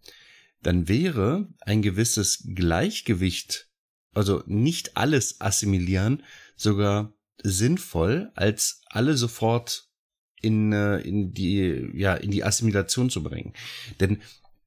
dann 0.62 0.88
wäre 0.88 1.48
ein 1.60 1.82
gewisses 1.82 2.44
Gleichgewicht, 2.54 3.65
also 4.16 4.42
nicht 4.46 4.96
alles 4.96 5.40
assimilieren, 5.40 6.22
sogar 6.56 7.12
sinnvoll, 7.42 8.32
als 8.34 8.80
alle 8.86 9.16
sofort 9.16 9.88
in, 10.40 10.72
äh, 10.72 10.98
in 10.98 11.32
die, 11.32 11.90
ja, 11.94 12.14
in 12.14 12.30
die 12.30 12.44
Assimilation 12.44 13.10
zu 13.10 13.22
bringen. 13.22 13.52
Denn 14.00 14.22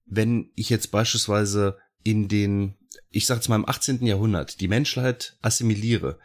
wenn 0.06 0.52
ich 0.56 0.70
jetzt 0.70 0.92
beispielsweise 0.92 1.78
in 2.04 2.28
den, 2.28 2.76
ich 3.10 3.26
sag's 3.26 3.50
mal 3.50 3.56
im 3.56 3.68
18. 3.68 4.06
Jahrhundert, 4.06 4.62
die 4.62 4.68
Menschheit 4.68 5.38
assimiliere, 5.42 6.20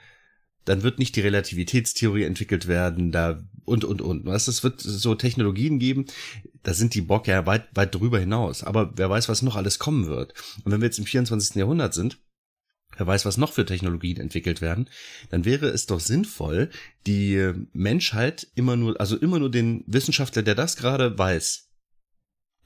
dann 0.65 0.83
wird 0.83 0.99
nicht 0.99 1.17
die 1.17 1.21
Relativitätstheorie 1.21 2.25
entwickelt 2.25 2.69
werden, 2.69 3.13
da 3.13 3.43
und 3.65 3.85
und 3.85 4.01
und. 4.03 4.25
Was 4.25 4.49
es 4.49 4.63
wird 4.63 4.81
so 4.81 5.15
Technologien 5.15 5.79
geben, 5.79 6.07
da 6.63 6.75
sind 6.75 6.95
die 6.95 7.03
Bock 7.03 7.27
ja 7.27 7.47
weit 7.47 7.69
weit 7.75 7.95
drüber 7.95 8.19
hinaus. 8.19 8.63
Aber 8.63 8.93
wer 8.97 9.11
weiß, 9.11 9.29
was 9.29 9.43
noch 9.43 9.57
alles 9.57 9.79
kommen 9.79 10.07
wird. 10.07 10.35
Und 10.65 10.73
wenn 10.73 10.81
wir 10.81 10.87
jetzt 10.87 10.99
im 10.99 11.07
24. 11.07 11.57
Jahrhundert 11.57 11.95
sind, 11.95 12.19
wer 12.97 13.07
weiß, 13.07 13.25
was 13.25 13.37
noch 13.37 13.53
für 13.53 13.65
Technologien 13.65 14.19
entwickelt 14.19 14.61
werden, 14.61 14.89
dann 15.31 15.45
wäre 15.45 15.67
es 15.67 15.87
doch 15.87 16.01
sinnvoll, 16.01 16.71
die 17.07 17.53
Menschheit 17.73 18.47
immer 18.55 18.77
nur, 18.77 19.01
also 19.01 19.17
immer 19.17 19.39
nur 19.39 19.51
den 19.51 19.85
Wissenschaftler, 19.87 20.43
der 20.43 20.55
das 20.55 20.77
gerade 20.77 21.17
weiß, 21.19 21.71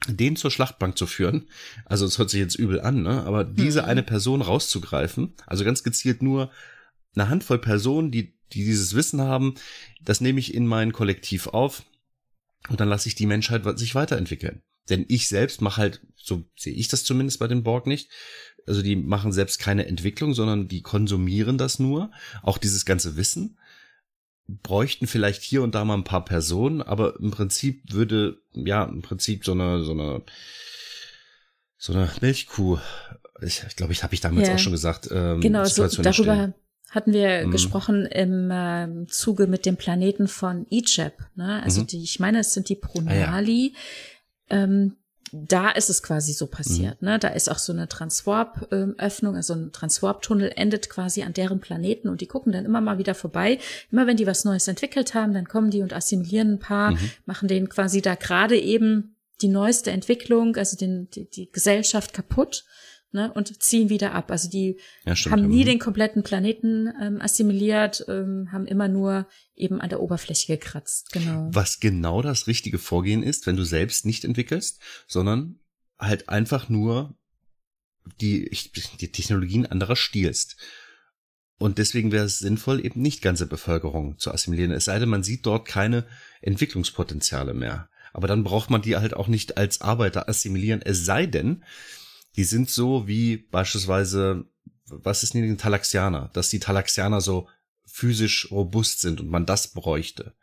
den 0.07 0.37
zur 0.37 0.51
Schlachtbank 0.51 0.97
zu 0.97 1.07
führen. 1.07 1.49
Also 1.85 2.07
es 2.07 2.19
hört 2.19 2.31
sich 2.31 2.41
jetzt 2.41 2.55
übel 2.55 2.81
an, 2.81 3.03
ne? 3.03 3.25
Aber 3.25 3.45
diese 3.45 3.83
mhm. 3.83 3.89
eine 3.89 4.03
Person 4.03 4.43
rauszugreifen, 4.43 5.35
also 5.47 5.65
ganz 5.65 5.83
gezielt 5.83 6.23
nur 6.23 6.51
eine 7.15 7.29
Handvoll 7.29 7.59
Personen, 7.59 8.11
die, 8.11 8.39
die 8.53 8.65
dieses 8.65 8.95
Wissen 8.95 9.21
haben, 9.21 9.55
das 10.03 10.21
nehme 10.21 10.41
ich 10.41 10.55
in 10.55 10.67
mein 10.67 10.93
Kollektiv 10.93 11.49
auf 11.49 11.85
und 12.69 12.81
dann 12.81 12.89
lasse 12.89 13.09
ich 13.09 13.15
die 13.15 13.27
Menschheit 13.27 13.63
sich 13.79 13.95
weiterentwickeln. 13.95 14.63
Denn 14.89 15.05
ich 15.09 15.29
selbst 15.29 15.61
mache 15.61 15.81
halt, 15.81 16.01
so 16.17 16.45
sehe 16.57 16.73
ich 16.73 16.89
das 16.89 17.05
zumindest 17.05 17.39
bei 17.41 17.49
den 17.49 17.63
Borg 17.63 17.87
nicht, 17.87 18.11
also 18.69 18.83
die 18.83 18.97
machen 18.97 19.33
selbst 19.33 19.59
keine 19.59 19.87
Entwicklung, 19.87 20.35
sondern 20.35 20.69
die 20.69 20.83
konsumieren 20.83 21.59
das 21.59 21.79
nur, 21.79 22.11
auch 22.43 22.59
dieses 22.59 22.85
ganze 22.85 23.17
Wissen, 23.17 23.59
bräuchten 24.47 25.07
vielleicht 25.07 25.43
hier 25.43 25.63
und 25.63 25.75
da 25.75 25.85
mal 25.85 25.95
ein 25.95 26.05
paar 26.05 26.25
Personen, 26.25 26.81
aber 26.83 27.19
im 27.21 27.31
Prinzip 27.31 27.93
würde, 27.93 28.41
ja, 28.55 28.85
im 28.85 29.03
Prinzip 29.03 29.45
so 29.45 29.53
eine, 29.53 29.83
so 29.83 29.93
eine, 29.93 30.23
so 31.77 31.93
eine 31.93 32.11
Milchkuh, 32.21 32.79
ich, 33.43 33.63
ich 33.67 33.77
glaube, 33.77 33.93
ich 33.93 34.03
habe 34.03 34.15
ich 34.15 34.21
damals 34.21 34.49
ja. 34.49 34.55
auch 34.55 34.59
schon 34.59 34.73
gesagt, 34.73 35.09
ähm, 35.13 35.41
genau, 35.41 35.65
so 35.65 35.87
darüber, 35.87 36.55
hatten 36.91 37.13
wir 37.13 37.47
mhm. 37.47 37.51
gesprochen 37.51 38.07
im 38.07 38.51
äh, 38.51 39.07
Zuge 39.09 39.47
mit 39.47 39.67
dem 39.67 39.77
Planeten 39.77 40.27
von 40.27 40.67
Icheb. 40.71 41.13
Ne? 41.37 41.63
Also 41.63 41.83
mhm. 41.83 41.87
die, 41.89 42.03
ich 42.03 42.19
meine, 42.19 42.41
es 42.41 42.55
sind 42.55 42.69
die 42.69 42.77
Pronali. 42.77 43.75
Ah, 44.49 44.55
ja. 44.55 44.63
ähm, 44.65 44.97
da 45.33 45.71
ist 45.71 45.91
es 45.91 46.03
quasi 46.03 46.33
so 46.33 46.47
passiert. 46.47 47.01
Mhm. 47.03 47.09
Ne? 47.09 47.19
Da 47.19 47.29
ist 47.29 47.51
auch 47.51 47.59
so 47.59 47.73
eine 47.73 47.89
Transwarp-Öffnung, 47.89 49.37
also 49.37 49.55
ein 49.55 49.73
Transwarp-Tunnel 49.73 50.53
endet 50.57 50.91
quasi 50.91 51.23
an 51.23 51.33
deren 51.33 51.61
Planeten 51.61 52.09
und 52.09 52.21
die 52.21 52.27
gucken 52.27 52.53
dann 52.53 52.65
immer 52.65 52.81
mal 52.81 52.99
wieder 52.99 53.15
vorbei. 53.15 53.59
Immer 53.91 54.07
wenn 54.07 54.17
die 54.17 54.27
was 54.27 54.45
Neues 54.45 54.69
entwickelt 54.69 55.15
haben, 55.15 55.35
dann 55.35 55.49
kommen 55.49 55.71
die 55.71 55.83
und 55.83 55.93
assimilieren 55.93 56.55
ein 56.55 56.59
paar, 56.59 56.93
mhm. 56.93 57.11
machen 57.27 57.49
denen 57.49 57.69
quasi 57.69 58.03
da 58.03 58.15
gerade 58.15 58.59
eben 58.59 59.17
die 59.41 59.49
neueste 59.49 59.91
Entwicklung, 59.91 60.57
also 60.57 60.77
den, 60.77 61.09
die, 61.11 61.31
die 61.31 61.51
Gesellschaft 61.53 62.13
kaputt 62.13 62.65
ne, 63.13 63.33
und 63.33 63.63
ziehen 63.63 63.89
wieder 63.89 64.13
ab. 64.13 64.31
Also 64.31 64.49
die 64.49 64.79
ja, 65.05 65.15
haben 65.15 65.49
nie 65.49 65.65
den 65.65 65.79
kompletten 65.79 66.23
Planeten 66.23 66.93
ähm, 67.01 67.21
assimiliert, 67.21 68.05
ähm, 68.09 68.51
haben 68.53 68.67
immer 68.67 68.89
nur 68.89 69.27
eben 69.55 69.81
an 69.81 69.89
der 69.89 70.01
Oberfläche 70.01 70.57
gekratzt. 70.57 71.13
Genau. 71.13 71.49
Was 71.53 71.81
genau 71.81 72.23
das 72.23 72.47
richtige 72.47 72.79
Vorgehen 72.79 73.23
ist, 73.23 73.47
wenn 73.47 73.57
du 73.57 73.65
selbst 73.65 74.07
nicht 74.07 74.25
entwickelst, 74.25 74.81
sondern 75.07 75.59
halt 75.99 76.29
einfach 76.29 76.69
nur 76.69 77.15
die, 78.21 78.51
die 79.01 79.13
Technologien 79.13 79.67
anderer 79.67 79.97
stiehlst. 79.97 80.57
Und 81.59 81.79
deswegen 81.79 82.13
wäre 82.13 82.25
es 82.25 82.39
sinnvoll, 82.39 82.85
eben 82.85 83.03
nicht 83.03 83.21
ganze 83.21 83.47
Bevölkerung 83.47 84.17
zu 84.19 84.33
assimilieren. 84.33 84.71
Es 84.71 84.85
sei 84.85 84.99
denn, 84.99 85.09
man 85.09 85.25
sieht 85.25 85.45
dort 85.45 85.67
keine 85.67 86.07
Entwicklungspotenziale 86.41 87.53
mehr. 87.53 87.91
Aber 88.13 88.29
dann 88.29 88.45
braucht 88.45 88.71
man 88.71 88.81
die 88.81 88.97
halt 88.97 89.15
auch 89.15 89.27
nicht 89.27 89.59
als 89.59 89.81
Arbeiter 89.81 90.29
assimilieren. 90.29 90.83
Es 90.83 91.05
sei 91.05 91.27
denn, 91.27 91.65
die 92.39 92.45
sind 92.45 92.71
so 92.71 93.09
wie 93.09 93.37
beispielsweise, 93.37 94.45
was 94.87 95.25
ist 95.25 95.35
denn 95.35 95.43
die 95.43 95.57
Talaxianer? 95.57 96.31
Dass 96.35 96.51
die 96.51 96.61
Talaxianer 96.61 97.21
so 97.21 97.49
physisch 97.85 98.53
robust 98.53 99.01
sind 99.01 99.21
und 99.21 99.29
man 99.29 99.45
das 99.45 99.73
bräuchte. 99.73 100.35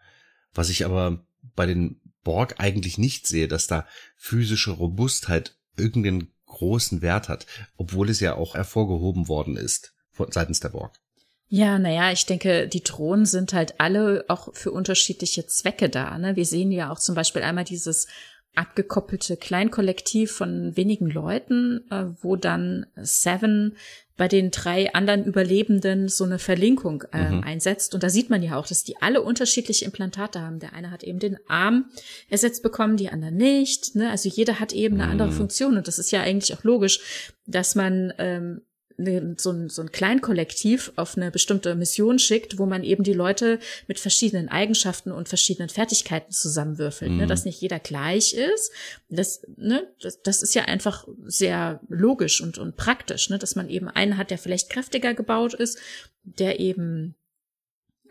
Was 0.54 0.70
ich 0.70 0.84
aber 0.84 1.26
bei 1.56 1.66
den 1.66 2.02
Borg 2.22 2.56
eigentlich 2.58 2.98
nicht 2.98 3.28
sehe, 3.28 3.48
dass 3.48 3.68
da 3.68 3.88
physische 4.18 4.72
Robustheit 4.72 5.58
irgendeinen 5.78 6.34
großen 6.48 7.02
Wert 7.02 7.30
hat, 7.30 7.46
obwohl 7.78 8.10
es 8.10 8.20
ja 8.20 8.36
auch 8.36 8.56
hervorgehoben 8.56 9.30
worden 9.30 9.56
ist 9.56 9.94
seitens 10.32 10.60
der 10.60 10.70
Borg. 10.70 11.00
Ja, 11.48 11.80
naja, 11.80 12.12
ich 12.12 12.26
denke, 12.26 12.68
die 12.68 12.84
Drohnen 12.84 13.26
sind 13.26 13.54
halt 13.54 13.80
alle 13.80 14.26
auch 14.28 14.54
für 14.54 14.72
unterschiedliche 14.72 15.48
Zwecke 15.48 15.88
da. 15.88 16.18
Ne? 16.18 16.36
Wir 16.36 16.46
sehen 16.46 16.74
ja 16.74 16.92
auch 16.92 17.00
zum 17.00 17.16
Beispiel 17.16 17.44
einmal 17.44 17.64
dieses 17.64 18.08
abgekoppelte 18.56 19.38
Kleinkollektiv 19.38 20.32
von 20.32 20.76
wenigen 20.76 21.10
Leuten, 21.10 21.86
äh, 21.92 22.06
wo 22.22 22.36
dann 22.36 22.86
Seven 22.96 23.76
bei 24.18 24.28
den 24.30 24.50
drei 24.50 24.94
anderen 24.94 25.26
Überlebenden 25.26 26.08
so 26.08 26.24
eine 26.24 26.40
Verlinkung 26.40 27.04
äh, 27.12 27.32
mhm. 27.32 27.44
einsetzt. 27.44 27.94
Und 27.94 28.02
da 28.02 28.10
sieht 28.10 28.30
man 28.30 28.42
ja 28.42 28.56
auch, 28.56 28.66
dass 28.66 28.84
die 28.84 29.02
alle 29.02 29.22
unterschiedliche 29.22 29.84
Implantate 29.84 30.40
haben. 30.40 30.60
Der 30.60 30.74
eine 30.74 30.90
hat 30.90 31.04
eben 31.04 31.20
den 31.20 31.38
Arm 31.48 31.90
ersetzt 32.30 32.64
bekommen, 32.64 32.96
die 32.96 33.10
anderen 33.10 33.36
nicht. 33.36 33.96
Ne? 33.96 34.10
Also 34.10 34.30
jeder 34.30 34.60
hat 34.60 34.72
eben 34.72 34.96
eine 34.96 35.06
mhm. 35.06 35.12
andere 35.12 35.32
Funktion. 35.32 35.76
Und 35.76 35.88
das 35.88 36.00
ist 36.00 36.12
ja 36.12 36.22
eigentlich 36.22 36.58
auch 36.58 36.64
logisch, 36.64 37.34
dass 37.46 37.76
man 37.76 38.14
ähm, 38.18 38.62
so 38.98 39.52
ein, 39.52 39.70
so 39.70 39.82
ein 39.82 39.92
Kleinkollektiv 39.92 40.94
auf 40.96 41.18
eine 41.18 41.32
bestimmte 41.32 41.76
Mission 41.76 42.18
schickt, 42.20 42.58
wo 42.58 42.66
man 42.66 42.84
eben 42.84 43.04
die 43.04 43.14
Leute 43.14 43.60
mit 43.88 44.00
verschiedenen 44.00 44.48
Eigenschaften 44.50 45.12
und 45.12 45.28
verschiedenen 45.28 45.70
Fertigkeiten 45.70 46.32
zusammenwürfelt, 46.32 47.12
ne? 47.12 47.16
mhm. 47.16 47.22
ne, 47.22 47.28
dass 47.28 47.46
nicht 47.46 47.62
jeder 47.62 47.80
gleich 47.80 48.34
ist. 48.34 48.72
Das, 49.10 49.42
ne, 49.58 49.88
das, 50.02 50.22
das 50.22 50.42
ist 50.42 50.56
ja 50.56 50.64
einfach 50.64 51.08
sehr 51.26 51.82
logisch 51.90 52.42
und, 52.42 52.58
und 52.58 52.78
praktisch, 52.78 53.30
ne, 53.30 53.38
dass 53.38 53.56
man 53.56 53.70
eben 53.70 53.90
einen 53.90 54.18
hat, 54.18 54.32
der 54.32 54.38
vielleicht 54.38 54.70
kräftiger 54.70 55.14
gebaut 55.14 55.54
ist, 55.54 55.78
der 56.24 56.60
eben 56.60 57.16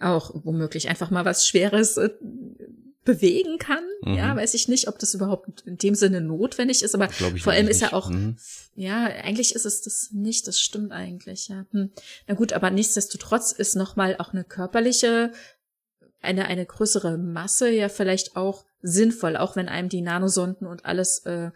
auch 0.00 0.32
womöglich 0.44 0.88
einfach 0.88 1.10
mal 1.10 1.24
was 1.24 1.46
Schweres 1.46 1.96
äh, 1.96 2.10
bewegen 3.04 3.58
kann. 3.58 3.84
Mhm. 4.02 4.14
Ja, 4.14 4.34
weiß 4.34 4.54
ich 4.54 4.68
nicht, 4.68 4.88
ob 4.88 4.98
das 4.98 5.14
überhaupt 5.14 5.62
in 5.66 5.76
dem 5.76 5.94
Sinne 5.94 6.20
notwendig 6.20 6.82
ist, 6.82 6.94
aber 6.94 7.10
vor 7.10 7.52
allem 7.52 7.68
ist 7.68 7.82
er 7.82 7.94
auch, 7.94 8.10
mhm. 8.10 8.36
ja, 8.74 9.04
eigentlich 9.04 9.54
ist 9.54 9.66
es 9.66 9.82
das 9.82 10.10
nicht, 10.12 10.46
das 10.48 10.58
stimmt 10.58 10.92
eigentlich, 10.92 11.48
ja. 11.48 11.66
Hm. 11.70 11.90
Na 12.26 12.34
gut, 12.34 12.52
aber 12.52 12.70
nichtsdestotrotz 12.70 13.52
ist 13.52 13.76
nochmal 13.76 14.16
auch 14.18 14.32
eine 14.32 14.44
körperliche, 14.44 15.32
eine, 16.20 16.46
eine 16.46 16.64
größere 16.64 17.18
Masse 17.18 17.68
ja 17.70 17.88
vielleicht 17.88 18.36
auch 18.36 18.64
sinnvoll, 18.80 19.36
auch 19.36 19.56
wenn 19.56 19.68
einem 19.68 19.88
die 19.88 20.00
Nanosonden 20.00 20.66
und 20.66 20.84
alles 20.86 21.20
äh, 21.20 21.50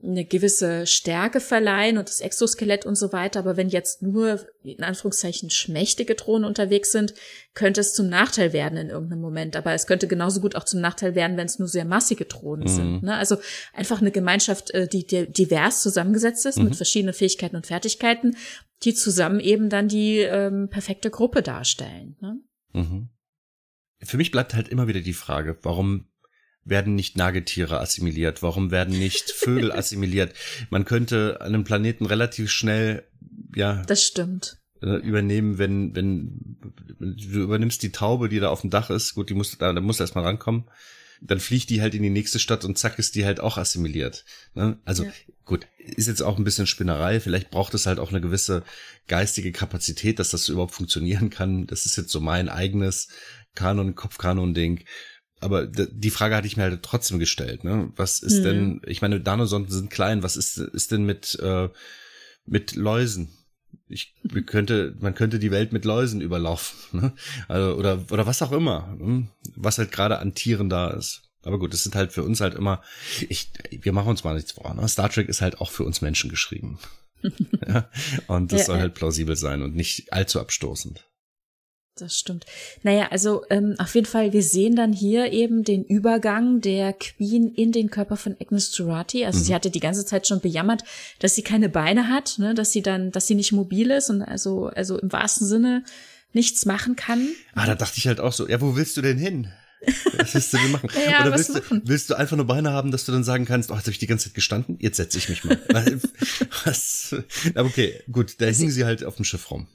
eine 0.00 0.24
gewisse 0.24 0.86
Stärke 0.86 1.40
verleihen 1.40 1.98
und 1.98 2.08
das 2.08 2.20
Exoskelett 2.20 2.86
und 2.86 2.94
so 2.94 3.12
weiter. 3.12 3.40
Aber 3.40 3.56
wenn 3.56 3.68
jetzt 3.68 4.00
nur 4.00 4.46
in 4.62 4.84
Anführungszeichen 4.84 5.50
schmächtige 5.50 6.14
Drohnen 6.14 6.44
unterwegs 6.44 6.92
sind, 6.92 7.14
könnte 7.54 7.80
es 7.80 7.94
zum 7.94 8.08
Nachteil 8.08 8.52
werden 8.52 8.78
in 8.78 8.90
irgendeinem 8.90 9.20
Moment. 9.20 9.56
Aber 9.56 9.72
es 9.72 9.88
könnte 9.88 10.06
genauso 10.06 10.40
gut 10.40 10.54
auch 10.54 10.62
zum 10.62 10.80
Nachteil 10.80 11.16
werden, 11.16 11.36
wenn 11.36 11.46
es 11.46 11.58
nur 11.58 11.66
sehr 11.66 11.84
massige 11.84 12.26
Drohnen 12.26 12.68
mhm. 12.68 12.74
sind. 12.74 13.02
Ne? 13.02 13.16
Also 13.16 13.38
einfach 13.72 14.00
eine 14.00 14.12
Gemeinschaft, 14.12 14.70
äh, 14.70 14.86
die 14.86 15.04
divers 15.04 15.82
zusammengesetzt 15.82 16.46
ist 16.46 16.58
mhm. 16.58 16.66
mit 16.66 16.76
verschiedenen 16.76 17.14
Fähigkeiten 17.14 17.56
und 17.56 17.66
Fertigkeiten, 17.66 18.36
die 18.84 18.94
zusammen 18.94 19.40
eben 19.40 19.68
dann 19.68 19.88
die 19.88 20.18
ähm, 20.18 20.68
perfekte 20.70 21.10
Gruppe 21.10 21.42
darstellen. 21.42 22.16
Ne? 22.20 22.40
Mhm. 22.72 23.08
Für 24.00 24.16
mich 24.16 24.30
bleibt 24.30 24.54
halt 24.54 24.68
immer 24.68 24.86
wieder 24.86 25.00
die 25.00 25.12
Frage, 25.12 25.58
warum 25.62 26.06
werden 26.68 26.94
nicht 26.94 27.16
Nagetiere 27.16 27.80
assimiliert? 27.80 28.42
Warum 28.42 28.70
werden 28.70 28.98
nicht 28.98 29.30
Vögel 29.36 29.72
assimiliert? 29.72 30.34
Man 30.70 30.84
könnte 30.84 31.40
einen 31.40 31.64
Planeten 31.64 32.06
relativ 32.06 32.50
schnell, 32.50 33.04
ja. 33.54 33.82
Das 33.86 34.02
stimmt. 34.02 34.58
Äh, 34.80 34.96
übernehmen, 34.96 35.58
wenn, 35.58 35.94
wenn, 35.96 36.56
du 37.00 37.40
übernimmst 37.40 37.82
die 37.82 37.92
Taube, 37.92 38.28
die 38.28 38.38
da 38.38 38.50
auf 38.50 38.60
dem 38.60 38.70
Dach 38.70 38.90
ist, 38.90 39.14
gut, 39.14 39.28
die 39.30 39.34
muss, 39.34 39.56
da, 39.58 39.72
da 39.72 39.80
muss 39.80 40.00
erstmal 40.00 40.24
rankommen. 40.24 40.64
Dann 41.20 41.40
fliegt 41.40 41.70
die 41.70 41.80
halt 41.80 41.96
in 41.96 42.04
die 42.04 42.10
nächste 42.10 42.38
Stadt 42.38 42.64
und 42.64 42.78
zack 42.78 42.96
ist 43.00 43.16
die 43.16 43.24
halt 43.24 43.40
auch 43.40 43.58
assimiliert. 43.58 44.24
Ne? 44.54 44.78
Also 44.84 45.02
ja. 45.02 45.10
gut, 45.44 45.66
ist 45.78 46.06
jetzt 46.06 46.22
auch 46.22 46.38
ein 46.38 46.44
bisschen 46.44 46.68
Spinnerei. 46.68 47.18
Vielleicht 47.18 47.50
braucht 47.50 47.74
es 47.74 47.86
halt 47.86 47.98
auch 47.98 48.10
eine 48.10 48.20
gewisse 48.20 48.62
geistige 49.08 49.50
Kapazität, 49.50 50.20
dass 50.20 50.30
das 50.30 50.48
überhaupt 50.48 50.74
funktionieren 50.74 51.28
kann. 51.28 51.66
Das 51.66 51.86
ist 51.86 51.96
jetzt 51.96 52.12
so 52.12 52.20
mein 52.20 52.48
eigenes 52.48 53.08
Kanon, 53.56 53.96
Kopfkanon-Ding 53.96 54.84
aber 55.40 55.66
die 55.66 56.10
Frage 56.10 56.36
hatte 56.36 56.46
ich 56.46 56.56
mir 56.56 56.64
halt 56.64 56.82
trotzdem 56.82 57.18
gestellt, 57.18 57.64
ne? 57.64 57.92
Was 57.96 58.20
ist 58.20 58.38
hm. 58.38 58.42
denn, 58.42 58.80
ich 58.86 59.02
meine, 59.02 59.20
Danosonden 59.20 59.72
sind 59.72 59.90
klein, 59.90 60.22
was 60.22 60.36
ist, 60.36 60.58
ist 60.58 60.90
denn 60.92 61.04
mit, 61.04 61.38
äh, 61.40 61.68
mit 62.44 62.74
Läusen? 62.74 63.30
Ich 63.88 64.14
könnte, 64.46 64.96
man 65.00 65.14
könnte 65.14 65.38
die 65.38 65.50
Welt 65.50 65.72
mit 65.72 65.84
Läusen 65.84 66.20
überlaufen, 66.20 66.76
ne? 67.00 67.12
Also, 67.46 67.76
oder, 67.76 68.04
oder 68.10 68.26
was 68.26 68.42
auch 68.42 68.52
immer, 68.52 68.96
hm? 68.98 69.28
was 69.54 69.78
halt 69.78 69.92
gerade 69.92 70.18
an 70.18 70.34
Tieren 70.34 70.68
da 70.68 70.90
ist. 70.90 71.22
Aber 71.42 71.58
gut, 71.58 71.72
das 71.72 71.84
sind 71.84 71.94
halt 71.94 72.12
für 72.12 72.24
uns 72.24 72.40
halt 72.40 72.54
immer, 72.54 72.82
ich, 73.28 73.52
wir 73.70 73.92
machen 73.92 74.08
uns 74.08 74.24
mal 74.24 74.34
nichts 74.34 74.52
vor, 74.52 74.74
ne? 74.74 74.88
Star 74.88 75.08
Trek 75.08 75.28
ist 75.28 75.40
halt 75.40 75.60
auch 75.60 75.70
für 75.70 75.84
uns 75.84 76.00
Menschen 76.00 76.30
geschrieben. 76.30 76.78
ja? 77.66 77.88
Und 78.26 78.52
das 78.52 78.60
ja, 78.60 78.66
soll 78.66 78.78
halt 78.78 78.94
plausibel 78.94 79.36
sein 79.36 79.62
und 79.62 79.74
nicht 79.74 80.12
allzu 80.12 80.40
abstoßend. 80.40 81.07
Das 81.98 82.16
stimmt. 82.16 82.46
Naja, 82.82 83.08
also 83.10 83.44
ähm, 83.50 83.74
auf 83.78 83.94
jeden 83.94 84.06
Fall, 84.06 84.32
wir 84.32 84.42
sehen 84.42 84.76
dann 84.76 84.92
hier 84.92 85.32
eben 85.32 85.64
den 85.64 85.84
Übergang 85.84 86.60
der 86.60 86.92
Queen 86.92 87.52
in 87.54 87.72
den 87.72 87.90
Körper 87.90 88.16
von 88.16 88.36
Agnes 88.40 88.76
Jurati. 88.76 89.24
Also 89.24 89.40
mhm. 89.40 89.44
sie 89.44 89.54
hatte 89.54 89.70
die 89.70 89.80
ganze 89.80 90.04
Zeit 90.04 90.26
schon 90.26 90.40
bejammert, 90.40 90.84
dass 91.18 91.34
sie 91.34 91.42
keine 91.42 91.68
Beine 91.68 92.08
hat, 92.08 92.36
ne, 92.38 92.54
dass 92.54 92.72
sie 92.72 92.82
dann, 92.82 93.10
dass 93.10 93.26
sie 93.26 93.34
nicht 93.34 93.52
mobil 93.52 93.90
ist 93.90 94.10
und 94.10 94.22
also, 94.22 94.66
also 94.66 94.98
im 94.98 95.12
wahrsten 95.12 95.46
Sinne 95.46 95.84
nichts 96.32 96.66
machen 96.66 96.94
kann. 96.94 97.28
Ah, 97.54 97.66
da 97.66 97.74
dachte 97.74 97.98
ich 97.98 98.06
halt 98.06 98.20
auch 98.20 98.32
so, 98.32 98.48
ja, 98.48 98.60
wo 98.60 98.76
willst 98.76 98.96
du 98.96 99.02
denn 99.02 99.18
hin? 99.18 99.48
Was 100.16 100.34
willst 100.34 100.52
du 100.52 100.58
denn 100.58 100.72
machen? 100.72 100.90
ja, 101.10 101.22
Oder 101.22 101.36
willst, 101.36 101.54
Du, 101.54 101.80
willst 101.84 102.10
du 102.10 102.14
einfach 102.14 102.36
nur 102.36 102.46
Beine 102.46 102.70
haben, 102.70 102.90
dass 102.90 103.04
du 103.04 103.12
dann 103.12 103.24
sagen 103.24 103.44
kannst, 103.44 103.70
oh, 103.70 103.74
jetzt 103.74 103.84
habe 103.84 103.92
ich 103.92 103.98
die 103.98 104.06
ganze 104.06 104.26
Zeit 104.26 104.34
gestanden, 104.34 104.76
jetzt 104.80 104.96
setze 104.96 105.18
ich 105.18 105.28
mich 105.28 105.44
mal. 105.44 105.58
was? 106.64 107.14
Aber 107.54 107.68
okay, 107.68 108.02
gut, 108.10 108.40
da 108.40 108.46
hingen 108.46 108.70
sie 108.70 108.84
halt 108.84 109.04
auf 109.04 109.16
dem 109.16 109.24
Schiff 109.24 109.50
rum. 109.50 109.68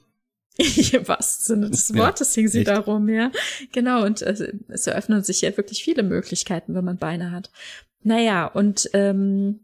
Im 0.92 1.08
wahrsten 1.08 1.44
Sinne 1.44 1.70
des 1.70 1.94
Wortes 1.94 2.36
ja, 2.36 2.40
hing 2.40 2.48
sie 2.48 2.58
echt? 2.60 2.68
darum, 2.68 3.08
ja. 3.08 3.32
Genau, 3.72 4.04
und 4.04 4.22
äh, 4.22 4.52
es 4.68 4.86
eröffnen 4.86 5.24
sich 5.24 5.40
ja 5.40 5.56
wirklich 5.56 5.82
viele 5.82 6.02
Möglichkeiten, 6.02 6.74
wenn 6.74 6.84
man 6.84 6.98
Beine 6.98 7.32
hat. 7.32 7.50
Naja, 8.02 8.46
und 8.46 8.88
ähm, 8.92 9.60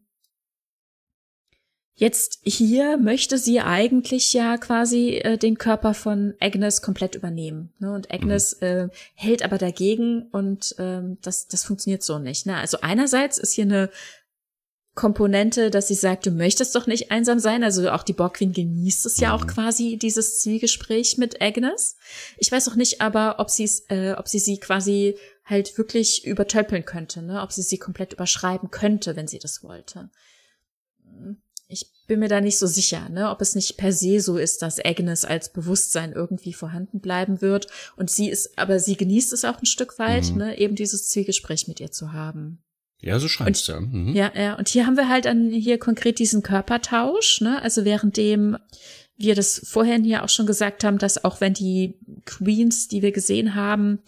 jetzt 2.00 2.40
hier 2.42 2.96
möchte 2.96 3.36
sie 3.38 3.60
eigentlich 3.60 4.32
ja 4.32 4.56
quasi 4.56 5.18
äh, 5.18 5.36
den 5.36 5.58
Körper 5.58 5.92
von 5.94 6.34
Agnes 6.40 6.80
komplett 6.80 7.14
übernehmen. 7.14 7.72
Ne? 7.78 7.92
Und 7.92 8.10
Agnes 8.10 8.56
mhm. 8.60 8.66
äh, 8.66 8.88
hält 9.14 9.44
aber 9.44 9.58
dagegen 9.58 10.22
und 10.32 10.74
ähm, 10.78 11.18
das, 11.20 11.46
das 11.46 11.62
funktioniert 11.62 12.02
so 12.02 12.18
nicht. 12.18 12.46
Ne? 12.46 12.56
Also 12.56 12.78
einerseits 12.80 13.38
ist 13.38 13.52
hier 13.52 13.64
eine 13.64 13.90
Komponente, 15.00 15.70
dass 15.70 15.88
sie 15.88 15.94
sagt, 15.94 16.26
du 16.26 16.30
möchtest 16.30 16.76
doch 16.76 16.86
nicht 16.86 17.10
einsam 17.10 17.38
sein. 17.38 17.64
Also 17.64 17.90
auch 17.90 18.02
die 18.02 18.12
Borgwin 18.12 18.52
genießt 18.52 19.06
es 19.06 19.16
ja 19.16 19.34
auch 19.34 19.44
mhm. 19.44 19.48
quasi, 19.48 19.96
dieses 19.96 20.40
Zielgespräch 20.40 21.16
mit 21.16 21.40
Agnes. 21.40 21.96
Ich 22.36 22.52
weiß 22.52 22.68
auch 22.68 22.74
nicht 22.74 23.00
aber, 23.00 23.36
ob 23.38 23.48
sie 23.48 23.68
äh, 23.88 24.12
ob 24.12 24.28
sie 24.28 24.38
sie 24.38 24.60
quasi 24.60 25.16
halt 25.46 25.78
wirklich 25.78 26.26
übertöpeln 26.26 26.84
könnte, 26.84 27.22
ne? 27.22 27.40
ob 27.40 27.50
sie 27.50 27.62
sie 27.62 27.78
komplett 27.78 28.12
überschreiben 28.12 28.70
könnte, 28.70 29.16
wenn 29.16 29.26
sie 29.26 29.38
das 29.38 29.62
wollte. 29.62 30.10
Ich 31.66 31.90
bin 32.06 32.20
mir 32.20 32.28
da 32.28 32.42
nicht 32.42 32.58
so 32.58 32.66
sicher, 32.66 33.08
ne, 33.08 33.30
ob 33.30 33.40
es 33.40 33.54
nicht 33.54 33.78
per 33.78 33.92
se 33.92 34.20
so 34.20 34.36
ist, 34.36 34.60
dass 34.60 34.84
Agnes 34.84 35.24
als 35.24 35.50
Bewusstsein 35.50 36.12
irgendwie 36.12 36.52
vorhanden 36.52 37.00
bleiben 37.00 37.40
wird. 37.40 37.68
Und 37.96 38.10
sie 38.10 38.28
ist, 38.28 38.58
aber 38.58 38.80
sie 38.80 38.96
genießt 38.96 39.32
es 39.32 39.44
auch 39.44 39.62
ein 39.62 39.66
Stück 39.66 39.98
weit, 39.98 40.30
mhm. 40.32 40.38
ne, 40.38 40.58
eben 40.58 40.74
dieses 40.74 41.08
Zielgespräch 41.08 41.68
mit 41.68 41.80
ihr 41.80 41.90
zu 41.90 42.12
haben. 42.12 42.62
Ja, 43.00 43.18
so 43.18 43.28
scheint's 43.28 43.66
ja. 43.66 43.80
Mhm. 43.80 44.14
Ja, 44.14 44.32
ja. 44.34 44.54
Und 44.54 44.68
hier 44.68 44.86
haben 44.86 44.96
wir 44.96 45.08
halt 45.08 45.26
an, 45.26 45.50
hier 45.50 45.78
konkret 45.78 46.18
diesen 46.18 46.42
Körpertausch, 46.42 47.40
ne? 47.40 47.62
Also 47.62 47.84
währenddem 47.84 48.58
wir 49.16 49.34
das 49.34 49.60
vorhin 49.64 50.04
hier 50.04 50.24
auch 50.24 50.28
schon 50.28 50.46
gesagt 50.46 50.82
haben, 50.84 50.98
dass 50.98 51.24
auch 51.24 51.40
wenn 51.40 51.52
die 51.52 51.98
Queens, 52.24 52.88
die 52.88 53.02
wir 53.02 53.12
gesehen 53.12 53.54
haben, 53.54 54.00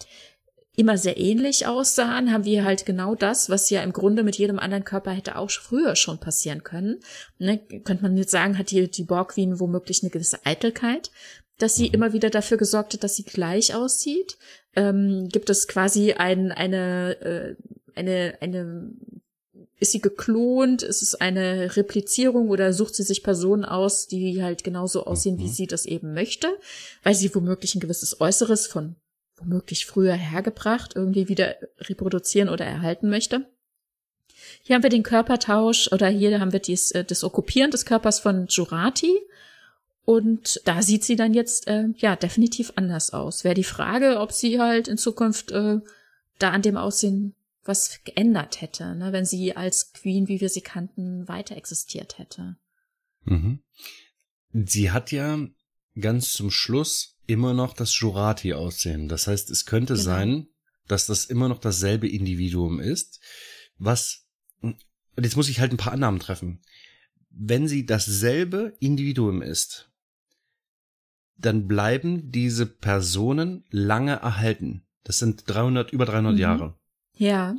immer 0.74 0.96
sehr 0.96 1.18
ähnlich 1.18 1.66
aussahen, 1.66 2.32
haben 2.32 2.44
wir 2.44 2.64
halt 2.64 2.86
genau 2.86 3.14
das, 3.14 3.50
was 3.50 3.68
ja 3.68 3.82
im 3.82 3.92
Grunde 3.92 4.22
mit 4.22 4.36
jedem 4.36 4.58
anderen 4.58 4.84
Körper 4.84 5.10
hätte 5.10 5.36
auch 5.36 5.50
früher 5.50 5.96
schon 5.96 6.18
passieren 6.18 6.62
können. 6.62 7.00
Ne? 7.38 7.58
Könnte 7.58 8.02
man 8.02 8.16
jetzt 8.16 8.30
sagen, 8.30 8.56
hat 8.56 8.70
die, 8.70 8.90
die 8.90 9.04
Borg 9.04 9.32
Queen 9.32 9.60
womöglich 9.60 10.02
eine 10.02 10.10
gewisse 10.10 10.46
Eitelkeit, 10.46 11.10
dass 11.58 11.76
sie 11.76 11.88
mhm. 11.88 11.94
immer 11.94 12.12
wieder 12.14 12.30
dafür 12.30 12.56
gesorgt 12.56 12.94
hat, 12.94 13.04
dass 13.04 13.16
sie 13.16 13.24
gleich 13.24 13.74
aussieht. 13.74 14.38
Ähm, 14.74 15.28
gibt 15.30 15.50
es 15.50 15.68
quasi 15.68 16.12
ein, 16.12 16.52
eine 16.52 17.20
äh, 17.20 17.56
eine, 17.94 18.38
eine, 18.40 18.90
ist 19.78 19.92
sie 19.92 20.00
geklont? 20.00 20.82
Ist 20.82 21.02
es 21.02 21.14
eine 21.14 21.76
Replizierung 21.76 22.48
oder 22.48 22.72
sucht 22.72 22.94
sie 22.94 23.02
sich 23.02 23.22
Personen 23.22 23.64
aus, 23.64 24.06
die 24.06 24.42
halt 24.42 24.64
genauso 24.64 25.04
aussehen, 25.04 25.36
mhm. 25.36 25.40
wie 25.40 25.48
sie 25.48 25.66
das 25.66 25.86
eben 25.86 26.14
möchte? 26.14 26.48
Weil 27.02 27.14
sie 27.14 27.34
womöglich 27.34 27.74
ein 27.74 27.80
gewisses 27.80 28.20
Äußeres 28.20 28.66
von 28.66 28.96
womöglich 29.36 29.86
früher 29.86 30.14
hergebracht 30.14 30.92
irgendwie 30.94 31.28
wieder 31.28 31.56
reproduzieren 31.80 32.48
oder 32.48 32.64
erhalten 32.64 33.10
möchte. 33.10 33.46
Hier 34.62 34.76
haben 34.76 34.82
wir 34.82 34.90
den 34.90 35.02
Körpertausch 35.02 35.90
oder 35.92 36.08
hier 36.08 36.40
haben 36.40 36.52
wir 36.52 36.60
dies, 36.60 36.90
äh, 36.92 37.04
das 37.04 37.24
Okkupieren 37.24 37.70
des 37.70 37.84
Körpers 37.84 38.20
von 38.20 38.46
Jurati. 38.48 39.20
Und 40.04 40.60
da 40.64 40.82
sieht 40.82 41.04
sie 41.04 41.16
dann 41.16 41.32
jetzt 41.32 41.68
äh, 41.68 41.86
ja 41.96 42.16
definitiv 42.16 42.72
anders 42.76 43.12
aus. 43.12 43.44
Wäre 43.44 43.54
die 43.54 43.64
Frage, 43.64 44.18
ob 44.18 44.32
sie 44.32 44.60
halt 44.60 44.88
in 44.88 44.98
Zukunft 44.98 45.52
äh, 45.52 45.78
da 46.38 46.50
an 46.50 46.62
dem 46.62 46.76
Aussehen 46.76 47.34
was 47.64 48.00
geändert 48.04 48.60
hätte, 48.60 48.94
ne, 48.94 49.12
wenn 49.12 49.24
sie 49.24 49.56
als 49.56 49.92
Queen, 49.92 50.28
wie 50.28 50.40
wir 50.40 50.48
sie 50.48 50.60
kannten, 50.60 51.28
weiter 51.28 51.56
existiert 51.56 52.18
hätte. 52.18 52.56
Mhm. 53.24 53.62
Sie 54.52 54.90
hat 54.90 55.12
ja 55.12 55.38
ganz 55.98 56.32
zum 56.32 56.50
Schluss 56.50 57.18
immer 57.26 57.54
noch 57.54 57.74
das 57.74 57.98
Jurati-Aussehen. 57.98 59.08
Das 59.08 59.26
heißt, 59.26 59.50
es 59.50 59.64
könnte 59.64 59.94
genau. 59.94 60.04
sein, 60.04 60.48
dass 60.88 61.06
das 61.06 61.26
immer 61.26 61.48
noch 61.48 61.58
dasselbe 61.58 62.08
Individuum 62.08 62.80
ist, 62.80 63.20
was, 63.78 64.26
und 64.60 64.76
jetzt 65.16 65.36
muss 65.36 65.48
ich 65.48 65.60
halt 65.60 65.72
ein 65.72 65.78
paar 65.78 65.92
Annahmen 65.92 66.20
treffen. 66.20 66.60
Wenn 67.30 67.68
sie 67.68 67.86
dasselbe 67.86 68.76
Individuum 68.80 69.40
ist, 69.40 69.90
dann 71.36 71.66
bleiben 71.66 72.30
diese 72.30 72.66
Personen 72.66 73.64
lange 73.70 74.12
erhalten. 74.12 74.86
Das 75.02 75.18
sind 75.18 75.44
300, 75.46 75.92
über 75.92 76.04
300 76.04 76.34
mhm. 76.34 76.38
Jahre. 76.38 76.78
Ja. 77.14 77.56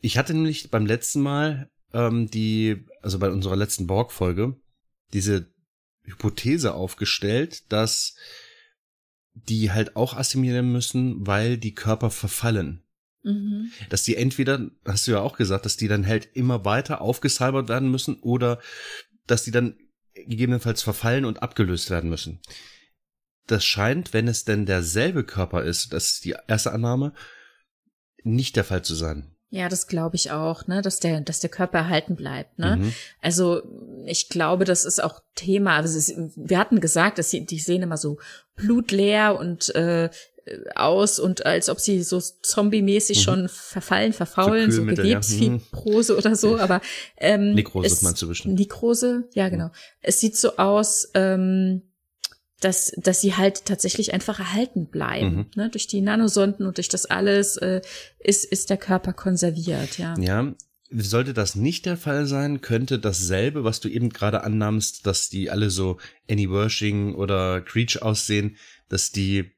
Ich 0.00 0.18
hatte 0.18 0.34
nämlich 0.34 0.70
beim 0.70 0.86
letzten 0.86 1.20
Mal 1.20 1.70
ähm, 1.92 2.30
die, 2.30 2.84
also 3.02 3.18
bei 3.18 3.30
unserer 3.30 3.56
letzten 3.56 3.86
Borg-Folge, 3.86 4.56
diese 5.12 5.46
Hypothese 6.04 6.74
aufgestellt, 6.74 7.70
dass 7.72 8.14
die 9.34 9.72
halt 9.72 9.96
auch 9.96 10.14
assimilieren 10.14 10.72
müssen, 10.72 11.26
weil 11.26 11.58
die 11.58 11.74
Körper 11.74 12.10
verfallen. 12.10 12.82
Mhm. 13.22 13.72
Dass 13.90 14.04
die 14.04 14.16
entweder, 14.16 14.70
hast 14.84 15.06
du 15.06 15.12
ja 15.12 15.20
auch 15.20 15.36
gesagt, 15.36 15.64
dass 15.64 15.76
die 15.76 15.88
dann 15.88 16.06
halt 16.06 16.28
immer 16.34 16.64
weiter 16.64 17.00
aufgesalbert 17.00 17.68
werden 17.68 17.90
müssen 17.90 18.20
oder 18.20 18.60
dass 19.26 19.44
die 19.44 19.50
dann 19.50 19.76
gegebenenfalls 20.14 20.82
verfallen 20.82 21.24
und 21.24 21.42
abgelöst 21.42 21.90
werden 21.90 22.08
müssen. 22.08 22.40
Das 23.46 23.64
scheint, 23.64 24.12
wenn 24.12 24.28
es 24.28 24.44
denn 24.44 24.64
derselbe 24.66 25.24
Körper 25.24 25.62
ist, 25.62 25.92
das 25.92 26.12
ist 26.12 26.24
die 26.24 26.36
erste 26.48 26.72
Annahme, 26.72 27.12
nicht 28.26 28.56
der 28.56 28.64
Fall 28.64 28.82
zu 28.82 28.94
sein. 28.94 29.30
Ja, 29.48 29.68
das 29.68 29.86
glaube 29.86 30.16
ich 30.16 30.32
auch, 30.32 30.66
ne, 30.66 30.82
dass 30.82 30.98
der, 30.98 31.20
dass 31.20 31.38
der 31.38 31.50
Körper 31.50 31.78
erhalten 31.78 32.16
bleibt, 32.16 32.58
ne. 32.58 32.76
Mhm. 32.76 32.92
Also 33.22 33.62
ich 34.04 34.28
glaube, 34.28 34.64
das 34.64 34.84
ist 34.84 35.02
auch 35.02 35.20
Thema. 35.36 35.76
Also 35.76 35.96
ist, 35.96 36.12
wir 36.34 36.58
hatten 36.58 36.80
gesagt, 36.80 37.18
dass 37.18 37.30
sie, 37.30 37.46
die 37.46 37.60
sehen 37.60 37.82
immer 37.82 37.96
so 37.96 38.18
blutleer 38.56 39.38
und 39.38 39.74
äh, 39.76 40.10
aus 40.74 41.18
und 41.18 41.46
als 41.46 41.68
ob 41.68 41.80
sie 41.80 42.02
so 42.02 42.20
zombie-mäßig 42.20 43.18
mhm. 43.18 43.22
schon 43.22 43.48
verfallen, 43.48 44.12
verfaulen, 44.12 44.70
so, 44.70 44.82
so 44.82 44.86
Gewebsfibrose 44.86 46.12
mhm. 46.12 46.18
oder 46.18 46.36
so, 46.36 46.58
aber 46.58 46.80
ähm, 47.16 47.54
Nekrose 47.54 47.86
es, 47.86 48.02
meinst 48.02 48.22
du 48.22 48.28
bestimmt. 48.28 48.58
Nekrose, 48.58 49.28
ja 49.34 49.48
genau. 49.48 49.66
Mhm. 49.66 49.72
Es 50.02 50.20
sieht 50.20 50.36
so 50.36 50.56
aus, 50.56 51.10
ähm, 51.14 51.82
dass, 52.66 52.92
dass 52.96 53.20
sie 53.20 53.36
halt 53.36 53.64
tatsächlich 53.64 54.12
einfach 54.12 54.40
erhalten 54.40 54.86
bleiben. 54.86 55.36
Mhm. 55.36 55.46
Ne? 55.54 55.70
Durch 55.70 55.86
die 55.86 56.00
Nanosonden 56.00 56.66
und 56.66 56.78
durch 56.78 56.88
das 56.88 57.06
alles 57.06 57.56
äh, 57.58 57.80
ist, 58.18 58.44
ist 58.44 58.70
der 58.70 58.76
Körper 58.76 59.12
konserviert, 59.12 59.98
ja. 59.98 60.18
Ja, 60.18 60.52
sollte 60.90 61.32
das 61.32 61.54
nicht 61.54 61.86
der 61.86 61.96
Fall 61.96 62.26
sein, 62.26 62.62
könnte 62.62 62.98
dasselbe, 62.98 63.62
was 63.62 63.78
du 63.78 63.88
eben 63.88 64.10
gerade 64.10 64.42
annahmst, 64.42 65.06
dass 65.06 65.28
die 65.28 65.48
alle 65.48 65.70
so 65.70 65.98
Annie 66.28 66.50
Wershing 66.50 67.14
oder 67.14 67.60
Creech 67.60 68.02
aussehen, 68.02 68.56
dass 68.88 69.12
die 69.12 69.52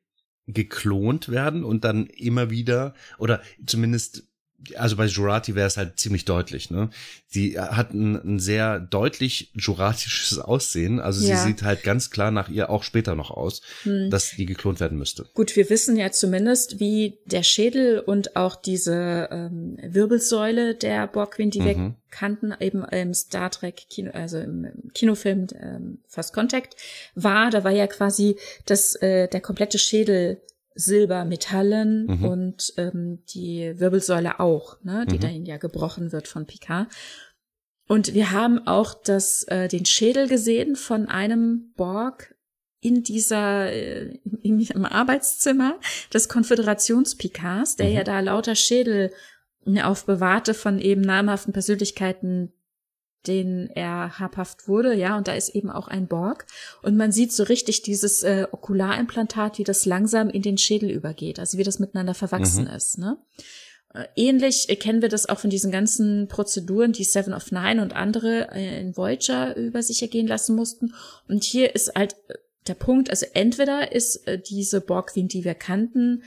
geklont 0.46 1.30
werden 1.30 1.64
und 1.64 1.84
dann 1.84 2.08
immer 2.08 2.50
wieder 2.50 2.92
oder 3.18 3.40
zumindest 3.64 4.27
also 4.76 4.96
bei 4.96 5.06
Jurati 5.06 5.54
wäre 5.54 5.66
es 5.66 5.76
halt 5.76 5.98
ziemlich 6.00 6.24
deutlich, 6.24 6.70
ne? 6.70 6.90
Sie 7.28 7.58
hat 7.58 7.92
ein, 7.92 8.16
ein 8.16 8.38
sehr 8.40 8.80
deutlich 8.80 9.52
juratisches 9.54 10.38
Aussehen, 10.38 10.98
also 11.00 11.26
ja. 11.26 11.36
sie 11.36 11.48
sieht 11.48 11.62
halt 11.62 11.82
ganz 11.82 12.10
klar 12.10 12.30
nach 12.30 12.48
ihr 12.48 12.70
auch 12.70 12.82
später 12.82 13.14
noch 13.14 13.30
aus, 13.30 13.62
hm. 13.82 14.10
dass 14.10 14.32
die 14.32 14.46
geklont 14.46 14.80
werden 14.80 14.98
müsste. 14.98 15.26
Gut, 15.34 15.54
wir 15.54 15.70
wissen 15.70 15.96
ja 15.96 16.10
zumindest, 16.10 16.80
wie 16.80 17.18
der 17.24 17.42
Schädel 17.42 18.00
und 18.00 18.36
auch 18.36 18.56
diese 18.56 19.28
ähm, 19.30 19.78
Wirbelsäule 19.82 20.74
der 20.74 21.06
Borgwin, 21.06 21.50
die 21.50 21.60
mhm. 21.60 21.64
wir 21.64 21.94
kannten, 22.10 22.54
eben 22.58 22.84
im 22.84 23.14
Star 23.14 23.50
Trek 23.50 23.76
Kino, 23.88 24.10
also 24.12 24.38
im 24.38 24.90
Kinofilm 24.94 25.46
ähm, 25.60 25.98
First 26.08 26.32
Contact 26.32 26.76
war. 27.14 27.50
Da 27.50 27.64
war 27.64 27.72
ja 27.72 27.86
quasi 27.86 28.36
das 28.66 28.96
äh, 28.96 29.28
der 29.28 29.40
komplette 29.40 29.78
Schädel 29.78 30.40
Silbermetallen 30.78 32.06
mhm. 32.06 32.24
und 32.24 32.72
ähm, 32.76 33.24
die 33.34 33.72
Wirbelsäule 33.80 34.38
auch, 34.38 34.76
ne, 34.84 35.06
die 35.10 35.16
mhm. 35.16 35.20
dahin 35.20 35.44
ja 35.44 35.56
gebrochen 35.56 36.12
wird 36.12 36.28
von 36.28 36.46
Picard. 36.46 36.86
Und 37.88 38.14
wir 38.14 38.30
haben 38.30 38.64
auch 38.66 38.94
das, 38.94 39.42
äh, 39.44 39.66
den 39.66 39.84
Schädel 39.84 40.28
gesehen 40.28 40.76
von 40.76 41.08
einem 41.08 41.72
Borg 41.76 42.34
in 42.80 43.02
dieser, 43.02 43.72
äh, 43.72 44.20
in, 44.42 44.60
im 44.60 44.84
Arbeitszimmer 44.84 45.80
des 46.14 46.28
Konföderationspicards, 46.28 47.74
der 47.74 47.88
mhm. 47.88 47.94
ja 47.94 48.04
da 48.04 48.20
lauter 48.20 48.54
Schädel 48.54 49.10
ne, 49.64 49.84
aufbewahrte 49.84 50.54
von 50.54 50.78
eben 50.78 51.00
namhaften 51.00 51.52
Persönlichkeiten 51.52 52.52
den 53.26 53.68
er 53.74 54.18
habhaft 54.18 54.68
wurde, 54.68 54.94
ja, 54.94 55.16
und 55.16 55.28
da 55.28 55.32
ist 55.34 55.50
eben 55.50 55.70
auch 55.70 55.88
ein 55.88 56.06
Borg. 56.06 56.46
Und 56.82 56.96
man 56.96 57.12
sieht 57.12 57.32
so 57.32 57.42
richtig 57.42 57.82
dieses 57.82 58.22
äh, 58.22 58.46
Okularimplantat, 58.50 59.58
wie 59.58 59.64
das 59.64 59.84
langsam 59.86 60.30
in 60.30 60.42
den 60.42 60.58
Schädel 60.58 60.90
übergeht, 60.90 61.38
also 61.38 61.58
wie 61.58 61.64
das 61.64 61.78
miteinander 61.78 62.14
verwachsen 62.14 62.64
mhm. 62.64 62.70
ist, 62.70 62.98
ne? 62.98 63.18
Äh, 63.94 64.04
ähnlich 64.16 64.66
kennen 64.80 65.02
wir 65.02 65.08
das 65.08 65.28
auch 65.28 65.38
von 65.38 65.50
diesen 65.50 65.72
ganzen 65.72 66.28
Prozeduren, 66.28 66.92
die 66.92 67.04
Seven 67.04 67.32
of 67.32 67.50
Nine 67.52 67.82
und 67.82 67.94
andere 67.94 68.50
äh, 68.52 68.80
in 68.80 68.96
Voyager 68.96 69.56
über 69.56 69.82
sich 69.82 70.02
ergehen 70.02 70.26
lassen 70.26 70.54
mussten. 70.54 70.94
Und 71.26 71.44
hier 71.44 71.74
ist 71.74 71.94
halt 71.94 72.14
äh, 72.28 72.34
der 72.66 72.74
Punkt, 72.74 73.08
also 73.08 73.24
entweder 73.32 73.92
ist 73.92 74.26
diese 74.50 74.82
Borg, 74.82 75.16
wie 75.16 75.22
die 75.22 75.42
wir 75.42 75.54
kannten, 75.54 76.22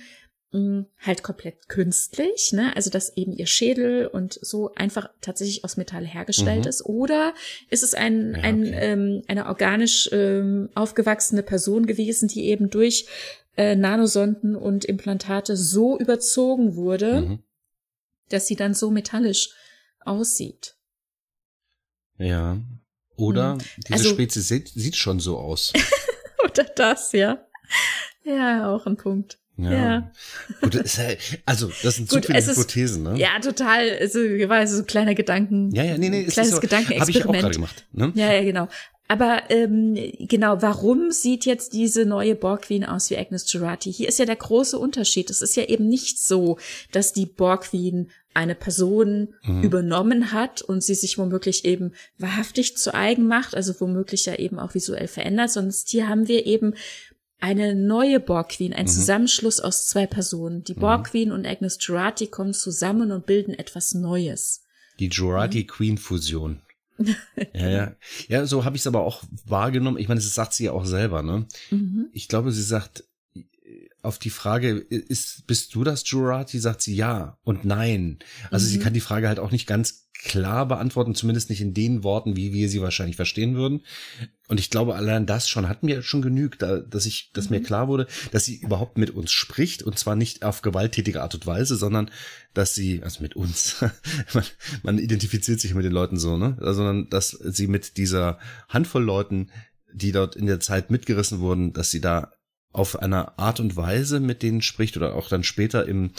halt 0.53 1.23
komplett 1.23 1.69
künstlich, 1.69 2.51
ne? 2.51 2.75
Also 2.75 2.89
dass 2.89 3.15
eben 3.15 3.31
ihr 3.31 3.47
Schädel 3.47 4.07
und 4.07 4.37
so 4.41 4.73
einfach 4.75 5.09
tatsächlich 5.21 5.63
aus 5.63 5.77
Metall 5.77 6.05
hergestellt 6.05 6.65
mhm. 6.65 6.69
ist. 6.69 6.85
Oder 6.85 7.33
ist 7.69 7.83
es 7.83 7.93
ein, 7.93 8.35
ja, 8.35 8.41
ein 8.41 8.65
ähm, 8.65 9.21
eine 9.27 9.45
organisch 9.45 10.09
ähm, 10.11 10.69
aufgewachsene 10.75 11.41
Person 11.41 11.85
gewesen, 11.85 12.27
die 12.27 12.47
eben 12.47 12.69
durch 12.69 13.07
äh, 13.55 13.75
Nanosonden 13.75 14.57
und 14.57 14.83
Implantate 14.83 15.55
so 15.55 15.97
überzogen 15.97 16.75
wurde, 16.75 17.21
mhm. 17.21 17.39
dass 18.27 18.47
sie 18.47 18.57
dann 18.57 18.73
so 18.73 18.91
metallisch 18.91 19.51
aussieht. 20.01 20.75
Ja. 22.17 22.59
Oder 23.15 23.55
mhm. 23.55 23.59
diese 23.87 23.93
also, 23.93 24.09
Spezies 24.09 24.49
sieht, 24.49 24.67
sieht 24.67 24.97
schon 24.97 25.21
so 25.21 25.37
aus. 25.37 25.71
Oder 26.43 26.65
das, 26.65 27.13
ja. 27.13 27.45
Ja, 28.23 28.73
auch 28.73 28.85
ein 28.85 28.97
Punkt. 28.97 29.40
Ja. 29.63 29.71
ja. 29.71 30.11
Gut, 30.61 30.75
das 30.75 30.97
halt, 30.97 31.19
also, 31.45 31.71
das 31.83 31.95
sind 31.95 32.09
Gut, 32.09 32.25
so 32.25 32.33
viele 32.33 32.45
Hypothesen, 32.45 33.03
ne? 33.03 33.17
Ja, 33.17 33.39
total. 33.39 33.97
Also, 33.99 34.19
war 34.19 34.65
so 34.67 34.79
ein 34.79 34.87
kleiner 34.87 35.15
Gedanken. 35.15 35.71
Ja, 35.73 35.83
ja, 35.83 35.97
nee, 35.97 36.09
nee, 36.09 36.25
kleines 36.25 36.51
so, 36.51 36.59
Gedankenexperiment. 36.59 37.01
Habe 37.01 37.11
ich 37.11 37.25
auch 37.25 37.41
gerade 37.41 37.53
gemacht, 37.53 37.85
ne? 37.91 38.11
Ja, 38.15 38.33
ja, 38.33 38.43
genau. 38.43 38.67
Aber 39.11 39.43
ähm, 39.49 39.97
genau, 40.19 40.61
warum 40.61 41.11
sieht 41.11 41.45
jetzt 41.45 41.73
diese 41.73 42.05
neue 42.05 42.33
Borg 42.33 42.61
Queen 42.61 42.85
aus 42.85 43.09
wie 43.09 43.17
Agnes 43.17 43.45
Girardi? 43.45 43.91
Hier 43.91 44.07
ist 44.07 44.19
ja 44.19 44.25
der 44.25 44.37
große 44.37 44.79
Unterschied. 44.79 45.29
Es 45.29 45.41
ist 45.41 45.57
ja 45.57 45.65
eben 45.65 45.89
nicht 45.89 46.17
so, 46.17 46.57
dass 46.93 47.11
die 47.11 47.25
Borg 47.25 47.63
Queen 47.63 48.09
eine 48.33 48.55
Person 48.55 49.33
mhm. 49.43 49.63
übernommen 49.63 50.31
hat 50.31 50.61
und 50.61 50.81
sie 50.81 50.95
sich 50.95 51.17
womöglich 51.17 51.65
eben 51.65 51.91
wahrhaftig 52.17 52.77
zu 52.77 52.93
eigen 52.93 53.27
macht, 53.27 53.53
also 53.53 53.73
womöglich 53.81 54.27
ja 54.27 54.35
eben 54.35 54.59
auch 54.59 54.73
visuell 54.73 55.09
verändert, 55.09 55.51
sondern 55.51 55.75
hier 55.85 56.07
haben 56.07 56.29
wir 56.29 56.45
eben 56.45 56.75
eine 57.41 57.75
neue 57.75 58.19
Borg 58.19 58.49
Queen, 58.49 58.73
ein 58.73 58.85
mhm. 58.85 58.89
Zusammenschluss 58.89 59.59
aus 59.59 59.87
zwei 59.87 60.05
Personen. 60.07 60.63
Die 60.63 60.73
Borg 60.73 61.09
Queen 61.09 61.29
mhm. 61.29 61.35
und 61.35 61.47
Agnes 61.47 61.77
Jurati 61.81 62.27
kommen 62.27 62.53
zusammen 62.53 63.11
und 63.11 63.25
bilden 63.25 63.53
etwas 63.53 63.93
Neues. 63.93 64.63
Die 64.99 65.09
Jurati 65.09 65.65
Queen 65.65 65.97
Fusion. 65.97 66.61
ja, 67.53 67.69
ja. 67.69 67.95
Ja, 68.27 68.45
so 68.45 68.63
habe 68.63 68.75
ich 68.75 68.83
es 68.83 68.87
aber 68.87 69.01
auch 69.01 69.23
wahrgenommen. 69.45 69.97
Ich 69.97 70.07
meine, 70.07 70.19
das 70.19 70.33
sagt 70.33 70.53
sie 70.53 70.65
ja 70.65 70.71
auch 70.71 70.85
selber, 70.85 71.23
ne? 71.23 71.47
Mhm. 71.71 72.09
Ich 72.13 72.27
glaube, 72.27 72.51
sie 72.51 72.61
sagt 72.61 73.03
auf 74.03 74.19
die 74.19 74.29
Frage, 74.29 74.71
ist, 74.77 75.45
bist 75.47 75.75
du 75.75 75.83
das 75.83 76.09
Jurati? 76.09 76.59
Sagt 76.59 76.81
sie 76.81 76.95
ja 76.95 77.37
und 77.43 77.65
nein. 77.65 78.19
Also 78.49 78.65
mhm. 78.65 78.69
sie 78.69 78.79
kann 78.79 78.93
die 78.93 78.99
Frage 78.99 79.27
halt 79.27 79.39
auch 79.39 79.51
nicht 79.51 79.67
ganz 79.67 80.09
klar 80.23 80.67
beantworten, 80.67 81.15
zumindest 81.15 81.49
nicht 81.49 81.61
in 81.61 81.73
den 81.73 82.03
Worten, 82.03 82.35
wie 82.35 82.53
wir 82.53 82.69
sie 82.69 82.81
wahrscheinlich 82.81 83.15
verstehen 83.15 83.55
würden. 83.55 83.81
Und 84.47 84.59
ich 84.59 84.69
glaube, 84.69 84.95
allein 84.95 85.25
das 85.25 85.49
schon 85.49 85.67
hat 85.67 85.81
mir 85.81 86.03
schon 86.03 86.21
genügt, 86.21 86.61
dass 86.61 87.05
ich, 87.05 87.31
dass 87.33 87.49
mhm. 87.49 87.57
mir 87.57 87.63
klar 87.63 87.87
wurde, 87.87 88.05
dass 88.31 88.45
sie 88.45 88.57
überhaupt 88.57 88.97
mit 88.97 89.09
uns 89.09 89.31
spricht 89.31 89.81
und 89.81 89.97
zwar 89.97 90.15
nicht 90.15 90.43
auf 90.43 90.61
gewalttätige 90.61 91.21
Art 91.21 91.33
und 91.33 91.47
Weise, 91.47 91.75
sondern 91.75 92.11
dass 92.53 92.75
sie, 92.75 93.01
also 93.01 93.23
mit 93.23 93.35
uns, 93.35 93.77
man, 94.33 94.43
man 94.83 94.99
identifiziert 94.99 95.59
sich 95.59 95.73
mit 95.73 95.85
den 95.85 95.93
Leuten 95.93 96.19
so, 96.19 96.37
ne, 96.37 96.55
sondern 96.59 97.09
dass 97.09 97.29
sie 97.29 97.67
mit 97.67 97.97
dieser 97.97 98.37
Handvoll 98.69 99.03
Leuten, 99.03 99.49
die 99.93 100.11
dort 100.11 100.35
in 100.35 100.45
der 100.45 100.59
Zeit 100.59 100.91
mitgerissen 100.91 101.39
wurden, 101.39 101.73
dass 101.73 101.89
sie 101.89 102.01
da 102.01 102.31
auf 102.71 102.99
einer 102.99 103.37
Art 103.37 103.59
und 103.59 103.75
Weise 103.75 104.19
mit 104.19 104.43
denen 104.43 104.61
spricht 104.61 104.97
oder 104.97 105.15
auch 105.15 105.29
dann 105.29 105.43
später 105.43 105.85
im 105.87 106.11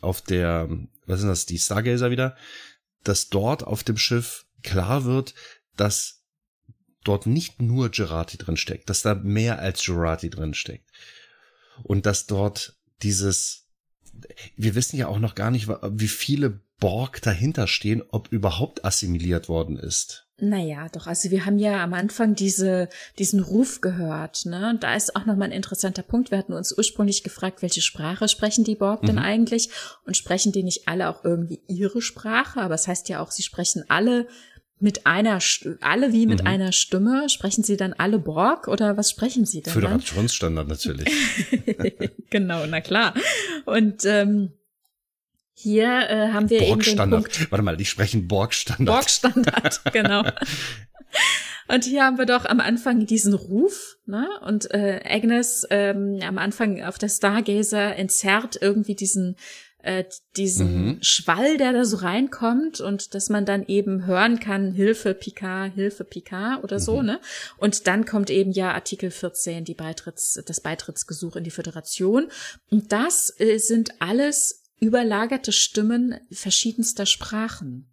auf 0.00 0.20
der, 0.20 0.68
was 1.06 1.20
sind 1.20 1.28
das, 1.28 1.46
die 1.46 1.58
Stargazer 1.58 2.10
wieder, 2.10 2.36
dass 3.04 3.28
dort 3.28 3.62
auf 3.64 3.84
dem 3.84 3.96
Schiff 3.96 4.46
klar 4.62 5.04
wird, 5.04 5.34
dass 5.76 6.24
dort 7.04 7.26
nicht 7.26 7.62
nur 7.62 7.88
Gerati 7.88 8.36
drin 8.36 8.56
steckt, 8.56 8.90
dass 8.90 9.02
da 9.02 9.14
mehr 9.14 9.60
als 9.60 9.84
Gerati 9.84 10.28
drin 10.28 10.54
steckt. 10.54 10.90
Und 11.84 12.06
dass 12.06 12.26
dort 12.26 12.76
dieses, 13.02 13.68
wir 14.56 14.74
wissen 14.74 14.96
ja 14.96 15.06
auch 15.06 15.18
noch 15.18 15.34
gar 15.34 15.50
nicht, 15.50 15.68
wie 15.68 16.08
viele 16.08 16.60
Borg 16.82 17.22
dahinter 17.22 17.68
stehen, 17.68 18.02
ob 18.10 18.32
überhaupt 18.32 18.84
assimiliert 18.84 19.48
worden 19.48 19.78
ist. 19.78 20.26
Naja, 20.38 20.88
doch, 20.92 21.06
also 21.06 21.30
wir 21.30 21.46
haben 21.46 21.60
ja 21.60 21.80
am 21.84 21.94
Anfang 21.94 22.34
diese, 22.34 22.88
diesen 23.20 23.38
Ruf 23.38 23.80
gehört, 23.80 24.46
ne? 24.46 24.70
Und 24.70 24.82
da 24.82 24.96
ist 24.96 25.14
auch 25.14 25.24
nochmal 25.24 25.50
ein 25.50 25.56
interessanter 25.56 26.02
Punkt. 26.02 26.32
Wir 26.32 26.38
hatten 26.38 26.54
uns 26.54 26.76
ursprünglich 26.76 27.22
gefragt, 27.22 27.62
welche 27.62 27.82
Sprache 27.82 28.26
sprechen 28.26 28.64
die 28.64 28.74
Borg 28.74 29.02
mhm. 29.02 29.06
denn 29.06 29.18
eigentlich? 29.20 29.70
Und 30.06 30.16
sprechen 30.16 30.50
die 30.50 30.64
nicht 30.64 30.88
alle 30.88 31.08
auch 31.08 31.22
irgendwie 31.24 31.60
ihre 31.68 32.02
Sprache? 32.02 32.60
Aber 32.60 32.74
es 32.74 32.82
das 32.82 32.88
heißt 32.88 33.08
ja 33.10 33.20
auch, 33.20 33.30
sie 33.30 33.44
sprechen 33.44 33.84
alle 33.86 34.26
mit 34.80 35.06
einer, 35.06 35.38
alle 35.82 36.12
wie 36.12 36.26
mit 36.26 36.40
mhm. 36.40 36.48
einer 36.48 36.72
Stimme. 36.72 37.28
Sprechen 37.28 37.62
sie 37.62 37.76
dann 37.76 37.92
alle 37.92 38.18
Borg 38.18 38.66
oder 38.66 38.96
was 38.96 39.08
sprechen 39.08 39.46
sie 39.46 39.62
denn? 39.62 39.72
Föderationsstandard 39.72 40.66
natürlich. 40.66 41.08
genau, 42.30 42.66
na 42.66 42.80
klar. 42.80 43.14
Und, 43.66 44.04
ähm, 44.04 44.50
hier 45.62 46.10
äh, 46.10 46.32
haben 46.32 46.50
wir 46.50 46.60
eben 46.60 46.80
den 46.80 47.10
Punkt. 47.10 47.50
Warte 47.50 47.62
mal, 47.62 47.76
die 47.76 47.84
sprechen 47.84 48.26
Borg-Standard. 48.26 48.86
Borg-Standard, 48.86 49.80
genau. 49.92 50.24
Und 51.68 51.84
hier 51.84 52.04
haben 52.04 52.18
wir 52.18 52.26
doch 52.26 52.44
am 52.44 52.58
Anfang 52.58 53.06
diesen 53.06 53.34
Ruf, 53.34 53.96
ne? 54.04 54.28
Und 54.44 54.72
äh, 54.74 55.00
Agnes 55.04 55.66
ähm, 55.70 56.18
am 56.22 56.38
Anfang 56.38 56.82
auf 56.82 56.98
der 56.98 57.08
Stargazer 57.08 57.94
entzerrt 57.96 58.58
irgendwie 58.60 58.96
diesen 58.96 59.36
äh, 59.82 60.04
diesen 60.36 60.86
mhm. 60.86 60.98
Schwall, 61.02 61.56
der 61.56 61.72
da 61.72 61.84
so 61.84 61.98
reinkommt 61.98 62.80
und 62.80 63.14
dass 63.14 63.28
man 63.28 63.44
dann 63.44 63.64
eben 63.66 64.06
hören 64.06 64.38
kann, 64.38 64.72
Hilfe 64.72 65.12
Picard, 65.12 65.74
Hilfe 65.74 66.04
Picard 66.04 66.62
oder 66.62 66.78
so, 66.78 67.00
mhm. 67.00 67.06
ne? 67.06 67.20
Und 67.56 67.86
dann 67.86 68.04
kommt 68.04 68.30
eben 68.30 68.52
ja 68.52 68.72
Artikel 68.72 69.10
14, 69.10 69.64
die 69.64 69.74
Beitritts, 69.74 70.40
das 70.46 70.60
Beitrittsgesuch 70.60 71.36
in 71.36 71.44
die 71.44 71.50
Föderation. 71.50 72.28
Und 72.70 72.92
das 72.92 73.34
äh, 73.38 73.58
sind 73.58 74.00
alles 74.00 74.61
überlagerte 74.82 75.52
Stimmen 75.52 76.16
verschiedenster 76.30 77.06
Sprachen. 77.06 77.88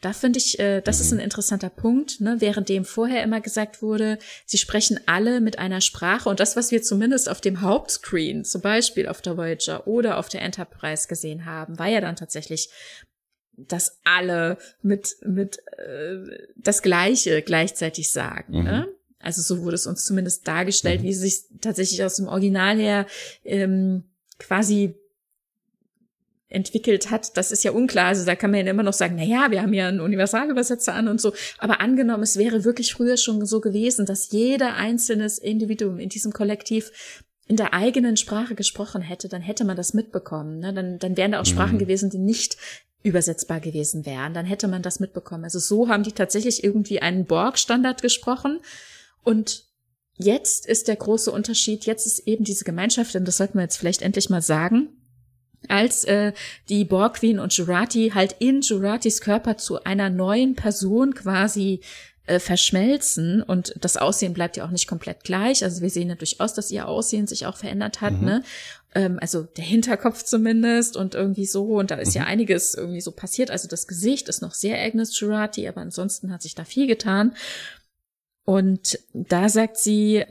Da 0.00 0.12
finde 0.12 0.38
ich, 0.38 0.58
äh, 0.58 0.80
das 0.80 0.98
mhm. 0.98 1.02
ist 1.02 1.12
ein 1.12 1.18
interessanter 1.20 1.68
Punkt, 1.68 2.20
ne? 2.20 2.36
während 2.40 2.68
dem 2.68 2.84
vorher 2.84 3.22
immer 3.22 3.40
gesagt 3.40 3.82
wurde, 3.82 4.18
sie 4.44 4.58
sprechen 4.58 4.98
alle 5.06 5.40
mit 5.40 5.58
einer 5.58 5.80
Sprache 5.80 6.28
und 6.28 6.40
das, 6.40 6.56
was 6.56 6.70
wir 6.70 6.82
zumindest 6.82 7.28
auf 7.28 7.40
dem 7.40 7.60
Hauptscreen, 7.60 8.44
zum 8.44 8.60
Beispiel 8.60 9.06
auf 9.06 9.20
der 9.22 9.36
Voyager 9.36 9.86
oder 9.86 10.18
auf 10.18 10.28
der 10.28 10.42
Enterprise 10.42 11.08
gesehen 11.08 11.44
haben, 11.44 11.78
war 11.78 11.88
ja 11.88 12.00
dann 12.00 12.16
tatsächlich 12.16 12.70
dass 13.56 14.00
alle 14.02 14.58
mit 14.82 15.14
mit 15.22 15.58
äh, 15.78 16.16
das 16.56 16.82
Gleiche 16.82 17.40
gleichzeitig 17.40 18.10
sagen. 18.10 18.58
Mhm. 18.58 18.64
Ne? 18.64 18.88
Also 19.20 19.42
so 19.42 19.62
wurde 19.62 19.76
es 19.76 19.86
uns 19.86 20.04
zumindest 20.04 20.48
dargestellt, 20.48 21.02
mhm. 21.02 21.04
wie 21.04 21.10
es 21.10 21.20
sich 21.20 21.44
tatsächlich 21.60 22.02
aus 22.02 22.16
dem 22.16 22.26
Original 22.26 22.76
her 22.76 23.06
ähm, 23.44 24.02
quasi 24.40 24.96
entwickelt 26.54 27.10
hat, 27.10 27.36
das 27.36 27.52
ist 27.52 27.64
ja 27.64 27.72
unklar. 27.72 28.06
Also 28.06 28.24
da 28.24 28.36
kann 28.36 28.50
man 28.50 28.64
ja 28.64 28.70
immer 28.70 28.82
noch 28.82 28.92
sagen, 28.92 29.16
na 29.16 29.24
ja, 29.24 29.50
wir 29.50 29.62
haben 29.62 29.74
ja 29.74 29.88
einen 29.88 30.00
Universalübersetzer 30.00 30.94
an 30.94 31.08
und 31.08 31.20
so. 31.20 31.32
Aber 31.58 31.80
angenommen, 31.80 32.22
es 32.22 32.38
wäre 32.38 32.64
wirklich 32.64 32.94
früher 32.94 33.16
schon 33.16 33.44
so 33.44 33.60
gewesen, 33.60 34.06
dass 34.06 34.30
jeder 34.30 34.74
einzelnes 34.74 35.38
Individuum 35.38 35.98
in 35.98 36.08
diesem 36.08 36.32
Kollektiv 36.32 37.22
in 37.46 37.56
der 37.56 37.74
eigenen 37.74 38.16
Sprache 38.16 38.54
gesprochen 38.54 39.02
hätte, 39.02 39.28
dann 39.28 39.42
hätte 39.42 39.64
man 39.64 39.76
das 39.76 39.92
mitbekommen. 39.92 40.60
Ne? 40.60 40.72
Dann, 40.72 40.98
dann 40.98 41.16
wären 41.16 41.32
da 41.32 41.40
auch 41.40 41.46
Sprachen 41.46 41.74
mhm. 41.74 41.80
gewesen, 41.80 42.08
die 42.08 42.18
nicht 42.18 42.56
übersetzbar 43.02 43.60
gewesen 43.60 44.06
wären. 44.06 44.32
Dann 44.32 44.46
hätte 44.46 44.66
man 44.66 44.82
das 44.82 44.98
mitbekommen. 44.98 45.44
Also 45.44 45.58
so 45.58 45.88
haben 45.88 46.04
die 46.04 46.12
tatsächlich 46.12 46.64
irgendwie 46.64 47.00
einen 47.00 47.26
Borg-Standard 47.26 48.00
gesprochen. 48.00 48.60
Und 49.22 49.66
jetzt 50.16 50.66
ist 50.66 50.88
der 50.88 50.96
große 50.96 51.30
Unterschied, 51.30 51.84
jetzt 51.84 52.06
ist 52.06 52.20
eben 52.20 52.44
diese 52.44 52.64
Gemeinschaft, 52.64 53.14
und 53.14 53.28
das 53.28 53.36
sollten 53.36 53.58
wir 53.58 53.62
jetzt 53.62 53.76
vielleicht 53.76 54.00
endlich 54.00 54.30
mal 54.30 54.40
sagen, 54.40 54.88
als 55.68 56.04
äh, 56.04 56.32
die 56.68 56.84
Borg 56.84 57.14
Queen 57.14 57.38
und 57.38 57.56
Jurati 57.56 58.12
halt 58.14 58.36
in 58.38 58.60
Juratis 58.60 59.20
Körper 59.20 59.56
zu 59.56 59.84
einer 59.84 60.10
neuen 60.10 60.54
Person 60.54 61.14
quasi 61.14 61.80
äh, 62.26 62.38
verschmelzen 62.38 63.42
und 63.42 63.74
das 63.78 63.98
Aussehen 63.98 64.32
bleibt 64.32 64.56
ja 64.56 64.64
auch 64.64 64.70
nicht 64.70 64.86
komplett 64.86 65.24
gleich. 65.24 65.62
Also 65.62 65.82
wir 65.82 65.90
sehen 65.90 66.08
ja 66.08 66.14
durchaus, 66.14 66.54
dass 66.54 66.70
ihr 66.70 66.88
Aussehen 66.88 67.26
sich 67.26 67.44
auch 67.44 67.56
verändert 67.56 68.00
hat, 68.00 68.14
mhm. 68.14 68.24
ne? 68.24 68.42
Ähm, 68.94 69.18
also 69.20 69.42
der 69.42 69.64
Hinterkopf 69.64 70.22
zumindest 70.22 70.96
und 70.96 71.14
irgendwie 71.14 71.44
so 71.44 71.76
und 71.76 71.90
da 71.90 71.96
ist 71.96 72.14
mhm. 72.14 72.22
ja 72.22 72.24
einiges 72.24 72.74
irgendwie 72.74 73.02
so 73.02 73.10
passiert. 73.10 73.50
Also 73.50 73.68
das 73.68 73.86
Gesicht 73.86 74.30
ist 74.30 74.40
noch 74.40 74.54
sehr 74.54 74.82
Agnes 74.82 75.18
Jurati, 75.20 75.68
aber 75.68 75.82
ansonsten 75.82 76.32
hat 76.32 76.40
sich 76.40 76.54
da 76.54 76.64
viel 76.64 76.86
getan. 76.86 77.34
Und 78.46 78.98
da 79.12 79.48
sagt 79.48 79.76
sie, 79.76 80.24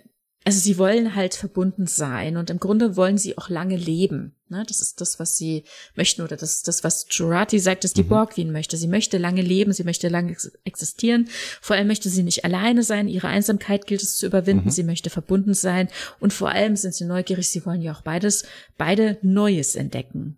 also 0.45 0.60
sie 0.60 0.78
wollen 0.78 1.15
halt 1.15 1.36
verbunden 1.36 1.88
sein 1.88 2.38
und 2.38 2.49
im 2.49 2.60
Grunde 2.60 2.98
wollen 2.98 3.18
sie 3.18 3.38
auch 3.38 3.49
lange 3.49 3.78
leben. 3.78 4.36
Ne? 4.49 4.64
Das 4.68 4.82
ist 4.82 4.99
das, 4.99 5.20
was 5.20 5.38
sie 5.38 5.64
möchten 5.95 6.22
oder 6.22 6.36
das 6.36 6.56
ist 6.56 6.68
das, 6.68 6.84
was 6.84 7.06
Jurati 7.10 7.60
sagt, 7.60 7.84
dass 7.84 7.94
die 7.94 8.03
mhm. 8.03 8.10
Borgwin 8.10 8.52
möchte. 8.52 8.76
Sie 8.76 8.88
möchte 8.88 9.18
lange 9.18 9.41
leben, 9.41 9.74
sie 9.74 9.84
möchte 9.84 10.10
lange 10.10 10.36
existieren. 10.65 11.30
Vor 11.61 11.76
allem 11.76 11.88
möchte 11.88 12.10
sie 12.10 12.24
nicht 12.24 12.44
alleine 12.44 12.84
sein. 12.84 13.07
Ihre 13.07 13.28
Einsamkeit 13.28 13.88
gilt 13.88 14.03
es 14.03 14.18
zu 14.18 14.26
überwinden. 14.26 14.65
Mhm. 14.65 14.72
Sie 14.72 14.84
möchte 14.84 15.10
verbunden 15.10 15.53
sein 15.53 15.88
und 16.20 16.34
vor 16.34 16.49
allem 16.49 16.76
sind 16.76 16.94
sie 16.94 17.06
neugierig. 17.06 17.49
Sie 17.49 17.65
wollen 17.65 17.82
ja 17.82 17.94
auch 17.94 18.02
beides, 18.02 18.44
beide 18.78 19.18
Neues 19.22 19.76
entdecken. 19.76 20.38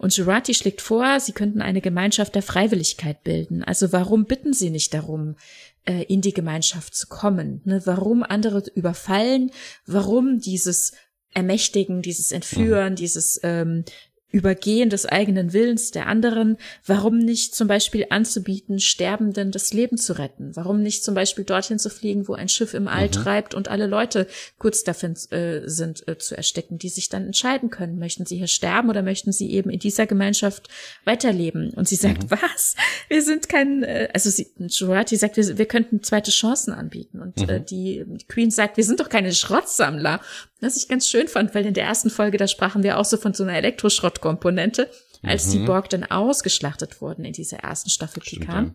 Und 0.00 0.16
Jurati 0.16 0.54
schlägt 0.54 0.80
vor, 0.80 1.20
sie 1.20 1.32
könnten 1.32 1.60
eine 1.60 1.82
Gemeinschaft 1.82 2.34
der 2.34 2.42
Freiwilligkeit 2.42 3.22
bilden. 3.22 3.62
Also 3.62 3.92
warum 3.92 4.24
bitten 4.24 4.54
sie 4.54 4.70
nicht 4.70 4.94
darum, 4.94 5.36
äh, 5.84 6.04
in 6.04 6.22
die 6.22 6.32
Gemeinschaft 6.32 6.94
zu 6.94 7.06
kommen. 7.06 7.60
Ne? 7.66 7.82
Warum 7.84 8.22
andere 8.22 8.62
überfallen, 8.74 9.50
warum 9.84 10.38
dieses 10.38 10.92
Ermächtigen, 11.34 12.00
dieses 12.00 12.32
Entführen, 12.32 12.94
mhm. 12.94 12.96
dieses 12.96 13.40
ähm, 13.42 13.84
Übergehen 14.30 14.90
des 14.90 15.06
eigenen 15.06 15.52
Willens 15.52 15.90
der 15.90 16.06
anderen, 16.06 16.56
warum 16.86 17.18
nicht 17.18 17.54
zum 17.54 17.68
Beispiel 17.68 18.06
anzubieten, 18.10 18.78
Sterbenden 18.78 19.50
das 19.50 19.72
Leben 19.72 19.96
zu 19.96 20.18
retten? 20.18 20.54
Warum 20.54 20.82
nicht 20.82 21.04
zum 21.04 21.14
Beispiel 21.14 21.44
dorthin 21.44 21.78
zu 21.78 21.90
fliegen, 21.90 22.28
wo 22.28 22.34
ein 22.34 22.48
Schiff 22.48 22.74
im 22.74 22.88
All 22.88 23.06
mhm. 23.06 23.12
treibt 23.12 23.54
und 23.54 23.68
alle 23.68 23.86
Leute 23.86 24.26
kurz 24.58 24.84
davon 24.84 25.14
äh, 25.30 25.68
sind 25.68 26.06
äh, 26.06 26.18
zu 26.18 26.36
ersticken, 26.36 26.78
die 26.78 26.88
sich 26.88 27.08
dann 27.08 27.26
entscheiden 27.26 27.70
können, 27.70 27.98
möchten 27.98 28.26
sie 28.26 28.36
hier 28.36 28.46
sterben 28.46 28.88
oder 28.88 29.02
möchten 29.02 29.32
sie 29.32 29.50
eben 29.50 29.70
in 29.70 29.80
dieser 29.80 30.06
Gemeinschaft 30.06 30.68
weiterleben? 31.04 31.70
Und 31.70 31.88
sie 31.88 31.96
sagt, 31.96 32.24
mhm. 32.24 32.30
was? 32.30 32.76
Wir 33.08 33.22
sind 33.22 33.48
kein, 33.48 33.82
äh, 33.82 34.08
also 34.12 34.30
sie, 34.30 34.48
Jurati 34.58 35.16
sagt, 35.16 35.36
wir, 35.36 35.58
wir 35.58 35.66
könnten 35.66 36.02
zweite 36.02 36.30
Chancen 36.30 36.72
anbieten. 36.72 37.20
Und 37.20 37.38
äh, 37.40 37.44
mhm. 37.44 37.50
äh, 37.50 37.60
die, 37.60 38.04
die 38.06 38.26
Queen 38.26 38.50
sagt, 38.50 38.76
wir 38.76 38.84
sind 38.84 39.00
doch 39.00 39.08
keine 39.08 39.32
Schrottsammler. 39.32 40.20
Was 40.60 40.76
ich 40.76 40.88
ganz 40.88 41.08
schön 41.08 41.28
fand, 41.28 41.54
weil 41.54 41.66
in 41.66 41.74
der 41.74 41.84
ersten 41.84 42.10
Folge, 42.10 42.36
da 42.36 42.46
sprachen 42.46 42.82
wir 42.82 42.98
auch 42.98 43.04
so 43.04 43.16
von 43.16 43.32
so 43.32 43.42
einer 43.42 43.54
Elektroschrottkomponente, 43.54 44.90
als 45.22 45.46
mhm. 45.46 45.52
die 45.52 45.58
Borg 45.60 45.88
dann 45.90 46.04
ausgeschlachtet 46.04 47.00
wurden 47.00 47.24
in 47.24 47.32
dieser 47.32 47.58
ersten 47.58 47.90
Staffel 47.90 48.22
Picard. 48.22 48.72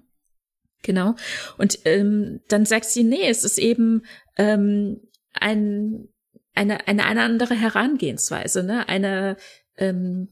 Genau. 0.81 1.15
Und 1.57 1.79
ähm, 1.85 2.41
dann 2.47 2.65
sagt 2.65 2.85
sie, 2.85 3.03
nee, 3.03 3.27
es 3.27 3.43
ist 3.43 3.57
eben 3.57 4.03
ähm, 4.37 5.01
ein, 5.33 6.07
eine, 6.53 6.87
eine, 6.87 7.05
eine 7.05 7.23
andere 7.23 7.55
Herangehensweise, 7.55 8.63
ne? 8.63 8.87
Eine, 8.87 9.37
ähm, 9.77 10.29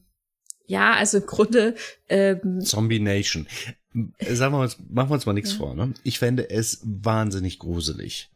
ja, 0.66 0.94
also 0.94 1.18
im 1.18 1.26
Grunde 1.26 1.74
ähm, 2.08 2.60
Zombie 2.60 3.00
Nation. 3.00 3.48
Sagen 4.20 4.54
wir 4.54 4.60
uns, 4.60 4.78
machen 4.88 5.10
wir 5.10 5.14
uns 5.14 5.26
mal 5.26 5.32
nichts 5.32 5.52
ja. 5.52 5.58
vor, 5.58 5.74
ne? 5.74 5.92
Ich 6.04 6.18
fände 6.18 6.48
es 6.48 6.80
wahnsinnig 6.84 7.58
gruselig 7.58 8.30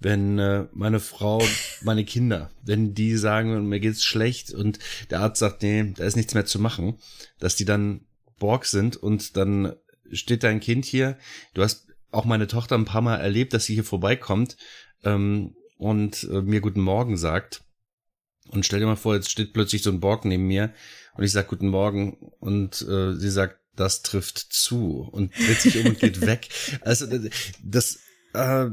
wenn 0.00 0.38
äh, 0.38 0.66
meine 0.72 0.98
Frau, 0.98 1.42
meine 1.82 2.04
Kinder, 2.04 2.50
wenn 2.62 2.94
die 2.94 3.16
sagen, 3.16 3.68
mir 3.68 3.80
geht's 3.80 4.04
schlecht 4.04 4.52
und 4.52 4.78
der 5.10 5.20
Arzt 5.20 5.38
sagt, 5.38 5.62
nee, 5.62 5.92
da 5.96 6.04
ist 6.04 6.16
nichts 6.16 6.34
mehr 6.34 6.46
zu 6.46 6.58
machen, 6.58 6.98
dass 7.38 7.54
die 7.54 7.66
dann 7.66 8.06
Borg 8.38 8.64
sind 8.64 8.96
und 8.96 9.36
dann 9.36 9.74
steht 10.10 10.42
dein 10.42 10.60
Kind 10.60 10.86
hier. 10.86 11.18
Du 11.54 11.62
hast 11.62 11.86
auch 12.10 12.24
meine 12.24 12.46
Tochter 12.46 12.76
ein 12.76 12.86
paar 12.86 13.02
Mal 13.02 13.18
erlebt, 13.18 13.52
dass 13.52 13.66
sie 13.66 13.74
hier 13.74 13.84
vorbeikommt 13.84 14.56
ähm, 15.04 15.54
und 15.76 16.24
äh, 16.24 16.40
mir 16.40 16.60
guten 16.60 16.80
Morgen 16.80 17.16
sagt. 17.16 17.62
Und 18.48 18.66
stell 18.66 18.80
dir 18.80 18.86
mal 18.86 18.96
vor, 18.96 19.14
jetzt 19.14 19.30
steht 19.30 19.52
plötzlich 19.52 19.82
so 19.82 19.90
ein 19.90 20.00
Borg 20.00 20.24
neben 20.24 20.46
mir 20.46 20.72
und 21.14 21.22
ich 21.22 21.30
sag 21.30 21.48
guten 21.48 21.68
Morgen 21.68 22.14
und 22.40 22.82
äh, 22.82 23.14
sie 23.14 23.30
sagt, 23.30 23.60
das 23.76 24.02
trifft 24.02 24.38
zu 24.38 25.08
und 25.12 25.32
dreht 25.36 25.60
sich 25.60 25.78
um 25.78 25.86
und 25.86 26.00
geht 26.00 26.20
weg. 26.26 26.48
Also 26.80 27.06
das 27.62 28.00
äh, 28.32 28.70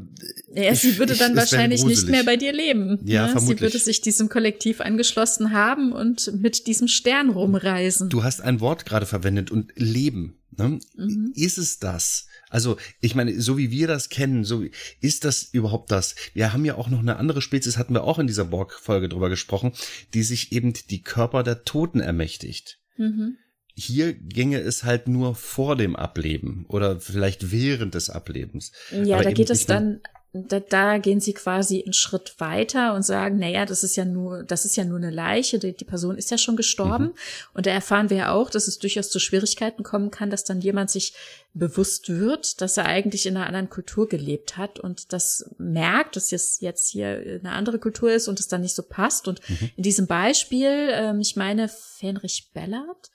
ja, 0.54 0.76
sie 0.76 0.98
würde 0.98 1.16
dann 1.16 1.32
ich, 1.32 1.38
wahrscheinlich 1.38 1.84
nicht 1.84 2.08
mehr 2.08 2.24
bei 2.24 2.38
dir 2.38 2.54
leben. 2.54 3.00
Ja, 3.06 3.26
ne? 3.26 3.32
vermutlich. 3.32 3.58
Sie 3.58 3.62
würde 3.64 3.80
sich 3.80 4.02
diesem 4.02 4.30
Kollektiv 4.30 4.82
angeschlossen 4.82 5.52
haben 5.52 5.92
und 5.92 6.40
mit 6.40 6.68
diesem 6.68 6.88
Stern 6.88 7.30
rumreisen. 7.30 8.10
Du 8.10 8.24
hast 8.24 8.42
ein 8.42 8.60
Wort 8.60 8.86
gerade 8.86 9.06
verwendet 9.06 9.50
und 9.50 9.72
Leben. 9.76 10.38
Ne? 10.56 10.80
Mhm. 10.96 11.34
Ist 11.36 11.58
es 11.58 11.80
das? 11.80 12.28
Also, 12.50 12.78
ich 13.02 13.14
meine, 13.14 13.42
so 13.42 13.58
wie 13.58 13.72
wir 13.72 13.88
das 13.88 14.10
kennen, 14.10 14.44
so 14.44 14.64
ist 15.02 15.26
das 15.26 15.44
überhaupt 15.52 15.92
das? 15.92 16.16
Wir 16.34 16.54
haben 16.54 16.64
ja 16.64 16.76
auch 16.76 16.90
noch 16.90 17.00
eine 17.00 17.18
andere 17.18 17.42
Spezies, 17.42 17.78
hatten 17.78 17.94
wir 17.94 18.04
auch 18.04 18.20
in 18.20 18.28
dieser 18.28 18.46
Borg-Folge 18.46 19.10
drüber 19.10 19.30
gesprochen, 19.30 19.74
die 20.14 20.24
sich 20.24 20.52
eben 20.52 20.74
die 20.90 21.02
Körper 21.02 21.44
der 21.44 21.66
Toten 21.66 22.00
ermächtigt. 22.00 22.80
Mhm 22.96 23.38
hier 23.80 24.14
ginge 24.14 24.60
es 24.60 24.84
halt 24.84 25.08
nur 25.08 25.36
vor 25.36 25.76
dem 25.76 25.95
Ableben 25.95 26.66
oder 26.68 26.99
vielleicht 26.99 27.52
während 27.52 27.94
des 27.94 28.10
Ablebens. 28.10 28.72
Ja, 28.91 29.18
Aber 29.18 29.26
da 29.26 29.32
geht 29.32 29.52
es 29.52 29.68
dann, 29.68 30.02
da, 30.34 30.60
da 30.60 30.98
gehen 30.98 31.20
sie 31.20 31.34
quasi 31.34 31.84
einen 31.84 31.94
Schritt 31.94 32.36
weiter 32.40 32.95
und 32.95 33.04
sagen, 33.04 33.38
naja, 33.38 33.68
das 33.68 33.84
ist 33.84 33.95
ja 33.95 34.04
nur, 34.04 34.44
das 34.44 34.66
ist 34.66 34.78
ja 34.78 34.84
nur 34.84 34.98
eine 34.98 35.12
Leiche, 35.12 35.60
die, 35.60 35.74
die 35.74 35.86
Person 35.86 36.18
ist 36.18 36.32
ja 36.32 36.40
schon 36.40 36.56
gestorben. 36.56 37.06
Mhm. 37.06 37.14
Und 37.54 37.66
da 37.68 37.72
erfahren 37.72 38.10
wir 38.10 38.18
ja 38.18 38.32
auch, 38.32 38.49
dass 38.49 38.68
es 38.68 38.80
durchaus 38.80 39.12
zu 39.12 39.20
Schwierigkeiten 39.20 39.84
kommen 39.84 40.10
kann, 40.10 40.32
dass 40.32 40.44
dann 40.44 40.60
jemand 40.60 40.90
sich 40.90 41.14
bewusst 41.54 42.10
wird, 42.10 42.62
dass 42.62 42.78
er 42.78 42.86
eigentlich 42.86 43.28
in 43.28 43.38
einer 43.38 43.45
anderen 43.45 43.70
Kultur 43.70 44.10
gelebt 44.10 44.58
hat 44.58 44.80
und 44.80 45.14
das 45.14 45.52
merkt, 45.60 46.16
dass 46.16 46.32
es 46.32 46.62
jetzt 46.62 46.90
hier 46.90 47.40
eine 47.44 47.52
andere 47.52 47.78
Kultur 47.78 48.12
ist 48.12 48.28
und 48.28 48.40
es 48.40 48.48
dann 48.48 48.62
nicht 48.62 48.76
so 48.76 48.82
passt. 48.82 49.28
Und 49.28 49.40
mhm. 49.48 49.70
in 49.76 49.84
diesem 49.84 50.08
Beispiel, 50.08 50.90
ähm, 50.91 51.20
ich 51.20 51.36
meine, 51.36 51.70
Fenrich 51.70 52.49
Bellard, 52.54 53.12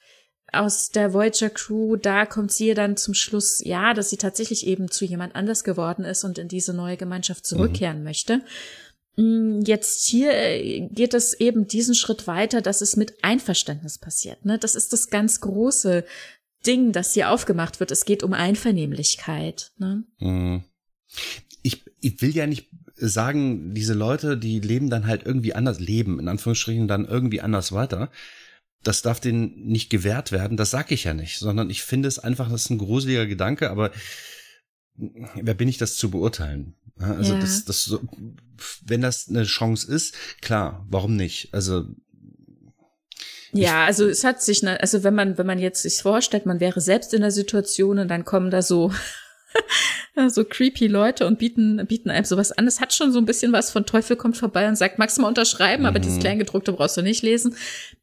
aus 0.52 0.90
der 0.90 1.14
Voyager 1.14 1.50
Crew, 1.50 1.96
da 1.96 2.26
kommt 2.26 2.52
sie 2.52 2.74
dann 2.74 2.96
zum 2.96 3.14
Schluss, 3.14 3.62
ja, 3.64 3.94
dass 3.94 4.10
sie 4.10 4.18
tatsächlich 4.18 4.66
eben 4.66 4.90
zu 4.90 5.04
jemand 5.04 5.34
anders 5.34 5.64
geworden 5.64 6.04
ist 6.04 6.24
und 6.24 6.38
in 6.38 6.48
diese 6.48 6.74
neue 6.74 6.98
Gemeinschaft 6.98 7.46
zurückkehren 7.46 7.98
mhm. 7.98 8.04
möchte. 8.04 8.42
Mm, 9.16 9.60
jetzt 9.64 10.06
hier 10.06 10.32
äh, 10.32 10.88
geht 10.88 11.14
es 11.14 11.32
eben 11.32 11.66
diesen 11.66 11.94
Schritt 11.94 12.26
weiter, 12.26 12.60
dass 12.60 12.82
es 12.82 12.96
mit 12.96 13.24
Einverständnis 13.24 13.98
passiert. 13.98 14.44
Ne? 14.44 14.58
Das 14.58 14.74
ist 14.74 14.92
das 14.92 15.08
ganz 15.08 15.40
große 15.40 16.04
Ding, 16.66 16.92
das 16.92 17.14
hier 17.14 17.30
aufgemacht 17.30 17.80
wird. 17.80 17.90
Es 17.90 18.04
geht 18.04 18.22
um 18.22 18.34
Einvernehmlichkeit. 18.34 19.72
Ne? 19.78 20.04
Mhm. 20.18 20.64
Ich, 21.62 21.84
ich 22.00 22.20
will 22.20 22.34
ja 22.36 22.46
nicht 22.46 22.68
sagen, 22.94 23.74
diese 23.74 23.94
Leute, 23.94 24.36
die 24.36 24.60
leben 24.60 24.90
dann 24.90 25.06
halt 25.06 25.24
irgendwie 25.24 25.54
anders, 25.54 25.80
leben 25.80 26.20
in 26.20 26.28
Anführungsstrichen 26.28 26.88
dann 26.88 27.06
irgendwie 27.06 27.40
anders 27.40 27.72
weiter 27.72 28.10
das 28.82 29.02
darf 29.02 29.20
denen 29.20 29.66
nicht 29.66 29.90
gewährt 29.90 30.32
werden. 30.32 30.56
Das 30.56 30.70
sag 30.70 30.90
ich 30.90 31.04
ja 31.04 31.14
nicht, 31.14 31.38
sondern 31.38 31.70
ich 31.70 31.82
finde 31.82 32.08
es 32.08 32.18
einfach, 32.18 32.50
das 32.50 32.64
ist 32.64 32.70
ein 32.70 32.78
gruseliger 32.78 33.26
Gedanke, 33.26 33.70
aber 33.70 33.92
wer 34.96 35.54
bin 35.54 35.68
ich, 35.68 35.78
das 35.78 35.96
zu 35.96 36.10
beurteilen? 36.10 36.74
Also 36.98 37.34
ja. 37.34 37.40
das, 37.40 37.64
das, 37.64 37.84
so, 37.84 38.00
wenn 38.84 39.00
das 39.00 39.28
eine 39.28 39.44
Chance 39.44 39.92
ist, 39.92 40.14
klar, 40.40 40.86
warum 40.88 41.16
nicht? 41.16 41.52
Also 41.52 41.86
Ja, 43.52 43.84
also 43.84 44.06
es 44.06 44.24
hat 44.24 44.42
sich, 44.42 44.62
ne, 44.62 44.80
also 44.80 45.02
wenn 45.02 45.14
man, 45.14 45.38
wenn 45.38 45.46
man 45.46 45.58
jetzt 45.58 45.82
sich 45.82 46.02
vorstellt, 46.02 46.46
man 46.46 46.60
wäre 46.60 46.80
selbst 46.80 47.14
in 47.14 47.22
der 47.22 47.30
Situation 47.30 47.98
und 47.98 48.08
dann 48.08 48.24
kommen 48.24 48.50
da 48.50 48.62
so 48.62 48.92
so 50.28 50.44
creepy 50.44 50.86
Leute 50.86 51.26
und 51.26 51.38
bieten, 51.38 51.84
bieten 51.86 52.10
einem 52.10 52.24
sowas 52.24 52.52
an. 52.52 52.66
Es 52.66 52.80
hat 52.80 52.92
schon 52.92 53.12
so 53.12 53.18
ein 53.18 53.24
bisschen 53.24 53.52
was 53.52 53.70
von 53.70 53.86
Teufel 53.86 54.16
kommt 54.16 54.36
vorbei 54.36 54.68
und 54.68 54.76
sagt, 54.76 54.98
magst 54.98 55.16
du 55.16 55.22
mal 55.22 55.28
unterschreiben, 55.28 55.82
mhm. 55.82 55.88
aber 55.88 55.98
dieses 55.98 56.16
mhm. 56.16 56.20
Kleingedruckte 56.20 56.72
brauchst 56.72 56.96
du 56.96 57.02
nicht 57.02 57.22
lesen. 57.22 57.56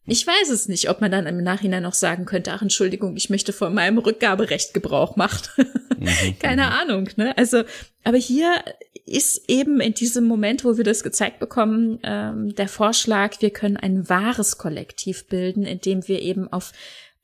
Ich 0.05 0.25
weiß 0.25 0.49
es 0.49 0.67
nicht, 0.67 0.89
ob 0.89 1.01
man 1.01 1.11
dann 1.11 1.27
im 1.27 1.43
Nachhinein 1.43 1.83
noch 1.83 1.93
sagen 1.93 2.25
könnte, 2.25 2.51
ach 2.51 2.61
Entschuldigung, 2.61 3.15
ich 3.15 3.29
möchte 3.29 3.53
von 3.53 3.73
meinem 3.73 3.99
Rückgaberecht 3.99 4.73
Gebrauch 4.73 5.15
machen. 5.15 5.67
Mhm. 5.97 6.07
Keine 6.39 6.63
mhm. 6.63 6.69
Ahnung, 6.69 7.09
ne? 7.15 7.37
Also, 7.37 7.63
aber 8.03 8.17
hier 8.17 8.63
ist 9.05 9.49
eben 9.49 9.79
in 9.79 9.93
diesem 9.93 10.25
Moment, 10.25 10.63
wo 10.63 10.77
wir 10.77 10.83
das 10.83 11.03
gezeigt 11.03 11.39
bekommen, 11.39 11.99
ähm, 12.03 12.55
der 12.55 12.67
Vorschlag, 12.67 13.41
wir 13.41 13.49
können 13.49 13.77
ein 13.77 14.07
wahres 14.07 14.57
Kollektiv 14.57 15.25
bilden, 15.27 15.63
indem 15.63 16.07
wir 16.07 16.21
eben 16.21 16.51
auf 16.51 16.71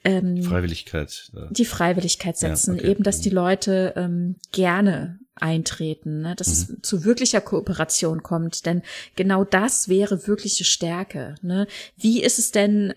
ähm, 0.06 0.44
Freiwilligkeit. 0.44 1.32
Ja. 1.34 1.48
Die 1.49 1.65
Freiwilligkeit 1.65 2.38
setzen, 2.38 2.76
ja, 2.76 2.82
okay. 2.82 2.91
eben, 2.91 3.03
dass 3.03 3.22
die 3.22 3.30
mhm. 3.30 3.36
Leute 3.36 3.94
ähm, 3.95 4.36
gerne 4.52 5.19
eintreten, 5.36 6.22
ne? 6.22 6.36
dass 6.36 6.69
mhm. 6.69 6.76
es 6.76 6.82
zu 6.82 7.03
wirklicher 7.03 7.41
Kooperation 7.41 8.23
kommt, 8.23 8.65
denn 8.65 8.84
genau 9.15 9.44
das 9.44 9.90
wäre 9.90 10.27
wirkliche 10.27 10.64
Stärke. 10.64 11.36
Ne? 11.41 11.68
Wie 11.98 12.23
ist 12.23 12.40
es 12.40 12.52
denn, 12.52 12.94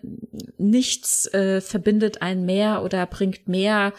nichts 0.57 1.27
äh, 1.35 1.61
verbindet 1.61 2.23
einen 2.23 2.45
mehr 2.45 2.85
oder 2.85 3.07
bringt 3.07 3.49
mehr 3.49 3.93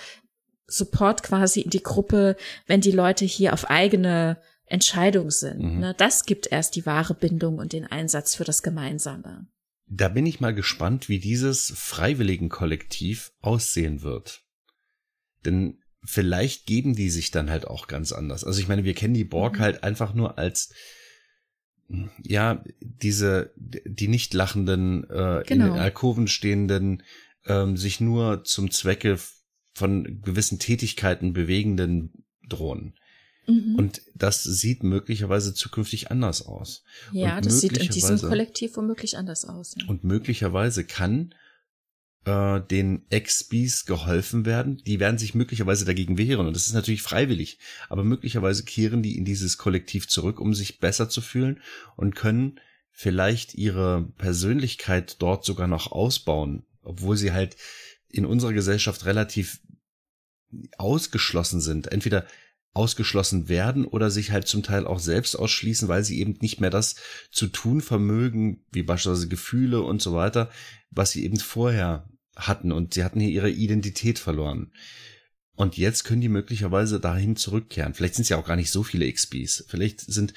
Support 0.68 1.24
quasi 1.24 1.62
in 1.62 1.72
die 1.72 1.84
Gruppe, 1.84 2.38
wenn 2.68 2.80
die 2.80 2.92
Leute 2.92 3.26
hier 3.26 3.54
auf 3.54 3.70
eigene 3.70 4.38
Entscheidung 4.68 5.32
sind. 5.32 5.60
Mhm. 5.60 5.80
Ne? 5.80 5.96
Das 5.98 6.26
gibt 6.26 6.52
erst 6.52 6.76
die 6.76 6.86
wahre 6.86 7.16
Bindung 7.16 7.58
und 7.58 7.74
den 7.74 7.88
Einsatz 7.88 8.36
für 8.36 8.44
das 8.44 8.62
Gemeinsame. 8.62 9.48
Da 9.90 10.08
bin 10.08 10.26
ich 10.26 10.40
mal 10.40 10.54
gespannt, 10.54 11.10
wie 11.10 11.20
dieses 11.20 11.74
Freiwilligenkollektiv 11.76 13.32
aussehen 13.42 14.02
wird. 14.02 14.44
Denn 15.46 15.80
vielleicht 16.04 16.66
geben 16.66 16.96
die 16.96 17.10
sich 17.10 17.32
dann 17.32 17.50
halt 17.50 17.66
auch 17.66 17.88
ganz 17.88 18.12
anders. 18.12 18.44
Also 18.44 18.62
ich 18.62 18.68
meine, 18.68 18.84
wir 18.84 18.94
kennen 18.94 19.14
die 19.14 19.24
Borg 19.24 19.58
mhm. 19.58 19.60
halt 19.60 19.84
einfach 19.84 20.14
nur 20.14 20.38
als 20.38 20.74
ja, 22.22 22.64
diese, 22.82 23.52
die 23.58 24.08
nicht 24.08 24.34
lachenden, 24.34 25.06
äh, 25.06 25.44
genau. 25.46 25.50
in 25.50 25.60
den 25.60 25.72
Alkoven 25.72 26.28
stehenden, 26.28 27.04
ähm, 27.46 27.78
sich 27.78 28.00
nur 28.00 28.44
zum 28.44 28.70
Zwecke 28.70 29.18
von 29.74 30.22
gewissen 30.22 30.60
Tätigkeiten 30.60 31.34
bewegenden 31.34 32.26
Drohnen. 32.48 32.94
Mhm. 33.50 33.76
Und 33.76 34.02
das 34.16 34.44
sieht 34.44 34.84
möglicherweise 34.84 35.54
zukünftig 35.54 36.12
anders 36.12 36.46
aus. 36.46 36.84
Ja, 37.12 37.38
und 37.38 37.46
das 37.46 37.62
sieht 37.62 37.78
in 37.78 37.90
diesem 37.90 38.20
Kollektiv 38.20 38.78
womöglich 38.78 39.18
anders 39.18 39.46
aus. 39.46 39.76
Ja. 39.78 39.88
Und 39.88 40.04
möglicherweise 40.04 40.84
kann 40.84 41.34
äh, 42.26 42.62
den 42.62 43.06
Ex-Bees 43.10 43.86
geholfen 43.86 44.46
werden. 44.46 44.82
Die 44.86 45.00
werden 45.00 45.18
sich 45.18 45.36
möglicherweise 45.36 45.86
dagegen 45.86 46.18
wehren. 46.18 46.48
Und 46.48 46.56
das 46.56 46.68
ist 46.68 46.74
natürlich 46.74 47.02
freiwillig. 47.02 47.60
Aber 47.90 48.04
möglicherweise 48.04 48.64
kehren 48.64 49.02
die 49.02 49.18
in 49.18 49.26
dieses 49.26 49.58
Kollektiv 49.58 50.08
zurück, 50.08 50.40
um 50.40 50.54
sich 50.54 50.80
besser 50.80 51.10
zu 51.10 51.22
fühlen 51.22 51.62
und 51.96 52.16
können 52.16 52.60
vielleicht 52.92 53.56
ihre 53.56 54.12
Persönlichkeit 54.18 55.22
dort 55.22 55.46
sogar 55.46 55.68
noch 55.68 55.92
ausbauen, 55.92 56.66
obwohl 56.82 57.16
sie 57.16 57.32
halt 57.32 57.56
in 58.10 58.26
unserer 58.26 58.54
Gesellschaft 58.54 59.06
relativ 59.06 59.62
ausgeschlossen 60.78 61.62
sind. 61.62 61.92
Entweder 61.92 62.26
ausgeschlossen 62.74 63.50
werden 63.50 63.86
oder 63.86 64.12
sich 64.12 64.32
halt 64.32 64.48
zum 64.48 64.64
Teil 64.64 64.86
auch 64.86 65.00
selbst 65.00 65.36
ausschließen, 65.36 65.88
weil 65.88 66.04
sie 66.04 66.20
eben 66.20 66.38
nicht 66.42 66.62
mehr 66.62 66.70
das 66.70 66.96
zu 67.32 67.48
tun 67.48 67.82
vermögen, 67.82 68.64
wie 68.72 68.84
beispielsweise 68.84 69.28
Gefühle 69.28 69.82
und 69.82 70.02
so 70.02 70.14
weiter, 70.14 70.50
was 70.92 71.12
sie 71.12 71.24
eben 71.24 71.40
vorher 71.40 72.08
hatten 72.36 72.72
und 72.72 72.94
sie 72.94 73.04
hatten 73.04 73.20
hier 73.20 73.32
ihre 73.32 73.50
Identität 73.50 74.20
verloren. 74.20 74.72
Und 75.56 75.78
jetzt 75.78 76.06
können 76.06 76.22
die 76.22 76.30
möglicherweise 76.30 77.02
dahin 77.02 77.36
zurückkehren. 77.36 77.94
Vielleicht 77.94 78.16
sind 78.16 78.24
es 78.24 78.30
ja 78.30 78.38
auch 78.38 78.46
gar 78.46 78.56
nicht 78.56 78.72
so 78.72 78.84
viele 78.84 79.12
XPs. 79.12 79.66
Vielleicht 79.68 80.00
sind 80.00 80.34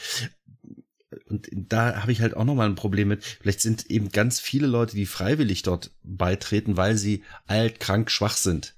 und 1.26 1.48
da 1.52 2.02
habe 2.02 2.12
ich 2.12 2.20
halt 2.20 2.36
auch 2.36 2.44
nochmal 2.44 2.68
ein 2.68 2.74
Problem 2.74 3.08
mit. 3.08 3.24
Vielleicht 3.24 3.60
sind 3.60 3.90
eben 3.90 4.10
ganz 4.10 4.40
viele 4.40 4.66
Leute, 4.66 4.96
die 4.96 5.06
freiwillig 5.06 5.62
dort 5.62 5.90
beitreten, 6.02 6.76
weil 6.76 6.96
sie 6.96 7.22
alt, 7.46 7.80
krank, 7.80 8.10
schwach 8.10 8.36
sind. 8.36 8.74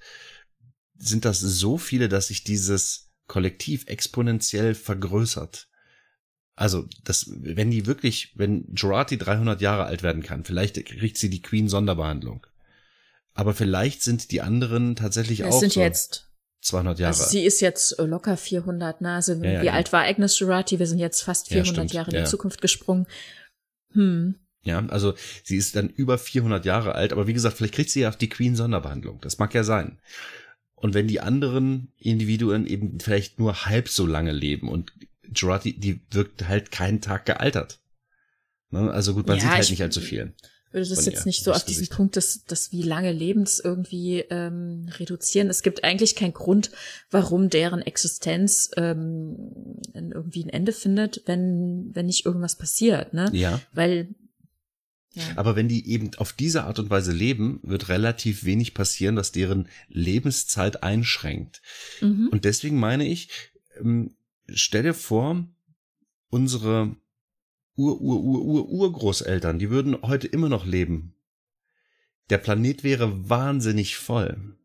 Sind 0.97 1.25
das 1.25 1.41
so 1.41 1.79
viele, 1.79 2.09
dass 2.09 2.29
sich 2.29 2.45
dieses 2.45 3.04
Kollektiv 3.27 3.87
exponentiell 3.87 4.75
vergrößert. 4.75 5.69
Also, 6.57 6.87
das, 7.03 7.31
wenn 7.37 7.71
die 7.71 7.87
wirklich, 7.87 8.33
wenn 8.37 8.73
Jurati 8.75 9.19
300 9.19 9.61
Jahre 9.61 9.85
alt 9.85 10.03
werden 10.03 10.23
kann, 10.23 10.45
vielleicht 10.45 10.85
kriegt 10.85 11.19
sie 11.19 11.31
die 11.31 11.43
Queen 11.43 11.69
Sonderbehandlung. 11.69 12.47
Aber 13.33 13.55
vielleicht 13.55 14.03
sind 14.03 14.31
die 14.31 14.41
anderen 14.41 14.95
tatsächlich 14.95 15.41
das 15.41 15.55
auch 15.55 15.61
sind 15.61 15.73
so 15.73 15.81
jetzt 15.81 16.31
200 16.61 16.99
Jahre. 17.01 17.13
Also 17.13 17.29
sie 17.29 17.45
ist 17.45 17.61
jetzt 17.61 17.99
äh, 17.99 18.05
locker 18.05 18.37
400, 18.37 19.01
ne? 19.01 19.15
Also 19.15 19.35
ja, 19.35 19.51
ja, 19.51 19.63
wie 19.63 19.67
ja. 19.67 19.73
alt 19.73 19.93
war 19.93 20.05
Agnes 20.05 20.39
Jurati? 20.39 20.79
Wir 20.79 20.87
sind 20.87 20.99
jetzt 20.99 21.23
fast 21.23 21.49
400 21.49 21.93
Jahre 21.93 22.11
in 22.13 22.25
die 22.25 22.31
Zukunft 22.31 22.63
gesprungen. 22.63 23.07
Hm. 23.93 24.37
Ja, 24.63 24.85
also 24.87 25.15
sie 25.43 25.57
ist 25.57 25.77
dann 25.77 25.91
über 25.91 26.17
400 26.17 26.65
Jahre 26.65 26.95
alt, 26.95 27.13
aber 27.13 27.27
wie 27.27 27.35
gesagt, 27.35 27.57
vielleicht 27.57 27.75
kriegt 27.75 27.91
sie 27.91 28.01
ja 28.01 28.11
auch 28.11 28.15
die 28.15 28.31
Queen 28.31 28.57
Sonderbehandlung. 28.57 29.21
Das 29.21 29.39
mag 29.39 29.53
ja 29.53 29.63
sein. 29.63 30.01
Und 30.77 30.95
wenn 30.95 31.09
die 31.09 31.21
anderen 31.21 31.93
Individuen 31.99 32.67
eben 32.67 33.01
vielleicht 33.01 33.39
nur 33.39 33.67
halb 33.67 33.89
so 33.89 34.07
lange 34.07 34.33
leben 34.33 34.69
und 34.69 34.93
Jurati, 35.35 35.79
die 35.79 36.01
wirkt 36.11 36.47
halt 36.49 36.71
keinen 36.71 37.01
Tag 37.01 37.27
gealtert. 37.27 37.81
Ne? 38.71 38.91
Also 38.91 39.15
gut, 39.15 39.27
man 39.27 39.37
ja, 39.37 39.43
sieht 39.43 39.51
halt 39.51 39.71
nicht 39.71 39.83
allzu 39.83 40.01
viel. 40.01 40.35
Würde 40.73 40.89
das 40.89 41.07
jetzt 41.07 41.25
nicht 41.25 41.45
so 41.45 41.53
auf 41.53 41.65
diesen 41.65 41.87
Punkt 41.87 42.17
des, 42.17 42.47
des 42.47 42.73
wie 42.73 42.83
lange 42.83 43.13
Lebens 43.13 43.61
irgendwie 43.61 44.25
ähm, 44.29 44.89
reduzieren. 44.99 45.49
Es 45.49 45.63
gibt 45.63 45.85
eigentlich 45.85 46.17
keinen 46.17 46.33
Grund, 46.33 46.73
warum 47.13 47.49
deren 47.49 47.81
Existenz 47.81 48.73
ähm, 48.77 49.37
irgendwie 49.95 50.43
ein 50.45 50.49
Ende 50.49 50.73
findet, 50.73 51.23
wenn, 51.27 51.91
wenn 51.93 52.07
nicht 52.07 52.27
irgendwas 52.27 52.57
passiert. 52.57 53.15
Ne? 53.15 53.31
Ja. 53.33 53.61
Weil 53.73 54.09
aber 55.37 55.57
wenn 55.57 55.69
die 55.69 55.89
eben 55.89 56.11
auf 56.17 56.33
diese 56.33 56.65
Art 56.65 56.79
und 56.79 56.91
Weise 56.91 57.13
leben, 57.13 57.61
wird 57.63 57.89
relativ 57.89 58.45
wenig 58.45 58.75
passieren, 58.75 59.17
was 59.17 59.33
deren 59.33 59.69
Lebenszeit 59.89 60.83
einschränkt. 60.83 61.63
Mhm. 62.01 62.29
Und 62.31 62.45
deswegen 62.45 62.79
meine 62.79 63.07
ich, 63.07 63.29
ähm, 63.81 64.15
stell 64.49 64.83
dir 64.83 64.95
vor, 64.95 65.47
unsere 66.31 66.97
Ur-Ur-Ur-Ur-Urgroßeltern, 67.77 69.59
die 69.59 69.71
würden 69.71 69.97
heute 70.03 70.27
immer 70.27 70.49
noch 70.49 70.67
leben. 70.67 71.15
Der 72.31 72.39
Planet 72.39 72.85
wäre 72.85 73.29
wahnsinnig 73.29 73.97
voll. 73.97 74.57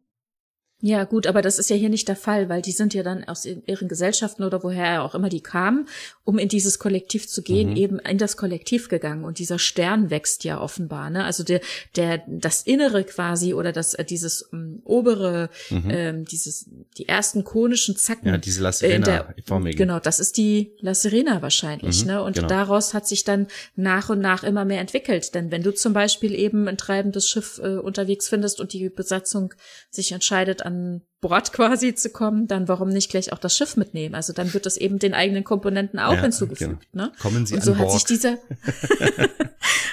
Ja, 0.82 1.04
gut, 1.04 1.28
aber 1.28 1.42
das 1.42 1.60
ist 1.60 1.70
ja 1.70 1.76
hier 1.76 1.90
nicht 1.90 2.08
der 2.08 2.16
Fall, 2.16 2.48
weil 2.48 2.62
die 2.62 2.72
sind 2.72 2.94
ja 2.94 3.04
dann 3.04 3.26
aus 3.26 3.46
ihren 3.46 3.90
Gesellschaften 3.90 4.44
oder 4.44 4.64
woher 4.64 5.04
auch 5.04 5.14
immer 5.14 5.28
die 5.28 5.42
kamen, 5.42 5.90
um 6.24 6.38
in 6.38 6.48
dieses 6.48 6.80
Kollektiv 6.80 7.28
zu 7.28 7.42
gehen, 7.42 7.72
mhm. 7.72 7.76
eben 7.76 8.00
in 8.00 8.18
das 8.18 8.38
Kollektiv 8.38 8.88
gegangen. 8.88 9.26
Und 9.26 9.40
dieser 9.40 9.60
Stern 9.60 10.10
wächst 10.10 10.46
ja 10.46 10.62
offenbar, 10.62 11.10
ne? 11.10 11.26
Also 11.26 11.44
der, 11.44 11.60
der, 11.98 12.24
das 12.28 12.62
Innere 12.62 13.04
quasi 13.04 13.54
oder 13.54 13.74
das, 13.74 13.94
äh, 13.94 14.06
dieses 14.06 14.42
um, 14.42 14.60
ähm, 14.60 14.82
obere, 14.86 15.50
mhm. 15.70 15.90
ähm, 15.90 16.26
dieses, 16.26 16.70
die 16.98 17.10
ersten 17.10 17.44
konischen 17.44 17.98
Zacken. 17.98 18.30
Ja, 18.30 18.38
diese 18.38 18.62
La 18.62 18.72
Serena. 18.72 19.34
Äh, 19.36 19.74
genau, 19.74 20.00
das 20.00 20.22
ist 20.22 20.38
die 20.38 20.72
La 20.80 20.94
Serena 20.94 21.42
wahrscheinlich, 21.42 22.04
mhm, 22.06 22.12
ne? 22.12 22.24
Und 22.24 22.38
genau. 22.38 22.48
daraus 22.48 22.94
hat 22.94 23.06
sich 23.06 23.26
dann 23.26 23.48
nach 23.76 24.10
und 24.10 24.22
nach 24.22 24.44
immer 24.44 24.64
mehr 24.64 24.80
entwickelt. 24.80 25.36
Denn 25.36 25.52
wenn 25.52 25.62
du 25.62 25.74
zum 25.74 25.92
Beispiel 25.92 26.34
eben 26.34 26.70
ein 26.70 26.78
treibendes 26.78 27.28
Schiff 27.28 27.60
äh, 27.62 27.76
unterwegs 27.80 28.30
findest 28.30 28.62
und 28.62 28.72
die 28.72 28.88
Besatzung 28.88 29.54
sich 29.90 30.14
entscheidet, 30.14 30.69
an 30.70 31.02
Bord 31.22 31.52
quasi 31.52 31.96
zu 31.96 32.10
kommen, 32.10 32.48
dann 32.48 32.68
warum 32.68 32.90
nicht 32.90 33.10
gleich 33.10 33.34
auch 33.34 33.40
das 33.40 33.56
Schiff 33.56 33.76
mitnehmen? 33.76 34.16
Also 34.16 34.32
dann 34.32 34.54
wird 34.54 34.66
das 34.66 34.78
eben 34.78 35.00
den 35.00 35.14
eigenen 35.14 35.44
Komponenten 35.44 36.00
auch 36.00 36.14
ja, 36.14 36.22
hinzugefügt. 36.22 36.88
Genau. 36.92 37.06
Ne? 37.06 37.12
Kommen 37.20 37.46
Sie 37.46 37.56
und 37.56 37.64
so 37.64 37.74
an 37.74 37.80
Bord. 37.80 37.90
hat 37.90 38.00
sich 38.00 38.06
dieser 38.06 38.38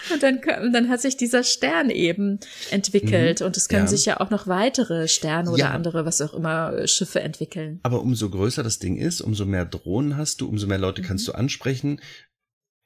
und 0.12 0.22
dann, 0.22 0.40
dann 0.72 0.88
hat 0.88 1.00
sich 1.00 1.16
dieser 1.16 1.42
Stern 1.42 1.90
eben 1.90 2.38
entwickelt 2.70 3.40
mhm, 3.40 3.46
und 3.46 3.56
es 3.56 3.68
können 3.68 3.84
ja. 3.84 3.88
sich 3.88 4.04
ja 4.06 4.20
auch 4.20 4.30
noch 4.30 4.46
weitere 4.46 5.08
Sterne 5.08 5.50
oder 5.50 5.64
ja. 5.64 5.70
andere, 5.70 6.04
was 6.04 6.20
auch 6.20 6.34
immer, 6.34 6.86
Schiffe 6.86 7.20
entwickeln. 7.20 7.80
Aber 7.82 8.02
umso 8.02 8.30
größer 8.30 8.62
das 8.62 8.78
Ding 8.78 8.96
ist, 8.96 9.20
umso 9.20 9.46
mehr 9.46 9.64
Drohnen 9.64 10.16
hast 10.16 10.40
du, 10.40 10.48
umso 10.48 10.66
mehr 10.66 10.78
Leute 10.78 11.02
mhm. 11.02 11.06
kannst 11.06 11.26
du 11.26 11.32
ansprechen. 11.32 12.00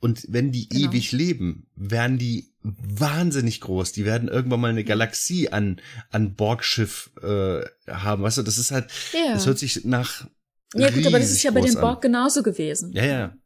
Und 0.00 0.26
wenn 0.28 0.50
die 0.50 0.68
genau. 0.68 0.90
ewig 0.90 1.12
leben, 1.12 1.66
werden 1.76 2.18
die 2.18 2.50
wahnsinnig 2.62 3.60
groß. 3.60 3.92
Die 3.92 4.04
werden 4.04 4.28
irgendwann 4.28 4.60
mal 4.60 4.70
eine 4.70 4.84
Galaxie 4.84 5.50
an, 5.50 5.80
an 6.10 6.34
Borgschiff 6.34 7.10
äh, 7.22 7.62
haben. 7.86 8.22
Weißt 8.22 8.38
du, 8.38 8.42
das 8.42 8.58
ist 8.58 8.70
halt, 8.70 8.90
ja. 9.12 9.34
das 9.34 9.46
hört 9.46 9.58
sich 9.58 9.84
nach. 9.84 10.26
Ja 10.74 10.90
gut, 10.90 11.06
aber 11.06 11.18
das 11.18 11.30
ist 11.30 11.42
ja 11.42 11.50
bei 11.50 11.60
den 11.60 11.74
Borg 11.74 11.96
an. 11.96 12.12
genauso 12.12 12.42
gewesen. 12.42 12.92
Ja, 12.92 13.04
ja. 13.04 13.36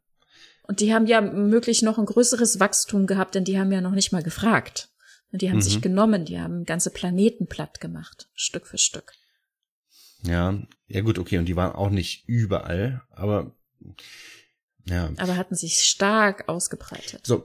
Und 0.63 0.79
die 0.79 0.93
haben 0.93 1.07
ja 1.07 1.21
möglich 1.21 1.81
noch 1.81 1.97
ein 1.97 2.05
größeres 2.05 2.59
Wachstum 2.59 3.05
gehabt, 3.05 3.35
denn 3.35 3.43
die 3.43 3.59
haben 3.59 3.71
ja 3.71 3.81
noch 3.81 3.91
nicht 3.91 4.11
mal 4.11 4.23
gefragt. 4.23 4.89
Die 5.31 5.49
haben 5.49 5.57
mhm. 5.57 5.63
sich 5.63 5.81
genommen, 5.81 6.25
die 6.25 6.39
haben 6.39 6.65
ganze 6.65 6.89
Planeten 6.89 7.47
platt 7.47 7.81
gemacht, 7.81 8.29
Stück 8.35 8.65
für 8.65 8.77
Stück. 8.77 9.11
Ja, 10.23 10.57
ja 10.87 11.01
gut, 11.01 11.19
okay, 11.19 11.37
und 11.37 11.45
die 11.45 11.55
waren 11.55 11.73
auch 11.73 11.89
nicht 11.89 12.27
überall, 12.27 13.03
aber 13.11 13.55
ja. 14.87 15.11
Aber 15.17 15.35
hatten 15.37 15.55
sich 15.55 15.79
stark 15.79 16.47
ausgebreitet. 16.47 17.25
So, 17.25 17.43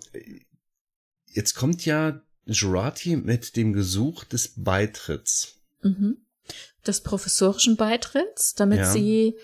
jetzt 1.27 1.55
kommt 1.55 1.85
ja 1.85 2.21
Jurati 2.47 3.17
mit 3.17 3.57
dem 3.57 3.73
Gesuch 3.73 4.25
des 4.25 4.53
Beitritts. 4.57 5.57
Mhm. 5.83 6.19
Des 6.87 7.03
professorischen 7.03 7.77
Beitritts, 7.77 8.55
damit 8.55 8.81
Ja. 8.81 8.93
sie 8.93 9.37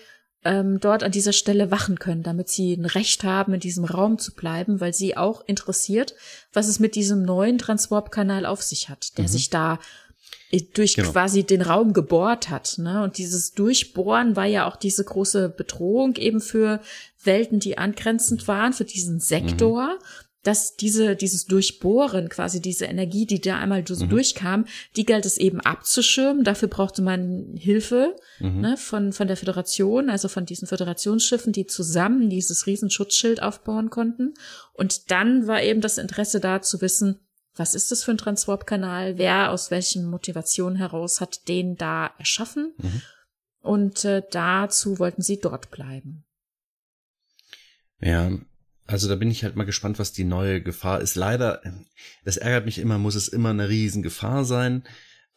ähm, 0.43 0.79
dort 0.79 1.03
an 1.03 1.11
dieser 1.11 1.33
Stelle 1.33 1.71
wachen 1.71 1.99
können, 1.99 2.23
damit 2.23 2.47
sie 2.49 2.73
ein 2.73 2.85
Recht 2.85 3.23
haben, 3.23 3.53
in 3.53 3.59
diesem 3.59 3.85
Raum 3.85 4.17
zu 4.17 4.33
bleiben, 4.33 4.79
weil 4.79 4.93
sie 4.93 5.17
auch 5.17 5.45
interessiert, 5.45 6.15
was 6.53 6.67
es 6.67 6.79
mit 6.79 6.95
diesem 6.95 7.23
neuen 7.23 7.57
Transwarp-Kanal 7.57 8.45
auf 8.45 8.61
sich 8.61 8.87
hat, 8.89 9.17
der 9.17 9.27
sich 9.27 9.49
da 9.49 9.79
durch 10.73 10.95
Genau. 10.95 11.11
quasi 11.11 11.43
den 11.43 11.61
Raum 11.61 11.93
gebohrt 11.93 12.49
hat. 12.49 12.77
Ne? 12.77 13.03
Und 13.03 13.17
dieses 13.17 13.51
Durchbohren 13.51 14.35
war 14.35 14.45
ja 14.45 14.67
auch 14.67 14.75
diese 14.77 15.03
große 15.03 15.49
Bedrohung 15.49 16.15
eben 16.15 16.39
für 16.39 16.79
Welten, 17.23 17.59
die 17.59 17.77
angrenzend 17.77 18.47
waren, 18.47 18.73
für 18.73 18.85
diesen 18.85 19.19
Sektor. 19.19 19.99
Dass 20.43 20.77
diese, 20.77 21.17
dieses 21.17 21.45
Durchbohren, 21.47 22.29
quasi 22.29 22.61
diese 22.61 22.85
Energie, 22.85 23.25
die 23.25 23.41
da 23.41 23.57
einmal 23.57 23.83
so 23.85 24.05
durchkam, 24.05 24.63
die 24.95 25.03
galt 25.03 25.25
es 25.25 25.37
eben 25.37 25.59
abzuschirmen. 25.59 26.45
Dafür 26.45 26.69
brauchte 26.69 27.01
man 27.01 27.55
Hilfe 27.57 28.15
ne, 28.61 28.77
von, 28.77 29.11
von 29.11 29.27
der 29.27 29.35
Föderation, 29.35 30.09
also 30.09 30.29
von 30.29 30.45
diesen 30.45 30.65
Föderationsschiffen, 30.65 31.51
die 31.51 31.65
zusammen 31.65 32.29
dieses 32.29 32.65
Riesenschutzschild 32.65 33.43
aufbauen 33.43 33.89
konnten. 33.89 34.35
Und 34.71 35.11
dann 35.11 35.47
war 35.47 35.61
eben 35.61 35.81
das 35.81 35.97
Interesse 35.97 36.39
da 36.39 36.61
zu 36.61 36.79
wissen, 36.79 37.19
was 37.57 37.73
ist 37.75 37.91
das 37.91 38.03
für 38.03 38.11
ein 38.11 38.17
Transwarp-Kanal? 38.17 39.17
Wer 39.17 39.51
aus 39.51 39.71
welchen 39.71 40.05
Motivationen 40.05 40.77
heraus 40.77 41.19
hat 41.21 41.47
den 41.47 41.75
da 41.75 42.11
erschaffen? 42.17 42.73
Und 43.61 44.05
äh, 44.05 44.21
dazu 44.31 44.99
wollten 44.99 45.21
sie 45.21 45.39
dort 45.39 45.71
bleiben. 45.71 46.23
Ja, 47.99 48.31
also 48.85 49.07
da 49.09 49.15
bin 49.15 49.31
ich 49.31 49.43
halt 49.43 49.55
mal 49.55 49.65
gespannt, 49.65 49.99
was 49.99 50.13
die 50.13 50.23
neue 50.23 50.61
Gefahr 50.61 51.01
ist. 51.01 51.15
Leider, 51.15 51.61
das 52.23 52.37
ärgert 52.37 52.65
mich 52.65 52.77
immer, 52.77 52.97
muss 52.97 53.15
es 53.15 53.27
immer 53.27 53.49
eine 53.49 53.67
Riesengefahr 53.69 54.45
sein. 54.45 54.83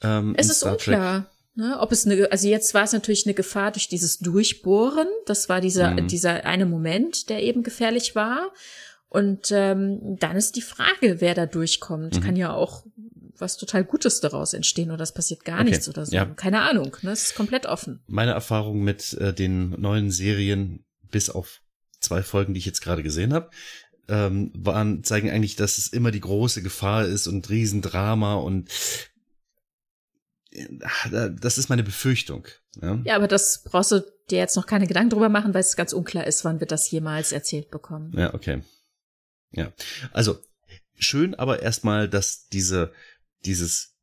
Ähm, 0.03 0.35
Es 0.37 0.51
ist 0.51 0.63
unklar, 0.63 1.31
ne, 1.55 1.79
ob 1.81 1.91
es 1.91 2.07
eine, 2.07 2.31
also 2.31 2.47
jetzt 2.47 2.75
war 2.75 2.85
es 2.85 2.93
natürlich 2.93 3.27
eine 3.27 3.35
Gefahr 3.35 3.73
durch 3.73 3.89
dieses 3.89 4.19
Durchbohren. 4.19 5.09
Das 5.27 5.49
war 5.49 5.61
dieser, 5.61 5.91
Mhm. 5.93 6.07
dieser 6.09 6.45
eine 6.45 6.67
Moment, 6.67 7.29
der 7.29 7.43
eben 7.43 7.63
gefährlich 7.63 8.15
war. 8.15 8.53
Und 9.11 9.51
ähm, 9.51 10.17
dann 10.19 10.37
ist 10.37 10.55
die 10.57 10.63
Frage, 10.63 11.21
wer 11.21 11.35
da 11.35 11.45
durchkommt. 11.47 12.17
Mhm. 12.17 12.21
Kann 12.21 12.37
ja 12.37 12.55
auch 12.55 12.87
was 13.37 13.57
total 13.57 13.85
Gutes 13.85 14.21
daraus 14.21 14.55
entstehen 14.55 14.91
oder 14.91 15.03
es 15.03 15.13
passiert 15.13 15.45
gar 15.45 15.61
Okay, 15.61 15.71
nichts 15.71 15.89
oder 15.89 16.07
so. 16.07 16.15
ja. 16.15 16.27
Keine 16.27 16.63
Ahnung. 16.63 16.97
Ne? 17.03 17.11
Es 17.11 17.25
ist 17.25 17.35
komplett 17.35 17.67
offen. 17.67 18.01
Meine 18.07 18.33
Erfahrung 18.33 18.83
mit 18.85 19.15
äh, 19.15 19.35
den 19.35 19.71
neuen 19.81 20.11
Serien, 20.11 20.85
bis 21.11 21.29
auf 21.29 21.61
zwei 22.01 22.23
Folgen, 22.23 22.55
die 22.55 22.59
ich 22.59 22.67
jetzt 22.67 22.83
gerade 22.83 23.03
gesehen 23.03 23.33
habe, 23.33 23.51
ähm, 24.09 24.53
waren, 24.55 25.03
zeigen 25.03 25.31
eigentlich, 25.31 25.57
dass 25.57 25.79
es 25.79 25.89
immer 25.89 26.11
die 26.11 26.21
große 26.21 26.63
Gefahr 26.63 27.05
ist 27.07 27.27
und 27.27 27.49
Riesendrama 27.51 28.35
und 28.35 28.69
äh, 30.53 31.31
das 31.41 31.59
ist 31.59 31.69
meine 31.69 31.83
Befürchtung. 31.83 32.47
Ja? 32.81 33.01
Ja, 33.05 33.17
aber 33.17 33.27
das 33.29 33.63
brauchst 33.65 33.93
du 33.93 34.05
dir 34.31 34.39
jetzt 34.39 34.57
noch 34.57 34.67
keine 34.67 34.87
Gedanken 34.87 35.11
drüber 35.11 35.29
machen, 35.29 35.55
weil 35.55 35.63
es 35.63 35.77
ganz 35.77 35.93
unklar 35.93 36.27
ist, 36.27 36.45
wann 36.45 36.61
wir 36.61 36.67
das 36.67 36.91
jemals 36.91 37.33
erzählt 37.33 37.71
bekommen. 37.71 38.13
Ja, 38.17 38.35
okay. 38.35 38.63
Ja. 39.53 39.73
Also, 40.13 40.39
schön 40.99 41.35
aber 41.35 41.63
erstmal, 41.63 42.09
dass 42.09 42.49
diese, 42.49 42.93
dieses, 43.45 43.97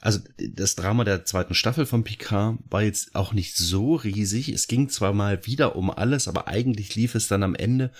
also 0.00 0.20
das 0.38 0.74
Drama 0.74 1.04
der 1.04 1.24
zweiten 1.24 1.54
Staffel 1.54 1.86
von 1.86 2.04
Picard 2.04 2.58
war 2.68 2.82
jetzt 2.82 3.14
auch 3.14 3.32
nicht 3.32 3.56
so 3.56 3.94
riesig. 3.94 4.50
Es 4.50 4.66
ging 4.66 4.88
zwar 4.88 5.12
mal 5.12 5.46
wieder 5.46 5.76
um 5.76 5.90
alles, 5.90 6.28
aber 6.28 6.48
eigentlich 6.48 6.94
lief 6.94 7.14
es 7.14 7.28
dann 7.28 7.42
am 7.42 7.54
Ende 7.54 7.92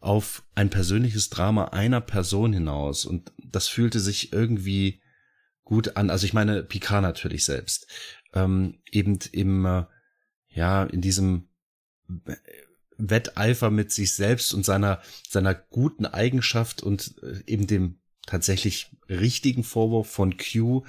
auf 0.00 0.44
ein 0.54 0.70
persönliches 0.70 1.30
Drama 1.30 1.66
einer 1.66 2.00
Person 2.00 2.52
hinaus. 2.52 3.04
Und 3.04 3.32
das 3.42 3.66
fühlte 3.66 3.98
sich 3.98 4.32
irgendwie 4.32 5.00
gut 5.64 5.96
an. 5.96 6.10
Also 6.10 6.24
ich 6.24 6.32
meine, 6.32 6.62
Picard 6.62 7.02
natürlich 7.02 7.44
selbst. 7.44 7.88
Ähm, 8.32 8.78
eben 8.92 9.18
im, 9.32 9.86
ja, 10.48 10.84
in 10.84 11.00
diesem 11.00 11.48
Wetteifer 12.98 13.70
mit 13.70 13.92
sich 13.92 14.14
selbst 14.14 14.52
und 14.52 14.64
seiner, 14.64 15.00
seiner 15.28 15.54
guten 15.54 16.04
Eigenschaft 16.04 16.82
und 16.82 17.14
äh, 17.22 17.42
eben 17.46 17.66
dem 17.66 18.00
tatsächlich 18.26 18.90
richtigen 19.08 19.64
Vorwurf 19.64 20.10
von 20.10 20.36
Q, 20.36 20.84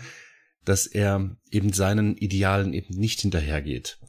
dass 0.65 0.87
er 0.87 1.37
eben 1.51 1.71
seinen 1.71 2.17
Idealen 2.17 2.73
eben 2.73 2.93
nicht 2.95 3.21
hinterhergeht. 3.21 3.99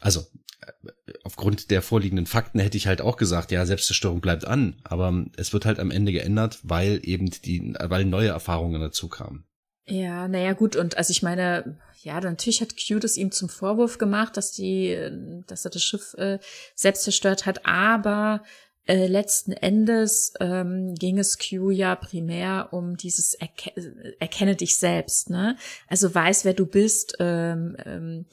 Also, 0.00 0.26
äh, 0.60 1.12
aufgrund 1.22 1.70
der 1.70 1.82
vorliegenden 1.82 2.26
Fakten 2.26 2.58
hätte 2.58 2.76
ich 2.76 2.86
halt 2.86 3.00
auch 3.00 3.16
gesagt, 3.16 3.52
ja, 3.52 3.64
Selbstzerstörung 3.64 4.20
bleibt 4.20 4.44
an, 4.44 4.80
aber 4.84 5.26
es 5.36 5.52
wird 5.52 5.66
halt 5.66 5.78
am 5.78 5.90
Ende 5.90 6.12
geändert, 6.12 6.58
weil 6.62 7.00
eben 7.04 7.30
die, 7.30 7.74
weil 7.78 8.04
neue 8.04 8.28
Erfahrungen 8.28 8.80
dazu 8.80 9.08
kamen. 9.08 9.44
Ja, 9.86 10.28
naja, 10.28 10.52
gut, 10.52 10.76
und 10.76 10.98
also 10.98 11.10
ich 11.12 11.22
meine, 11.22 11.78
ja, 12.02 12.20
natürlich 12.20 12.60
hat 12.60 12.74
Q 12.76 12.98
das 12.98 13.16
ihm 13.16 13.30
zum 13.32 13.48
Vorwurf 13.48 13.98
gemacht, 13.98 14.36
dass 14.36 14.52
die, 14.52 14.88
äh, 14.88 15.12
dass 15.46 15.64
er 15.64 15.70
das 15.70 15.82
Schiff 15.82 16.14
äh, 16.14 16.38
selbst 16.74 17.02
zerstört 17.04 17.46
hat, 17.46 17.64
aber 17.66 18.42
äh, 18.86 19.06
letzten 19.06 19.52
Endes 19.52 20.32
ähm, 20.40 20.94
ging 20.94 21.18
es 21.18 21.38
Q 21.38 21.70
ja 21.70 21.94
primär 21.94 22.68
um 22.72 22.96
dieses 22.96 23.34
Erke 23.34 23.72
Erkenne 24.18 24.56
dich 24.56 24.78
selbst, 24.78 25.28
ne? 25.28 25.56
Also 25.88 26.14
weiß, 26.14 26.44
wer 26.44 26.54
du 26.54 26.64
bist, 26.64 27.14
ähm, 27.18 27.76
ähm, 27.84 28.26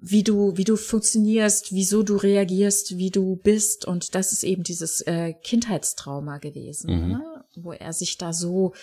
wie 0.00 0.22
du, 0.22 0.56
wie 0.56 0.64
du 0.64 0.76
funktionierst, 0.76 1.72
wieso 1.72 2.02
du 2.02 2.16
reagierst, 2.16 2.96
wie 2.98 3.10
du 3.10 3.36
bist. 3.36 3.84
Und 3.84 4.14
das 4.14 4.32
ist 4.32 4.44
eben 4.44 4.62
dieses 4.62 5.00
äh, 5.02 5.32
Kindheitstrauma 5.34 6.38
gewesen, 6.38 6.90
Mhm. 6.90 7.08
ne? 7.08 7.44
wo 7.56 7.72
er 7.72 7.92
sich 7.92 8.16
da 8.18 8.32
so 8.32 8.74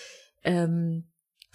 ähm, 0.43 1.05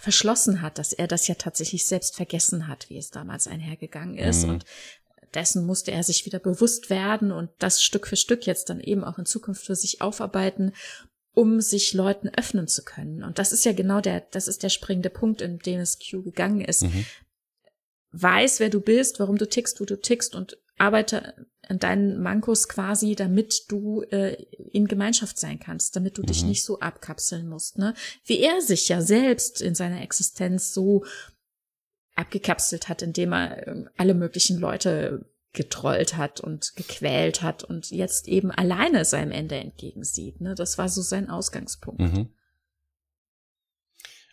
verschlossen 0.01 0.61
hat, 0.61 0.79
dass 0.79 0.93
er 0.93 1.07
das 1.07 1.27
ja 1.27 1.35
tatsächlich 1.35 1.85
selbst 1.85 2.15
vergessen 2.15 2.67
hat, 2.67 2.89
wie 2.89 2.97
es 2.97 3.11
damals 3.11 3.47
einhergegangen 3.47 4.17
ist. 4.17 4.43
Mhm. 4.43 4.49
Und 4.49 4.65
dessen 5.35 5.65
musste 5.65 5.91
er 5.91 6.03
sich 6.03 6.25
wieder 6.25 6.39
bewusst 6.39 6.89
werden 6.89 7.31
und 7.31 7.51
das 7.59 7.83
Stück 7.83 8.07
für 8.07 8.15
Stück 8.15 8.47
jetzt 8.47 8.69
dann 8.69 8.79
eben 8.79 9.03
auch 9.03 9.19
in 9.19 9.27
Zukunft 9.27 9.63
für 9.63 9.75
sich 9.75 10.01
aufarbeiten, 10.01 10.73
um 11.33 11.61
sich 11.61 11.93
Leuten 11.93 12.29
öffnen 12.29 12.67
zu 12.67 12.83
können. 12.83 13.23
Und 13.23 13.37
das 13.37 13.51
ist 13.51 13.63
ja 13.63 13.73
genau 13.73 14.01
der, 14.01 14.21
das 14.31 14.47
ist 14.47 14.63
der 14.63 14.69
springende 14.69 15.11
Punkt, 15.11 15.41
in 15.41 15.59
dem 15.59 15.79
es 15.79 15.99
Q 15.99 16.23
gegangen 16.23 16.61
ist. 16.61 16.81
Mhm. 16.81 17.05
Weiß, 18.11 18.59
wer 18.59 18.69
du 18.69 18.81
bist, 18.81 19.19
warum 19.19 19.37
du 19.37 19.47
tickst, 19.47 19.79
wo 19.79 19.85
du 19.85 19.99
tickst 19.99 20.35
und 20.35 20.57
arbeite 20.77 21.47
deinen 21.79 22.21
Mankos 22.21 22.67
quasi, 22.67 23.15
damit 23.15 23.65
du 23.69 24.01
äh, 24.03 24.33
in 24.71 24.87
Gemeinschaft 24.87 25.37
sein 25.37 25.59
kannst, 25.59 25.95
damit 25.95 26.17
du 26.17 26.21
dich 26.23 26.43
Mhm. 26.43 26.49
nicht 26.49 26.63
so 26.63 26.79
abkapseln 26.79 27.47
musst, 27.47 27.77
ne? 27.77 27.93
Wie 28.25 28.39
er 28.39 28.61
sich 28.61 28.87
ja 28.89 29.01
selbst 29.01 29.61
in 29.61 29.75
seiner 29.75 30.01
Existenz 30.01 30.73
so 30.73 31.05
abgekapselt 32.15 32.89
hat, 32.89 33.01
indem 33.01 33.33
er 33.33 33.67
ähm, 33.67 33.89
alle 33.97 34.13
möglichen 34.13 34.59
Leute 34.59 35.25
getrollt 35.53 36.15
hat 36.15 36.39
und 36.39 36.75
gequält 36.75 37.41
hat 37.41 37.63
und 37.63 37.91
jetzt 37.91 38.27
eben 38.27 38.51
alleine 38.51 39.03
seinem 39.03 39.31
Ende 39.31 39.55
entgegensieht. 39.55 40.39
Ne? 40.39 40.55
Das 40.55 40.77
war 40.77 40.87
so 40.87 41.01
sein 41.01 41.29
Ausgangspunkt. 41.29 41.99
Mhm. 41.99 42.29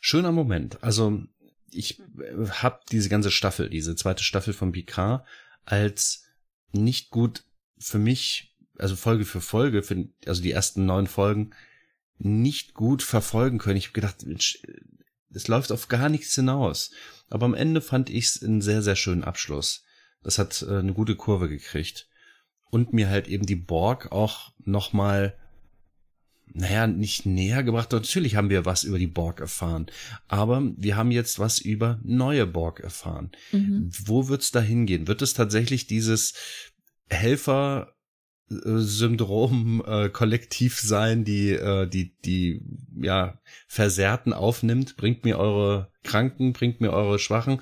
Schöner 0.00 0.32
Moment. 0.32 0.82
Also 0.82 1.22
ich 1.70 2.00
habe 2.50 2.80
diese 2.92 3.08
ganze 3.08 3.30
Staffel, 3.30 3.68
diese 3.68 3.96
zweite 3.96 4.22
Staffel 4.22 4.52
von 4.54 4.72
Picard 4.72 5.26
als 5.64 6.24
nicht 6.72 7.10
gut 7.10 7.44
für 7.78 7.98
mich, 7.98 8.56
also 8.78 8.96
Folge 8.96 9.24
für 9.24 9.40
Folge, 9.40 9.82
für, 9.82 10.08
also 10.26 10.42
die 10.42 10.52
ersten 10.52 10.86
neun 10.86 11.06
Folgen, 11.06 11.50
nicht 12.18 12.74
gut 12.74 13.02
verfolgen 13.02 13.58
können. 13.58 13.76
Ich 13.76 13.86
habe 13.86 13.94
gedacht, 13.94 14.26
Mensch, 14.26 14.60
es 15.32 15.48
läuft 15.48 15.72
auf 15.72 15.88
gar 15.88 16.08
nichts 16.08 16.34
hinaus. 16.34 16.90
Aber 17.30 17.46
am 17.46 17.54
Ende 17.54 17.80
fand 17.80 18.10
ich 18.10 18.26
es 18.26 18.42
einen 18.42 18.60
sehr, 18.60 18.82
sehr 18.82 18.96
schönen 18.96 19.24
Abschluss. 19.24 19.84
Das 20.22 20.38
hat 20.38 20.62
äh, 20.62 20.78
eine 20.78 20.94
gute 20.94 21.16
Kurve 21.16 21.48
gekriegt. 21.48 22.08
Und 22.70 22.92
mir 22.92 23.08
halt 23.08 23.28
eben 23.28 23.46
die 23.46 23.56
Borg 23.56 24.12
auch 24.12 24.52
nochmal 24.58 25.38
naja, 26.54 26.86
nicht 26.86 27.26
näher 27.26 27.62
gebracht. 27.62 27.92
Natürlich 27.92 28.36
haben 28.36 28.50
wir 28.50 28.64
was 28.64 28.84
über 28.84 28.98
die 28.98 29.06
Borg 29.06 29.40
erfahren, 29.40 29.86
aber 30.26 30.62
wir 30.76 30.96
haben 30.96 31.10
jetzt 31.10 31.38
was 31.38 31.58
über 31.58 32.00
neue 32.02 32.46
Borg 32.46 32.80
erfahren. 32.80 33.30
Mhm. 33.52 33.90
Wo 34.04 34.28
wird's 34.28 34.50
da 34.50 34.60
hingehen? 34.60 35.08
Wird 35.08 35.22
es 35.22 35.34
tatsächlich 35.34 35.86
dieses 35.86 36.34
Helfer 37.08 37.94
Syndrom 38.50 39.82
äh, 39.86 40.08
kollektiv 40.08 40.80
sein, 40.80 41.24
die 41.24 41.50
äh, 41.50 41.86
die 41.86 42.16
die 42.24 42.62
ja 42.98 43.38
Versehrten 43.66 44.32
aufnimmt, 44.32 44.96
bringt 44.96 45.24
mir 45.24 45.38
eure 45.38 45.92
Kranken, 46.02 46.54
bringt 46.54 46.80
mir 46.80 46.92
eure 46.92 47.18
Schwachen. 47.18 47.60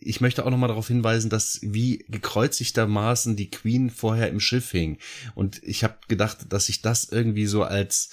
Ich 0.00 0.20
möchte 0.20 0.44
auch 0.44 0.50
noch 0.50 0.58
mal 0.58 0.66
darauf 0.68 0.88
hinweisen, 0.88 1.30
dass 1.30 1.60
wie 1.62 2.04
gekreuzigtermaßen 2.08 3.36
die 3.36 3.50
Queen 3.50 3.90
vorher 3.90 4.28
im 4.28 4.40
Schiff 4.40 4.70
hing 4.72 4.98
und 5.34 5.62
ich 5.62 5.84
habe 5.84 5.98
gedacht, 6.08 6.38
dass 6.48 6.68
ich 6.68 6.82
das 6.82 7.04
irgendwie 7.10 7.46
so 7.46 7.62
als 7.62 8.10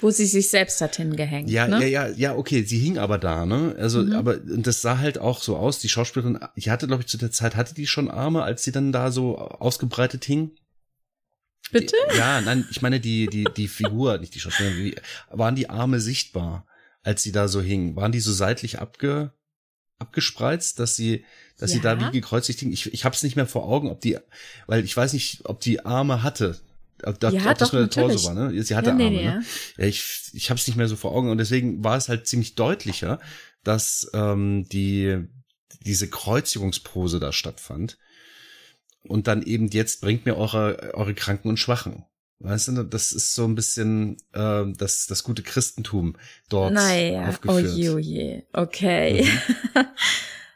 Wo 0.00 0.10
sie 0.10 0.26
sich 0.26 0.48
selbst 0.48 0.80
hat 0.80 0.96
hingehängt. 0.96 1.48
ja, 1.48 1.68
ne? 1.68 1.86
ja, 1.86 2.06
ja, 2.06 2.14
ja, 2.16 2.34
okay, 2.36 2.64
sie 2.64 2.78
hing 2.80 2.98
aber 2.98 3.18
da, 3.18 3.46
ne? 3.46 3.76
Also, 3.78 4.02
Mhm. 4.02 4.12
aber 4.14 4.36
das 4.38 4.82
sah 4.82 4.98
halt 4.98 5.18
auch 5.18 5.40
so 5.40 5.56
aus. 5.56 5.78
Die 5.78 5.88
Schauspielerin, 5.88 6.40
die 6.56 6.70
hatte, 6.72 6.88
glaube 6.88 7.02
ich, 7.02 7.08
zu 7.08 7.16
der 7.18 7.30
Zeit, 7.30 7.54
hatte 7.54 7.74
die 7.74 7.86
schon 7.86 8.10
Arme, 8.10 8.42
als 8.42 8.64
sie 8.64 8.72
dann 8.72 8.90
da 8.90 9.12
so 9.12 9.38
ausgebreitet 9.38 10.24
hing? 10.24 10.50
Bitte? 11.70 11.94
Die, 12.12 12.18
ja, 12.18 12.40
nein, 12.40 12.66
ich 12.72 12.82
meine 12.82 12.98
die, 12.98 13.28
die, 13.28 13.44
die 13.56 13.68
Figur, 13.68 14.18
nicht 14.18 14.34
die 14.34 14.40
Schauspielerin, 14.40 14.84
die, 14.84 14.96
waren 15.30 15.54
die 15.54 15.70
Arme 15.70 16.00
sichtbar. 16.00 16.66
als 17.04 17.22
sie 17.22 17.30
da 17.32 17.46
so 17.46 17.60
hingen? 17.62 17.94
Waren 17.96 18.10
die 18.12 18.20
so 18.20 18.32
seitlich 18.32 18.80
abge, 18.80 19.32
abgespreizt, 20.02 20.78
dass 20.78 20.96
sie, 20.96 21.24
dass 21.58 21.70
ja. 21.70 21.76
sie 21.76 21.80
da 21.80 22.00
wie 22.00 22.10
gekreuzigt 22.10 22.60
hingen? 22.60 22.72
Ich, 22.72 22.92
ich 22.92 23.04
habe 23.04 23.14
es 23.14 23.22
nicht 23.22 23.36
mehr 23.36 23.46
vor 23.46 23.64
Augen, 23.64 23.90
ob 23.90 24.00
die, 24.00 24.18
weil 24.66 24.84
ich 24.84 24.96
weiß 24.96 25.14
nicht, 25.14 25.42
ob 25.44 25.60
die 25.60 25.84
Arme 25.84 26.22
hatte. 26.22 26.60
Ob, 27.04 27.20
ja, 27.22 27.30
ob 27.50 27.58
das 27.58 27.70
doch, 27.70 27.72
nur 27.72 27.86
der 27.86 27.90
Torso 27.90 28.28
war, 28.28 28.34
ne? 28.34 28.62
Sie 28.62 28.76
hatte 28.76 28.90
ja, 28.90 28.92
Arme, 28.92 29.10
nee, 29.10 29.24
ne? 29.24 29.44
Ja, 29.76 29.84
ich, 29.84 30.30
ich 30.34 30.50
habe 30.50 30.58
es 30.58 30.66
nicht 30.66 30.76
mehr 30.76 30.88
so 30.88 30.96
vor 30.96 31.12
Augen 31.12 31.30
und 31.30 31.38
deswegen 31.38 31.82
war 31.82 31.96
es 31.96 32.08
halt 32.08 32.26
ziemlich 32.26 32.54
deutlicher, 32.54 33.18
dass 33.64 34.10
ähm, 34.14 34.68
die 34.68 35.26
diese 35.84 36.08
Kreuzigungspose 36.08 37.18
da 37.18 37.32
stattfand. 37.32 37.98
Und 39.04 39.26
dann 39.26 39.42
eben 39.42 39.68
jetzt 39.68 40.00
bringt 40.00 40.26
mir 40.26 40.36
eure, 40.36 40.94
eure 40.94 41.14
Kranken 41.14 41.48
und 41.48 41.58
Schwachen. 41.58 42.04
Weißt 42.42 42.68
du, 42.68 42.82
das 42.82 43.12
ist 43.12 43.34
so 43.34 43.44
ein 43.44 43.54
bisschen 43.54 44.16
äh, 44.32 44.64
das, 44.76 45.06
das 45.06 45.22
gute 45.22 45.42
Christentum 45.42 46.16
dort 46.48 46.74
naja, 46.74 47.28
aufgeführt. 47.28 47.74
Oje, 47.74 47.94
oje. 47.94 48.46
Okay. 48.52 49.24
Mhm. 49.74 49.84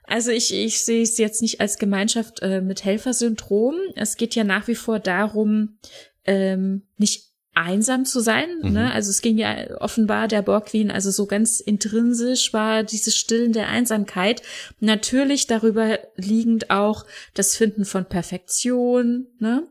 Also 0.09 0.31
ich, 0.31 0.55
ich 0.55 0.83
sehe 0.83 1.03
es 1.03 1.19
jetzt 1.19 1.43
nicht 1.43 1.61
als 1.61 1.79
Gemeinschaft 1.79 2.41
äh, 2.41 2.61
mit 2.61 2.85
Helfersyndrom. 2.85 3.75
Es 3.97 4.17
geht 4.17 4.37
ja 4.37 4.45
nach 4.45 4.69
wie 4.69 4.77
vor 4.77 5.01
darum, 5.01 5.79
ähm, 6.25 6.83
nicht 6.97 7.33
einsam 7.55 8.05
zu 8.05 8.21
sein. 8.21 8.49
Mhm. 8.63 8.73
Ne? 8.73 8.93
Also 8.93 9.11
es 9.11 9.21
ging 9.21 9.37
ja 9.37 9.81
offenbar 9.81 10.29
der 10.29 10.43
Borg 10.43 10.67
Queen, 10.67 10.93
also 10.93 11.11
so 11.11 11.27
ganz 11.27 11.59
intrinsisch 11.59 12.53
war 12.53 12.85
dieses 12.85 13.17
Stillen 13.17 13.53
der 13.53 13.69
Einsamkeit. 13.69 14.43
Natürlich 14.79 15.49
darüber 15.49 15.99
liegend 16.15 16.71
auch 16.71 17.05
das 17.35 17.57
Finden 17.57 17.85
von 17.85 18.05
Perfektion. 18.05 19.27
Ne? 19.41 19.67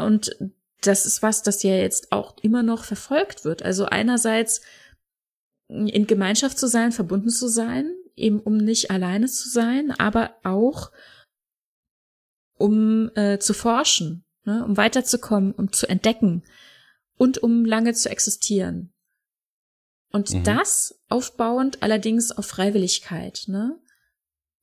Und 0.00 0.34
das 0.86 1.06
ist 1.06 1.22
was, 1.22 1.42
das 1.42 1.62
ja 1.62 1.74
jetzt 1.74 2.12
auch 2.12 2.36
immer 2.42 2.62
noch 2.62 2.84
verfolgt 2.84 3.44
wird. 3.44 3.62
Also 3.62 3.86
einerseits 3.86 4.60
in 5.68 6.06
Gemeinschaft 6.06 6.58
zu 6.58 6.68
sein, 6.68 6.92
verbunden 6.92 7.30
zu 7.30 7.48
sein, 7.48 7.94
eben 8.14 8.40
um 8.40 8.56
nicht 8.56 8.90
alleine 8.90 9.26
zu 9.26 9.48
sein, 9.48 9.90
aber 9.90 10.36
auch 10.44 10.92
um 12.58 13.10
äh, 13.14 13.38
zu 13.38 13.52
forschen, 13.52 14.24
ne? 14.44 14.64
um 14.64 14.76
weiterzukommen, 14.76 15.52
um 15.52 15.72
zu 15.72 15.88
entdecken 15.88 16.44
und 17.16 17.38
um 17.38 17.64
lange 17.64 17.94
zu 17.94 18.08
existieren. 18.08 18.92
Und 20.12 20.32
mhm. 20.32 20.44
das 20.44 21.02
aufbauend 21.08 21.82
allerdings 21.82 22.30
auf 22.30 22.46
Freiwilligkeit, 22.46 23.44
ne? 23.48 23.78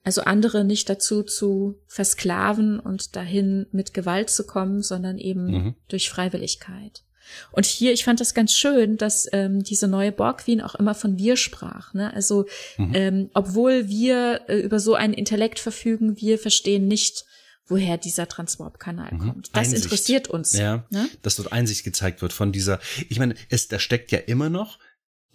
Also 0.03 0.21
andere 0.23 0.65
nicht 0.65 0.89
dazu 0.89 1.23
zu 1.23 1.79
versklaven 1.87 2.79
und 2.79 3.15
dahin 3.15 3.67
mit 3.71 3.93
Gewalt 3.93 4.29
zu 4.29 4.45
kommen, 4.45 4.81
sondern 4.81 5.17
eben 5.17 5.45
mhm. 5.45 5.75
durch 5.87 6.09
Freiwilligkeit. 6.09 7.03
Und 7.51 7.65
hier, 7.65 7.93
ich 7.93 8.03
fand 8.03 8.19
das 8.19 8.33
ganz 8.33 8.53
schön, 8.53 8.97
dass 8.97 9.27
ähm, 9.31 9.63
diese 9.63 9.87
neue 9.87 10.11
Borg 10.11 10.43
Queen 10.43 10.61
auch 10.61 10.75
immer 10.75 10.93
von 10.93 11.17
wir 11.17 11.37
sprach. 11.37 11.93
Ne? 11.93 12.13
Also 12.13 12.45
mhm. 12.77 12.91
ähm, 12.93 13.29
obwohl 13.33 13.87
wir 13.87 14.41
äh, 14.47 14.59
über 14.59 14.79
so 14.79 14.93
einen 14.95 15.13
Intellekt 15.13 15.59
verfügen, 15.59 16.19
wir 16.19 16.37
verstehen 16.37 16.87
nicht, 16.87 17.25
woher 17.65 17.97
dieser 17.97 18.27
Transwarp-Kanal 18.27 19.13
mhm. 19.13 19.19
kommt. 19.19 19.49
Das 19.53 19.67
Einsicht. 19.67 19.85
interessiert 19.85 20.27
uns. 20.27 20.53
Ja, 20.53 20.85
ne? 20.89 21.07
dass 21.21 21.37
dort 21.37 21.53
Einsicht 21.53 21.83
gezeigt 21.83 22.21
wird 22.21 22.33
von 22.33 22.51
dieser. 22.51 22.79
Ich 23.09 23.19
meine, 23.19 23.35
es 23.49 23.67
da 23.67 23.79
steckt 23.79 24.11
ja 24.11 24.19
immer 24.19 24.49
noch 24.49 24.79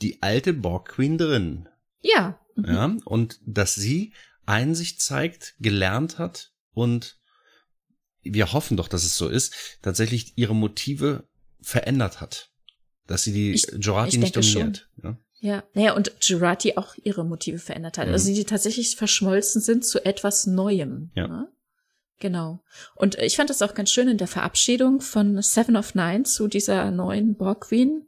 die 0.03 0.23
alte 0.23 0.53
Borg 0.53 0.91
Queen 0.91 1.17
drin. 1.17 1.69
Ja. 2.01 2.39
Mhm. 2.55 2.65
Ja, 2.67 2.97
und 3.05 3.41
dass 3.47 3.75
sie 3.75 4.13
Einsicht 4.49 5.03
zeigt, 5.03 5.55
gelernt 5.61 6.19
hat 6.19 6.53
und 6.73 7.19
wir 8.23 8.53
hoffen 8.53 8.77
doch, 8.77 8.89
dass 8.89 9.05
es 9.05 9.17
so 9.17 9.29
ist, 9.29 9.55
tatsächlich 9.83 10.33
ihre 10.37 10.55
Motive 10.55 11.29
verändert 11.61 12.21
hat. 12.21 12.51
Dass 13.07 13.25
sie 13.25 13.33
die 13.33 13.53
ich, 13.53 13.67
Jorati 13.79 14.17
ich 14.17 14.19
nicht 14.19 14.37
dominiert. 14.37 14.89
Ja. 15.03 15.19
Ja, 15.41 15.63
naja, 15.73 15.93
und 15.95 16.13
Jurati 16.21 16.77
auch 16.77 16.97
ihre 16.97 17.25
Motive 17.25 17.61
verändert 17.61 17.97
hat. 17.97 18.09
Also 18.09 18.25
mhm. 18.25 18.31
Also 18.31 18.35
die 18.35 18.45
tatsächlich 18.45 18.97
verschmolzen 18.97 19.63
sind 19.63 19.85
zu 19.85 20.05
etwas 20.05 20.47
Neuem. 20.47 21.13
Ja. 21.15 21.29
Ne? 21.29 21.49
Genau. 22.19 22.65
Und 22.97 23.17
ich 23.19 23.37
fand 23.37 23.49
das 23.49 23.63
auch 23.63 23.75
ganz 23.75 23.91
schön 23.91 24.09
in 24.09 24.19
der 24.19 24.27
Verabschiedung 24.27 25.01
von 25.01 25.41
Seven 25.41 25.77
of 25.77 25.95
Nine 25.95 26.25
zu 26.25 26.49
dieser 26.49 26.91
neuen 26.91 27.37
Borg 27.37 27.69
Queen, 27.69 28.07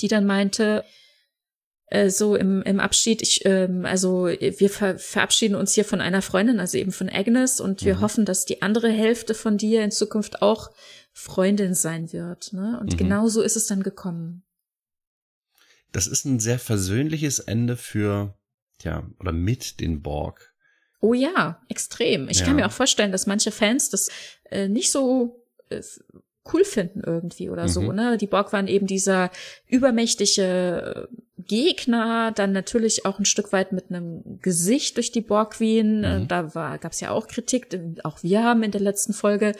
die 0.00 0.08
dann 0.08 0.26
meinte, 0.26 0.84
äh, 1.88 2.10
so 2.10 2.34
im, 2.34 2.62
im 2.62 2.80
Abschied, 2.80 3.22
ich, 3.22 3.44
ähm, 3.44 3.84
also 3.84 4.26
wir 4.26 4.70
ver 4.70 4.98
verabschieden 4.98 5.54
uns 5.54 5.74
hier 5.74 5.84
von 5.84 6.00
einer 6.00 6.22
Freundin, 6.22 6.58
also 6.58 6.78
eben 6.78 6.92
von 6.92 7.08
Agnes, 7.08 7.60
und 7.60 7.84
wir 7.84 7.96
mhm. 7.96 8.00
hoffen, 8.00 8.24
dass 8.24 8.44
die 8.44 8.62
andere 8.62 8.90
Hälfte 8.90 9.34
von 9.34 9.56
dir 9.56 9.84
in 9.84 9.90
Zukunft 9.90 10.42
auch 10.42 10.70
Freundin 11.12 11.74
sein 11.74 12.12
wird. 12.12 12.52
Ne? 12.52 12.78
Und 12.80 12.94
mhm. 12.94 12.96
genau 12.96 13.28
so 13.28 13.40
ist 13.40 13.56
es 13.56 13.66
dann 13.66 13.82
gekommen. 13.82 14.42
Das 15.92 16.06
ist 16.06 16.24
ein 16.24 16.40
sehr 16.40 16.58
versöhnliches 16.58 17.38
Ende 17.38 17.76
für, 17.76 18.36
ja, 18.82 19.08
oder 19.20 19.32
mit 19.32 19.80
den 19.80 20.02
Borg. 20.02 20.54
Oh 21.00 21.14
ja, 21.14 21.62
extrem. 21.68 22.28
Ich 22.28 22.40
ja. 22.40 22.46
kann 22.46 22.56
mir 22.56 22.66
auch 22.66 22.72
vorstellen, 22.72 23.12
dass 23.12 23.26
manche 23.26 23.52
Fans 23.52 23.90
das 23.90 24.10
äh, 24.50 24.68
nicht 24.68 24.90
so 24.90 25.46
äh, 25.68 25.82
cool 26.52 26.64
finden 26.64 27.02
irgendwie 27.04 27.50
oder 27.50 27.64
mhm. 27.64 27.68
so. 27.68 27.92
Ne? 27.92 28.16
Die 28.16 28.26
Borg 28.26 28.52
waren 28.52 28.68
eben 28.68 28.86
dieser 28.86 29.30
übermächtige 29.66 31.08
äh, 31.08 31.42
Gegner, 31.42 32.32
dann 32.32 32.52
natürlich 32.52 33.06
auch 33.06 33.18
ein 33.18 33.24
Stück 33.24 33.52
weit 33.52 33.72
mit 33.72 33.90
einem 33.90 34.40
Gesicht 34.40 34.96
durch 34.96 35.12
die 35.12 35.20
Borg 35.20 35.54
Queen. 35.54 36.04
Äh, 36.04 36.20
mhm. 36.20 36.28
Da 36.28 36.54
war, 36.54 36.78
gab 36.78 36.92
es 36.92 37.00
ja 37.00 37.10
auch 37.10 37.28
Kritik. 37.28 37.68
Auch 38.04 38.22
wir 38.22 38.42
haben 38.42 38.62
in 38.62 38.70
der 38.70 38.80
letzten 38.80 39.12
Folge 39.12 39.52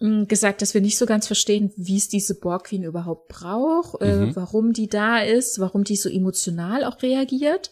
hm, 0.00 0.28
gesagt, 0.28 0.62
dass 0.62 0.74
wir 0.74 0.80
nicht 0.80 0.98
so 0.98 1.06
ganz 1.06 1.26
verstehen, 1.26 1.72
wie 1.76 1.96
es 1.96 2.08
diese 2.08 2.38
Borg 2.38 2.64
Queen 2.64 2.82
überhaupt 2.82 3.28
braucht, 3.28 4.02
äh, 4.02 4.16
mhm. 4.16 4.30
äh, 4.30 4.36
warum 4.36 4.72
die 4.72 4.88
da 4.88 5.20
ist, 5.20 5.58
warum 5.60 5.84
die 5.84 5.96
so 5.96 6.08
emotional 6.08 6.84
auch 6.84 7.02
reagiert 7.02 7.70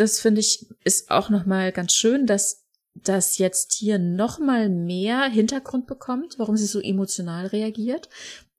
das 0.00 0.20
finde 0.20 0.40
ich 0.40 0.66
ist 0.82 1.10
auch 1.10 1.30
noch 1.30 1.46
mal 1.46 1.72
ganz 1.72 1.94
schön, 1.94 2.26
dass 2.26 2.59
das 2.94 3.38
jetzt 3.38 3.72
hier 3.72 3.98
noch 3.98 4.38
mal 4.38 4.68
mehr 4.68 5.24
Hintergrund 5.24 5.86
bekommt, 5.86 6.38
warum 6.38 6.56
sie 6.56 6.66
so 6.66 6.80
emotional 6.80 7.46
reagiert. 7.46 8.08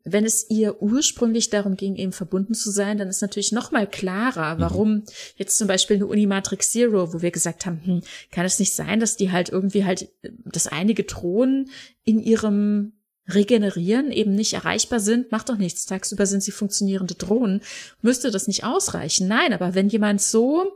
Wenn 0.04 0.26
es 0.26 0.50
ihr 0.50 0.82
ursprünglich 0.82 1.52
darum 1.52 1.76
ging, 1.76 1.96
eben 1.96 2.12
verbunden 2.12 2.56
zu 2.56 2.72
sein, 2.72 2.98
dann 2.98 3.08
ist 3.08 3.22
natürlich 3.22 3.52
noch 3.52 3.72
mal 3.72 3.86
klarer, 3.86 4.56
mhm. 4.56 4.60
warum 4.60 4.90
mhm. 4.94 5.04
jetzt 5.36 5.58
zum 5.58 5.68
Beispiel 5.68 5.98
eine 5.98 6.08
Unimatrix 6.08 6.72
Zero, 6.72 7.14
wo 7.14 7.22
wir 7.22 7.30
gesagt 7.30 7.66
haben, 7.66 7.82
hm, 7.84 8.02
kann 8.32 8.46
es 8.46 8.58
nicht 8.58 8.74
sein, 8.74 9.00
dass 9.00 9.16
die 9.16 9.32
halt 9.32 9.50
irgendwie 9.50 9.86
halt, 9.86 10.10
dass 10.46 10.66
einige 10.66 11.06
Thronen 11.06 11.70
in 12.04 12.20
ihrem 12.20 12.94
Regenerieren 13.30 14.12
eben 14.12 14.34
nicht 14.34 14.54
erreichbar 14.54 15.00
sind, 15.00 15.32
macht 15.32 15.50
doch 15.50 15.58
nichts. 15.58 15.86
Tagsüber 15.86 16.26
sind 16.26 16.42
sie 16.42 16.52
funktionierende 16.52 17.14
Drohnen. 17.14 17.62
Müsste 18.02 18.32
das 18.32 18.48
nicht 18.48 18.64
ausreichen? 18.64 19.28
Nein, 19.28 19.54
aber 19.54 19.76
wenn 19.76 19.90
jemand 19.90 20.22
so 20.22 20.72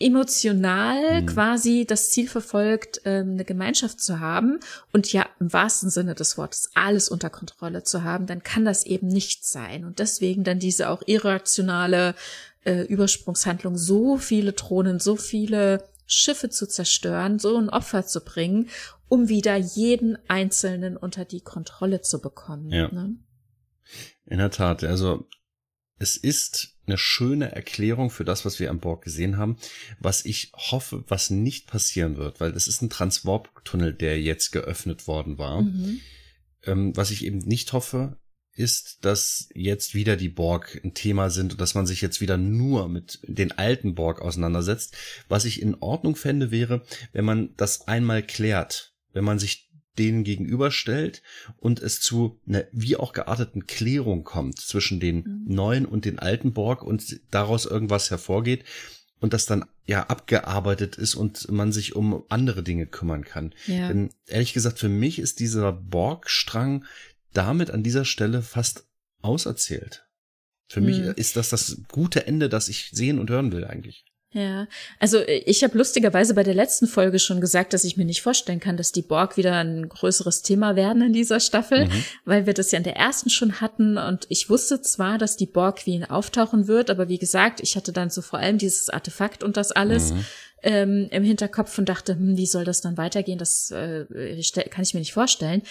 emotional 0.00 1.22
mhm. 1.22 1.26
quasi 1.26 1.84
das 1.86 2.10
Ziel 2.10 2.26
verfolgt, 2.26 3.02
ähm, 3.04 3.32
eine 3.32 3.44
Gemeinschaft 3.44 4.00
zu 4.00 4.18
haben 4.18 4.58
und 4.92 5.12
ja 5.12 5.26
im 5.38 5.52
wahrsten 5.52 5.90
Sinne 5.90 6.14
des 6.14 6.38
Wortes 6.38 6.70
alles 6.74 7.08
unter 7.08 7.30
Kontrolle 7.30 7.84
zu 7.84 8.02
haben, 8.02 8.26
dann 8.26 8.42
kann 8.42 8.64
das 8.64 8.84
eben 8.84 9.06
nicht 9.06 9.46
sein. 9.46 9.84
Und 9.84 9.98
deswegen 9.98 10.42
dann 10.42 10.58
diese 10.58 10.88
auch 10.88 11.02
irrationale 11.06 12.14
äh, 12.64 12.82
Übersprungshandlung, 12.82 13.76
so 13.76 14.16
viele 14.16 14.54
Thronen, 14.56 14.98
so 14.98 15.16
viele 15.16 15.84
Schiffe 16.06 16.48
zu 16.48 16.66
zerstören, 16.66 17.38
so 17.38 17.56
ein 17.56 17.68
Opfer 17.68 18.04
zu 18.04 18.22
bringen, 18.22 18.68
um 19.08 19.28
wieder 19.28 19.56
jeden 19.56 20.18
Einzelnen 20.28 20.96
unter 20.96 21.24
die 21.24 21.40
Kontrolle 21.40 22.00
zu 22.00 22.20
bekommen. 22.20 22.70
Ja. 22.70 22.88
Ne? 22.88 23.16
In 24.24 24.38
der 24.38 24.50
Tat, 24.50 24.82
also 24.82 25.28
es 25.98 26.16
ist 26.16 26.76
eine 26.90 26.98
schöne 26.98 27.52
Erklärung 27.52 28.10
für 28.10 28.24
das, 28.24 28.44
was 28.44 28.58
wir 28.58 28.70
an 28.70 28.80
Bord 28.80 29.02
gesehen 29.02 29.38
haben, 29.38 29.56
was 30.00 30.24
ich 30.24 30.52
hoffe, 30.54 31.04
was 31.08 31.30
nicht 31.30 31.66
passieren 31.66 32.16
wird, 32.16 32.40
weil 32.40 32.52
das 32.52 32.66
ist 32.66 32.82
ein 32.82 32.90
Transwarp-Tunnel, 32.90 33.94
der 33.94 34.20
jetzt 34.20 34.50
geöffnet 34.50 35.06
worden 35.06 35.38
war. 35.38 35.62
Mhm. 35.62 36.00
Ähm, 36.64 36.96
was 36.96 37.10
ich 37.10 37.24
eben 37.24 37.38
nicht 37.38 37.72
hoffe, 37.72 38.18
ist, 38.52 38.98
dass 39.04 39.48
jetzt 39.54 39.94
wieder 39.94 40.16
die 40.16 40.28
Borg 40.28 40.80
ein 40.84 40.92
Thema 40.92 41.30
sind 41.30 41.52
und 41.52 41.60
dass 41.60 41.74
man 41.74 41.86
sich 41.86 42.00
jetzt 42.00 42.20
wieder 42.20 42.36
nur 42.36 42.88
mit 42.88 43.20
den 43.22 43.52
alten 43.52 43.94
Borg 43.94 44.20
auseinandersetzt. 44.20 44.96
Was 45.28 45.44
ich 45.44 45.62
in 45.62 45.76
Ordnung 45.76 46.16
fände, 46.16 46.50
wäre, 46.50 46.82
wenn 47.12 47.24
man 47.24 47.54
das 47.56 47.88
einmal 47.88 48.22
klärt, 48.22 48.94
wenn 49.12 49.24
man 49.24 49.38
sich 49.38 49.69
denen 50.00 50.24
gegenüberstellt 50.24 51.22
und 51.58 51.80
es 51.80 52.00
zu 52.00 52.40
einer 52.48 52.64
wie 52.72 52.96
auch 52.96 53.12
gearteten 53.12 53.66
Klärung 53.66 54.24
kommt 54.24 54.58
zwischen 54.58 54.98
den 54.98 55.16
mhm. 55.16 55.54
neuen 55.54 55.86
und 55.86 56.06
den 56.06 56.18
alten 56.18 56.52
Borg 56.52 56.82
und 56.82 57.20
daraus 57.30 57.66
irgendwas 57.66 58.10
hervorgeht 58.10 58.64
und 59.20 59.34
das 59.34 59.46
dann 59.46 59.66
ja 59.86 60.04
abgearbeitet 60.06 60.96
ist 60.96 61.14
und 61.14 61.50
man 61.52 61.70
sich 61.72 61.94
um 61.94 62.24
andere 62.30 62.62
Dinge 62.62 62.86
kümmern 62.86 63.24
kann. 63.24 63.54
Ja. 63.66 63.88
Denn 63.88 64.10
ehrlich 64.26 64.54
gesagt, 64.54 64.78
für 64.78 64.88
mich 64.88 65.18
ist 65.18 65.38
dieser 65.38 65.72
Borg-Strang 65.72 66.86
damit 67.34 67.70
an 67.70 67.82
dieser 67.82 68.06
Stelle 68.06 68.42
fast 68.42 68.86
auserzählt. 69.20 70.06
Für 70.68 70.80
mhm. 70.80 70.86
mich 70.86 70.98
ist 71.18 71.36
das 71.36 71.50
das 71.50 71.82
gute 71.88 72.26
Ende, 72.26 72.48
das 72.48 72.68
ich 72.68 72.90
sehen 72.92 73.18
und 73.18 73.28
hören 73.28 73.52
will 73.52 73.64
eigentlich. 73.64 74.04
Ja, 74.32 74.68
also 75.00 75.18
äh, 75.18 75.42
ich 75.46 75.64
habe 75.64 75.76
lustigerweise 75.76 76.34
bei 76.34 76.44
der 76.44 76.54
letzten 76.54 76.86
Folge 76.86 77.18
schon 77.18 77.40
gesagt, 77.40 77.72
dass 77.72 77.82
ich 77.82 77.96
mir 77.96 78.04
nicht 78.04 78.22
vorstellen 78.22 78.60
kann, 78.60 78.76
dass 78.76 78.92
die 78.92 79.02
Borg 79.02 79.36
wieder 79.36 79.56
ein 79.56 79.88
größeres 79.88 80.42
Thema 80.42 80.76
werden 80.76 81.02
in 81.02 81.12
dieser 81.12 81.40
Staffel, 81.40 81.86
mhm. 81.86 82.04
weil 82.24 82.46
wir 82.46 82.54
das 82.54 82.70
ja 82.70 82.78
in 82.78 82.84
der 82.84 82.96
ersten 82.96 83.28
schon 83.28 83.60
hatten 83.60 83.98
und 83.98 84.26
ich 84.28 84.48
wusste 84.48 84.82
zwar, 84.82 85.18
dass 85.18 85.36
die 85.36 85.46
Borg 85.46 85.80
Queen 85.80 86.04
auftauchen 86.04 86.68
wird, 86.68 86.90
aber 86.90 87.08
wie 87.08 87.18
gesagt, 87.18 87.60
ich 87.60 87.74
hatte 87.74 87.92
dann 87.92 88.10
so 88.10 88.22
vor 88.22 88.38
allem 88.38 88.58
dieses 88.58 88.88
Artefakt 88.88 89.42
und 89.42 89.56
das 89.56 89.72
alles 89.72 90.12
mhm. 90.12 90.26
ähm, 90.62 91.08
im 91.10 91.24
Hinterkopf 91.24 91.76
und 91.78 91.88
dachte, 91.88 92.12
hm, 92.12 92.36
wie 92.36 92.46
soll 92.46 92.64
das 92.64 92.80
dann 92.80 92.96
weitergehen? 92.96 93.38
Das 93.38 93.72
äh, 93.72 94.04
kann 94.70 94.84
ich 94.84 94.94
mir 94.94 95.00
nicht 95.00 95.12
vorstellen. 95.12 95.62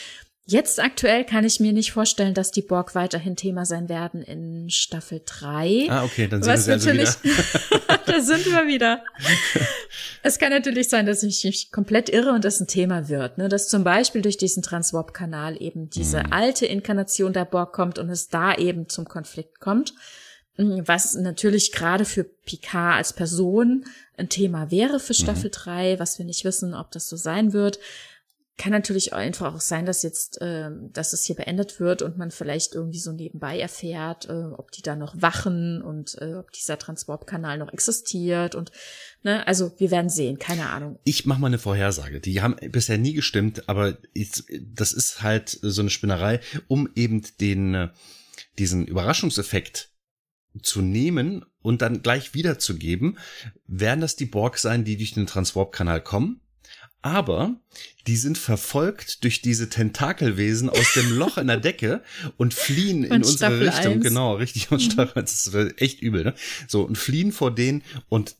Jetzt 0.52 0.80
aktuell 0.80 1.26
kann 1.26 1.46
ich 1.46 1.60
mir 1.60 1.74
nicht 1.74 1.92
vorstellen, 1.92 2.34
dass 2.34 2.50
die 2.50 2.64
Borg 2.64 2.96
weiterhin 2.96 3.36
Thema 3.36 3.66
sein 3.66 3.88
werden 3.88 4.24
in 4.24 4.72
Staffel 4.72 5.22
3. 5.24 5.86
Ah, 5.90 6.04
okay, 6.04 6.28
dann 6.28 6.42
sind 6.42 6.66
wir 6.66 6.74
also 6.74 6.92
wieder. 6.92 7.16
da 8.08 8.20
sind 8.20 8.46
wir 8.48 8.66
wieder. 8.66 9.04
es 10.24 10.40
kann 10.40 10.50
natürlich 10.50 10.90
sein, 10.90 11.06
dass 11.06 11.22
ich 11.22 11.44
mich 11.44 11.72
komplett 11.72 12.10
irre 12.10 12.32
und 12.32 12.46
das 12.46 12.60
ein 12.60 12.66
Thema 12.66 13.10
wird, 13.10 13.38
ne? 13.38 13.48
Dass 13.48 13.68
zum 13.68 13.84
Beispiel 13.84 14.24
durch 14.24 14.38
diesen 14.38 14.64
Transwarp-Kanal 14.64 15.62
eben 15.62 15.92
diese 15.92 16.24
hm. 16.24 16.34
alte 16.34 16.66
Inkarnation 16.66 17.32
der 17.32 17.46
Borg 17.46 17.72
kommt 17.72 18.00
und 18.00 18.10
es 18.10 18.30
da 18.30 18.56
eben 18.56 18.90
zum 18.90 19.06
Konflikt 19.06 19.60
kommt. 19.60 19.94
Hm, 20.56 20.82
was 20.88 21.14
natürlich 21.14 21.72
gerade 21.72 22.06
für 22.06 22.24
Picard 22.24 22.98
als 22.98 23.14
Person 23.14 23.86
ein 24.18 24.30
Thema 24.30 24.72
wäre 24.72 25.00
für 25.00 25.14
mhm. 25.14 25.24
Staffel 25.24 25.52
mhm. 25.52 25.64
3, 25.64 26.00
was 26.00 26.18
wir 26.18 26.26
nicht 26.26 26.44
wissen, 26.44 26.74
ob 26.74 26.90
das 26.90 27.08
so 27.08 27.18
sein 27.18 27.54
wird 27.54 27.78
kann 28.60 28.74
natürlich 28.74 29.14
einfach 29.14 29.56
auch 29.56 29.62
sein, 29.62 29.86
dass 29.86 30.04
jetzt, 30.04 30.42
äh, 30.42 30.70
dass 30.92 31.14
es 31.14 31.24
hier 31.24 31.38
beendet 31.38 31.80
wird 31.80 32.02
und 32.02 32.18
man 32.18 32.30
vielleicht 32.30 32.76
irgendwie 32.76 33.00
so 33.00 33.14
nebenbei 33.14 33.58
erfährt, 33.58 34.28
äh, 34.28 34.52
ob 34.58 34.72
die 34.72 34.82
da 34.82 34.98
noch 34.98 35.20
wachen 35.20 35.82
und 35.82 36.18
äh, 36.20 36.36
ob 36.36 36.52
dieser 36.52 36.78
Transportkanal 36.78 37.58
noch 37.58 37.72
existiert 37.72 38.56
und 38.56 38.72
ne, 39.24 39.48
also 39.48 39.72
wir 39.78 39.92
werden 39.92 40.10
sehen, 40.10 40.40
keine 40.40 40.70
Ahnung. 40.70 41.00
Ich 41.06 41.26
mache 41.26 41.40
mal 41.40 41.48
eine 41.48 41.58
Vorhersage. 41.58 42.20
Die 42.20 42.42
haben 42.42 42.58
bisher 42.70 42.98
nie 42.98 43.14
gestimmt, 43.14 43.70
aber 43.70 43.98
ich, 44.14 44.44
das 44.62 44.92
ist 44.92 45.24
halt 45.24 45.58
so 45.62 45.82
eine 45.82 45.90
Spinnerei, 45.90 46.42
um 46.68 46.90
eben 46.96 47.24
den 47.40 47.74
äh, 47.74 47.90
diesen 48.58 48.86
Überraschungseffekt 48.86 49.94
zu 50.62 50.82
nehmen 50.82 51.46
und 51.62 51.82
dann 51.82 52.02
gleich 52.02 52.34
wiederzugeben, 52.34 53.18
werden 53.68 54.02
das 54.02 54.18
die 54.18 54.26
Borg 54.26 54.58
sein, 54.58 54.84
die 54.84 54.98
durch 54.98 55.14
den 55.14 55.28
Transwarp-Kanal 55.28 56.04
kommen 56.04 56.42
aber 57.02 57.56
die 58.08 58.18
sind 58.18 58.38
verfolgt 58.38 59.24
durch 59.24 59.42
diese 59.42 59.70
Tentakelwesen 59.70 60.70
aus 60.70 60.94
dem 60.94 61.12
Loch 61.12 61.38
in 61.38 61.48
der 61.48 61.58
Decke 61.58 62.04
und 62.38 62.54
fliehen 62.54 63.04
in 63.04 63.12
unsere 63.14 63.38
Staffel 63.38 63.70
Richtung. 63.70 63.94
1. 63.96 64.04
Genau, 64.04 64.36
richtig. 64.36 64.72
Und 64.72 64.84
mhm. 64.84 64.92
Staffel, 64.92 65.22
das 65.22 65.48
ist 65.48 65.82
echt 65.82 66.02
übel, 66.02 66.24
ne? 66.24 66.34
So, 66.68 66.84
und 66.84 66.98
fliehen 66.98 67.32
vor 67.32 67.54
denen 67.54 67.84
und 68.10 68.36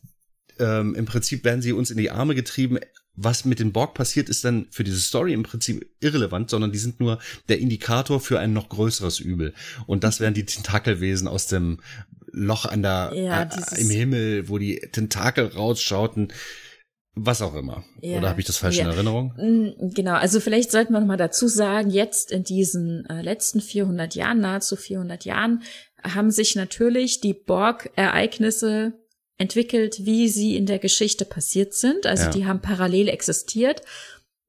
ähm, 0.58 0.94
im 0.94 1.06
Prinzip 1.06 1.44
werden 1.44 1.62
sie 1.62 1.72
uns 1.72 1.90
in 1.90 1.98
die 1.98 2.10
Arme 2.10 2.34
getrieben. 2.34 2.78
Was 3.16 3.44
mit 3.44 3.58
den 3.58 3.72
Borg 3.72 3.94
passiert, 3.94 4.28
ist 4.28 4.44
dann 4.44 4.66
für 4.70 4.84
diese 4.84 5.00
Story 5.00 5.32
im 5.32 5.42
Prinzip 5.42 5.90
irrelevant, 6.00 6.48
sondern 6.48 6.72
die 6.72 6.78
sind 6.78 7.00
nur 7.00 7.18
der 7.48 7.58
Indikator 7.58 8.20
für 8.20 8.38
ein 8.38 8.52
noch 8.52 8.68
größeres 8.68 9.20
Übel. 9.20 9.52
Und 9.86 10.04
das 10.04 10.20
wären 10.20 10.32
die 10.32 10.46
Tentakelwesen 10.46 11.28
aus 11.28 11.46
dem 11.46 11.80
Loch 12.32 12.66
an 12.66 12.82
der, 12.82 13.12
ja, 13.14 13.42
äh, 13.42 13.80
im 13.80 13.90
Himmel, 13.90 14.48
wo 14.48 14.58
die 14.58 14.76
Tentakel 14.92 15.46
rausschauten. 15.46 16.32
Was 17.14 17.42
auch 17.42 17.54
immer. 17.54 17.84
Ja, 18.00 18.18
Oder 18.18 18.30
habe 18.30 18.40
ich 18.40 18.46
das 18.46 18.58
falsch 18.58 18.76
ja. 18.76 18.84
in 18.84 18.90
Erinnerung? 18.90 19.34
Mm, 19.36 19.90
genau, 19.94 20.14
also 20.14 20.38
vielleicht 20.38 20.70
sollten 20.70 20.92
wir 20.92 21.00
noch 21.00 21.06
mal 21.06 21.16
dazu 21.16 21.48
sagen, 21.48 21.90
jetzt 21.90 22.30
in 22.30 22.44
diesen 22.44 23.04
äh, 23.06 23.20
letzten 23.22 23.60
400 23.60 24.14
Jahren, 24.14 24.40
nahezu 24.40 24.76
400 24.76 25.24
Jahren, 25.24 25.62
haben 26.02 26.30
sich 26.30 26.54
natürlich 26.54 27.20
die 27.20 27.34
Borg-Ereignisse 27.34 28.92
entwickelt, 29.38 30.04
wie 30.04 30.28
sie 30.28 30.56
in 30.56 30.66
der 30.66 30.78
Geschichte 30.78 31.24
passiert 31.24 31.74
sind. 31.74 32.06
Also 32.06 32.24
ja. 32.24 32.30
die 32.30 32.46
haben 32.46 32.60
parallel 32.60 33.08
existiert. 33.08 33.82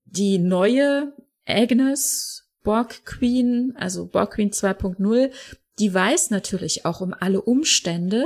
Die 0.06 0.38
neue 0.38 1.14
Agnes 1.46 2.50
Borg 2.64 3.06
Queen, 3.06 3.74
also 3.76 4.06
Borg 4.06 4.36
Queen 4.36 4.52
2.0, 4.52 5.32
die 5.80 5.94
weiß 5.94 6.30
natürlich 6.30 6.86
auch 6.86 7.02
um 7.02 7.16
alle 7.18 7.42
Umstände 7.42 8.26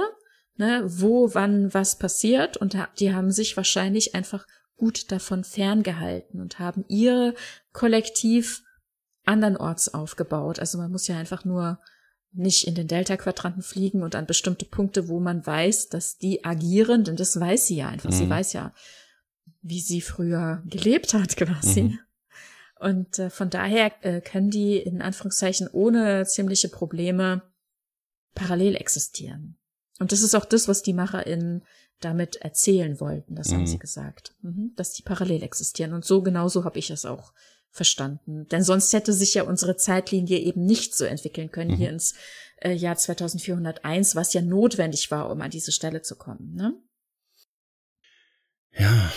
ne, 0.57 0.84
wo, 0.86 1.34
wann, 1.34 1.73
was 1.73 1.98
passiert 1.98 2.57
und 2.57 2.77
die 2.99 3.14
haben 3.14 3.32
sich 3.32 3.57
wahrscheinlich 3.57 4.15
einfach 4.15 4.45
gut 4.77 5.11
davon 5.11 5.44
ferngehalten 5.44 6.41
und 6.41 6.60
haben 6.60 6.86
ihr 6.88 7.34
Kollektiv 7.72 8.64
andernorts 9.26 9.94
aufgebaut. 9.94 10.60
Also 10.60 10.77
man 10.77 10.91
muss 10.91 11.07
ja 11.07 11.18
einfach 11.18 11.45
nur 11.45 11.80
nicht 12.32 12.68
in 12.68 12.76
den 12.76 12.88
Delta-Quadranten 12.88 13.61
fliegen 13.61 14.03
und 14.03 14.15
an 14.15 14.26
bestimmte 14.26 14.65
Punkte, 14.65 15.07
wo 15.07 15.19
man 15.19 15.45
weiß, 15.45 15.90
dass 15.90 16.18
die 16.18 16.44
agieren, 16.44 17.06
denn 17.06 17.15
das 17.15 17.40
weiß 17.40 17.68
sie 17.68 17.77
ja 17.77 17.88
einfach. 17.88 18.10
Mhm. 18.11 18.15
Sie 18.15 18.30
weiß 18.30 18.53
ja, 18.53 18.73
wie 19.61 19.80
sie 19.80 20.02
früher 20.02 20.61
gelebt 20.65 21.14
hat 21.14 21.38
quasi. 21.38 21.84
Mhm. 21.84 21.99
Und 22.77 23.19
äh, 23.19 23.30
von 23.30 23.49
daher 23.49 23.91
äh, 24.06 24.19
können 24.19 24.52
die 24.52 24.77
in 24.77 25.02
Anführungszeichen 25.02 25.69
ohne 25.72 26.26
ziemliche 26.26 26.68
Probleme 26.68 27.41
parallel 28.34 28.76
existieren. 28.76 29.57
Und 30.00 30.12
das 30.12 30.22
ist 30.22 30.36
auch 30.36 30.46
das, 30.46 30.68
was 30.68 30.84
die 30.84 30.94
MacherInnen 30.94 31.64
damit 32.00 32.38
erzählen 32.38 33.00
wollten. 33.00 33.36
Das 33.36 33.50
mhm. 33.50 33.56
haben 33.56 33.68
sie 33.68 33.80
gesagt. 33.80 34.36
Mhm. 34.42 34.74
Dass 34.76 34.94
die 34.94 35.04
parallel 35.04 35.44
existieren. 35.44 35.94
Und 35.94 36.06
so 36.06 36.22
genauso 36.22 36.66
habe 36.66 36.80
ich 36.80 36.90
es 36.90 37.06
auch 37.06 37.34
verstanden. 37.72 38.48
Denn 38.50 38.64
sonst 38.64 38.94
hätte 38.94 39.14
sich 39.14 39.34
ja 39.34 39.44
unsere 39.44 39.76
Zeitlinie 39.76 40.40
eben 40.40 40.66
nicht 40.66 40.96
so 40.96 41.06
entwickeln 41.06 41.52
können 41.52 41.72
mhm. 41.72 41.78
hier 41.78 41.90
ins 41.90 42.16
äh, 42.58 42.74
Jahr 42.74 42.96
2401, 42.96 44.16
was 44.16 44.34
ja 44.34 44.42
notwendig 44.42 45.12
war, 45.12 45.30
um 45.30 45.42
an 45.42 45.52
diese 45.52 45.72
Stelle 45.72 46.02
zu 46.02 46.16
kommen. 46.16 46.56
Ne? 46.56 46.74
Ja. 48.78 49.12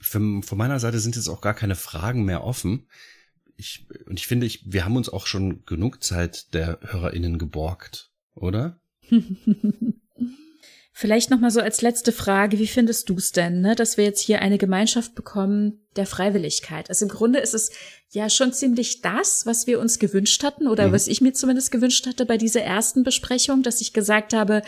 Von, 0.00 0.42
von 0.42 0.58
meiner 0.58 0.78
Seite 0.78 1.00
sind 1.00 1.16
jetzt 1.16 1.28
auch 1.28 1.40
gar 1.40 1.54
keine 1.54 1.76
Fragen 1.76 2.24
mehr 2.24 2.44
offen. 2.44 2.88
Ich, 3.56 3.86
und 4.06 4.18
ich 4.18 4.26
finde, 4.26 4.46
ich, 4.46 4.72
wir 4.72 4.84
haben 4.84 4.96
uns 4.96 5.08
auch 5.08 5.26
schon 5.26 5.64
genug 5.64 6.02
Zeit 6.02 6.54
der 6.54 6.78
HörerInnen 6.82 7.38
geborgt, 7.38 8.12
oder? 8.34 8.80
Vielleicht 10.96 11.28
noch 11.30 11.40
mal 11.40 11.50
so 11.50 11.60
als 11.60 11.82
letzte 11.82 12.12
Frage, 12.12 12.60
wie 12.60 12.68
findest 12.68 13.08
du 13.08 13.16
es 13.16 13.32
denn, 13.32 13.60
ne, 13.60 13.74
dass 13.74 13.96
wir 13.96 14.04
jetzt 14.04 14.20
hier 14.20 14.40
eine 14.40 14.58
Gemeinschaft 14.58 15.16
bekommen 15.16 15.84
der 15.96 16.06
Freiwilligkeit? 16.06 16.88
Also 16.88 17.06
im 17.06 17.08
Grunde 17.08 17.40
ist 17.40 17.52
es 17.52 17.72
ja 18.10 18.30
schon 18.30 18.52
ziemlich 18.52 19.00
das, 19.00 19.44
was 19.44 19.66
wir 19.66 19.80
uns 19.80 19.98
gewünscht 19.98 20.44
hatten 20.44 20.68
oder 20.68 20.88
mhm. 20.88 20.92
was 20.92 21.08
ich 21.08 21.20
mir 21.20 21.32
zumindest 21.32 21.72
gewünscht 21.72 22.06
hatte 22.06 22.26
bei 22.26 22.36
dieser 22.36 22.62
ersten 22.62 23.02
Besprechung, 23.02 23.64
dass 23.64 23.80
ich 23.80 23.92
gesagt 23.92 24.34
habe, 24.34 24.62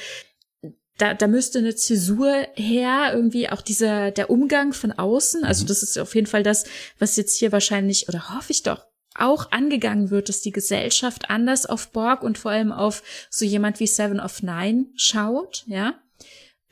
da, 0.98 1.14
da 1.14 1.28
müsste 1.28 1.60
eine 1.60 1.76
Zäsur 1.76 2.46
her, 2.54 3.12
irgendwie 3.12 3.48
auch 3.48 3.62
dieser, 3.62 4.10
der 4.10 4.28
Umgang 4.28 4.72
von 4.72 4.90
außen. 4.90 5.44
Also 5.44 5.62
mhm. 5.62 5.68
das 5.68 5.84
ist 5.84 5.96
auf 5.96 6.14
jeden 6.16 6.26
Fall 6.26 6.42
das, 6.42 6.64
was 6.98 7.16
jetzt 7.16 7.38
hier 7.38 7.52
wahrscheinlich, 7.52 8.08
oder 8.08 8.34
hoffe 8.34 8.50
ich 8.50 8.64
doch, 8.64 8.84
auch 9.18 9.52
angegangen 9.52 10.10
wird, 10.10 10.28
dass 10.28 10.40
die 10.40 10.52
Gesellschaft 10.52 11.30
anders 11.30 11.66
auf 11.66 11.93
Borg 11.93 12.22
und 12.22 12.38
vor 12.38 12.51
allem 12.51 12.72
auf 12.72 13.02
so 13.30 13.44
jemand 13.44 13.80
wie 13.80 13.86
Seven 13.86 14.20
of 14.20 14.43
Nine 14.43 14.86
schaut, 14.97 15.64
ja. 15.66 15.94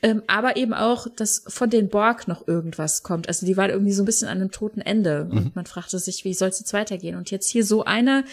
Ähm, 0.03 0.23
aber 0.27 0.57
eben 0.57 0.75
auch, 0.75 1.07
dass 1.09 1.45
von 1.49 1.71
den 1.71 1.89
Borg 1.89 2.29
noch 2.29 2.47
irgendwas 2.47 3.03
kommt. 3.03 3.27
Also 3.27 3.47
die 3.47 3.57
war 3.57 3.71
irgendwie 3.71 3.93
so 3.93 4.03
ein 4.03 4.07
bisschen 4.07 4.29
an 4.29 4.39
einem 4.39 4.51
toten 4.51 4.83
Ende 4.83 5.25
mhm. 5.25 5.37
und 5.39 5.57
man 5.57 5.65
fragte 5.65 5.99
sich, 5.99 6.25
wie 6.25 6.35
soll 6.35 6.51
es 6.51 6.61
jetzt 6.61 6.75
weitergehen? 6.75 7.17
Und 7.17 7.31
jetzt 7.31 7.49
hier 7.49 7.65
so 7.65 7.85
eine 7.85 8.25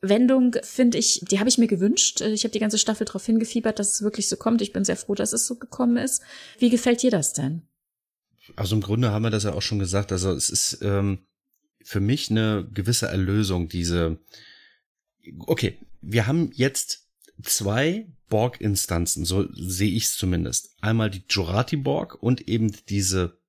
Wendung 0.00 0.56
finde 0.62 0.96
ich, 0.96 1.22
die 1.30 1.38
habe 1.38 1.50
ich 1.50 1.58
mir 1.58 1.66
gewünscht. 1.66 2.22
Ich 2.22 2.44
habe 2.44 2.52
die 2.52 2.58
ganze 2.58 2.78
Staffel 2.78 3.04
darauf 3.04 3.26
hingefiebert, 3.26 3.78
dass 3.78 3.92
es 3.92 4.02
wirklich 4.02 4.28
so 4.28 4.36
kommt. 4.36 4.62
Ich 4.62 4.72
bin 4.72 4.84
sehr 4.84 4.96
froh, 4.96 5.14
dass 5.14 5.34
es 5.34 5.46
so 5.46 5.56
gekommen 5.56 5.98
ist. 5.98 6.22
Wie 6.58 6.70
gefällt 6.70 7.02
dir 7.02 7.10
das 7.10 7.34
denn? 7.34 7.62
Also 8.56 8.74
im 8.74 8.80
Grunde 8.80 9.10
haben 9.10 9.22
wir 9.22 9.30
das 9.30 9.44
ja 9.44 9.52
auch 9.52 9.62
schon 9.62 9.78
gesagt. 9.78 10.12
Also 10.12 10.32
es 10.32 10.48
ist 10.48 10.78
ähm, 10.82 11.18
für 11.90 11.98
mich 11.98 12.30
eine 12.30 12.68
gewisse 12.72 13.08
Erlösung, 13.08 13.68
diese, 13.68 14.20
okay, 15.40 15.76
wir 16.00 16.28
haben 16.28 16.52
jetzt 16.54 17.08
zwei 17.42 18.06
Borg-Instanzen, 18.28 19.24
so 19.24 19.48
sehe 19.52 19.90
ich 19.90 20.04
es 20.04 20.16
zumindest. 20.16 20.76
Einmal 20.80 21.10
die 21.10 21.24
Jurati-Borg 21.28 22.14
und 22.22 22.46
eben 22.46 22.70
diese, 22.88 23.40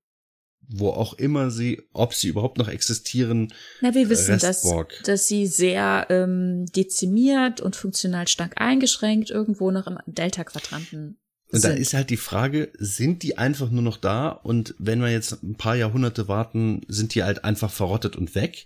wo 0.68 0.90
auch 0.90 1.14
immer 1.14 1.52
sie, 1.52 1.84
ob 1.94 2.16
sie 2.16 2.30
überhaupt 2.30 2.58
noch 2.58 2.68
existieren. 2.68 3.54
Na, 3.80 3.94
wir 3.94 4.10
wissen, 4.10 4.40
dass, 4.40 4.66
dass 5.04 5.28
sie 5.28 5.46
sehr 5.46 6.08
ähm, 6.10 6.66
dezimiert 6.66 7.62
und 7.62 7.76
funktional 7.76 8.28
stark 8.28 8.60
eingeschränkt 8.60 9.30
irgendwo 9.30 9.70
noch 9.70 9.86
im 9.86 10.00
Delta-Quadranten 10.08 11.21
und 11.52 11.60
sind. 11.60 11.72
da 11.72 11.78
ist 11.78 11.94
halt 11.94 12.10
die 12.10 12.18
Frage, 12.18 12.72
sind 12.78 13.24
die 13.24 13.38
einfach 13.38 13.70
nur 13.70 13.82
noch 13.82 13.98
da? 13.98 14.30
Und 14.30 14.76
wenn 14.78 15.02
wir 15.02 15.10
jetzt 15.10 15.44
ein 15.44 15.56
paar 15.56 15.76
Jahrhunderte 15.76 16.28
warten, 16.28 16.82
sind 16.88 17.16
die 17.16 17.24
halt 17.24 17.44
einfach 17.44 17.72
verrottet 17.72 18.16
und 18.16 18.36
weg? 18.36 18.66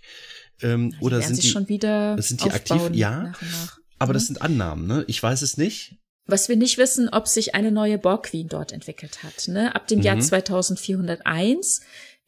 Ähm, 0.62 0.90
die 0.90 1.04
oder 1.04 1.20
sind 1.20 1.42
die 1.42 1.48
schon 1.48 1.68
wieder 1.68 2.20
sind 2.20 2.44
die 2.44 2.50
aktiv? 2.50 2.90
Ja, 2.92 3.22
nach 3.22 3.42
nach. 3.42 3.78
aber 3.98 4.12
das 4.12 4.24
mhm. 4.24 4.26
sind 4.26 4.42
Annahmen, 4.42 4.86
ne? 4.86 5.04
Ich 5.08 5.22
weiß 5.22 5.42
es 5.42 5.56
nicht. 5.56 5.96
Was 6.26 6.48
wir 6.48 6.56
nicht 6.56 6.78
wissen, 6.78 7.08
ob 7.08 7.28
sich 7.28 7.54
eine 7.54 7.70
neue 7.70 7.98
Borg 7.98 8.24
Queen 8.24 8.48
dort 8.48 8.72
entwickelt 8.72 9.22
hat. 9.22 9.46
Ne? 9.46 9.74
Ab 9.76 9.86
dem 9.86 9.98
mhm. 9.98 10.04
Jahr 10.04 10.18
2401 10.18 11.82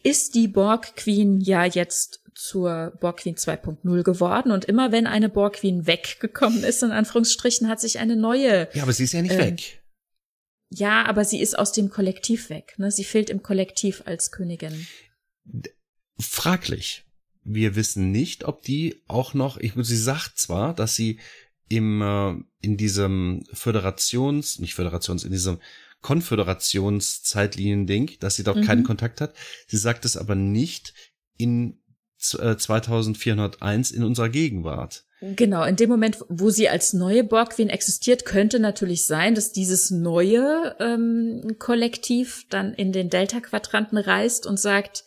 ist 0.05 0.37
die 0.37 0.47
Borg 0.47 0.95
Queen 0.95 1.41
ja 1.41 1.65
jetzt 1.65 2.21
zur 2.35 2.93
Borg 3.01 3.19
Queen 3.19 3.35
2.0 3.35 4.03
geworden 4.05 4.53
und 4.53 4.65
immer 4.65 4.93
wenn 4.93 5.09
eine 5.09 5.29
Borg 5.29 5.55
Queen 5.55 5.89
weggekommen 5.89 6.63
ist, 6.63 6.85
in 6.85 6.93
Anführungsstrichen, 6.93 7.69
hat 7.69 7.81
sich 7.81 7.99
eine 7.99 8.15
neue. 8.15 8.69
Ja, 8.75 8.85
aber 8.85 8.93
sie 8.93 9.05
ist 9.05 9.13
ja 9.13 9.23
nicht 9.23 9.33
ähm, 9.33 9.41
weg. 9.41 9.78
Ja, 10.71 11.07
aber 11.07 11.25
sie 11.25 11.41
ist 11.41 11.59
aus 11.59 11.73
dem 11.73 11.89
Kollektiv 11.89 12.51
weg. 12.51 12.75
Ne? 12.79 12.91
Sie 12.91 13.05
fehlt 13.05 13.31
im 13.31 13.43
Kollektiv 13.43 14.03
als 14.05 14.31
Königin. 14.31 14.87
Fraglich. 16.19 17.07
Wir 17.43 17.75
wissen 17.77 18.11
nicht, 18.11 18.45
ob 18.45 18.61
die 18.63 19.01
auch 19.07 19.33
noch, 19.33 19.57
ich, 19.57 19.73
sie 19.77 19.97
sagt 19.97 20.39
zwar, 20.39 20.75
dass 20.75 20.95
sie 20.95 21.19
im, 21.69 22.03
äh, 22.03 22.35
in 22.61 22.77
diesem 22.77 23.45
Föderations, 23.53 24.59
nicht 24.59 24.75
Föderations, 24.75 25.25
in 25.25 25.33
diesem 25.33 25.59
Konföderationszeitlinien-Ding, 26.03 28.19
dass 28.21 28.37
sie 28.37 28.45
dort 28.45 28.59
mhm. 28.59 28.65
keinen 28.65 28.85
Kontakt 28.85 29.23
hat. 29.23 29.35
Sie 29.67 29.79
sagt 29.79 30.05
es 30.05 30.17
aber 30.17 30.35
nicht 30.35 30.93
in 31.37 31.81
2401 32.19 33.91
äh, 33.91 33.97
in 33.97 34.05
unserer 34.05 34.29
Gegenwart. 34.29 35.08
Genau, 35.21 35.65
in 35.65 35.75
dem 35.75 35.91
Moment, 35.91 36.19
wo 36.29 36.51
sie 36.51 36.69
als 36.69 36.93
neue 36.93 37.25
Borgwin 37.25 37.71
existiert, 37.71 38.25
könnte 38.25 38.61
natürlich 38.61 39.05
sein, 39.05 39.35
dass 39.35 39.53
dieses 39.53 39.91
neue 39.91 40.77
ähm, 40.79 41.57
Kollektiv 41.59 42.47
dann 42.51 42.73
in 42.73 42.93
den 42.93 43.11
Delta-Quadranten 43.11 43.99
reist 43.99 44.47
und 44.47 44.61
sagt, 44.61 45.05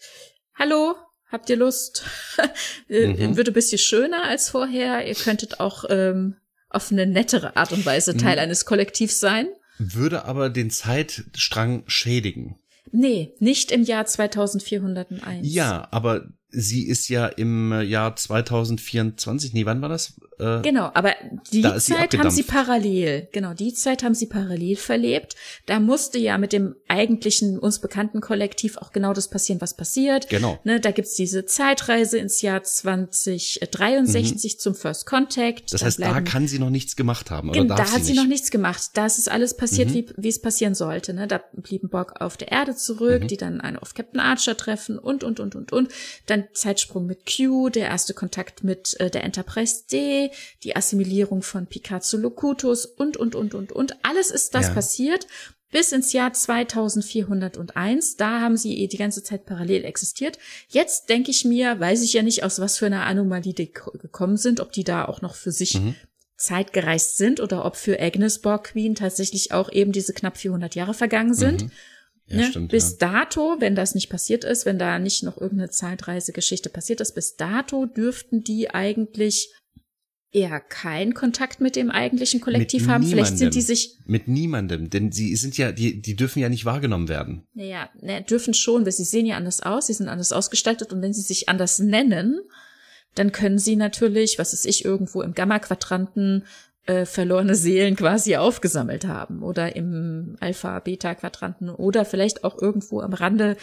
hallo, 0.53 0.95
habt 1.27 1.49
ihr 1.49 1.55
Lust? 1.55 2.03
mhm. 2.89 3.37
Würde 3.37 3.51
ein 3.51 3.53
bisschen 3.53 3.77
schöner 3.77 4.23
als 4.23 4.49
vorher. 4.49 5.07
Ihr 5.07 5.15
könntet 5.15 5.61
auch 5.61 5.85
ähm, 5.89 6.35
auf 6.69 6.91
eine 6.91 7.05
nettere 7.05 7.55
Art 7.55 7.71
und 7.71 7.85
Weise 7.85 8.17
Teil 8.17 8.35
mhm. 8.35 8.41
eines 8.41 8.65
Kollektivs 8.65 9.19
sein. 9.19 9.47
Würde 9.77 10.25
aber 10.25 10.49
den 10.49 10.71
Zeitstrang 10.71 11.83
schädigen. 11.87 12.60
Nee, 12.91 13.33
nicht 13.39 13.71
im 13.71 13.83
Jahr 13.83 14.05
2401. 14.05 15.39
Ja, 15.41 15.87
aber 15.91 16.27
sie 16.49 16.87
ist 16.87 17.07
ja 17.09 17.27
im 17.27 17.81
Jahr 17.81 18.15
2024, 18.15 19.53
nee, 19.53 19.65
wann 19.65 19.81
war 19.81 19.89
das? 19.89 20.19
Äh, 20.41 20.61
genau, 20.61 20.89
aber 20.93 21.13
die 21.51 21.61
Zeit 21.77 22.17
haben 22.17 22.31
sie 22.31 22.43
parallel, 22.43 23.27
genau, 23.31 23.53
die 23.53 23.73
Zeit 23.73 24.03
haben 24.03 24.15
sie 24.15 24.25
parallel 24.25 24.75
verlebt. 24.75 25.35
Da 25.67 25.79
musste 25.79 26.17
ja 26.17 26.39
mit 26.39 26.51
dem 26.51 26.75
eigentlichen 26.87 27.59
uns 27.59 27.79
bekannten 27.79 28.21
Kollektiv 28.21 28.77
auch 28.77 28.91
genau 28.91 29.13
das 29.13 29.29
passieren, 29.29 29.61
was 29.61 29.77
passiert. 29.77 30.29
Genau. 30.29 30.59
Ne, 30.63 30.79
da 30.79 30.89
gibt's 30.91 31.13
diese 31.13 31.45
Zeitreise 31.45 32.17
ins 32.17 32.41
Jahr 32.41 32.63
2063 32.63 34.53
mhm. 34.55 34.59
zum 34.59 34.75
First 34.75 35.05
Contact. 35.05 35.73
Das 35.73 35.83
heißt, 35.83 36.01
da, 36.01 36.13
da 36.13 36.21
kann 36.21 36.47
sie 36.47 36.57
noch 36.57 36.71
nichts 36.71 36.95
gemacht 36.95 37.29
haben, 37.29 37.49
oder 37.49 37.63
Da 37.65 37.91
hat 37.91 38.03
sie, 38.03 38.13
sie 38.13 38.13
noch 38.15 38.25
nichts 38.25 38.49
gemacht. 38.49 38.91
Da 38.95 39.05
ist 39.05 39.29
alles 39.29 39.55
passiert, 39.55 39.89
mhm. 39.89 39.93
wie, 39.93 40.09
wie 40.17 40.29
es 40.29 40.41
passieren 40.41 40.73
sollte. 40.73 41.13
Ne? 41.13 41.27
Da 41.27 41.39
blieben 41.53 41.89
Borg 41.89 42.19
auf 42.19 42.37
der 42.37 42.51
Erde 42.51 42.75
zurück, 42.75 43.23
mhm. 43.23 43.27
die 43.27 43.37
dann 43.37 43.61
eine 43.61 43.81
auf 43.81 43.93
Captain 43.93 44.19
Archer 44.19 44.57
treffen 44.57 44.97
und, 44.97 45.23
und, 45.23 45.39
und, 45.39 45.55
und, 45.55 45.71
und. 45.71 45.91
Dann 46.25 46.45
Zeitsprung 46.53 47.05
mit 47.05 47.29
Q, 47.29 47.69
der 47.69 47.87
erste 47.87 48.15
Kontakt 48.15 48.63
mit 48.63 48.99
äh, 48.99 49.11
der 49.11 49.23
Enterprise 49.23 49.83
D, 49.91 50.30
die 50.63 50.75
Assimilierung 50.75 51.41
von 51.41 51.67
Picard 51.67 52.03
zu 52.03 52.17
Locutus 52.17 52.85
und, 52.85 53.17
und, 53.17 53.35
und, 53.35 53.53
und, 53.53 53.71
und. 53.71 54.05
Alles 54.05 54.31
ist 54.31 54.55
das 54.55 54.67
ja. 54.67 54.73
passiert 54.73 55.27
bis 55.71 55.91
ins 55.91 56.13
Jahr 56.13 56.33
2401. 56.33 58.17
Da 58.17 58.41
haben 58.41 58.57
sie 58.57 58.77
eh 58.77 58.87
die 58.87 58.97
ganze 58.97 59.23
Zeit 59.23 59.45
parallel 59.45 59.85
existiert. 59.85 60.37
Jetzt 60.67 61.09
denke 61.09 61.31
ich 61.31 61.45
mir, 61.45 61.79
weiß 61.79 62.03
ich 62.03 62.13
ja 62.13 62.21
nicht, 62.21 62.43
aus 62.43 62.59
was 62.59 62.77
für 62.77 62.85
einer 62.85 63.05
Anomalie 63.05 63.53
die 63.53 63.71
gekommen 63.71 64.37
sind, 64.37 64.59
ob 64.59 64.71
die 64.71 64.83
da 64.83 65.05
auch 65.05 65.21
noch 65.21 65.35
für 65.35 65.51
sich 65.51 65.79
mhm. 65.79 65.95
zeitgereist 66.35 67.17
sind 67.17 67.39
oder 67.39 67.65
ob 67.65 67.77
für 67.77 67.99
Agnes 67.99 68.39
Borg 68.39 68.65
Queen 68.65 68.95
tatsächlich 68.95 69.51
auch 69.51 69.71
eben 69.71 69.91
diese 69.91 70.13
knapp 70.13 70.37
400 70.37 70.75
Jahre 70.75 70.93
vergangen 70.93 71.33
sind. 71.33 71.63
Mhm. 71.63 71.71
Ja, 72.27 72.37
ne? 72.37 72.43
stimmt, 72.45 72.71
bis 72.71 72.91
ja. 72.91 72.97
dato, 72.99 73.55
wenn 73.59 73.75
das 73.75 73.95
nicht 73.95 74.09
passiert 74.09 74.43
ist, 74.43 74.65
wenn 74.65 74.79
da 74.79 74.99
nicht 74.99 75.23
noch 75.23 75.39
irgendeine 75.39 75.69
Zeitreisegeschichte 75.69 76.69
passiert 76.69 77.01
ist, 77.01 77.13
bis 77.13 77.35
dato 77.35 77.85
dürften 77.85 78.43
die 78.43 78.69
eigentlich 78.69 79.51
eher 80.31 80.59
keinen 80.61 81.13
Kontakt 81.13 81.59
mit 81.59 81.75
dem 81.75 81.91
eigentlichen 81.91 82.39
Kollektiv 82.39 82.83
mit 82.83 82.89
haben. 82.89 83.01
Niemandem, 83.01 83.25
Vielleicht 83.25 83.37
sind 83.37 83.55
die 83.55 83.61
sich 83.61 83.97
mit 84.05 84.27
niemandem, 84.27 84.89
denn 84.89 85.11
sie 85.11 85.35
sind 85.35 85.57
ja, 85.57 85.71
die, 85.71 86.01
die 86.01 86.15
dürfen 86.15 86.39
ja 86.39 86.49
nicht 86.49 86.65
wahrgenommen 86.65 87.09
werden. 87.09 87.43
Naja, 87.53 87.89
ne, 87.99 88.21
dürfen 88.21 88.53
schon, 88.53 88.85
weil 88.85 88.93
sie 88.93 89.03
sehen 89.03 89.25
ja 89.25 89.35
anders 89.35 89.61
aus, 89.61 89.87
sie 89.87 89.93
sind 89.93 90.07
anders 90.07 90.31
ausgestaltet 90.31 90.93
und 90.93 91.01
wenn 91.01 91.13
sie 91.13 91.21
sich 91.21 91.49
anders 91.49 91.79
nennen, 91.79 92.39
dann 93.15 93.33
können 93.33 93.59
sie 93.59 93.75
natürlich, 93.75 94.39
was 94.39 94.53
ist 94.53 94.65
ich, 94.65 94.85
irgendwo 94.85 95.21
im 95.21 95.33
Gamma-Quadranten 95.33 96.45
äh, 96.85 97.05
verlorene 97.05 97.55
Seelen 97.55 97.97
quasi 97.97 98.37
aufgesammelt 98.37 99.05
haben 99.05 99.43
oder 99.43 99.75
im 99.75 100.37
Alpha-Beta-Quadranten 100.39 101.69
oder 101.69 102.05
vielleicht 102.05 102.45
auch 102.45 102.59
irgendwo 102.61 103.01
am 103.01 103.13
Rande 103.13 103.57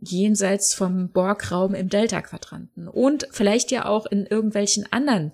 jenseits 0.00 0.74
vom 0.74 1.10
Borg-Raum 1.10 1.74
im 1.74 1.88
Delta-Quadranten 1.88 2.88
und 2.88 3.28
vielleicht 3.30 3.70
ja 3.70 3.86
auch 3.86 4.06
in 4.06 4.26
irgendwelchen 4.26 4.86
anderen 4.92 5.32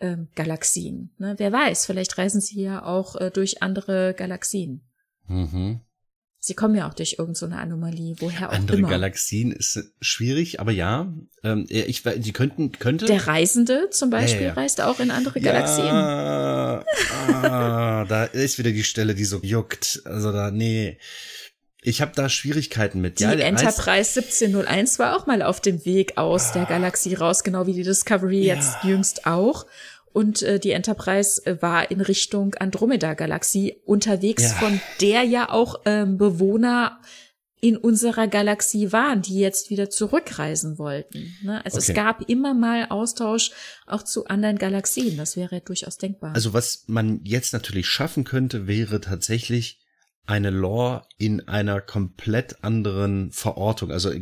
ähm, 0.00 0.28
Galaxien. 0.34 1.10
Ne? 1.18 1.34
Wer 1.38 1.52
weiß, 1.52 1.86
vielleicht 1.86 2.18
reisen 2.18 2.40
sie 2.40 2.62
ja 2.62 2.84
auch 2.84 3.16
äh, 3.16 3.30
durch 3.30 3.62
andere 3.62 4.14
Galaxien. 4.14 4.82
Mhm. 5.26 5.80
Sie 6.38 6.54
kommen 6.54 6.76
ja 6.76 6.88
auch 6.88 6.94
durch 6.94 7.16
irgendeine 7.18 7.54
so 7.54 7.58
Anomalie, 7.58 8.14
woher 8.20 8.50
auch 8.50 8.54
Andere 8.54 8.76
immer. 8.76 8.88
Galaxien 8.88 9.50
ist 9.50 9.82
schwierig, 10.00 10.60
aber 10.60 10.70
ja, 10.70 11.12
ähm, 11.42 11.66
ich, 11.68 12.04
die 12.04 12.32
könnten, 12.32 12.70
könnte. 12.70 13.06
Der 13.06 13.26
Reisende 13.26 13.88
zum 13.90 14.10
Beispiel 14.10 14.42
ja, 14.42 14.48
ja. 14.48 14.52
reist 14.52 14.80
auch 14.80 15.00
in 15.00 15.10
andere 15.10 15.40
Galaxien. 15.40 15.86
Ja, 15.86 16.84
ah, 17.42 18.04
da 18.08 18.24
ist 18.26 18.58
wieder 18.58 18.70
die 18.70 18.84
Stelle, 18.84 19.16
die 19.16 19.24
so 19.24 19.40
juckt. 19.42 20.02
Also 20.04 20.30
da, 20.30 20.52
nee. 20.52 20.98
Ich 21.86 22.00
habe 22.00 22.10
da 22.16 22.28
Schwierigkeiten 22.28 23.00
mit. 23.00 23.20
Die 23.20 23.24
ja, 23.24 23.30
Enterprise 23.30 24.18
1701 24.18 24.98
war 24.98 25.16
auch 25.16 25.26
mal 25.26 25.40
auf 25.40 25.60
dem 25.60 25.84
Weg 25.84 26.18
aus 26.18 26.50
ah. 26.50 26.52
der 26.54 26.64
Galaxie 26.64 27.14
raus, 27.14 27.44
genau 27.44 27.66
wie 27.68 27.74
die 27.74 27.84
Discovery 27.84 28.44
jetzt 28.44 28.82
jüngst 28.82 29.24
auch 29.24 29.66
und 30.12 30.42
äh, 30.42 30.58
die 30.58 30.70
Enterprise 30.72 31.44
äh, 31.46 31.62
war 31.62 31.90
in 31.90 32.00
Richtung 32.00 32.54
Andromeda-Galaxie 32.54 33.76
unterwegs, 33.84 34.42
ja. 34.42 34.48
von 34.48 34.80
der 35.00 35.22
ja 35.22 35.50
auch 35.50 35.82
ähm, 35.84 36.16
Bewohner 36.16 36.98
in 37.60 37.76
unserer 37.76 38.26
Galaxie 38.26 38.90
waren, 38.92 39.22
die 39.22 39.38
jetzt 39.38 39.70
wieder 39.70 39.88
zurückreisen 39.88 40.78
wollten. 40.78 41.36
Ne? 41.42 41.64
Also 41.64 41.78
okay. 41.78 41.86
es 41.90 41.94
gab 41.94 42.28
immer 42.28 42.54
mal 42.54 42.86
Austausch 42.88 43.52
auch 43.86 44.02
zu 44.02 44.26
anderen 44.26 44.58
Galaxien. 44.58 45.16
Das 45.18 45.36
wäre 45.36 45.60
durchaus 45.60 45.98
denkbar. 45.98 46.34
Also 46.34 46.52
was 46.52 46.84
man 46.88 47.20
jetzt 47.22 47.52
natürlich 47.52 47.86
schaffen 47.86 48.24
könnte, 48.24 48.66
wäre 48.66 49.00
tatsächlich 49.00 49.85
eine 50.26 50.50
Lore 50.50 51.06
in 51.18 51.46
einer 51.48 51.80
komplett 51.80 52.64
anderen 52.64 53.30
Verortung, 53.30 53.92
also 53.92 54.12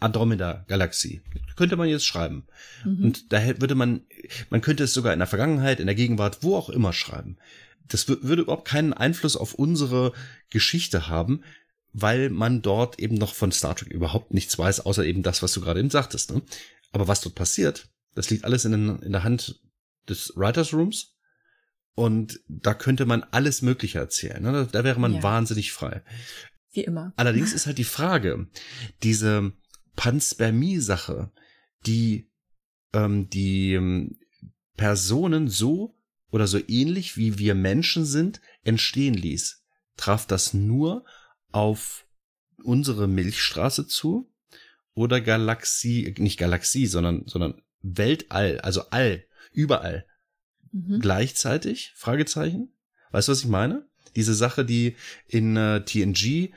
Andromeda-Galaxie. 0.00 1.22
Könnte 1.56 1.76
man 1.76 1.88
jetzt 1.88 2.06
schreiben. 2.06 2.46
Mhm. 2.84 3.04
Und 3.04 3.32
da 3.32 3.60
würde 3.60 3.76
man, 3.76 4.02
man 4.50 4.60
könnte 4.60 4.84
es 4.84 4.94
sogar 4.94 5.12
in 5.12 5.20
der 5.20 5.28
Vergangenheit, 5.28 5.78
in 5.78 5.86
der 5.86 5.94
Gegenwart, 5.94 6.38
wo 6.42 6.56
auch 6.56 6.68
immer 6.68 6.92
schreiben. 6.92 7.36
Das 7.88 8.08
würde 8.08 8.42
überhaupt 8.42 8.66
keinen 8.66 8.92
Einfluss 8.92 9.36
auf 9.36 9.54
unsere 9.54 10.12
Geschichte 10.50 11.08
haben, 11.08 11.42
weil 11.92 12.30
man 12.30 12.62
dort 12.62 12.98
eben 12.98 13.16
noch 13.16 13.34
von 13.34 13.52
Star 13.52 13.76
Trek 13.76 13.92
überhaupt 13.92 14.34
nichts 14.34 14.58
weiß, 14.58 14.80
außer 14.80 15.04
eben 15.04 15.22
das, 15.22 15.42
was 15.42 15.52
du 15.52 15.60
gerade 15.60 15.80
eben 15.80 15.90
sagtest. 15.90 16.32
Ne? 16.32 16.42
Aber 16.90 17.06
was 17.06 17.20
dort 17.20 17.34
passiert, 17.34 17.88
das 18.14 18.30
liegt 18.30 18.44
alles 18.44 18.64
in, 18.64 18.98
in 18.98 19.12
der 19.12 19.24
Hand 19.24 19.60
des 20.08 20.32
Writers 20.36 20.72
Rooms 20.72 21.11
und 21.94 22.40
da 22.48 22.74
könnte 22.74 23.06
man 23.06 23.22
alles 23.22 23.62
Mögliche 23.62 23.98
erzählen. 23.98 24.42
Ne? 24.42 24.68
Da 24.70 24.84
wäre 24.84 24.98
man 24.98 25.14
ja. 25.14 25.22
wahnsinnig 25.22 25.72
frei. 25.72 26.02
Wie 26.72 26.84
immer. 26.84 27.12
Allerdings 27.16 27.52
ist 27.54 27.66
halt 27.66 27.78
die 27.78 27.84
Frage, 27.84 28.48
diese 29.02 29.52
Panspermie-Sache, 29.96 31.30
die 31.86 32.30
ähm, 32.92 33.28
die 33.28 33.74
ähm, 33.74 34.18
Personen 34.76 35.48
so 35.48 35.94
oder 36.30 36.46
so 36.46 36.58
ähnlich 36.66 37.16
wie 37.16 37.38
wir 37.38 37.54
Menschen 37.54 38.04
sind, 38.04 38.40
entstehen 38.64 39.14
ließ. 39.14 39.64
Traf 39.96 40.26
das 40.26 40.54
nur 40.54 41.04
auf 41.50 42.06
unsere 42.62 43.06
Milchstraße 43.06 43.86
zu 43.86 44.32
oder 44.94 45.20
Galaxie, 45.20 46.14
nicht 46.18 46.38
Galaxie, 46.38 46.86
sondern, 46.86 47.24
sondern 47.26 47.60
Weltall, 47.82 48.60
also 48.60 48.88
all, 48.90 49.24
überall 49.52 50.06
mhm. 50.72 51.00
gleichzeitig? 51.00 51.92
Fragezeichen. 51.94 52.72
Weißt 53.12 53.28
du, 53.28 53.32
was 53.32 53.40
ich 53.40 53.48
meine? 53.48 53.86
Diese 54.16 54.34
Sache, 54.34 54.64
die 54.64 54.96
in 55.28 55.56
äh, 55.56 55.84
TNG 55.84 56.52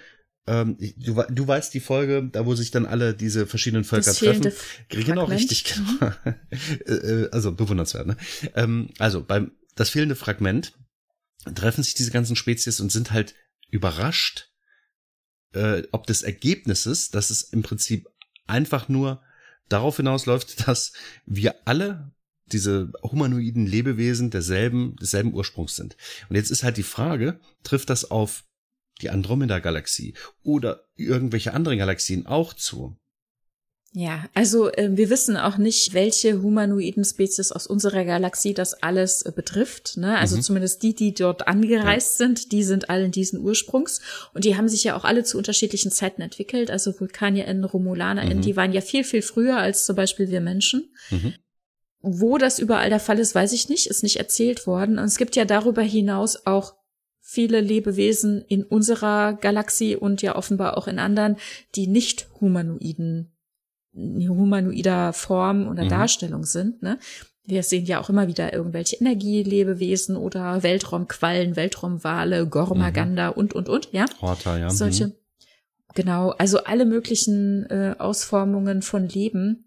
ähm, 0.48 0.78
du, 0.98 1.24
du 1.28 1.48
weißt 1.48 1.74
die 1.74 1.80
Folge, 1.80 2.30
da 2.32 2.46
wo 2.46 2.54
sich 2.54 2.70
dann 2.70 2.86
alle 2.86 3.16
diese 3.16 3.48
verschiedenen 3.48 3.84
Völker 3.84 4.06
das 4.06 4.20
treffen. 4.20 4.52
Genau, 4.90 5.26
richtig, 5.26 5.64
genau. 5.64 6.12
Äh, 6.86 6.94
äh, 6.94 7.30
also 7.32 7.52
bewundernswert, 7.52 8.08
ne? 8.08 8.18
Ähm, 8.54 8.90
also 9.00 9.24
beim 9.24 9.52
das 9.76 9.90
fehlende 9.90 10.16
Fragment 10.16 10.74
treffen 11.56 11.84
sich 11.84 11.96
diese 11.96 12.12
ganzen 12.12 12.36
Spezies 12.36 12.80
und 12.80 12.92
sind 12.92 13.12
halt 13.12 13.34
überrascht, 13.70 14.52
äh, 15.54 15.84
ob 15.92 16.06
des 16.08 16.22
Ergebnisses, 16.22 17.10
dass 17.10 17.30
es 17.30 17.42
im 17.42 17.64
Prinzip 17.64 18.08
einfach 18.46 18.88
nur 18.88 19.22
darauf 19.68 19.98
hinausläuft, 19.98 20.68
dass 20.68 20.94
wir 21.26 21.56
alle 21.66 22.12
diese 22.48 22.92
humanoiden 23.02 23.66
Lebewesen 23.66 24.30
derselben, 24.30 24.96
desselben 25.02 25.34
Ursprungs 25.34 25.76
sind. 25.76 25.98
Und 26.30 26.36
jetzt 26.36 26.52
ist 26.52 26.64
halt 26.64 26.78
die 26.78 26.84
Frage, 26.84 27.40
trifft 27.64 27.90
das 27.90 28.10
auf 28.12 28.44
die 29.02 29.10
Andromeda-Galaxie 29.10 30.14
oder 30.44 30.86
irgendwelche 30.96 31.54
anderen 31.54 31.78
Galaxien 31.78 32.26
auch 32.26 32.54
zu? 32.54 32.96
Ja, 33.98 34.26
also 34.34 34.70
äh, 34.74 34.90
wir 34.92 35.10
wissen 35.10 35.38
auch 35.38 35.58
nicht, 35.58 35.94
welche 35.94 36.42
humanoiden 36.42 37.06
Spezies 37.06 37.54
aus 37.54 37.66
unserer 37.66 38.04
Galaxie 38.04 38.54
das 38.54 38.74
alles 38.84 39.22
äh, 39.22 39.32
betrifft. 39.34 39.96
Ne? 39.96 40.18
Also 40.18 40.36
mhm. 40.36 40.42
zumindest 40.42 40.84
die, 40.84 40.94
die 40.94 41.14
dort 41.14 41.48
angereist 41.48 42.20
ja. 42.20 42.26
sind, 42.26 42.52
die 42.52 42.64
sind 42.64 42.90
allen 42.90 43.12
diesen 43.12 43.40
Ursprungs. 43.40 44.02
Und 44.34 44.44
die 44.44 44.58
haben 44.58 44.68
sich 44.68 44.84
ja 44.84 44.98
auch 44.98 45.06
alle 45.06 45.24
zu 45.24 45.38
unterschiedlichen 45.38 45.92
Zeiten 45.92 46.22
entwickelt. 46.22 46.72
Also 46.72 46.92
VulkanierInnen, 46.92 47.64
RomulanerInnen, 47.64 48.40
mhm. 48.40 48.42
die 48.42 48.58
waren 48.58 48.74
ja 48.74 48.82
viel, 48.82 49.06
viel 49.06 49.22
früher 49.22 49.56
als 49.56 49.86
zum 49.86 49.96
Beispiel 49.96 50.30
wir 50.30 50.42
Menschen. 50.42 50.94
Mhm. 51.10 51.34
Wo 52.08 52.38
das 52.38 52.60
überall 52.60 52.90
der 52.90 53.00
Fall 53.00 53.18
ist, 53.20 53.34
weiß 53.34 53.52
ich 53.54 53.68
nicht, 53.68 53.88
ist 53.88 54.04
nicht 54.04 54.18
erzählt 54.18 54.68
worden. 54.68 55.00
Und 55.00 55.06
es 55.06 55.18
gibt 55.18 55.36
ja 55.36 55.44
darüber 55.44 55.82
hinaus 55.82 56.46
auch 56.46 56.76
viele 57.20 57.60
Lebewesen 57.60 58.46
in 58.48 58.64
unserer 58.64 59.34
Galaxie 59.34 59.96
und 59.96 60.22
ja 60.22 60.36
offenbar 60.36 60.78
auch 60.78 60.88
in 60.88 61.00
anderen, 61.00 61.38
die 61.74 61.88
nicht 61.88 62.28
humanoiden 62.40 63.32
humanoider 63.96 65.14
Form 65.14 65.68
oder 65.68 65.86
mhm. 65.86 65.90
Darstellung 65.90 66.44
sind. 66.44 66.84
Ne? 66.84 67.00
Wir 67.46 67.64
sehen 67.64 67.86
ja 67.86 68.02
auch 68.02 68.10
immer 68.10 68.28
wieder 68.28 68.54
irgendwelche 68.54 68.98
Energielebewesen 68.98 70.18
oder 70.18 70.64
Weltraumquallen, 70.64 71.56
Weltraumwale, 71.56 72.48
Gormaganda 72.48 73.32
mhm. 73.32 73.38
und, 73.38 73.54
und, 73.54 73.70
und, 73.70 73.90
ja. 73.94 74.06
Horta, 74.22 74.58
ja. 74.58 74.70
Solche, 74.70 75.08
mhm. 75.08 75.14
genau, 75.94 76.32
also 76.32 76.64
alle 76.64 76.86
möglichen 76.86 77.66
äh, 77.70 77.96
Ausformungen 77.98 78.82
von 78.82 79.08
Leben 79.08 79.65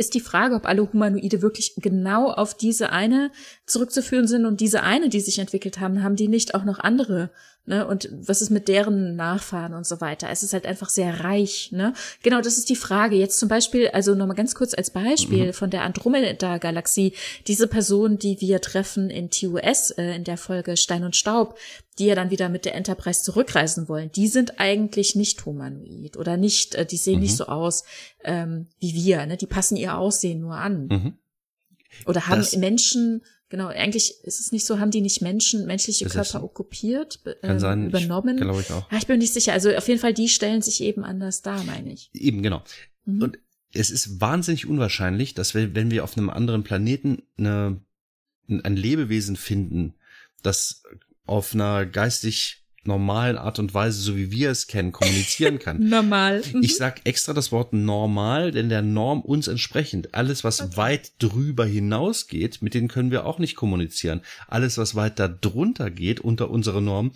ist 0.00 0.14
die 0.14 0.20
Frage, 0.20 0.54
ob 0.54 0.66
alle 0.66 0.90
Humanoide 0.92 1.42
wirklich 1.42 1.74
genau 1.76 2.30
auf 2.30 2.56
diese 2.56 2.90
eine 2.90 3.30
zurückzuführen 3.66 4.26
sind. 4.26 4.46
Und 4.46 4.60
diese 4.60 4.82
eine, 4.82 5.10
die 5.10 5.20
sich 5.20 5.38
entwickelt 5.38 5.78
haben, 5.78 6.02
haben 6.02 6.16
die 6.16 6.26
nicht 6.26 6.54
auch 6.54 6.64
noch 6.64 6.78
andere 6.80 7.30
Ne? 7.70 7.86
Und 7.86 8.08
was 8.10 8.42
ist 8.42 8.50
mit 8.50 8.66
deren 8.66 9.14
Nachfahren 9.14 9.74
und 9.74 9.86
so 9.86 10.00
weiter? 10.00 10.28
Es 10.28 10.42
ist 10.42 10.52
halt 10.52 10.66
einfach 10.66 10.88
sehr 10.88 11.20
reich. 11.20 11.70
Ne? 11.70 11.94
Genau, 12.24 12.40
das 12.40 12.58
ist 12.58 12.68
die 12.68 12.74
Frage. 12.74 13.14
Jetzt 13.14 13.38
zum 13.38 13.48
Beispiel, 13.48 13.86
also 13.90 14.16
nochmal 14.16 14.34
ganz 14.34 14.56
kurz 14.56 14.74
als 14.74 14.90
Beispiel 14.90 15.46
mhm. 15.46 15.52
von 15.52 15.70
der 15.70 15.82
Andromeda-Galaxie. 15.82 17.12
Diese 17.46 17.68
Person, 17.68 18.18
die 18.18 18.40
wir 18.40 18.60
treffen 18.60 19.08
in 19.08 19.30
TUS, 19.30 19.92
äh, 19.92 20.16
in 20.16 20.24
der 20.24 20.36
Folge 20.36 20.76
Stein 20.76 21.04
und 21.04 21.14
Staub, 21.14 21.56
die 22.00 22.06
ja 22.06 22.16
dann 22.16 22.30
wieder 22.32 22.48
mit 22.48 22.64
der 22.64 22.74
Enterprise 22.74 23.22
zurückreisen 23.22 23.88
wollen, 23.88 24.10
die 24.10 24.26
sind 24.26 24.58
eigentlich 24.58 25.14
nicht 25.14 25.46
humanoid 25.46 26.16
oder 26.16 26.36
nicht, 26.36 26.74
äh, 26.74 26.84
die 26.84 26.96
sehen 26.96 27.18
mhm. 27.18 27.20
nicht 27.20 27.36
so 27.36 27.46
aus 27.46 27.84
ähm, 28.24 28.66
wie 28.80 28.94
wir. 28.94 29.24
Ne? 29.26 29.36
Die 29.36 29.46
passen 29.46 29.76
ihr 29.76 29.96
Aussehen 29.96 30.40
nur 30.40 30.56
an. 30.56 30.88
Mhm. 30.88 31.18
Oder 32.04 32.26
haben 32.26 32.38
das 32.38 32.56
Menschen 32.56 33.22
Genau, 33.50 33.66
eigentlich 33.66 34.14
ist 34.22 34.38
es 34.38 34.52
nicht 34.52 34.64
so, 34.64 34.78
haben 34.78 34.92
die 34.92 35.00
nicht 35.00 35.22
Menschen, 35.22 35.66
menschliche 35.66 36.04
das 36.04 36.12
Körper 36.12 36.44
okkupiert, 36.44 37.18
kann 37.42 37.56
äh, 37.56 37.60
sein, 37.60 37.88
übernommen? 37.88 38.36
Glaube 38.36 38.60
ich 38.60 38.70
auch. 38.70 38.90
Ja, 38.92 38.98
ich 38.98 39.08
bin 39.08 39.18
nicht 39.18 39.34
sicher. 39.34 39.52
Also 39.52 39.74
auf 39.74 39.88
jeden 39.88 39.98
Fall, 39.98 40.14
die 40.14 40.28
stellen 40.28 40.62
sich 40.62 40.80
eben 40.80 41.04
anders 41.04 41.42
dar, 41.42 41.64
meine 41.64 41.92
ich. 41.92 42.10
Eben, 42.14 42.44
genau. 42.44 42.62
Mhm. 43.06 43.22
Und 43.22 43.38
es 43.72 43.90
ist 43.90 44.20
wahnsinnig 44.20 44.66
unwahrscheinlich, 44.66 45.34
dass 45.34 45.54
wir, 45.54 45.74
wenn 45.74 45.90
wir 45.90 46.04
auf 46.04 46.16
einem 46.16 46.30
anderen 46.30 46.62
Planeten 46.62 47.22
eine, 47.38 47.80
ein 48.48 48.76
Lebewesen 48.76 49.34
finden, 49.34 49.94
das 50.42 50.84
auf 51.26 51.52
einer 51.52 51.86
geistig 51.86 52.59
normalen 52.84 53.36
Art 53.36 53.58
und 53.58 53.74
Weise, 53.74 54.00
so 54.00 54.16
wie 54.16 54.30
wir 54.30 54.50
es 54.50 54.66
kennen, 54.66 54.92
kommunizieren 54.92 55.58
kann. 55.58 55.88
Normal. 55.88 56.42
Mhm. 56.52 56.62
Ich 56.62 56.76
sag 56.76 57.00
extra 57.04 57.32
das 57.32 57.52
Wort 57.52 57.72
normal, 57.72 58.52
denn 58.52 58.68
der 58.68 58.82
Norm 58.82 59.20
uns 59.20 59.48
entsprechend. 59.48 60.14
Alles, 60.14 60.44
was 60.44 60.60
okay. 60.60 60.76
weit 60.76 61.12
drüber 61.18 61.66
hinausgeht, 61.66 62.62
mit 62.62 62.74
denen 62.74 62.88
können 62.88 63.10
wir 63.10 63.26
auch 63.26 63.38
nicht 63.38 63.54
kommunizieren. 63.54 64.22
Alles, 64.48 64.78
was 64.78 64.94
weit 64.94 65.18
da 65.18 65.28
drunter 65.28 65.90
geht, 65.90 66.20
unter 66.20 66.50
unsere 66.50 66.80
Norm, 66.80 67.12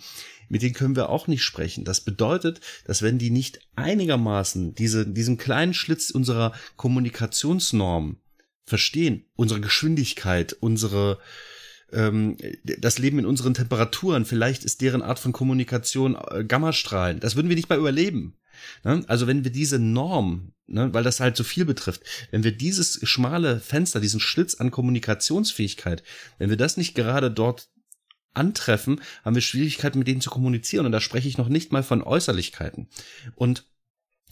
mit 0.49 0.61
denen 0.61 0.73
können 0.73 0.95
wir 0.95 1.09
auch 1.09 1.27
nicht 1.27 1.43
sprechen. 1.43 1.83
Das 1.83 2.01
bedeutet, 2.01 2.61
dass 2.85 3.01
wenn 3.01 3.17
die 3.17 3.31
nicht 3.31 3.59
einigermaßen 3.75 4.75
diese, 4.75 5.07
diesen 5.07 5.37
kleinen 5.37 5.73
Schlitz 5.73 6.11
unserer 6.11 6.53
Kommunikationsnorm 6.75 8.17
verstehen, 8.65 9.25
unsere 9.35 9.61
Geschwindigkeit, 9.61 10.53
unsere, 10.53 11.19
ähm, 11.91 12.37
das 12.63 12.97
Leben 12.97 13.19
in 13.19 13.25
unseren 13.25 13.53
Temperaturen, 13.53 14.25
vielleicht 14.25 14.63
ist 14.63 14.81
deren 14.81 15.01
Art 15.01 15.19
von 15.19 15.31
Kommunikation 15.31 16.15
äh, 16.15 16.43
Gammastrahlen. 16.43 17.19
Das 17.19 17.35
würden 17.35 17.49
wir 17.49 17.55
nicht 17.55 17.69
mal 17.69 17.79
überleben. 17.79 18.37
Ne? 18.83 19.03
Also 19.07 19.27
wenn 19.27 19.43
wir 19.43 19.51
diese 19.51 19.79
Norm, 19.79 20.53
ne, 20.67 20.93
weil 20.93 21.03
das 21.03 21.19
halt 21.19 21.35
so 21.35 21.43
viel 21.43 21.65
betrifft, 21.65 22.01
wenn 22.31 22.43
wir 22.43 22.51
dieses 22.51 22.99
schmale 23.03 23.59
Fenster, 23.59 23.99
diesen 23.99 24.19
Schlitz 24.19 24.55
an 24.55 24.71
Kommunikationsfähigkeit, 24.71 26.03
wenn 26.37 26.49
wir 26.49 26.57
das 26.57 26.77
nicht 26.77 26.95
gerade 26.95 27.31
dort 27.31 27.69
antreffen, 28.33 29.01
haben 29.23 29.35
wir 29.35 29.41
Schwierigkeiten 29.41 29.99
mit 29.99 30.07
denen 30.07 30.21
zu 30.21 30.29
kommunizieren. 30.29 30.85
Und 30.85 30.91
da 30.91 31.01
spreche 31.01 31.27
ich 31.27 31.37
noch 31.37 31.47
nicht 31.47 31.71
mal 31.71 31.83
von 31.83 32.01
Äußerlichkeiten. 32.01 32.87
Und 33.35 33.65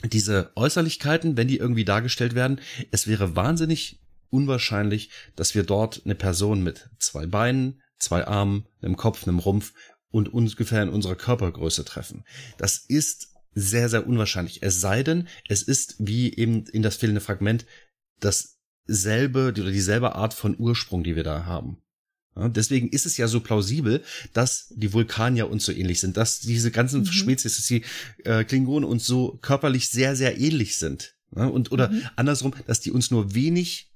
diese 0.04 0.52
Äußerlichkeiten, 0.56 1.38
wenn 1.38 1.48
die 1.48 1.58
irgendwie 1.58 1.86
dargestellt 1.86 2.36
werden, 2.36 2.60
es 2.92 3.08
wäre 3.08 3.36
wahnsinnig 3.38 4.03
unwahrscheinlich, 4.34 5.10
dass 5.36 5.56
wir 5.56 5.64
dort 5.64 6.02
eine 6.04 6.16
Person 6.16 6.64
mit 6.64 6.90
zwei 7.00 7.26
Beinen, 7.26 7.82
zwei 8.00 8.26
Armen, 8.28 8.66
einem 8.82 8.98
Kopf, 8.98 9.28
einem 9.28 9.40
Rumpf 9.40 9.74
und 10.10 10.34
ungefähr 10.34 10.84
in 10.84 10.90
unserer 10.90 11.16
Körpergröße 11.16 11.86
treffen. 11.86 12.26
Das 12.58 12.78
ist 12.78 13.30
sehr, 13.56 13.88
sehr 13.90 14.08
unwahrscheinlich. 14.08 14.64
Es 14.64 14.82
sei 14.82 15.04
denn, 15.04 15.28
es 15.48 15.64
ist 15.64 15.96
wie 16.00 16.36
eben 16.36 16.66
in 16.66 16.82
das 16.82 16.98
fehlende 16.98 17.22
Fragment 17.22 17.66
dasselbe 18.20 19.50
oder 19.50 19.72
dieselbe 19.72 20.16
Art 20.16 20.34
von 20.34 20.56
Ursprung, 20.58 21.04
die 21.04 21.16
wir 21.16 21.24
da 21.24 21.46
haben. 21.46 21.78
Ja, 22.36 22.50
deswegen 22.50 22.90
ist 22.90 23.06
es 23.06 23.18
ja 23.18 23.28
so 23.28 23.42
plausibel, 23.42 24.04
dass 24.34 24.74
die 24.76 24.92
Vulkanier 24.92 25.50
uns 25.50 25.66
so 25.66 25.72
ähnlich 25.72 26.00
sind, 26.00 26.18
dass 26.18 26.40
diese 26.40 26.72
ganzen 26.72 27.02
mhm. 27.02 27.06
Spezies, 27.06 27.58
dass 27.58 27.68
die 27.68 27.84
äh, 28.24 28.44
Klingonen 28.44 28.90
uns 28.90 29.06
so 29.06 29.38
körperlich 29.42 29.90
sehr, 29.90 30.16
sehr 30.16 30.40
ähnlich 30.40 30.78
sind. 30.78 31.16
Ja, 31.36 31.46
und 31.46 31.72
oder 31.72 31.90
mhm. 31.90 32.04
andersrum, 32.16 32.54
dass 32.68 32.80
die 32.80 32.92
uns 32.92 33.12
nur 33.12 33.36
wenig 33.36 33.93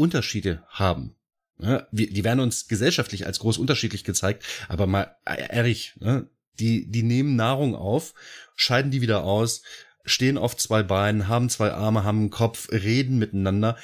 Unterschiede 0.00 0.64
haben. 0.68 1.14
Ja, 1.58 1.86
wir, 1.92 2.10
die 2.10 2.24
werden 2.24 2.40
uns 2.40 2.68
gesellschaftlich 2.68 3.26
als 3.26 3.38
groß 3.38 3.58
unterschiedlich 3.58 4.02
gezeigt, 4.02 4.44
aber 4.68 4.86
mal 4.86 5.14
ehrlich, 5.26 5.94
ne, 6.00 6.26
die, 6.58 6.90
die 6.90 7.02
nehmen 7.02 7.36
Nahrung 7.36 7.74
auf, 7.74 8.14
scheiden 8.54 8.90
die 8.90 9.02
wieder 9.02 9.24
aus, 9.24 9.62
stehen 10.04 10.38
auf 10.38 10.56
zwei 10.56 10.82
Beinen, 10.82 11.28
haben 11.28 11.50
zwei 11.50 11.72
Arme, 11.72 12.02
haben 12.02 12.18
einen 12.18 12.30
Kopf, 12.30 12.70
reden 12.72 13.18
miteinander. 13.18 13.76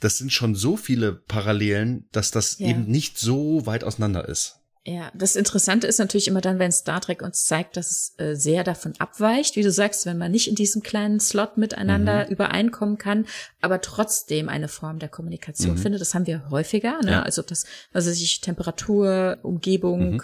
Das 0.00 0.16
sind 0.16 0.32
schon 0.32 0.54
so 0.54 0.78
viele 0.78 1.12
Parallelen, 1.12 2.08
dass 2.12 2.30
das 2.30 2.58
ja. 2.58 2.68
eben 2.68 2.86
nicht 2.86 3.18
so 3.18 3.66
weit 3.66 3.84
auseinander 3.84 4.26
ist. 4.26 4.57
Ja, 4.88 5.10
das 5.12 5.36
Interessante 5.36 5.86
ist 5.86 5.98
natürlich 5.98 6.28
immer 6.28 6.40
dann, 6.40 6.58
wenn 6.58 6.72
Star 6.72 7.02
Trek 7.02 7.20
uns 7.20 7.44
zeigt, 7.44 7.76
dass 7.76 7.90
es 7.90 8.14
äh, 8.16 8.34
sehr 8.34 8.64
davon 8.64 8.94
abweicht, 8.98 9.54
wie 9.54 9.62
du 9.62 9.70
sagst, 9.70 10.06
wenn 10.06 10.16
man 10.16 10.30
nicht 10.32 10.48
in 10.48 10.54
diesem 10.54 10.82
kleinen 10.82 11.20
Slot 11.20 11.58
miteinander 11.58 12.24
mhm. 12.24 12.32
übereinkommen 12.32 12.96
kann, 12.96 13.26
aber 13.60 13.82
trotzdem 13.82 14.48
eine 14.48 14.66
Form 14.66 14.98
der 14.98 15.10
Kommunikation 15.10 15.72
mhm. 15.72 15.78
findet. 15.78 16.00
Das 16.00 16.14
haben 16.14 16.26
wir 16.26 16.48
häufiger, 16.48 17.00
ne? 17.02 17.10
Ja. 17.10 17.22
Also 17.22 17.42
das, 17.42 17.66
also 17.92 18.10
sich 18.10 18.40
Temperatur, 18.40 19.36
Umgebung. 19.42 20.12
Mhm. 20.12 20.22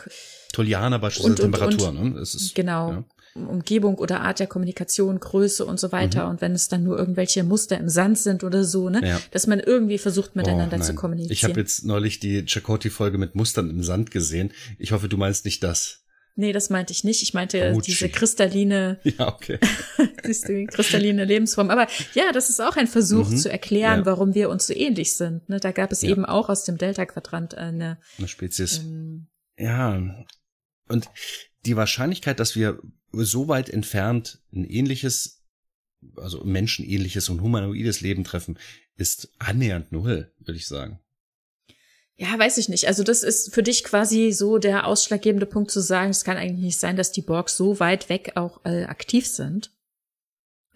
Tolianer 0.55 0.99
beispielsweise 0.99 1.43
Temperatur, 1.43 1.89
und, 1.91 2.13
ne? 2.15 2.19
Das 2.21 2.35
ist, 2.35 2.55
genau. 2.55 2.91
Ja. 2.91 3.05
Umgebung 3.35 3.97
oder 3.97 4.21
Art 4.21 4.39
der 4.39 4.47
Kommunikation, 4.47 5.19
Größe 5.19 5.65
und 5.65 5.81
so 5.81 5.91
weiter. 5.91 6.25
Mhm. 6.25 6.31
Und 6.31 6.41
wenn 6.41 6.53
es 6.53 6.69
dann 6.69 6.85
nur 6.85 6.99
irgendwelche 6.99 7.43
Muster 7.43 7.79
im 7.79 7.89
Sand 7.89 8.19
sind 8.19 8.45
oder 8.45 8.63
so, 8.65 8.89
ne, 8.89 9.01
ja. 9.05 9.21
dass 9.33 9.47
man 9.47 9.59
irgendwie 9.59 9.99
versucht, 9.99 10.37
miteinander 10.37 10.79
oh, 10.79 10.83
zu 10.83 10.95
kommunizieren. 10.95 11.33
Ich 11.33 11.45
habe 11.45 11.59
jetzt 11.59 11.85
neulich 11.85 12.21
die 12.21 12.45
Chakoti-Folge 12.47 13.19
mit 13.19 13.35
Mustern 13.35 13.71
im 13.71 13.83
Sand 13.83 14.13
gesehen. 14.13 14.53
Ich 14.79 14.93
hoffe, 14.93 15.09
du 15.09 15.17
meinst 15.17 15.45
nicht 15.45 15.63
das. 15.65 16.05
Nee, 16.37 16.53
das 16.53 16.69
meinte 16.69 16.93
ich 16.93 17.05
nicht. 17.05 17.23
Ich 17.23 17.33
meinte 17.33 17.73
Gucci. 17.73 17.93
diese 17.93 18.09
kristalline, 18.09 18.99
ja, 19.05 19.29
okay. 19.29 19.59
diese 20.27 20.65
kristalline 20.67 21.25
Lebensform. 21.25 21.71
Aber 21.71 21.87
ja, 22.15 22.33
das 22.33 22.51
ist 22.51 22.61
auch 22.61 22.77
ein 22.77 22.89
Versuch 22.89 23.31
mhm. 23.31 23.37
zu 23.37 23.51
erklären, 23.51 24.01
ja. 24.01 24.07
warum 24.07 24.35
wir 24.35 24.49
uns 24.51 24.67
so 24.67 24.75
ähnlich 24.75 25.17
sind. 25.17 25.49
Ne, 25.49 25.61
da 25.61 25.71
gab 25.71 25.93
es 25.93 26.03
ja. 26.03 26.11
eben 26.11 26.25
auch 26.25 26.49
aus 26.49 26.65
dem 26.65 26.77
Delta-Quadrant 26.77 27.55
eine, 27.55 27.99
eine 28.19 28.29
Spezies. 28.29 28.79
Ähm, 28.79 29.29
ja. 29.57 30.25
Und 30.89 31.09
die 31.65 31.77
Wahrscheinlichkeit, 31.77 32.41
dass 32.41 32.57
wir 32.57 32.81
so 33.13 33.49
weit 33.49 33.69
entfernt 33.71 34.41
ein 34.53 34.65
ähnliches, 34.65 35.43
also 36.17 36.45
menschenähnliches 36.45 37.29
und 37.29 37.41
humanoides 37.41 38.01
Leben 38.01 38.25
treffen, 38.25 38.59
ist 38.97 39.33
annähernd 39.39 39.93
null, 39.93 40.33
würde 40.39 40.59
ich 40.59 40.67
sagen. 40.67 41.01
Ja, 42.17 42.39
weiß 42.39 42.59
ich 42.59 42.69
nicht. 42.69 42.87
Also 42.87 43.03
das 43.03 43.25
ist 43.25 43.53
für 43.53 43.65
dich 43.65 43.83
quasi 43.83 44.31
so 44.31 44.59
der 44.59 44.87
ausschlaggebende 44.87 45.47
Punkt 45.47 45.71
zu 45.71 45.81
sagen, 45.81 46.11
es 46.11 46.23
kann 46.23 46.37
eigentlich 46.37 46.65
nicht 46.65 46.79
sein, 46.79 46.97
dass 46.97 47.11
die 47.11 47.23
Borgs 47.23 47.57
so 47.57 47.81
weit 47.81 48.09
weg 48.09 48.33
auch 48.37 48.61
äh, 48.65 48.85
aktiv 48.85 49.27
sind. 49.27 49.73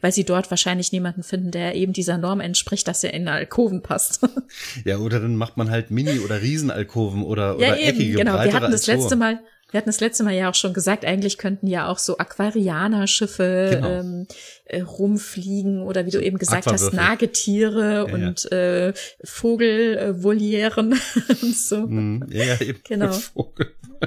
Weil 0.01 0.13
sie 0.13 0.25
dort 0.25 0.51
wahrscheinlich 0.51 0.93
niemanden 0.93 1.25
finden, 1.25 1.51
der 1.51 1.75
eben 1.75 1.93
dieser 1.93 2.19
Norm 2.19 2.41
entspricht, 2.41 2.87
dass 2.87 3.03
er 3.03 3.15
in 3.15 3.27
Alkoven 3.27 3.83
passt. 3.83 4.21
ja, 4.85 4.99
oder 4.99 5.19
dann 5.21 5.37
macht 5.37 5.57
man 5.57 5.71
halt 5.71 5.91
Mini- 5.91 6.21
oder 6.21 6.41
Riesenalkoven 6.41 7.23
oder, 7.23 7.59
ja, 7.59 7.73
oder 7.73 7.81
eben, 7.81 7.99
eckige, 7.99 8.19
genau. 8.19 8.35
Wir 8.35 8.53
hatten 8.53 8.71
das 8.71 8.87
letzte 8.87 9.17
Mal, 9.17 9.41
wir 9.71 9.79
hatten 9.79 9.91
das 9.91 10.01
letzte 10.01 10.25
Mal 10.25 10.33
ja 10.33 10.49
auch 10.49 10.55
schon 10.55 10.73
gesagt, 10.73 11.05
eigentlich 11.05 11.37
könnten 11.37 11.67
ja 11.67 11.89
auch 11.89 11.99
so 11.99 12.17
Aquarianerschiffe 12.17 13.73
genau. 13.75 13.89
ähm, 13.89 14.27
äh, 14.65 14.81
rumfliegen 14.81 15.83
oder 15.83 16.07
wie 16.07 16.11
du 16.11 16.23
eben 16.23 16.39
gesagt 16.39 16.67
hast, 16.67 16.95
Nagetiere 16.95 18.07
ja, 18.09 18.15
und 18.15 18.49
ja. 18.51 18.89
Äh, 18.89 18.95
Vogelvolieren 19.25 20.93
äh, 20.93 21.35
und 21.43 21.57
so. 21.57 21.87
Mm, 21.87 22.25
ja, 22.31 22.45
ja, 22.45 22.59
eben. 22.61 22.81
Genau. 22.89 23.13
Vogel. 23.13 23.75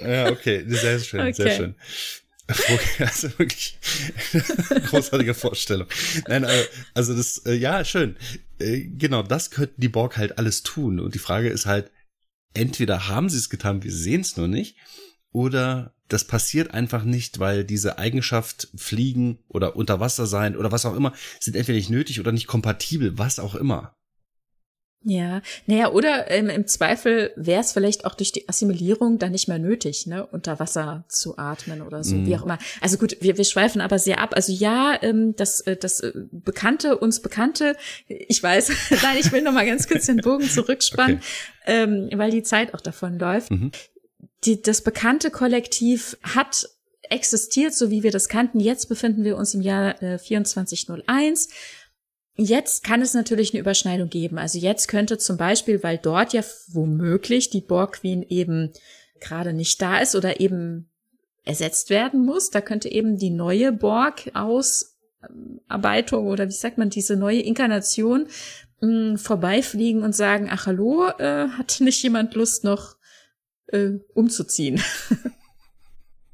ja, 0.00 0.30
okay, 0.30 0.64
sehr 0.66 0.98
schön, 0.98 1.20
okay. 1.20 1.32
sehr 1.32 1.50
schön. 1.52 1.76
Also 2.98 3.38
wirklich 3.38 3.78
großartige 4.86 5.34
Vorstellung. 5.34 5.88
Nein, 6.28 6.44
also, 6.44 6.68
also 6.94 7.16
das, 7.16 7.38
äh, 7.46 7.54
ja, 7.54 7.84
schön. 7.84 8.16
Äh, 8.58 8.82
genau, 8.82 9.22
das 9.22 9.50
könnten 9.50 9.80
die 9.80 9.88
Borg 9.88 10.16
halt 10.16 10.38
alles 10.38 10.62
tun. 10.62 11.00
Und 11.00 11.14
die 11.14 11.20
Frage 11.20 11.48
ist 11.48 11.66
halt, 11.66 11.90
entweder 12.52 13.08
haben 13.08 13.28
sie 13.28 13.38
es 13.38 13.50
getan, 13.50 13.82
wir 13.82 13.92
sehen 13.92 14.20
es 14.20 14.36
nur 14.36 14.48
nicht, 14.48 14.76
oder 15.32 15.94
das 16.08 16.24
passiert 16.24 16.72
einfach 16.72 17.02
nicht, 17.02 17.38
weil 17.38 17.64
diese 17.64 17.98
Eigenschaft 17.98 18.68
fliegen 18.76 19.38
oder 19.48 19.74
unter 19.74 20.00
Wasser 20.00 20.26
sein 20.26 20.56
oder 20.56 20.70
was 20.70 20.86
auch 20.86 20.94
immer, 20.94 21.12
sind 21.40 21.56
entweder 21.56 21.76
nicht 21.76 21.90
nötig 21.90 22.20
oder 22.20 22.30
nicht 22.30 22.46
kompatibel, 22.46 23.18
was 23.18 23.38
auch 23.38 23.54
immer. 23.54 23.96
Ja, 25.06 25.42
naja, 25.66 25.92
oder 25.92 26.30
ähm, 26.30 26.48
im 26.48 26.66
Zweifel 26.66 27.32
wäre 27.36 27.60
es 27.60 27.72
vielleicht 27.72 28.06
auch 28.06 28.14
durch 28.14 28.32
die 28.32 28.48
Assimilierung 28.48 29.18
dann 29.18 29.32
nicht 29.32 29.48
mehr 29.48 29.58
nötig, 29.58 30.06
ne, 30.06 30.26
unter 30.26 30.58
Wasser 30.58 31.04
zu 31.08 31.36
atmen 31.36 31.82
oder 31.82 32.02
so, 32.02 32.14
mm. 32.14 32.26
wie 32.26 32.36
auch 32.36 32.44
immer. 32.44 32.58
Also 32.80 32.96
gut, 32.96 33.18
wir, 33.20 33.36
wir 33.36 33.44
schweifen 33.44 33.82
aber 33.82 33.98
sehr 33.98 34.18
ab. 34.18 34.34
Also 34.34 34.50
ja, 34.52 34.98
ähm, 35.02 35.36
das, 35.36 35.60
äh, 35.62 35.76
das 35.76 36.00
äh, 36.00 36.12
Bekannte, 36.32 36.96
uns 36.96 37.20
Bekannte, 37.20 37.76
ich 38.08 38.42
weiß, 38.42 38.70
nein, 39.02 39.18
ich 39.20 39.30
will 39.30 39.42
noch 39.42 39.52
mal 39.52 39.66
ganz 39.66 39.86
kurz 39.86 40.06
den 40.06 40.18
Bogen 40.18 40.48
zurückspannen, 40.48 41.16
okay. 41.62 41.82
ähm, 41.82 42.08
weil 42.14 42.30
die 42.30 42.42
Zeit 42.42 42.72
auch 42.72 42.80
davon 42.80 43.18
läuft. 43.18 43.50
Mhm. 43.50 43.72
Die, 44.46 44.62
das 44.62 44.80
bekannte 44.80 45.30
Kollektiv 45.30 46.16
hat 46.22 46.66
existiert, 47.10 47.74
so 47.74 47.90
wie 47.90 48.02
wir 48.02 48.10
das 48.10 48.28
kannten. 48.28 48.58
Jetzt 48.58 48.88
befinden 48.88 49.24
wir 49.24 49.36
uns 49.36 49.52
im 49.52 49.60
Jahr 49.60 50.02
äh, 50.02 50.18
2401 50.18 51.48
Jetzt 52.36 52.82
kann 52.82 53.00
es 53.00 53.14
natürlich 53.14 53.52
eine 53.52 53.60
Überschneidung 53.60 54.08
geben. 54.10 54.38
Also 54.38 54.58
jetzt 54.58 54.88
könnte 54.88 55.18
zum 55.18 55.36
Beispiel, 55.36 55.82
weil 55.82 55.98
dort 55.98 56.32
ja 56.32 56.42
womöglich 56.68 57.50
die 57.50 57.60
Borg 57.60 58.00
Queen 58.00 58.22
eben 58.22 58.72
gerade 59.20 59.52
nicht 59.52 59.80
da 59.80 59.98
ist 59.98 60.16
oder 60.16 60.40
eben 60.40 60.90
ersetzt 61.44 61.90
werden 61.90 62.24
muss, 62.24 62.50
da 62.50 62.60
könnte 62.60 62.90
eben 62.90 63.18
die 63.18 63.30
neue 63.30 63.70
Borg 63.70 64.30
Ausarbeitung 64.34 66.26
oder 66.26 66.48
wie 66.48 66.52
sagt 66.52 66.78
man, 66.78 66.90
diese 66.90 67.16
neue 67.16 67.40
Inkarnation 67.40 68.26
mh, 68.80 68.88
hm, 69.10 69.18
vorbeifliegen 69.18 70.02
und 70.02 70.16
sagen, 70.16 70.48
ach 70.50 70.66
hallo, 70.66 71.08
äh, 71.18 71.48
hat 71.48 71.76
nicht 71.80 72.02
jemand 72.02 72.34
Lust 72.34 72.64
noch 72.64 72.96
äh, 73.68 73.90
umzuziehen? 74.14 74.82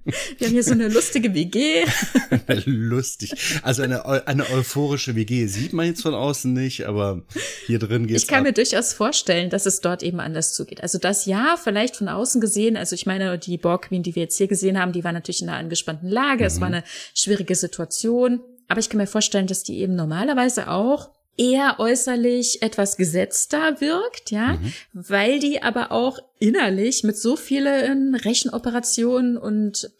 Wir 0.04 0.46
haben 0.46 0.52
hier 0.54 0.62
so 0.62 0.72
eine 0.72 0.88
lustige 0.88 1.34
WG. 1.34 1.84
Lustig. 2.64 3.32
Also 3.62 3.82
eine, 3.82 4.04
eine 4.26 4.48
euphorische 4.50 5.14
WG 5.14 5.46
sieht 5.46 5.72
man 5.72 5.86
jetzt 5.86 6.02
von 6.02 6.14
außen 6.14 6.52
nicht, 6.52 6.86
aber 6.86 7.22
hier 7.66 7.78
drin 7.78 8.06
geht's 8.06 8.22
Ich 8.22 8.28
kann 8.28 8.38
ab. 8.38 8.44
mir 8.44 8.52
durchaus 8.52 8.92
vorstellen, 8.92 9.50
dass 9.50 9.66
es 9.66 9.80
dort 9.80 10.02
eben 10.02 10.20
anders 10.20 10.54
zugeht. 10.54 10.82
Also 10.82 10.98
das 10.98 11.26
ja, 11.26 11.56
vielleicht 11.62 11.96
von 11.96 12.08
außen 12.08 12.40
gesehen, 12.40 12.76
also 12.76 12.94
ich 12.94 13.06
meine, 13.06 13.38
die 13.38 13.58
Borg 13.58 13.88
Queen, 13.88 14.02
die 14.02 14.14
wir 14.14 14.22
jetzt 14.22 14.38
hier 14.38 14.48
gesehen 14.48 14.78
haben, 14.78 14.92
die 14.92 15.04
war 15.04 15.12
natürlich 15.12 15.42
in 15.42 15.48
einer 15.48 15.58
angespannten 15.58 16.08
Lage. 16.08 16.44
Mhm. 16.44 16.46
Es 16.46 16.60
war 16.60 16.68
eine 16.68 16.84
schwierige 17.14 17.54
Situation. 17.54 18.40
Aber 18.68 18.80
ich 18.80 18.88
kann 18.88 18.98
mir 18.98 19.06
vorstellen, 19.06 19.48
dass 19.48 19.64
die 19.64 19.78
eben 19.80 19.96
normalerweise 19.96 20.70
auch 20.70 21.10
eher 21.40 21.80
äußerlich 21.80 22.60
etwas 22.60 22.98
gesetzter 22.98 23.80
wirkt, 23.80 24.30
ja, 24.30 24.58
mhm. 24.58 24.74
weil 24.92 25.40
die 25.40 25.62
aber 25.62 25.90
auch 25.90 26.18
innerlich 26.38 27.02
mit 27.02 27.16
so 27.16 27.34
vielen 27.34 28.14
Rechenoperationen 28.14 29.38
und 29.38 29.90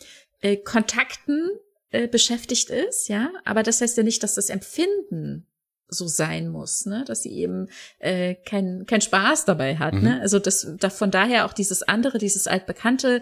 äh, 0.43 0.59
Kontakten 0.59 1.49
äh, 1.91 2.07
beschäftigt 2.09 2.69
ist, 2.69 3.09
ja. 3.09 3.31
Aber 3.45 3.63
das 3.63 3.81
heißt 3.81 3.97
ja 3.97 4.03
nicht, 4.03 4.23
dass 4.23 4.35
das 4.35 4.51
Empfinden 4.51 5.47
so 5.91 6.07
sein 6.07 6.49
muss, 6.49 6.87
ne, 6.87 7.05
dass 7.07 7.23
sie 7.23 7.33
eben 7.33 7.69
äh, 7.99 8.35
kein 8.35 8.87
kein 8.87 9.01
Spaß 9.01 9.45
dabei 9.45 9.77
hat, 9.77 9.95
mhm. 9.95 10.03
ne. 10.03 10.21
Also 10.21 10.39
das 10.39 10.67
da, 10.79 10.91
von 10.91 11.11
daher 11.11 11.47
auch 11.47 11.53
dieses 11.53 11.83
andere, 11.83 12.19
dieses 12.19 12.47
altbekannte 12.47 13.21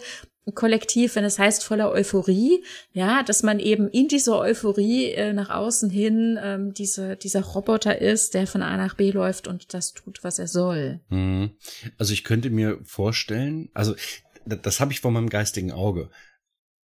Kollektiv, 0.55 1.17
wenn 1.17 1.25
es 1.25 1.39
heißt 1.39 1.65
voller 1.65 1.91
Euphorie, 1.91 2.65
ja, 2.93 3.23
dass 3.23 3.43
man 3.43 3.59
eben 3.59 3.89
in 3.89 4.09
dieser 4.09 4.39
Euphorie 4.39 5.13
äh, 5.13 5.33
nach 5.33 5.51
außen 5.51 5.91
hin 5.91 6.39
ähm, 6.43 6.73
diese, 6.73 7.17
dieser 7.17 7.43
Roboter 7.43 8.01
ist, 8.01 8.35
der 8.35 8.47
von 8.47 8.63
A 8.63 8.77
nach 8.77 8.95
B 8.95 9.11
läuft 9.11 9.47
und 9.47 9.75
das 9.75 9.93
tut, 9.93 10.25
was 10.25 10.39
er 10.39 10.49
soll. 10.49 11.01
Mhm. 11.09 11.51
Also 11.99 12.13
ich 12.13 12.25
könnte 12.25 12.51
mir 12.51 12.79
vorstellen, 12.85 13.71
also 13.75 13.95
das 14.47 14.81
habe 14.81 14.93
ich 14.93 15.01
vor 15.01 15.11
meinem 15.11 15.29
geistigen 15.29 15.73
Auge. 15.73 16.11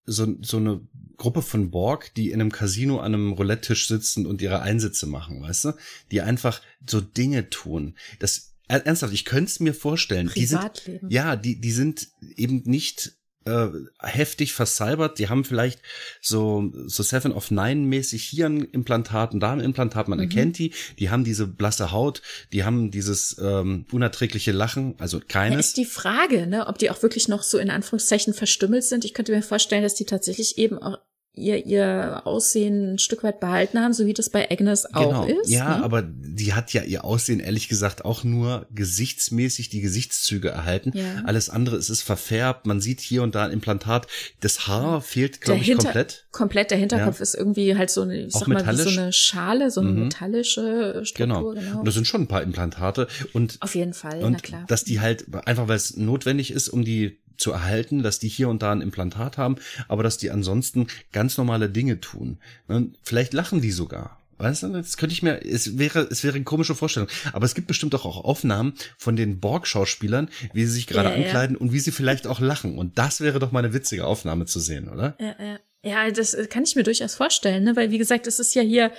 So, 0.06 0.36
so 0.42 0.58
eine 0.58 0.80
Gruppe 1.16 1.42
von 1.42 1.70
Borg, 1.70 2.14
die 2.14 2.30
in 2.30 2.40
einem 2.40 2.52
Casino 2.52 2.98
an 2.98 3.14
einem 3.14 3.32
Roulette-Tisch 3.32 3.88
sitzen 3.88 4.26
und 4.26 4.42
ihre 4.42 4.60
Einsätze 4.60 5.06
machen, 5.06 5.40
weißt 5.42 5.66
du? 5.66 5.72
Die 6.10 6.20
einfach 6.20 6.60
so 6.88 7.00
Dinge 7.00 7.50
tun. 7.50 7.94
Das 8.18 8.54
ernsthaft, 8.68 9.12
ich 9.12 9.24
könnte 9.24 9.50
es 9.50 9.60
mir 9.60 9.74
vorstellen. 9.74 10.28
Privatleben. 10.28 11.08
Die 11.08 11.14
sind, 11.14 11.24
ja, 11.24 11.36
die, 11.36 11.60
die 11.60 11.72
sind 11.72 12.08
eben 12.36 12.62
nicht 12.64 13.16
äh, 13.44 13.68
heftig 14.00 14.52
versalbert. 14.52 15.18
Die 15.18 15.28
haben 15.28 15.44
vielleicht 15.44 15.80
so, 16.20 16.72
so 16.86 17.02
Seven 17.02 17.32
of 17.32 17.50
Nine 17.50 17.82
mäßig 17.82 18.22
hier 18.22 18.46
ein 18.46 18.64
Implantat 18.64 19.34
und 19.34 19.40
da 19.40 19.52
ein 19.52 19.60
Implantat, 19.60 20.08
man 20.08 20.18
mhm. 20.18 20.24
erkennt 20.24 20.58
die. 20.58 20.72
Die 20.98 21.10
haben 21.10 21.24
diese 21.24 21.46
blasse 21.46 21.92
Haut, 21.92 22.22
die 22.52 22.64
haben 22.64 22.90
dieses 22.90 23.36
ähm, 23.40 23.86
unerträgliche 23.92 24.52
Lachen, 24.52 24.94
also 24.98 25.20
keines. 25.26 25.54
Ja, 25.54 25.60
ist 25.60 25.76
die 25.76 25.84
Frage, 25.84 26.46
ne, 26.46 26.66
ob 26.66 26.78
die 26.78 26.90
auch 26.90 27.02
wirklich 27.02 27.28
noch 27.28 27.42
so 27.42 27.58
in 27.58 27.70
Anführungszeichen 27.70 28.34
verstümmelt 28.34 28.84
sind. 28.84 29.04
Ich 29.04 29.14
könnte 29.14 29.32
mir 29.32 29.42
vorstellen, 29.42 29.82
dass 29.82 29.94
die 29.94 30.06
tatsächlich 30.06 30.58
eben 30.58 30.78
auch 30.78 30.98
ihr, 31.36 31.66
ihr 31.66 32.22
Aussehen 32.24 32.94
ein 32.94 32.98
Stück 32.98 33.24
weit 33.24 33.40
behalten 33.40 33.80
haben, 33.80 33.92
so 33.92 34.06
wie 34.06 34.14
das 34.14 34.30
bei 34.30 34.48
Agnes 34.50 34.86
auch 34.94 35.26
genau. 35.26 35.40
ist. 35.40 35.50
Ja, 35.50 35.78
ne? 35.78 35.84
aber 35.84 36.02
die 36.02 36.52
hat 36.54 36.72
ja 36.72 36.82
ihr 36.82 37.04
Aussehen 37.04 37.40
ehrlich 37.40 37.68
gesagt 37.68 38.04
auch 38.04 38.22
nur 38.22 38.66
gesichtsmäßig 38.72 39.68
die 39.68 39.80
Gesichtszüge 39.80 40.50
erhalten. 40.50 40.92
Ja. 40.94 41.22
Alles 41.24 41.50
andere 41.50 41.76
ist 41.76 41.88
es 41.88 42.02
verfärbt. 42.02 42.66
Man 42.66 42.80
sieht 42.80 43.00
hier 43.00 43.22
und 43.22 43.34
da 43.34 43.44
ein 43.44 43.50
Implantat. 43.50 44.06
Das 44.40 44.68
Haar 44.68 45.00
fehlt, 45.00 45.40
glaube 45.40 45.60
ich, 45.60 45.66
Hinter 45.66 45.84
komplett. 45.84 46.26
Komplett. 46.30 46.70
Der 46.70 46.78
Hinterkopf 46.78 47.18
ja. 47.18 47.22
ist 47.22 47.34
irgendwie 47.34 47.76
halt 47.76 47.90
so 47.90 48.02
eine, 48.02 48.26
ich 48.26 48.32
sag 48.32 48.46
mal, 48.46 48.64
wie 48.66 48.76
so 48.76 49.00
eine 49.00 49.12
Schale, 49.12 49.70
so 49.70 49.80
eine 49.80 49.90
mhm. 49.90 50.04
metallische 50.04 51.02
Struktur. 51.04 51.54
Genau. 51.54 51.60
genau. 51.60 51.78
Und 51.80 51.86
das 51.86 51.94
sind 51.94 52.06
schon 52.06 52.22
ein 52.22 52.28
paar 52.28 52.42
Implantate. 52.42 53.08
Und 53.32 53.58
auf 53.60 53.74
jeden 53.74 53.94
Fall, 53.94 54.22
und 54.22 54.32
na 54.32 54.38
klar. 54.38 54.64
Dass 54.68 54.84
die 54.84 55.00
halt, 55.00 55.26
einfach 55.46 55.66
weil 55.66 55.76
es 55.76 55.96
notwendig 55.96 56.52
ist, 56.52 56.68
um 56.68 56.84
die 56.84 57.18
zu 57.36 57.52
erhalten, 57.52 58.02
dass 58.02 58.18
die 58.18 58.28
hier 58.28 58.48
und 58.48 58.62
da 58.62 58.72
ein 58.72 58.80
Implantat 58.80 59.38
haben, 59.38 59.56
aber 59.88 60.02
dass 60.02 60.18
die 60.18 60.30
ansonsten 60.30 60.86
ganz 61.12 61.36
normale 61.36 61.68
Dinge 61.68 62.00
tun. 62.00 62.38
Und 62.66 62.96
vielleicht 63.02 63.32
lachen 63.32 63.60
die 63.60 63.72
sogar. 63.72 64.20
Weißt 64.38 64.64
du, 64.64 64.68
das 64.68 64.96
könnte 64.96 65.12
ich 65.12 65.22
mir, 65.22 65.44
es 65.44 65.78
wäre, 65.78 66.08
es 66.10 66.24
wäre 66.24 66.34
eine 66.34 66.44
komische 66.44 66.74
Vorstellung. 66.74 67.08
Aber 67.32 67.46
es 67.46 67.54
gibt 67.54 67.68
bestimmt 67.68 67.94
auch, 67.94 68.04
auch 68.04 68.24
Aufnahmen 68.24 68.74
von 68.98 69.16
den 69.16 69.38
Borg-Schauspielern, 69.38 70.28
wie 70.52 70.64
sie 70.64 70.72
sich 70.72 70.86
gerade 70.86 71.10
ja, 71.10 71.14
ankleiden 71.14 71.56
ja. 71.56 71.60
und 71.60 71.72
wie 71.72 71.78
sie 71.78 71.92
vielleicht 71.92 72.26
auch 72.26 72.40
lachen. 72.40 72.76
Und 72.76 72.98
das 72.98 73.20
wäre 73.20 73.38
doch 73.38 73.52
mal 73.52 73.60
eine 73.60 73.72
witzige 73.72 74.06
Aufnahme 74.06 74.46
zu 74.46 74.58
sehen, 74.60 74.88
oder? 74.88 75.16
Ja, 75.20 75.36
ja. 75.38 75.58
Ja, 75.84 76.10
das 76.10 76.34
kann 76.48 76.62
ich 76.62 76.76
mir 76.76 76.82
durchaus 76.82 77.14
vorstellen, 77.14 77.62
ne? 77.64 77.76
weil 77.76 77.90
wie 77.90 77.98
gesagt, 77.98 78.26
es 78.26 78.38
ist 78.38 78.54
ja 78.54 78.62
hier 78.62 78.90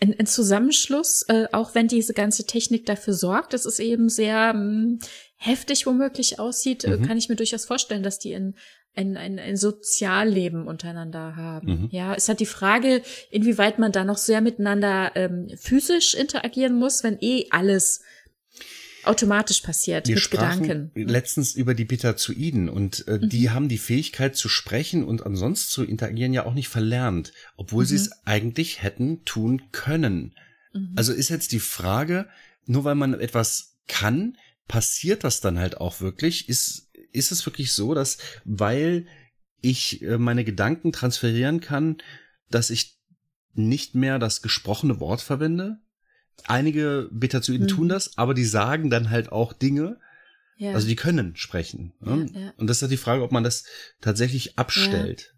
ein, 0.00 0.14
ein 0.18 0.26
Zusammenschluss, 0.26 1.22
äh, 1.28 1.46
auch 1.52 1.74
wenn 1.74 1.88
diese 1.88 2.12
ganze 2.12 2.46
Technik 2.46 2.84
dafür 2.84 3.14
sorgt, 3.14 3.54
dass 3.54 3.64
es 3.64 3.78
eben 3.78 4.10
sehr 4.10 4.52
mh, 4.52 4.60
hm, 4.60 4.98
heftig 5.42 5.86
womöglich 5.86 6.38
aussieht, 6.38 6.84
äh, 6.84 6.98
mhm. 6.98 7.06
kann 7.06 7.16
ich 7.16 7.28
mir 7.30 7.36
durchaus 7.36 7.64
vorstellen, 7.64 8.02
dass 8.02 8.18
die 8.18 8.32
in 8.32 8.54
ein, 8.94 9.16
ein, 9.16 9.38
ein 9.38 9.56
Sozialleben 9.56 10.66
untereinander 10.66 11.34
haben. 11.34 11.82
Mhm. 11.82 11.88
Ja, 11.92 12.14
es 12.14 12.28
hat 12.28 12.40
die 12.40 12.46
Frage, 12.46 13.02
inwieweit 13.30 13.78
man 13.78 13.90
da 13.90 14.04
noch 14.04 14.18
sehr 14.18 14.42
miteinander 14.42 15.12
ähm, 15.14 15.48
physisch 15.56 16.14
interagieren 16.14 16.78
muss, 16.78 17.02
wenn 17.02 17.16
eh 17.20 17.46
alles 17.50 18.02
automatisch 19.04 19.60
passiert 19.60 20.08
Wir 20.08 20.16
mit 20.16 20.30
Gedanken. 20.30 20.90
Letztens 20.94 21.54
über 21.54 21.72
die 21.72 21.86
Petazoiden 21.86 22.68
und 22.68 23.08
äh, 23.08 23.18
mhm. 23.18 23.30
die 23.30 23.48
haben 23.48 23.70
die 23.70 23.78
Fähigkeit 23.78 24.36
zu 24.36 24.50
sprechen 24.50 25.04
und 25.04 25.24
ansonsten 25.24 25.70
zu 25.70 25.84
interagieren 25.84 26.34
ja 26.34 26.44
auch 26.44 26.52
nicht 26.52 26.68
verlernt, 26.68 27.32
obwohl 27.56 27.84
mhm. 27.84 27.88
sie 27.88 27.96
es 27.96 28.10
eigentlich 28.26 28.82
hätten 28.82 29.24
tun 29.24 29.62
können. 29.72 30.34
Mhm. 30.74 30.92
Also 30.96 31.14
ist 31.14 31.30
jetzt 31.30 31.52
die 31.52 31.60
Frage, 31.60 32.26
nur 32.66 32.84
weil 32.84 32.94
man 32.94 33.14
etwas 33.14 33.78
kann, 33.88 34.36
passiert 34.68 35.24
das 35.24 35.40
dann 35.40 35.58
halt 35.58 35.78
auch 35.78 36.00
wirklich? 36.00 36.48
Ist, 36.48 36.90
ist 37.12 37.32
es 37.32 37.44
wirklich 37.46 37.72
so, 37.72 37.94
dass 37.94 38.18
weil 38.44 39.06
ich 39.60 40.02
äh, 40.02 40.18
meine 40.18 40.44
Gedanken 40.44 40.92
transferieren 40.92 41.60
kann, 41.60 41.98
dass 42.50 42.70
ich 42.70 42.98
nicht 43.54 43.94
mehr 43.94 44.18
das 44.18 44.42
gesprochene 44.42 45.00
Wort 45.00 45.20
verwende? 45.20 45.78
Einige 46.46 47.08
Betazoiden 47.12 47.66
mhm. 47.66 47.70
tun 47.70 47.88
das, 47.88 48.16
aber 48.16 48.34
die 48.34 48.44
sagen 48.44 48.90
dann 48.90 49.10
halt 49.10 49.30
auch 49.30 49.52
Dinge. 49.52 49.98
Ja. 50.56 50.72
Also 50.72 50.86
die 50.86 50.96
können 50.96 51.36
sprechen. 51.36 51.92
Ne? 52.00 52.28
Ja, 52.32 52.40
ja. 52.40 52.52
Und 52.56 52.68
das 52.68 52.78
ist 52.78 52.82
halt 52.82 52.92
die 52.92 52.96
Frage, 52.96 53.22
ob 53.22 53.32
man 53.32 53.44
das 53.44 53.64
tatsächlich 54.00 54.58
abstellt. 54.58 55.34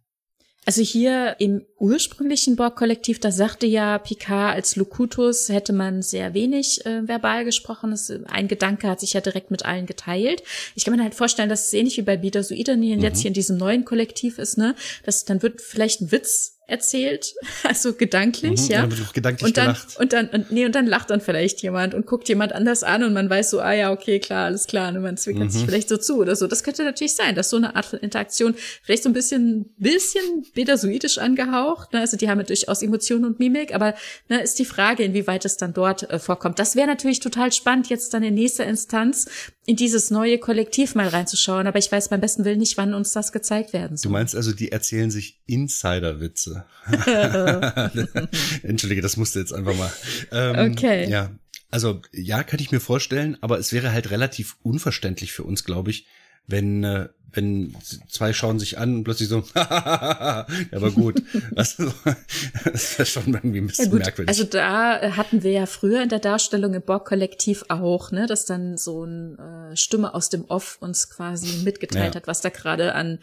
Also 0.65 0.81
hier 0.81 1.37
im 1.41 1.65
ursprünglichen 1.79 2.55
Borg-Kollektiv, 2.55 3.19
da 3.19 3.33
sagte 3.33 3.67
ja 3.67 3.99
Picard, 3.99 4.55
als 4.55 4.77
Locutus 4.77 5.49
hätte 5.49 5.73
man 5.73 6.03
sehr 6.03 6.35
wenig 6.35 6.87
äh, 6.87 7.07
verbal 7.09 7.45
gesprochen. 7.45 7.91
Das, 7.91 8.13
ein 8.27 8.47
Gedanke 8.47 8.89
hat 8.89 9.01
sich 9.01 9.13
ja 9.15 9.21
direkt 9.21 9.51
mit 9.51 9.65
allen 9.65 9.87
geteilt. 9.87 10.45
Ich 10.77 10.85
kann 10.85 10.95
mir 10.95 11.03
halt 11.03 11.17
vorstellen, 11.17 11.49
dass 11.49 11.67
es 11.67 11.73
ähnlich 11.73 11.97
wie 11.97 12.03
bei 12.03 12.17
Betazoiden 12.17 12.79
mhm. 12.79 13.01
jetzt 13.01 13.21
hier 13.21 13.29
in 13.29 13.35
diesem 13.35 13.57
neuen 13.57 13.85
Kollektiv 13.85 14.39
ist, 14.39 14.57
ne? 14.57 14.77
Dass 15.05 15.25
dann 15.25 15.43
wird 15.43 15.61
vielleicht 15.61 16.01
ein 16.01 16.13
Witz 16.13 16.61
erzählt, 16.73 17.35
also 17.63 17.93
gedanklich, 17.93 18.63
Mhm, 18.63 18.67
ja. 18.71 18.89
gedanklich 19.13 19.47
Und 19.47 19.57
dann, 19.57 19.67
gelacht. 19.75 19.97
und 19.99 20.13
dann, 20.13 20.29
und, 20.31 20.51
nee, 20.51 20.65
und 20.67 20.75
dann 20.75 20.87
lacht 20.87 21.11
dann 21.11 21.21
vielleicht 21.21 21.63
jemand 21.63 21.95
und 21.95 22.07
guckt 22.07 22.29
jemand 22.29 22.53
anders 22.53 22.83
an 22.83 23.05
und 23.05 23.13
man 23.13 23.31
weiß 23.31 23.51
so, 23.51 23.61
ah 23.61 23.73
ja, 23.73 23.93
okay, 23.93 24.19
klar, 24.19 24.47
alles 24.47 24.67
klar, 24.67 24.89
und 24.89 25.01
man 25.03 25.17
zwinkert 25.17 25.45
Mhm. 25.47 25.51
sich 25.51 25.65
vielleicht 25.65 25.89
so 25.89 25.97
zu 25.99 26.17
oder 26.17 26.35
so. 26.35 26.47
Das 26.47 26.65
könnte 26.65 26.83
natürlich 26.83 27.15
sein, 27.15 27.35
dass 27.35 27.51
so 27.51 27.57
eine 27.59 27.77
Art 27.77 27.85
von 27.87 27.99
Interaktion 28.01 28.55
vielleicht 28.83 29.03
so 29.05 29.11
ein 29.11 29.13
bisschen, 29.13 29.67
bisschen 29.79 30.47
betasoidisch 30.55 31.19
angehaucht, 31.19 31.93
ne? 31.93 32.01
also 32.01 32.17
die 32.17 32.29
haben 32.29 32.39
ja 32.39 32.45
durchaus 32.45 32.83
Emotionen 32.83 33.25
und 33.27 33.39
Mimik, 33.39 33.75
aber 33.75 33.95
ne, 34.29 34.43
ist 34.43 34.59
die 34.59 34.65
Frage, 34.65 35.05
inwieweit 35.05 35.45
es 35.45 35.57
dann 35.59 35.75
dort 35.75 36.09
äh, 36.11 36.19
vorkommt. 36.19 36.59
Das 36.59 36.75
wäre 36.75 36.87
natürlich 36.87 37.21
total 37.21 37.53
spannend, 37.53 37.89
jetzt 37.91 38.15
dann 38.15 38.23
in 38.23 38.35
nächster 38.35 38.65
Instanz 38.67 39.27
in 39.65 39.77
dieses 39.77 40.11
neue 40.11 40.39
Kollektiv 40.39 40.95
mal 40.97 41.07
reinzuschauen, 41.09 41.67
aber 41.69 41.79
ich 41.79 41.91
weiß 41.93 42.09
beim 42.09 42.21
besten 42.21 42.45
Willen 42.45 42.59
nicht, 42.59 42.77
wann 42.77 42.95
uns 42.95 43.13
das 43.13 43.31
gezeigt 43.31 43.73
werden 43.73 43.97
Du 43.97 44.03
soll. 44.03 44.13
meinst 44.13 44.35
also, 44.35 44.53
die 44.53 44.73
erzählen 44.73 45.11
sich 45.11 45.41
Insider-Witze. 45.47 46.65
Entschuldige, 48.63 49.03
das 49.03 49.17
musste 49.17 49.39
jetzt 49.39 49.53
einfach 49.53 49.77
mal. 49.77 49.93
Ähm, 50.33 50.73
Okay. 50.73 51.09
Ja, 51.09 51.31
also 51.71 52.01
ja, 52.13 52.43
könnte 52.43 52.65
ich 52.65 52.73
mir 52.73 52.81
vorstellen, 52.81 53.37
aber 53.41 53.59
es 53.59 53.73
wäre 53.73 53.93
halt 53.93 54.11
relativ 54.11 54.57
unverständlich 54.63 55.33
für 55.33 55.45
uns, 55.45 55.65
glaube 55.65 55.91
ich, 55.91 56.07
wenn 56.47 56.85
äh, 56.85 57.09
wenn 57.35 57.75
zwei 58.11 58.35
schauen 58.35 58.59
sich 58.59 58.77
an 58.77 58.97
und 58.97 59.05
plötzlich 59.05 59.31
so, 59.31 59.43
ja, 59.55 60.47
aber 60.71 60.91
gut. 60.91 61.23
Also, 61.57 61.91
das 62.65 62.99
wäre 62.99 63.07
schon 63.07 63.33
irgendwie 63.33 63.57
ein 63.61 63.63
Ja 63.63 63.69
bisschen 63.69 63.91
gut, 63.91 64.01
merkwürdig. 64.01 64.29
also 64.29 64.45
da 64.45 65.01
äh, 65.01 65.13
hatten 65.13 65.43
wir 65.43 65.51
ja 65.51 65.65
früher 65.65 66.03
in 66.03 66.11
der 66.11 66.19
Darstellung 66.19 66.75
im 66.75 66.83
Borg-Kollektiv 66.83 67.65
auch, 67.71 68.11
ne, 68.13 68.27
dass 68.27 68.45
dann 68.45 68.77
so 68.77 69.05
eine 69.05 69.71
äh, 69.73 69.77
Stimme 69.79 70.13
aus 70.13 70.29
dem 70.29 70.45
Off 70.45 70.77
uns 70.83 71.09
quasi 71.09 71.63
mitgeteilt 71.65 72.15
Ja. 72.15 72.21
hat, 72.21 72.27
was 72.27 72.43
da 72.43 72.51
gerade 72.51 72.95
an 72.95 73.19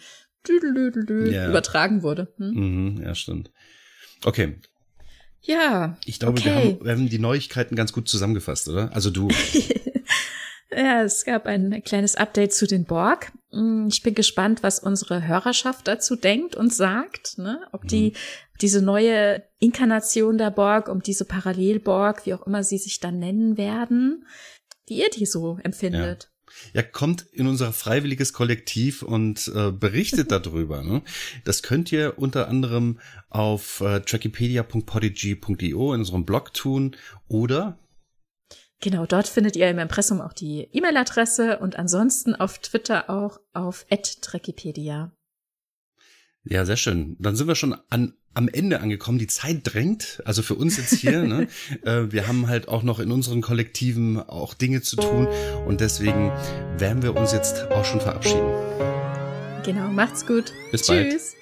Ja. 0.47 1.47
übertragen 1.49 2.01
wurde. 2.01 2.33
Hm? 2.37 2.49
mhm, 2.95 3.01
ja, 3.03 3.13
stimmt. 3.13 3.51
Okay, 4.23 4.55
Ja, 5.43 5.97
ich 6.05 6.19
glaube, 6.19 6.43
wir, 6.43 6.51
Okay. 6.51 6.71
haben, 6.77 6.83
wir 6.85 6.91
haben 6.93 7.09
die 7.09 7.19
Neuigkeiten 7.19 7.75
ganz 7.75 7.93
gut 7.93 8.09
zusammengefasst, 8.09 8.67
oder? 8.69 8.91
Also 8.93 9.11
du. 9.11 9.27
Ja, 10.71 11.01
es 11.01 11.25
gab 11.25 11.47
ein 11.47 11.81
kleines 11.83 12.15
Update 12.15 12.53
zu 12.53 12.67
den 12.67 12.85
Borg. 12.85 13.31
Mm, 13.51 13.87
Ich 13.87 14.03
bin 14.03 14.13
gespannt, 14.13 14.61
was 14.61 14.79
unsere 14.79 15.27
Hörerschaft 15.27 15.87
dazu 15.87 16.15
denkt 16.15 16.55
und 16.55 16.73
sagt, 16.73 17.37
ne? 17.37 17.61
ob 17.71 17.87
die 17.87 18.13
diese 18.61 18.81
neue 18.81 19.43
Inkarnation 19.59 20.37
der 20.37 20.51
Borg, 20.51 20.89
um 20.89 21.01
diese 21.01 21.25
Parallelborg, 21.25 22.25
wie 22.25 22.33
auch 22.33 22.45
immer 22.45 22.63
sie 22.63 22.77
sich 22.77 22.99
dann 22.99 23.17
nennen 23.17 23.57
werden, 23.57 24.25
wie 24.87 24.99
ihr 24.99 25.09
die 25.09 25.25
so 25.25 25.57
empfindet. 25.63 26.29
Ja, 26.73 26.81
kommt 26.81 27.25
in 27.31 27.47
unser 27.47 27.71
freiwilliges 27.71 28.33
Kollektiv 28.33 29.01
und 29.01 29.51
äh, 29.55 29.71
berichtet 29.71 30.31
darüber. 30.31 30.83
Ne? 30.83 31.03
Das 31.45 31.63
könnt 31.63 31.91
ihr 31.91 32.15
unter 32.17 32.47
anderem 32.47 32.99
auf 33.29 33.81
äh, 33.81 34.01
trackipedia.podigy.io 34.01 35.93
in 35.93 36.01
unserem 36.01 36.25
Blog 36.25 36.53
tun 36.53 36.95
oder 37.27 37.77
Genau, 38.81 39.05
dort 39.05 39.27
findet 39.27 39.55
ihr 39.55 39.69
im 39.69 39.79
Impressum 39.79 40.21
auch 40.21 40.33
die 40.33 40.69
E-Mail-Adresse 40.71 41.59
und 41.59 41.77
ansonsten 41.77 42.33
auf 42.35 42.59
Twitter 42.59 43.09
auch 43.09 43.39
auf 43.53 43.85
@trekipedia. 44.21 45.11
ja, 46.45 46.65
sehr 46.65 46.77
schön. 46.77 47.17
Dann 47.19 47.35
sind 47.35 47.47
wir 47.47 47.55
schon 47.55 47.75
an 47.89 48.13
am 48.33 48.47
Ende 48.47 48.79
angekommen. 48.79 49.17
Die 49.19 49.27
Zeit 49.27 49.61
drängt, 49.63 50.21
also 50.25 50.41
für 50.41 50.55
uns 50.55 50.77
jetzt 50.77 50.93
hier. 50.93 51.23
ne? 51.23 51.47
äh, 51.83 52.11
wir 52.11 52.27
haben 52.27 52.47
halt 52.47 52.67
auch 52.67 52.83
noch 52.83 52.99
in 52.99 53.11
unseren 53.11 53.41
Kollektiven 53.41 54.17
auch 54.17 54.53
Dinge 54.53 54.81
zu 54.81 54.95
tun 54.95 55.27
und 55.65 55.81
deswegen 55.81 56.31
werden 56.77 57.03
wir 57.03 57.15
uns 57.15 57.33
jetzt 57.33 57.69
auch 57.71 57.85
schon 57.85 57.99
verabschieden. 57.99 58.49
Genau, 59.65 59.89
macht's 59.89 60.25
gut. 60.25 60.53
Bis 60.71 60.87
bald. 60.87 61.11
Tschüss. 61.11 61.38